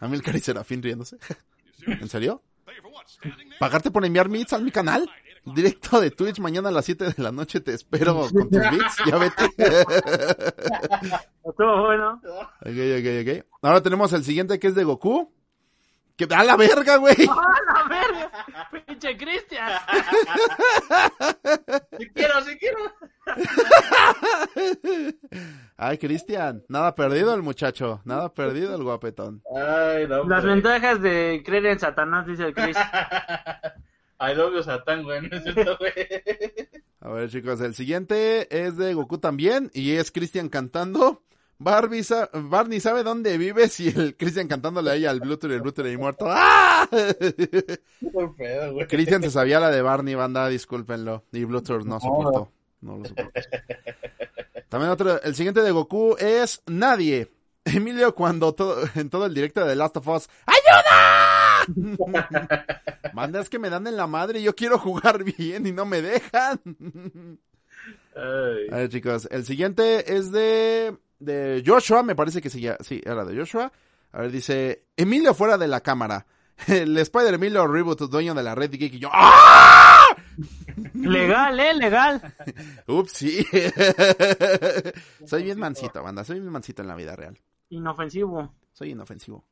Amilcar 0.00 0.36
y 0.36 0.40
Serafín 0.40 0.82
riéndose. 0.82 1.18
¿En 1.86 2.08
serio? 2.08 2.42
¿Pagarte 3.58 3.90
por 3.90 4.04
enviar 4.04 4.28
meets 4.28 4.52
a 4.52 4.58
mi 4.58 4.70
canal? 4.70 5.10
Directo 5.44 6.00
de 6.00 6.10
Twitch 6.10 6.40
mañana 6.40 6.68
a 6.68 6.72
las 6.72 6.84
7 6.84 7.12
de 7.12 7.22
la 7.22 7.32
noche 7.32 7.60
te 7.60 7.72
espero 7.72 8.28
con 8.30 8.50
tus 8.50 8.60
beats. 8.60 8.96
Ya 9.06 9.16
vete. 9.16 9.44
Estuvo 11.44 11.86
bueno. 11.86 12.20
ok, 12.60 12.66
ok, 12.98 13.06
ok. 13.22 13.46
Ahora 13.62 13.82
tenemos 13.82 14.12
el 14.12 14.24
siguiente 14.24 14.58
que 14.58 14.66
es 14.68 14.74
de 14.74 14.84
Goku. 14.84 15.32
Que 16.16 16.26
a 16.30 16.44
la 16.44 16.56
verga, 16.56 16.96
güey. 16.96 17.16
¡Pinche 18.86 19.16
Cristian! 19.16 19.72
Si 21.98 22.08
quiero, 22.10 22.40
si 22.42 22.56
quiero. 22.58 22.78
Ay, 25.76 25.98
Cristian, 25.98 26.64
nada 26.68 26.94
perdido 26.94 27.34
el 27.34 27.42
muchacho, 27.42 28.00
nada 28.04 28.32
perdido 28.32 28.74
el 28.74 28.82
guapetón. 28.82 29.42
Ay, 29.54 30.06
no. 30.08 30.24
Las 30.24 30.42
güey. 30.44 30.54
ventajas 30.54 31.00
de 31.02 31.42
creer 31.44 31.66
en 31.66 31.78
Satanás, 31.78 32.26
dice 32.26 32.44
el 32.44 32.54
Chris. 32.54 32.76
I 34.20 34.34
love 34.34 34.54
you, 34.54 34.62
Satán, 34.62 35.02
güey. 35.04 35.22
No 35.28 35.36
es 35.36 35.42
cierto, 35.44 35.76
güey. 35.78 35.92
A 37.00 37.08
ver, 37.10 37.30
chicos, 37.30 37.60
el 37.60 37.74
siguiente 37.74 38.48
es 38.66 38.76
de 38.76 38.94
Goku 38.94 39.18
también 39.18 39.70
y 39.72 39.92
es 39.92 40.10
Cristian 40.10 40.48
cantando 40.48 41.22
Barbie 41.60 42.04
sa- 42.04 42.30
Barney 42.32 42.78
sabe 42.80 43.02
dónde 43.02 43.36
vives 43.36 43.80
y 43.80 43.88
el 43.88 44.16
Christian 44.18 44.46
cantándole 44.48 44.90
ahí 44.92 45.06
al 45.06 45.20
Bluetooth 45.20 45.50
y 45.50 45.54
el 45.54 45.60
Bluetooth 45.60 45.86
ahí 45.86 45.96
muerto. 45.96 46.26
¡Ah! 46.28 46.88
Cristian 48.88 49.22
se 49.22 49.30
sabía 49.30 49.60
la 49.60 49.70
de 49.70 49.82
Barney, 49.82 50.14
banda, 50.14 50.48
discúlpenlo. 50.48 51.24
Y 51.32 51.44
Bluetooth 51.44 51.84
no 51.84 52.00
soportó. 52.00 52.52
No 52.80 52.98
lo 52.98 53.04
soportó. 53.04 53.30
También 54.68 54.90
otro, 54.92 55.20
el 55.22 55.34
siguiente 55.34 55.62
de 55.62 55.70
Goku 55.70 56.16
es 56.18 56.62
Nadie. 56.66 57.30
Emilio 57.64 58.14
cuando 58.14 58.54
todo, 58.54 58.82
en 58.94 59.10
todo 59.10 59.26
el 59.26 59.34
directo 59.34 59.60
de 59.60 59.66
The 59.70 59.76
Last 59.76 59.96
of 59.98 60.08
Us, 60.08 60.28
¡Ayuda! 60.46 61.66
Banda, 63.12 63.40
es 63.40 63.50
que 63.50 63.58
me 63.58 63.68
dan 63.68 63.86
en 63.86 63.96
la 63.96 64.06
madre 64.06 64.38
y 64.40 64.44
yo 64.44 64.54
quiero 64.54 64.78
jugar 64.78 65.22
bien 65.24 65.66
y 65.66 65.72
no 65.72 65.84
me 65.84 66.00
dejan. 66.00 66.60
Ay. 68.16 68.68
A 68.72 68.76
ver, 68.76 68.88
chicos, 68.88 69.28
el 69.30 69.44
siguiente 69.44 70.14
es 70.16 70.32
de, 70.32 70.96
de 71.18 71.62
Joshua, 71.66 72.02
me 72.02 72.14
parece 72.14 72.40
que 72.40 72.50
sí, 72.50 72.60
ya- 72.60 72.76
sí, 72.80 73.00
era 73.04 73.24
de 73.24 73.36
Joshua. 73.36 73.72
A 74.12 74.20
ver, 74.22 74.30
dice, 74.32 74.84
Emilio 74.96 75.34
fuera 75.34 75.58
de 75.58 75.68
la 75.68 75.80
cámara. 75.80 76.26
El 76.66 76.96
Spider 76.98 77.34
Emilio 77.34 77.66
Reboot, 77.66 78.00
dueño 78.10 78.34
de 78.34 78.42
la 78.42 78.54
red 78.54 78.70
geek 78.70 78.94
y 78.94 78.98
yo, 78.98 79.10
¡ah! 79.12 80.06
Legal, 80.94 81.58
eh, 81.58 81.74
legal. 81.74 82.34
Ups, 82.86 83.12
sí. 83.12 83.44
soy 85.26 85.42
bien 85.42 85.58
mansito, 85.58 86.02
banda, 86.02 86.24
soy 86.24 86.38
bien 86.40 86.52
mansito 86.52 86.82
en 86.82 86.88
la 86.88 86.94
vida 86.94 87.14
real. 87.16 87.38
Inofensivo. 87.70 88.54
Soy 88.72 88.90
inofensivo. 88.90 89.44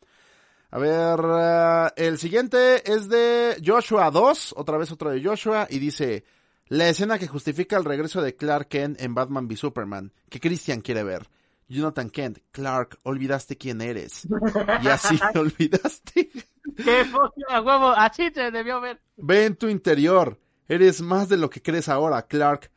A 0.70 0.78
ver, 0.78 1.18
eh, 1.24 2.06
el 2.06 2.18
siguiente 2.18 2.90
es 2.90 3.08
de 3.08 3.56
Joshua 3.64 4.10
2, 4.10 4.54
otra 4.56 4.78
vez 4.78 4.90
otro 4.92 5.10
de 5.10 5.22
Joshua, 5.22 5.66
y 5.70 5.78
dice, 5.78 6.24
la 6.68 6.88
escena 6.88 7.18
que 7.18 7.28
justifica 7.28 7.76
el 7.76 7.84
regreso 7.84 8.20
de 8.22 8.36
Clark 8.36 8.68
Kent 8.68 9.00
en 9.00 9.14
Batman 9.14 9.46
v 9.46 9.56
Superman, 9.56 10.12
que 10.28 10.40
Christian 10.40 10.80
quiere 10.80 11.02
ver. 11.04 11.28
Jonathan 11.68 12.10
Kent, 12.10 12.38
Clark, 12.52 12.98
olvidaste 13.02 13.56
quién 13.56 13.80
eres. 13.80 14.26
Y 14.82 14.88
así 14.88 15.18
olvidaste. 15.34 16.30
¡Qué 16.76 17.06
a 17.48 17.60
huevo! 17.60 17.88
Así 17.88 18.30
te 18.30 18.50
debió 18.50 18.80
ver. 18.80 19.00
Ve 19.16 19.46
en 19.46 19.56
tu 19.56 19.68
interior. 19.68 20.38
Eres 20.68 21.00
más 21.00 21.28
de 21.28 21.36
lo 21.36 21.48
que 21.48 21.62
crees 21.62 21.88
ahora, 21.88 22.22
Clark. 22.22 22.70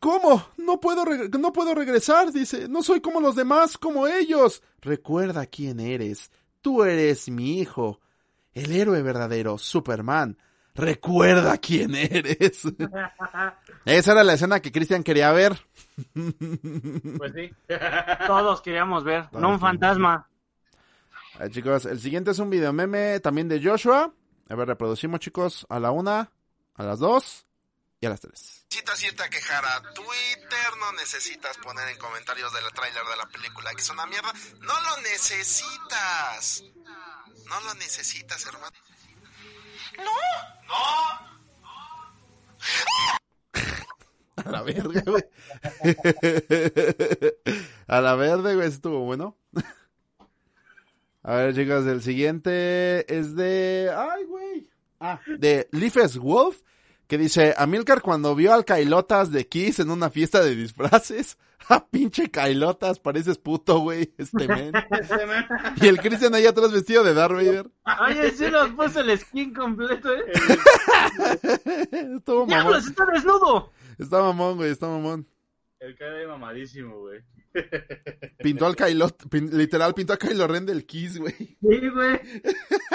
¿Cómo? 0.00 0.48
No 0.56 0.80
puedo, 0.80 1.04
no 1.04 1.52
puedo 1.52 1.74
regresar, 1.74 2.32
dice. 2.32 2.68
No 2.68 2.82
soy 2.82 3.00
como 3.00 3.20
los 3.20 3.36
demás, 3.36 3.76
como 3.76 4.06
ellos. 4.06 4.62
Recuerda 4.80 5.46
quién 5.46 5.80
eres. 5.80 6.30
Tú 6.60 6.84
eres 6.84 7.28
mi 7.28 7.60
hijo. 7.60 8.00
El 8.52 8.72
héroe 8.72 9.02
verdadero, 9.02 9.58
Superman. 9.58 10.38
Recuerda 10.74 11.58
quién 11.58 11.94
eres. 11.94 12.62
Esa 13.84 14.12
era 14.12 14.24
la 14.24 14.34
escena 14.34 14.60
que 14.60 14.72
Christian 14.72 15.02
quería 15.02 15.32
ver. 15.32 15.58
Pues 17.18 17.32
sí. 17.34 17.50
Todos 18.26 18.60
queríamos 18.62 19.04
ver, 19.04 19.28
Todos 19.28 19.42
no 19.42 19.50
un 19.50 19.60
fantasma. 19.60 20.28
A 21.34 21.38
ver, 21.38 21.50
chicos, 21.50 21.86
el 21.86 22.00
siguiente 22.00 22.30
es 22.32 22.38
un 22.38 22.50
video 22.50 22.72
meme 22.72 23.20
también 23.20 23.48
de 23.48 23.62
Joshua. 23.62 24.12
A 24.48 24.54
ver, 24.54 24.68
reproducimos, 24.68 25.20
chicos, 25.20 25.66
a 25.68 25.78
la 25.78 25.90
una, 25.90 26.32
a 26.74 26.82
las 26.82 26.98
dos 26.98 27.46
y 28.00 28.06
a 28.06 28.10
las 28.10 28.20
tres. 28.20 28.64
Necesitas 28.70 29.02
irte 29.02 29.22
a 29.22 29.28
quejar 29.28 29.64
a 29.64 29.82
Twitter, 29.92 30.76
no 30.80 30.92
necesitas 30.92 31.56
poner 31.58 31.88
en 31.88 31.98
comentarios 31.98 32.52
del 32.52 32.64
tráiler 32.72 33.04
de 33.04 33.16
la 33.16 33.26
película 33.26 33.70
que 33.74 33.80
es 33.82 33.90
una 33.90 34.06
mierda. 34.06 34.32
No 34.60 34.80
lo 34.80 35.02
necesitas. 35.02 36.64
No 37.48 37.60
lo 37.60 37.74
necesitas, 37.74 38.44
hermano. 38.46 38.76
A 44.44 44.50
la 44.50 44.62
verga, 44.62 45.02
güey. 45.06 45.24
A 47.86 48.00
la 48.00 48.14
verde, 48.14 48.54
güey, 48.54 48.68
estuvo 48.68 49.00
bueno. 49.00 49.36
A 51.22 51.34
ver, 51.34 51.54
chicos, 51.54 51.86
el 51.86 52.02
siguiente 52.02 53.12
es 53.14 53.34
de... 53.36 53.92
Ay, 53.94 54.24
güey. 54.24 54.68
Ah, 55.00 55.20
de 55.38 55.68
Leafes 55.72 56.16
Wolf, 56.18 56.62
que 57.08 57.18
dice, 57.18 57.54
Amilcar 57.56 58.02
cuando 58.02 58.34
vio 58.36 58.52
al 58.52 58.64
Kailotas 58.64 59.32
de 59.32 59.48
Kiss 59.48 59.80
en 59.80 59.90
una 59.90 60.10
fiesta 60.10 60.42
de 60.42 60.54
disfraces, 60.54 61.38
ah, 61.70 61.86
pinche 61.90 62.30
Kailotas, 62.30 63.00
pareces 63.00 63.38
puto, 63.38 63.80
güey, 63.80 64.12
este 64.18 64.46
men. 64.46 64.72
Y 65.80 65.86
el 65.88 65.98
Christian 66.00 66.34
ahí 66.34 66.46
atrás 66.46 66.70
vestido 66.70 67.02
de 67.02 67.14
Darth 67.14 67.32
Vader. 67.34 67.70
Oye, 68.08 68.30
sí 68.32 68.44
nos 68.50 68.70
puso 68.70 69.00
el 69.00 69.18
skin 69.18 69.52
completo, 69.54 70.14
eh. 70.14 70.20
Estuvo 72.16 72.46
mamón. 72.46 72.48
¡Diablos, 72.48 72.86
está 72.86 73.06
desnudo! 73.06 73.72
Está 73.98 74.20
mamón, 74.20 74.56
güey, 74.56 74.70
está 74.70 74.86
mamón. 74.86 75.26
El 75.80 75.96
cara 75.96 76.12
de 76.14 76.26
mamadísimo, 76.26 76.98
güey. 77.00 77.20
Pintó 78.42 78.66
al 78.66 78.76
Kylo, 78.76 79.08
pin- 79.30 79.50
literal 79.50 79.94
pintó 79.94 80.12
a 80.12 80.16
Kylo 80.18 80.46
Ren 80.46 80.66
del 80.66 80.84
Kiss, 80.84 81.18
güey. 81.18 81.32
Sí, 81.34 81.56
güey. 81.88 82.20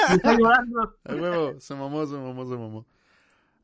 Está 0.10 0.38
llorando. 0.38 0.98
A 1.04 1.16
huevo, 1.16 1.60
se 1.60 1.74
mamó, 1.76 2.06
se 2.06 2.14
mamó, 2.14 2.46
se 2.46 2.56
mamó. 2.56 2.86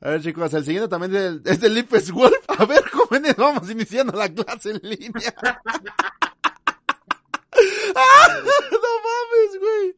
A 0.01 0.09
ver, 0.11 0.21
chicos, 0.21 0.53
el 0.53 0.63
siguiente 0.63 0.87
también 0.87 1.11
del- 1.11 1.41
es 1.45 1.59
de 1.59 1.69
Lipes 1.69 2.11
Wolf. 2.11 2.33
A 2.47 2.65
ver, 2.65 2.83
jóvenes, 2.91 3.35
vamos 3.35 3.69
iniciando 3.69 4.17
la 4.17 4.29
clase 4.33 4.71
en 4.71 4.79
línea. 4.83 5.33
¡Ah! 7.95 8.27
No 8.71 8.79
mames, 9.05 9.59
güey. 9.59 9.95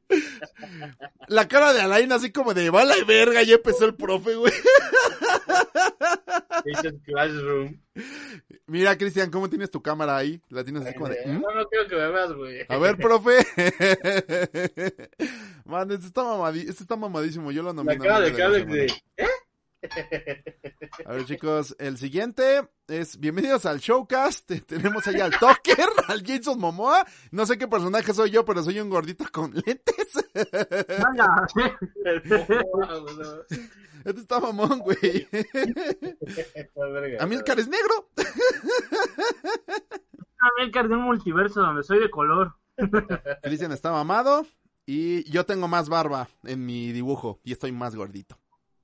La 1.27 1.47
cara 1.47 1.73
de 1.73 1.81
Alain 1.81 2.11
así 2.11 2.31
como 2.31 2.53
de 2.53 2.69
bala 2.69 2.97
y 2.97 3.03
verga, 3.03 3.43
ya 3.43 3.55
empezó 3.55 3.85
el 3.85 3.95
profe, 3.95 4.35
güey. 4.35 4.53
Classroom. 7.05 7.77
Mira, 8.67 8.97
Cristian, 8.97 9.29
¿cómo 9.29 9.49
tienes 9.49 9.69
tu 9.71 9.81
cámara 9.81 10.17
ahí? 10.17 10.41
La 10.49 10.63
tienes 10.63 10.83
así 10.85 10.93
como 10.95 11.09
de... 11.09 11.21
¿mm? 11.25 11.41
No, 11.41 11.51
no 11.53 11.67
quiero 11.67 11.87
que 11.87 11.95
me 11.95 12.07
veas, 12.07 12.33
güey. 12.33 12.65
A 12.67 12.77
ver, 12.77 12.97
profe. 12.97 13.45
Man, 15.65 15.91
este 15.91 16.07
está, 16.07 16.21
mamadi- 16.23 16.67
este 16.69 16.83
está 16.83 16.95
mamadísimo. 16.95 17.51
Yo 17.51 17.61
lo 17.63 17.69
La 17.69 17.73
nomino. 17.73 18.03
cara 18.03 18.19
de 18.21 18.31
la 18.31 18.37
Caleb 18.37 18.61
semana. 18.69 18.75
de... 18.83 18.93
A 21.05 21.13
ver, 21.13 21.25
chicos, 21.25 21.75
el 21.79 21.97
siguiente 21.97 22.69
es 22.87 23.19
bienvenidos 23.19 23.65
al 23.65 23.79
showcast. 23.79 24.51
Tenemos 24.67 25.07
allá 25.07 25.25
al 25.25 25.31
Tucker, 25.31 25.87
al 26.07 26.23
Jason 26.25 26.59
Momoa. 26.59 27.05
No 27.31 27.45
sé 27.45 27.57
qué 27.57 27.67
personaje 27.67 28.13
soy 28.13 28.31
yo, 28.31 28.45
pero 28.45 28.63
soy 28.63 28.79
un 28.79 28.89
gordito 28.89 29.25
con 29.31 29.53
lentes. 29.53 30.13
Venga. 30.33 31.47
Este 34.03 34.19
está 34.19 34.39
mamón, 34.39 34.79
güey. 34.79 35.27
Amilcar 37.19 37.59
es 37.59 37.67
negro. 37.67 38.09
Amilcar 40.57 40.87
de 40.87 40.95
un 40.95 41.03
multiverso 41.03 41.61
donde 41.61 41.83
soy 41.83 41.99
de 41.99 42.09
color. 42.09 42.55
Cristian 43.43 43.71
está 43.71 43.91
mamado. 43.91 44.45
Y 44.87 45.29
yo 45.29 45.45
tengo 45.45 45.67
más 45.67 45.87
barba 45.87 46.27
en 46.43 46.65
mi 46.65 46.91
dibujo. 46.91 47.39
Y 47.43 47.51
estoy 47.51 47.71
más 47.71 47.95
gordito. 47.95 48.37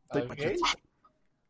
Estoy 0.05 0.21
Ok. 0.21 0.77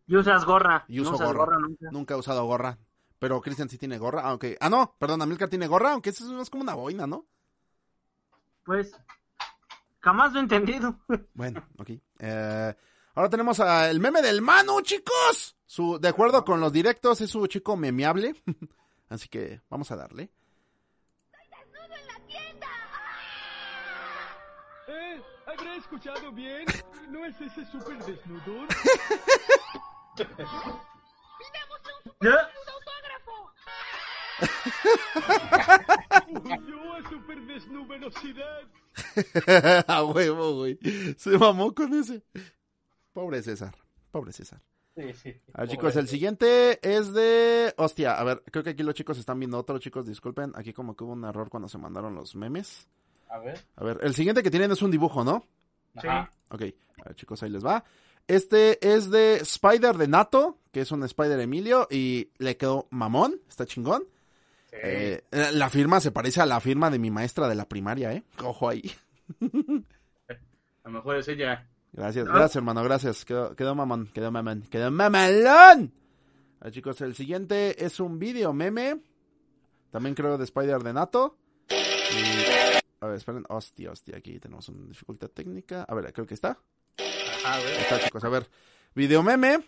Pachoncito. 0.07 0.09
Y 0.13 0.17
usas 0.17 0.45
gorra. 0.45 0.85
Y 0.87 0.99
uso 0.99 1.11
no 1.11 1.15
usas 1.17 1.27
gorra. 1.27 1.39
gorra 1.45 1.57
nunca. 1.59 1.91
Nunca 1.91 2.13
he 2.13 2.17
usado 2.17 2.45
gorra. 2.45 2.77
Pero 3.19 3.41
Cristian 3.41 3.69
sí 3.69 3.77
tiene 3.77 3.97
gorra, 3.97 4.21
aunque... 4.21 4.57
Ah, 4.59 4.69
no, 4.69 4.95
perdón, 4.99 5.21
Amilcar 5.21 5.49
tiene 5.49 5.67
gorra, 5.67 5.93
aunque 5.93 6.11
eso 6.11 6.25
es 6.25 6.31
más 6.31 6.49
como 6.49 6.63
una 6.63 6.75
boina, 6.75 7.07
¿no? 7.07 7.25
Pues, 8.63 8.93
jamás 9.99 10.33
lo 10.33 10.39
he 10.39 10.43
entendido. 10.43 10.99
Bueno, 11.33 11.63
ok. 11.77 11.89
Eh, 12.19 12.75
ahora 13.15 13.29
tenemos 13.29 13.59
a 13.59 13.89
el 13.89 13.99
meme 13.99 14.21
del 14.21 14.41
Manu, 14.41 14.81
chicos. 14.81 15.55
Su, 15.65 15.99
de 15.99 16.09
acuerdo 16.09 16.45
con 16.45 16.59
los 16.59 16.71
directos, 16.71 17.21
es 17.21 17.31
su 17.31 17.45
chico 17.47 17.75
memeable. 17.75 18.35
Así 19.09 19.27
que 19.29 19.61
vamos 19.69 19.89
a 19.91 19.95
darle. 19.95 20.29
¿Eh? 24.87 25.21
¿Habré 25.45 25.75
escuchado 25.77 26.31
bien? 26.31 26.65
¿No 27.09 27.25
es 27.25 27.39
ese 27.41 27.65
súper 27.65 27.97
a 36.93 37.09
súper 37.09 37.41
desnu 37.45 37.87
velocidad. 37.87 38.67
a 39.87 40.03
huevo, 40.03 40.55
güey. 40.55 40.79
Se 41.17 41.37
mamó 41.37 41.73
con 41.73 41.93
ese. 41.93 42.23
Pobre 43.13 43.41
César. 43.41 43.75
Pobre 44.11 44.31
César. 44.31 44.61
Sí, 44.95 45.13
sí. 45.13 45.41
A 45.53 45.61
ver, 45.61 45.69
chicos, 45.69 45.95
el 45.95 46.07
siguiente 46.07 46.79
es 46.81 47.13
de... 47.13 47.71
Hostia, 47.77 48.19
a 48.19 48.23
ver, 48.23 48.41
creo 48.51 48.63
que 48.63 48.71
aquí 48.71 48.81
los 48.81 48.95
chicos 48.95 49.19
están 49.19 49.37
viendo 49.39 49.59
otro, 49.59 49.77
chicos, 49.77 50.07
disculpen. 50.07 50.53
Aquí 50.55 50.73
como 50.73 50.95
que 50.95 51.03
hubo 51.03 51.13
un 51.13 51.23
error 51.23 51.49
cuando 51.49 51.69
se 51.69 51.77
mandaron 51.77 52.15
los 52.15 52.35
memes. 52.35 52.87
A 53.29 53.37
ver. 53.37 53.63
A 53.75 53.83
ver, 53.83 53.99
el 54.01 54.15
siguiente 54.15 54.41
que 54.41 54.49
tienen 54.49 54.71
es 54.71 54.81
un 54.81 54.89
dibujo, 54.89 55.23
¿no? 55.23 55.45
Sí. 56.01 56.07
Ajá. 56.07 56.31
Ok, 56.49 56.61
a 56.99 57.03
ver 57.05 57.15
chicos, 57.15 57.43
ahí 57.43 57.49
les 57.51 57.63
va. 57.63 57.83
Este 58.27 58.77
es 58.95 59.09
de 59.09 59.35
Spider 59.37 59.95
de 59.97 60.07
Nato, 60.07 60.57
que 60.71 60.81
es 60.81 60.91
un 60.91 61.03
Spider 61.03 61.39
Emilio, 61.39 61.87
y 61.89 62.29
le 62.37 62.57
quedó 62.57 62.87
mamón, 62.91 63.39
está 63.47 63.65
chingón. 63.65 64.03
Sí. 64.69 64.75
Eh, 64.83 65.23
la 65.53 65.69
firma 65.69 65.99
se 66.01 66.11
parece 66.11 66.41
a 66.41 66.45
la 66.45 66.59
firma 66.59 66.89
de 66.91 66.99
mi 66.99 67.09
maestra 67.09 67.47
de 67.47 67.55
la 67.55 67.67
primaria, 67.69 68.13
¿eh? 68.13 68.23
Ojo 68.43 68.67
ahí. 68.69 68.91
A 70.83 70.89
lo 70.89 70.91
mejor 70.91 71.17
es 71.17 71.27
ella. 71.27 71.67
Gracias, 71.93 72.25
Ah. 72.27 72.31
gracias 72.33 72.55
hermano, 72.57 72.83
gracias. 72.83 73.25
Quedó, 73.25 73.55
quedó 73.55 73.75
mamón, 73.75 74.09
quedó 74.13 74.31
mamón, 74.31 74.63
quedó 74.69 74.91
mamalón. 74.91 75.91
A 76.59 76.65
ver, 76.65 76.73
chicos, 76.73 77.01
el 77.01 77.15
siguiente 77.15 77.83
es 77.83 77.99
un 77.99 78.19
video 78.19 78.53
meme, 78.53 78.99
también 79.91 80.15
creo 80.15 80.37
de 80.37 80.43
Spider 80.43 80.81
de 80.83 80.93
Nato. 80.93 81.37
Y- 81.69 82.77
a 82.99 83.07
ver, 83.07 83.15
esperen. 83.17 83.45
Hostia, 83.49 83.91
hostia, 83.91 84.17
aquí 84.17 84.39
tenemos 84.39 84.67
una 84.69 84.87
dificultad 84.87 85.29
técnica. 85.29 85.83
A 85.83 85.93
ver, 85.93 86.11
creo 86.13 86.25
que 86.25 86.33
está. 86.33 86.57
A 87.47 87.59
ver. 87.59 87.79
Está, 87.79 87.99
chicos. 88.03 88.23
A 88.23 88.29
ver. 88.29 88.47
Video 88.95 89.23
meme. 89.23 89.59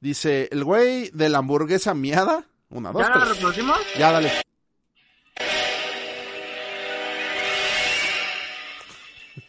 Dice, 0.00 0.48
el 0.50 0.64
güey 0.64 1.10
de 1.12 1.28
la 1.28 1.38
hamburguesa 1.38 1.94
miada. 1.94 2.46
Una, 2.70 2.92
dos, 2.92 3.02
¿Ya 3.02 3.08
la 3.08 3.14
tres. 3.16 3.28
reproducimos? 3.36 3.78
Ya, 3.98 4.10
dale. 4.12 4.32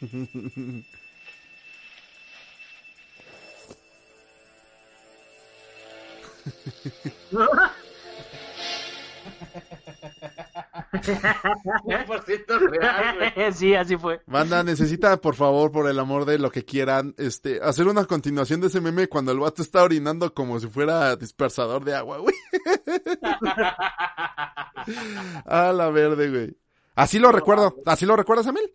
Por 12.07 12.23
ciento 12.23 12.59
real, 12.59 13.17
güey. 13.17 13.53
sí, 13.53 13.75
así 13.75 13.97
fue. 13.97 14.21
Banda, 14.25 14.63
necesita, 14.63 15.19
por 15.19 15.35
favor, 15.35 15.71
por 15.71 15.89
el 15.89 15.99
amor 15.99 16.25
de 16.25 16.39
lo 16.39 16.51
que 16.51 16.65
quieran, 16.65 17.13
este, 17.17 17.59
hacer 17.61 17.87
una 17.87 18.05
continuación 18.05 18.61
de 18.61 18.67
ese 18.67 18.81
meme 18.81 19.07
cuando 19.07 19.31
el 19.31 19.39
vato 19.39 19.61
está 19.61 19.83
orinando 19.83 20.33
como 20.33 20.59
si 20.59 20.67
fuera 20.67 21.15
dispersador 21.15 21.83
de 21.83 21.95
agua, 21.95 22.19
güey. 22.19 22.35
A 25.45 25.71
la 25.73 25.89
verde, 25.89 26.29
güey. 26.29 26.57
Así 26.95 27.19
lo 27.19 27.31
recuerdo. 27.31 27.75
¿Así 27.85 28.05
lo 28.05 28.15
recuerdas, 28.15 28.47
Emil? 28.47 28.71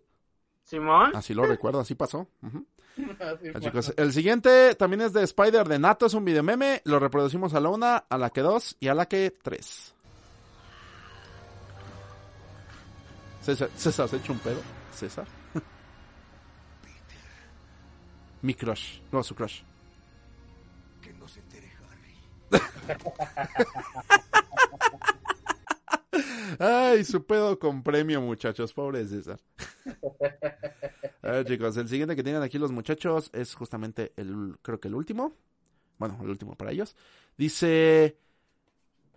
Simón. 0.63 1.11
Así 1.15 1.33
lo 1.33 1.45
recuerdo, 1.45 1.79
así 1.79 1.95
pasó. 1.95 2.27
Así 2.41 3.51
Ah, 3.53 3.59
chicos, 3.59 3.93
el 3.97 4.13
siguiente 4.13 4.75
también 4.75 5.01
es 5.01 5.13
de 5.13 5.23
Spider 5.23 5.67
de 5.67 5.79
Nato, 5.79 6.05
es 6.05 6.13
un 6.13 6.25
video 6.25 6.43
meme. 6.43 6.81
Lo 6.85 6.99
reproducimos 6.99 7.53
a 7.53 7.59
la 7.59 7.69
una, 7.69 7.97
a 7.97 8.17
la 8.17 8.29
que 8.29 8.41
dos 8.41 8.75
y 8.79 8.89
a 8.89 8.93
la 8.93 9.07
que 9.07 9.33
tres. 9.41 9.95
César, 13.41 13.69
César 13.75 14.07
se 14.07 14.15
ha 14.15 14.19
hecho 14.19 14.33
un 14.33 14.39
pedo. 14.39 14.61
César. 14.93 15.27
Mi 18.41 18.53
crush. 18.53 18.99
No, 19.11 19.23
su 19.23 19.35
crush. 19.35 19.61
Ay, 26.59 27.03
su 27.03 27.25
pedo 27.25 27.57
con 27.57 27.81
premio, 27.81 28.21
muchachos. 28.21 28.73
Pobre 28.73 29.05
César. 29.05 29.39
A 31.23 31.31
ver, 31.31 31.45
chicos, 31.45 31.77
el 31.77 31.87
siguiente 31.87 32.15
que 32.15 32.23
tienen 32.23 32.41
aquí 32.41 32.57
los 32.57 32.71
muchachos 32.71 33.29
es 33.33 33.55
justamente 33.55 34.11
el, 34.17 34.57
creo 34.61 34.79
que 34.79 34.87
el 34.87 34.95
último. 34.95 35.35
Bueno, 35.97 36.17
el 36.21 36.29
último 36.29 36.55
para 36.55 36.71
ellos. 36.71 36.95
Dice, 37.37 38.17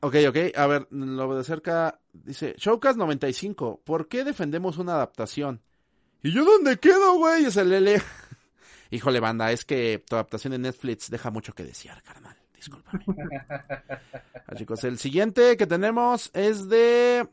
ok, 0.05 0.17
ok, 0.29 0.37
a 0.57 0.67
ver, 0.67 0.87
lo 0.91 1.29
veo 1.29 1.39
de 1.39 1.45
cerca. 1.45 1.99
Dice, 2.13 2.55
Showcast 2.59 2.99
95, 2.99 3.83
¿por 3.85 4.09
qué 4.09 4.25
defendemos 4.25 4.79
una 4.79 4.95
adaptación? 4.95 5.63
¿Y 6.23 6.33
yo 6.33 6.45
dónde 6.45 6.79
quedo, 6.79 7.17
güey? 7.19 7.45
Es 7.45 7.57
el 7.57 7.73
L. 7.73 8.01
Híjole, 8.91 9.21
banda, 9.21 9.51
es 9.51 9.65
que 9.65 10.03
tu 10.07 10.17
adaptación 10.17 10.53
de 10.53 10.59
Netflix 10.59 11.11
deja 11.11 11.31
mucho 11.31 11.55
que 11.55 11.65
desear, 11.65 12.03
carnal. 12.03 12.37
Discúlpame. 12.55 13.05
Ah, 14.47 14.55
chicos, 14.57 14.85
el 14.85 14.99
siguiente 14.99 15.57
que 15.57 15.67
tenemos 15.67 16.31
es 16.35 16.69
de... 16.69 17.27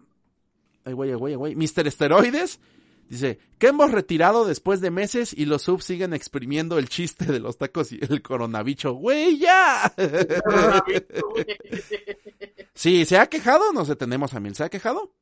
Ay, 0.86 0.94
güey, 0.94 1.10
ay, 1.10 1.16
güey, 1.18 1.34
ay, 1.34 1.38
güey. 1.38 1.56
Mr. 1.58 1.86
Esteroides. 1.86 2.62
Dice, 3.12 3.40
que 3.60 3.68
hemos 3.68 3.92
retirado 3.92 4.46
después 4.46 4.80
de 4.80 4.90
meses 4.90 5.34
y 5.34 5.44
los 5.44 5.64
subs 5.64 5.84
siguen 5.84 6.14
exprimiendo 6.14 6.78
el 6.78 6.88
chiste 6.88 7.26
de 7.26 7.42
los 7.42 7.58
tacos 7.58 7.92
y 7.92 8.00
el 8.02 8.22
coronavicho. 8.22 8.94
¡Güey, 8.94 9.38
ya! 9.38 9.94
sí, 12.74 13.04
¿se 13.04 13.18
ha 13.18 13.28
quejado? 13.28 13.74
Nos 13.74 13.90
detenemos 13.90 14.34
a 14.34 14.40
mil. 14.40 14.56
¿Se 14.56 14.64
ha 14.64 14.70
quejado? 14.70 15.14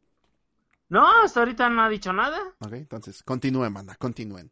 No, 0.89 1.03
hasta 1.23 1.39
ahorita 1.39 1.67
no 1.69 1.81
ha 1.81 1.89
dicho 1.89 2.13
nada. 2.13 2.39
Ok, 2.59 2.73
entonces, 2.73 3.23
continúen, 3.23 3.73
banda, 3.73 3.95
continúen. 3.95 4.51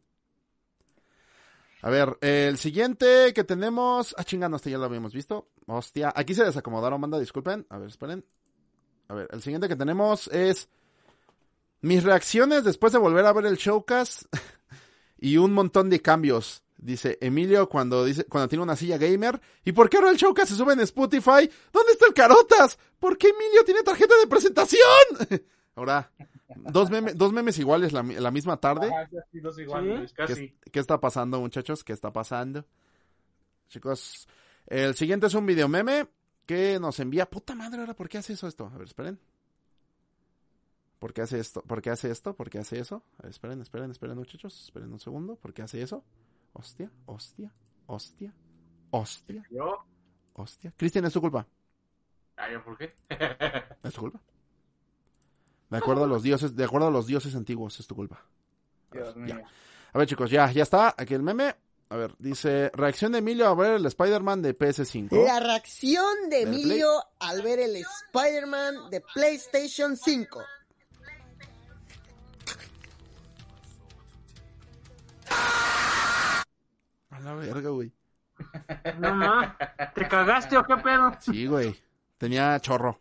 A 1.82 1.90
ver, 1.90 2.18
el 2.20 2.58
siguiente 2.58 3.32
que 3.32 3.44
tenemos... 3.44 4.16
Ah, 4.18 4.24
chingano, 4.24 4.56
este 4.56 4.72
ya 4.72 4.78
lo 4.78 4.86
habíamos 4.86 5.14
visto. 5.14 5.48
Hostia, 5.68 6.12
aquí 6.12 6.34
se 6.34 6.42
desacomodaron, 6.42 7.00
banda, 7.00 7.20
disculpen. 7.20 7.68
A 7.70 7.78
ver, 7.78 7.86
esperen. 7.86 8.24
A 9.06 9.14
ver, 9.14 9.28
el 9.30 9.42
siguiente 9.42 9.68
que 9.68 9.76
tenemos 9.76 10.26
es... 10.26 10.68
Mis 11.80 12.02
reacciones 12.02 12.64
después 12.64 12.92
de 12.92 12.98
volver 12.98 13.24
a 13.26 13.32
ver 13.32 13.46
el 13.46 13.56
showcast 13.56 14.22
y 15.18 15.36
un 15.36 15.52
montón 15.52 15.90
de 15.90 16.00
cambios. 16.00 16.62
Dice 16.80 17.18
Emilio 17.20 17.68
cuando 17.68 18.04
dice 18.04 18.24
cuando 18.24 18.48
tiene 18.48 18.62
una 18.62 18.76
silla 18.76 18.98
gamer. 18.98 19.40
¿Y 19.64 19.72
por 19.72 19.88
qué 19.90 19.96
ahora 19.96 20.10
el 20.10 20.16
showcast 20.16 20.50
se 20.50 20.56
sube 20.56 20.72
en 20.74 20.80
Spotify? 20.80 21.50
¿Dónde 21.72 21.92
está 21.92 22.06
el 22.06 22.14
Carotas? 22.14 22.78
¿Por 23.00 23.18
qué 23.18 23.28
Emilio 23.30 23.64
tiene 23.64 23.82
tarjeta 23.82 24.14
de 24.18 24.26
presentación? 24.28 24.80
Ahora, 25.74 26.10
dos, 26.56 26.90
meme- 26.90 27.14
dos 27.14 27.32
memes 27.32 27.56
iguales 27.60 27.92
la, 27.92 28.02
mi- 28.02 28.14
la 28.16 28.30
misma 28.32 28.56
tarde. 28.58 28.88
Ajá, 28.88 29.08
casi 29.08 29.38
dos 29.40 29.56
igual, 29.60 29.84
Sí. 29.84 29.88
Luis, 29.90 30.12
¿Qué, 30.12 30.24
casi. 30.26 30.54
qué 30.72 30.80
está 30.80 30.98
pasando, 31.00 31.40
muchachos? 31.40 31.84
¿Qué 31.84 31.92
está 31.92 32.12
pasando? 32.12 32.64
Chicos, 33.68 34.26
el 34.66 34.94
siguiente 34.96 35.26
es 35.28 35.34
un 35.34 35.46
video 35.46 35.68
meme 35.68 36.08
que 36.46 36.78
nos 36.80 36.98
envía. 37.00 37.28
Puta 37.30 37.54
madre, 37.54 37.80
ahora, 37.80 37.94
¿por 37.94 38.08
qué 38.08 38.18
hace 38.18 38.32
eso 38.32 38.48
esto? 38.48 38.66
A 38.72 38.76
ver, 38.78 38.88
esperen. 38.88 39.18
¿Por 40.98 41.12
qué 41.12 41.22
hace 41.22 41.38
esto? 41.38 41.62
¿Por 41.62 41.80
qué 41.80 41.90
hace 41.90 42.10
esto? 42.10 42.34
¿Por 42.34 42.50
qué 42.50 42.58
hace 42.58 42.78
eso? 42.80 43.02
A 43.18 43.22
ver, 43.22 43.30
esperen, 43.30 43.60
esperen, 43.62 43.90
esperen, 43.90 44.16
muchachos. 44.16 44.64
Esperen 44.64 44.92
un 44.92 44.98
segundo. 45.00 45.36
¿Por 45.36 45.52
qué 45.54 45.62
hace 45.62 45.80
eso? 45.80 46.04
Hostia, 46.52 46.90
hostia, 47.06 47.52
hostia, 47.86 48.34
hostia, 48.90 49.44
¿Yo? 49.50 49.84
hostia. 50.34 50.72
Cristian, 50.76 51.04
es 51.04 51.12
tu 51.12 51.20
culpa. 51.20 51.46
Ah, 52.36 52.50
¿yo 52.52 52.62
por 52.64 52.76
qué? 52.78 52.94
Es 53.82 53.94
tu 53.94 54.00
culpa. 54.02 54.20
De 55.70 55.76
acuerdo 55.76 56.04
a 56.04 56.06
los 56.06 56.22
dioses, 56.22 56.56
de 56.56 56.64
acuerdo 56.64 56.88
a 56.88 56.90
los 56.90 57.06
dioses 57.06 57.34
antiguos, 57.34 57.78
es 57.78 57.86
tu 57.86 57.94
culpa. 57.94 58.24
Dios 58.90 59.14
Ya. 59.14 59.20
mío. 59.36 59.44
A 59.92 59.98
ver, 59.98 60.08
chicos, 60.08 60.30
ya, 60.30 60.50
ya 60.50 60.62
está. 60.62 60.94
Aquí 60.96 61.14
el 61.14 61.22
meme. 61.22 61.54
A 61.90 61.96
ver, 61.96 62.14
dice, 62.18 62.70
reacción 62.74 63.12
de 63.12 63.18
Emilio 63.18 63.46
a 63.46 63.54
ver 63.54 63.72
el 63.76 63.86
Spider-Man 63.86 64.42
de 64.42 64.56
PS5. 64.58 65.24
La 65.24 65.40
reacción 65.40 66.28
de. 66.28 66.42
Emilio 66.42 66.90
al 67.18 67.40
ver 67.42 67.60
el 67.60 67.76
Spider-Man 67.76 68.90
de 68.90 69.00
PlayStation 69.14 69.96
5. 69.96 70.40
La 77.28 77.34
verga, 77.34 77.70
güey. 77.70 77.92
No 78.98 79.14
ma. 79.14 79.56
¿Te 79.94 80.06
cagaste 80.08 80.56
o 80.56 80.64
qué 80.64 80.76
pedo? 80.76 81.12
Sí, 81.20 81.46
güey. 81.46 81.74
Tenía 82.18 82.58
chorro. 82.60 83.00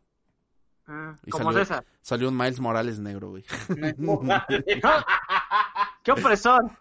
Ah, 0.87 1.15
Y 1.25 1.31
como 1.31 1.45
salió- 1.51 1.59
César. 1.65 1.85
Salió 2.01 2.29
un 2.29 2.37
Miles 2.37 2.59
Morales 2.59 2.99
negro, 2.99 3.29
güey. 3.31 3.43
¡Qué 6.03 6.11
opresor! 6.13 6.71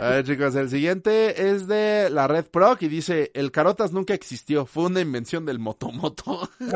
A 0.00 0.08
ver, 0.10 0.24
chicos, 0.24 0.56
el 0.56 0.68
siguiente 0.68 1.50
es 1.50 1.68
de 1.68 2.10
la 2.10 2.26
Red 2.26 2.46
Proc 2.46 2.82
y 2.82 2.88
dice, 2.88 3.30
el 3.34 3.52
Carotas 3.52 3.92
nunca 3.92 4.14
existió, 4.14 4.66
fue 4.66 4.86
una 4.86 5.00
invención 5.00 5.46
del 5.46 5.60
Motomoto. 5.60 6.48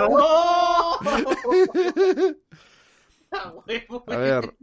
A 3.32 4.16
ver, 4.16 4.54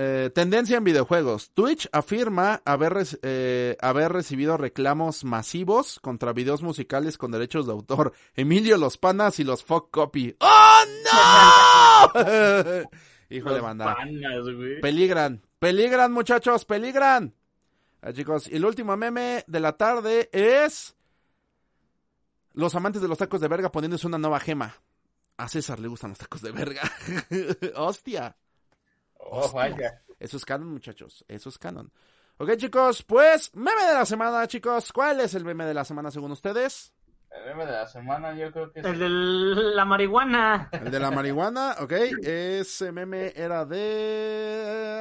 eh, 0.00 0.30
tendencia 0.30 0.76
en 0.76 0.84
videojuegos. 0.84 1.50
Twitch 1.50 1.88
afirma 1.90 2.62
haber, 2.64 3.04
eh, 3.22 3.76
haber 3.80 4.12
recibido 4.12 4.56
reclamos 4.56 5.24
masivos 5.24 5.98
contra 5.98 6.32
videos 6.32 6.62
musicales 6.62 7.18
con 7.18 7.32
derechos 7.32 7.66
de 7.66 7.72
autor. 7.72 8.12
Emilio 8.36 8.76
Los 8.76 8.96
Panas 8.96 9.40
y 9.40 9.44
los 9.44 9.64
Fuck 9.64 9.90
Copy. 9.90 10.36
¡Oh, 10.38 10.82
no! 11.04 12.20
Híjole, 13.28 13.60
banda. 13.60 13.96
Peligran, 14.80 15.42
peligran 15.58 16.12
muchachos, 16.12 16.64
peligran. 16.64 17.34
Ah, 18.00 18.12
chicos, 18.12 18.48
y 18.48 18.54
el 18.54 18.64
último 18.64 18.96
meme 18.96 19.42
de 19.48 19.58
la 19.58 19.76
tarde 19.76 20.30
es 20.32 20.94
los 22.52 22.72
amantes 22.76 23.02
de 23.02 23.08
los 23.08 23.18
tacos 23.18 23.40
de 23.40 23.48
verga 23.48 23.72
poniéndose 23.72 24.06
una 24.06 24.18
nueva 24.18 24.38
gema. 24.38 24.76
A 25.38 25.48
César 25.48 25.80
le 25.80 25.88
gustan 25.88 26.10
los 26.10 26.18
tacos 26.18 26.40
de 26.40 26.52
verga. 26.52 26.82
Hostia. 27.74 28.36
Oh, 29.30 29.50
vaya. 29.52 30.02
Eso 30.18 30.36
es 30.36 30.44
canon, 30.44 30.68
muchachos. 30.68 31.24
Eso 31.28 31.48
es 31.48 31.58
canon. 31.58 31.92
Ok, 32.38 32.56
chicos, 32.56 33.02
pues, 33.02 33.54
meme 33.54 33.84
de 33.84 33.94
la 33.94 34.06
semana, 34.06 34.46
chicos. 34.46 34.92
¿Cuál 34.92 35.20
es 35.20 35.34
el 35.34 35.44
meme 35.44 35.64
de 35.64 35.74
la 35.74 35.84
semana 35.84 36.10
según 36.10 36.32
ustedes? 36.32 36.92
El 37.30 37.44
meme 37.46 37.66
de 37.66 37.72
la 37.72 37.86
semana 37.86 38.34
yo 38.34 38.50
creo 38.52 38.72
que 38.72 38.80
es... 38.80 38.86
El 38.86 38.98
de 38.98 39.08
la 39.08 39.84
marihuana. 39.84 40.68
El 40.72 40.90
de 40.90 41.00
la 41.00 41.10
marihuana, 41.10 41.76
ok. 41.80 41.92
Ese 42.22 42.92
meme 42.92 43.32
era 43.34 43.64
de... 43.64 45.00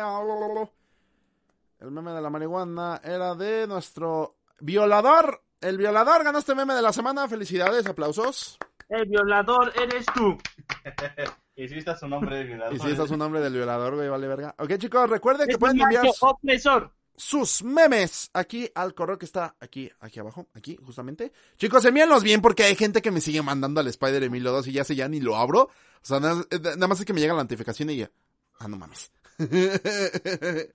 El 1.80 1.92
meme 1.92 2.12
de 2.12 2.22
la 2.22 2.30
marihuana 2.30 3.02
era 3.04 3.36
de 3.36 3.68
nuestro 3.68 4.38
violador. 4.60 5.44
El 5.62 5.78
violador 5.78 6.24
ganó 6.24 6.40
este 6.40 6.56
meme 6.56 6.74
de 6.74 6.82
la 6.82 6.92
semana. 6.92 7.28
Felicidades, 7.28 7.86
aplausos. 7.86 8.58
El 8.90 9.06
violador 9.06 9.72
eres 9.80 10.06
tú. 10.08 10.38
Está 11.58 11.98
su 11.98 12.08
nombre 12.08 12.38
de 12.38 12.44
violador. 12.44 12.76
Y 12.76 12.80
si 12.80 12.88
este 12.92 13.04
es 13.04 13.10
un 13.10 13.18
nombre 13.18 13.42
del 13.42 13.54
violador, 13.54 13.96
güey, 13.96 14.08
vale 14.08 14.28
verga. 14.28 14.54
Ok, 14.60 14.78
chicos, 14.78 15.10
recuerden 15.10 15.48
que 15.48 15.58
pueden 15.58 15.82
enviar 15.82 16.06
opresor. 16.22 16.94
sus 17.16 17.64
memes 17.64 18.30
aquí 18.34 18.70
al 18.76 18.94
correo 18.94 19.18
que 19.18 19.26
está 19.26 19.56
aquí, 19.60 19.90
aquí 20.00 20.20
abajo, 20.20 20.48
aquí, 20.54 20.78
justamente. 20.86 21.32
Chicos, 21.58 21.84
envíenlos 21.86 22.22
bien 22.22 22.42
porque 22.44 22.64
hay 22.64 22.76
gente 22.76 23.02
que 23.02 23.10
me 23.10 23.22
sigue 23.22 23.42
mandando 23.42 23.80
al 23.80 23.88
Spider 23.88 24.22
Emilio 24.22 24.52
2 24.52 24.68
y 24.68 24.74
ya 24.74 24.84
sé 24.84 24.96
ya 24.96 25.08
ni 25.08 25.20
lo 25.20 25.36
abro. 25.36 25.62
O 25.64 25.72
sea, 26.04 26.20
nada, 26.20 26.46
eh, 26.52 26.60
nada 26.60 26.88
más 26.88 27.00
es 27.00 27.06
que 27.06 27.14
me 27.14 27.22
llega 27.22 27.34
la 27.34 27.42
notificación 27.42 27.90
y 27.90 27.98
ya. 27.98 28.12
Ah, 28.60 28.68
no 28.68 28.78
mames. 28.78 29.12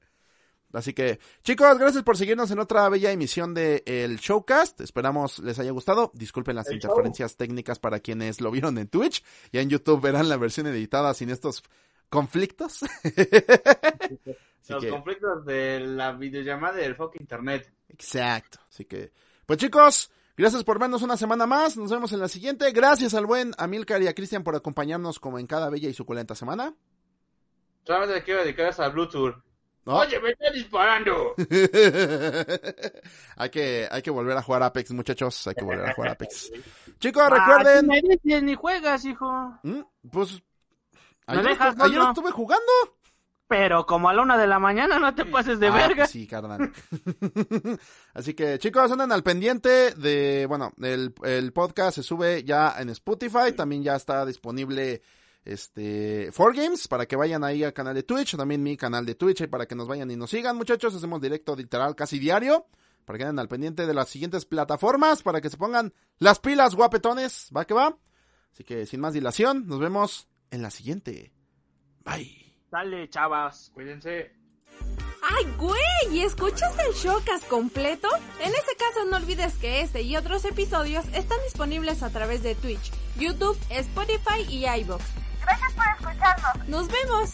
Así 0.73 0.95
que, 0.95 1.19
chicos, 1.43 1.79
gracias 1.79 2.03
por 2.03 2.17
seguirnos 2.17 2.51
en 2.51 2.59
otra 2.59 2.89
bella 2.89 3.11
emisión 3.13 3.53
de 3.55 3.83
el 3.87 4.17
Showcast. 4.19 4.81
Esperamos 4.81 5.39
les 5.41 5.59
haya 5.59 5.71
gustado. 5.71 6.11
Disculpen 6.15 6.57
las 6.57 6.69
El 6.69 6.75
interferencias 6.75 7.37
técnicas 7.37 7.79
para 7.79 8.01
quienes 8.01 8.41
lo 8.41 8.51
vieron 8.51 8.79
en 8.79 8.89
Twitch. 8.89 9.23
Ya 9.53 9.61
en 9.61 9.69
YouTube 9.71 10.01
verán 10.01 10.29
la 10.29 10.37
versión 10.37 10.67
editada 10.67 11.13
sin 11.15 11.31
estos 11.31 11.63
conflictos. 12.09 12.81
Los 14.69 14.83
que- 14.85 14.91
conflictos 14.91 15.45
de 15.45 15.81
la 15.81 16.13
videollamada 16.13 16.79
y 16.81 16.83
del 16.85 16.95
fuck 16.97 17.17
internet. 17.21 17.71
Exacto. 17.89 18.59
Así 18.69 18.85
que, 18.85 19.13
pues 19.45 19.59
chicos, 19.59 20.11
gracias 20.37 20.65
por 20.65 20.79
vernos 20.79 21.03
una 21.03 21.17
semana 21.17 21.47
más. 21.47 21.77
Nos 21.77 21.91
vemos 21.91 22.13
en 22.13 22.21
la 22.21 22.29
siguiente. 22.29 22.71
Gracias 22.73 23.13
al 23.15 23.27
buen 23.27 23.53
Amilcar 23.59 24.03
y 24.03 24.07
a 24.07 24.15
Cristian 24.15 24.45
por 24.45 24.55
acompañarnos 24.55 25.19
como 25.19 25.39
en 25.39 25.47
cada 25.47 25.69
bella 25.69 25.89
y 25.89 25.95
suculenta 25.95 26.35
semana. 26.35 26.75
Solamente 27.85 28.23
quiero 28.23 28.43
dedicar 28.43 28.69
esa 28.69 28.89
Bluetooth. 28.89 29.35
¿No? 29.85 29.99
Oye, 29.99 30.19
me 30.21 30.31
está 30.31 30.51
disparando. 30.51 31.35
hay 33.37 33.51
que, 33.51 33.89
hay 33.91 34.03
que 34.03 34.11
volver 34.11 34.37
a 34.37 34.43
jugar 34.43 34.63
Apex, 34.63 34.93
muchachos. 34.93 35.47
Hay 35.49 35.55
que 35.55 35.65
volver 35.65 35.89
a 35.91 35.95
jugar 35.95 36.13
Apex. 36.13 36.51
Chicos, 37.01 37.23
Ah, 37.27 37.31
recuerden. 37.31 37.87
tú 37.87 37.93
me 37.93 38.01
dices, 38.01 38.43
ni 38.43 38.55
juegas, 38.55 39.05
hijo. 39.05 39.27
¿Mm? 39.63 39.81
Pues. 40.11 40.35
¿Me 41.27 41.35
Ayer, 41.39 41.45
dejas 41.45 41.77
estu- 41.77 41.85
ayer 41.85 41.99
solo? 41.99 42.09
estuve 42.11 42.31
jugando. 42.31 42.73
Pero 43.49 43.85
como 43.85 44.09
a 44.09 44.15
la 44.15 44.23
una 44.23 44.39
de 44.39 44.47
la 44.47 44.59
mañana 44.59 44.99
no 44.99 45.15
te 45.15 45.27
pases 45.27 45.61
de 45.61 45.69
Ah, 45.69 45.73
verga. 45.75 45.97
pues 46.05 46.11
sí, 46.11 46.27
carnal. 46.27 46.73
Así 48.15 48.35
que, 48.35 48.59
chicos, 48.59 48.91
anden 48.91 49.13
al 49.13 49.23
pendiente 49.23 49.93
de, 49.95 50.47
bueno, 50.49 50.73
el, 50.81 51.15
el 51.25 51.53
podcast 51.53 51.97
se 51.97 52.03
sube 52.03 52.45
ya 52.45 52.77
en 52.79 52.89
Spotify, 52.91 53.53
también 53.55 53.83
ya 53.83 53.97
está 53.97 54.25
disponible 54.25 55.03
este 55.45 56.31
4Games 56.33 56.89
para 56.89 57.07
que 57.07 57.17
vayan 57.17 57.45
ahí 57.45 57.65
al 57.65 57.73
canal 57.73 57.95
de 57.95 58.03
Twitch, 58.03 58.37
también 58.37 58.63
mi 58.63 58.77
canal 58.77 59.05
de 59.05 59.15
Twitch, 59.15 59.49
para 59.49 59.67
que 59.67 59.75
nos 59.75 59.89
vayan 59.89 60.11
y 60.11 60.17
nos 60.17 60.31
sigan, 60.31 60.57
muchachos, 60.57 60.95
hacemos 60.95 61.21
directo 61.21 61.57
literal 61.57 61.95
casi 61.97 62.19
diario, 62.19 62.67
para 63.05 63.19
que 63.19 63.25
anden 63.25 63.39
al 63.39 63.49
pendiente 63.49 63.87
de 63.87 63.95
las 63.95 64.09
siguientes 64.09 64.45
plataformas, 64.45 65.23
para 65.23 65.41
que 65.41 65.51
se 65.51 65.57
pongan 65.57 65.93
las 66.19 66.39
pilas 66.39 66.75
guapetones, 66.75 67.51
va 67.55 67.65
que 67.65 67.75
va. 67.75 67.97
Así 68.53 68.65
que, 68.65 68.87
sin 68.87 69.01
más 69.01 69.15
dilación, 69.15 69.67
nos 69.67 69.81
vemos 69.81 70.29
en 70.51 70.63
la 70.63 70.71
siguiente. 70.71 71.33
Bye. 72.05 72.43
Dale, 72.71 73.09
chavas. 73.09 73.71
Cuídense. 73.75 74.33
¡Ay, 75.23 75.47
güey! 75.57 76.21
¿Escuchaste 76.21 76.83
el 76.89 76.95
showcast 76.95 77.47
completo? 77.49 78.09
En 78.41 78.49
ese 78.49 78.77
caso 78.77 79.05
no 79.09 79.17
olvides 79.17 79.55
que 79.55 79.81
este 79.81 80.03
y 80.03 80.17
otros 80.17 80.45
episodios 80.45 81.05
están 81.15 81.39
disponibles 81.45 82.03
a 82.03 82.11
través 82.11 82.43
de 82.43 82.55
Twitch, 82.55 82.91
YouTube, 83.17 83.57
Spotify 83.71 84.43
y 84.49 84.67
iVoox. 84.67 85.03
Gracias 85.43 85.73
por 85.73 85.85
escucharnos. 85.87 86.69
¡Nos 86.69 86.89
vemos! 86.89 87.31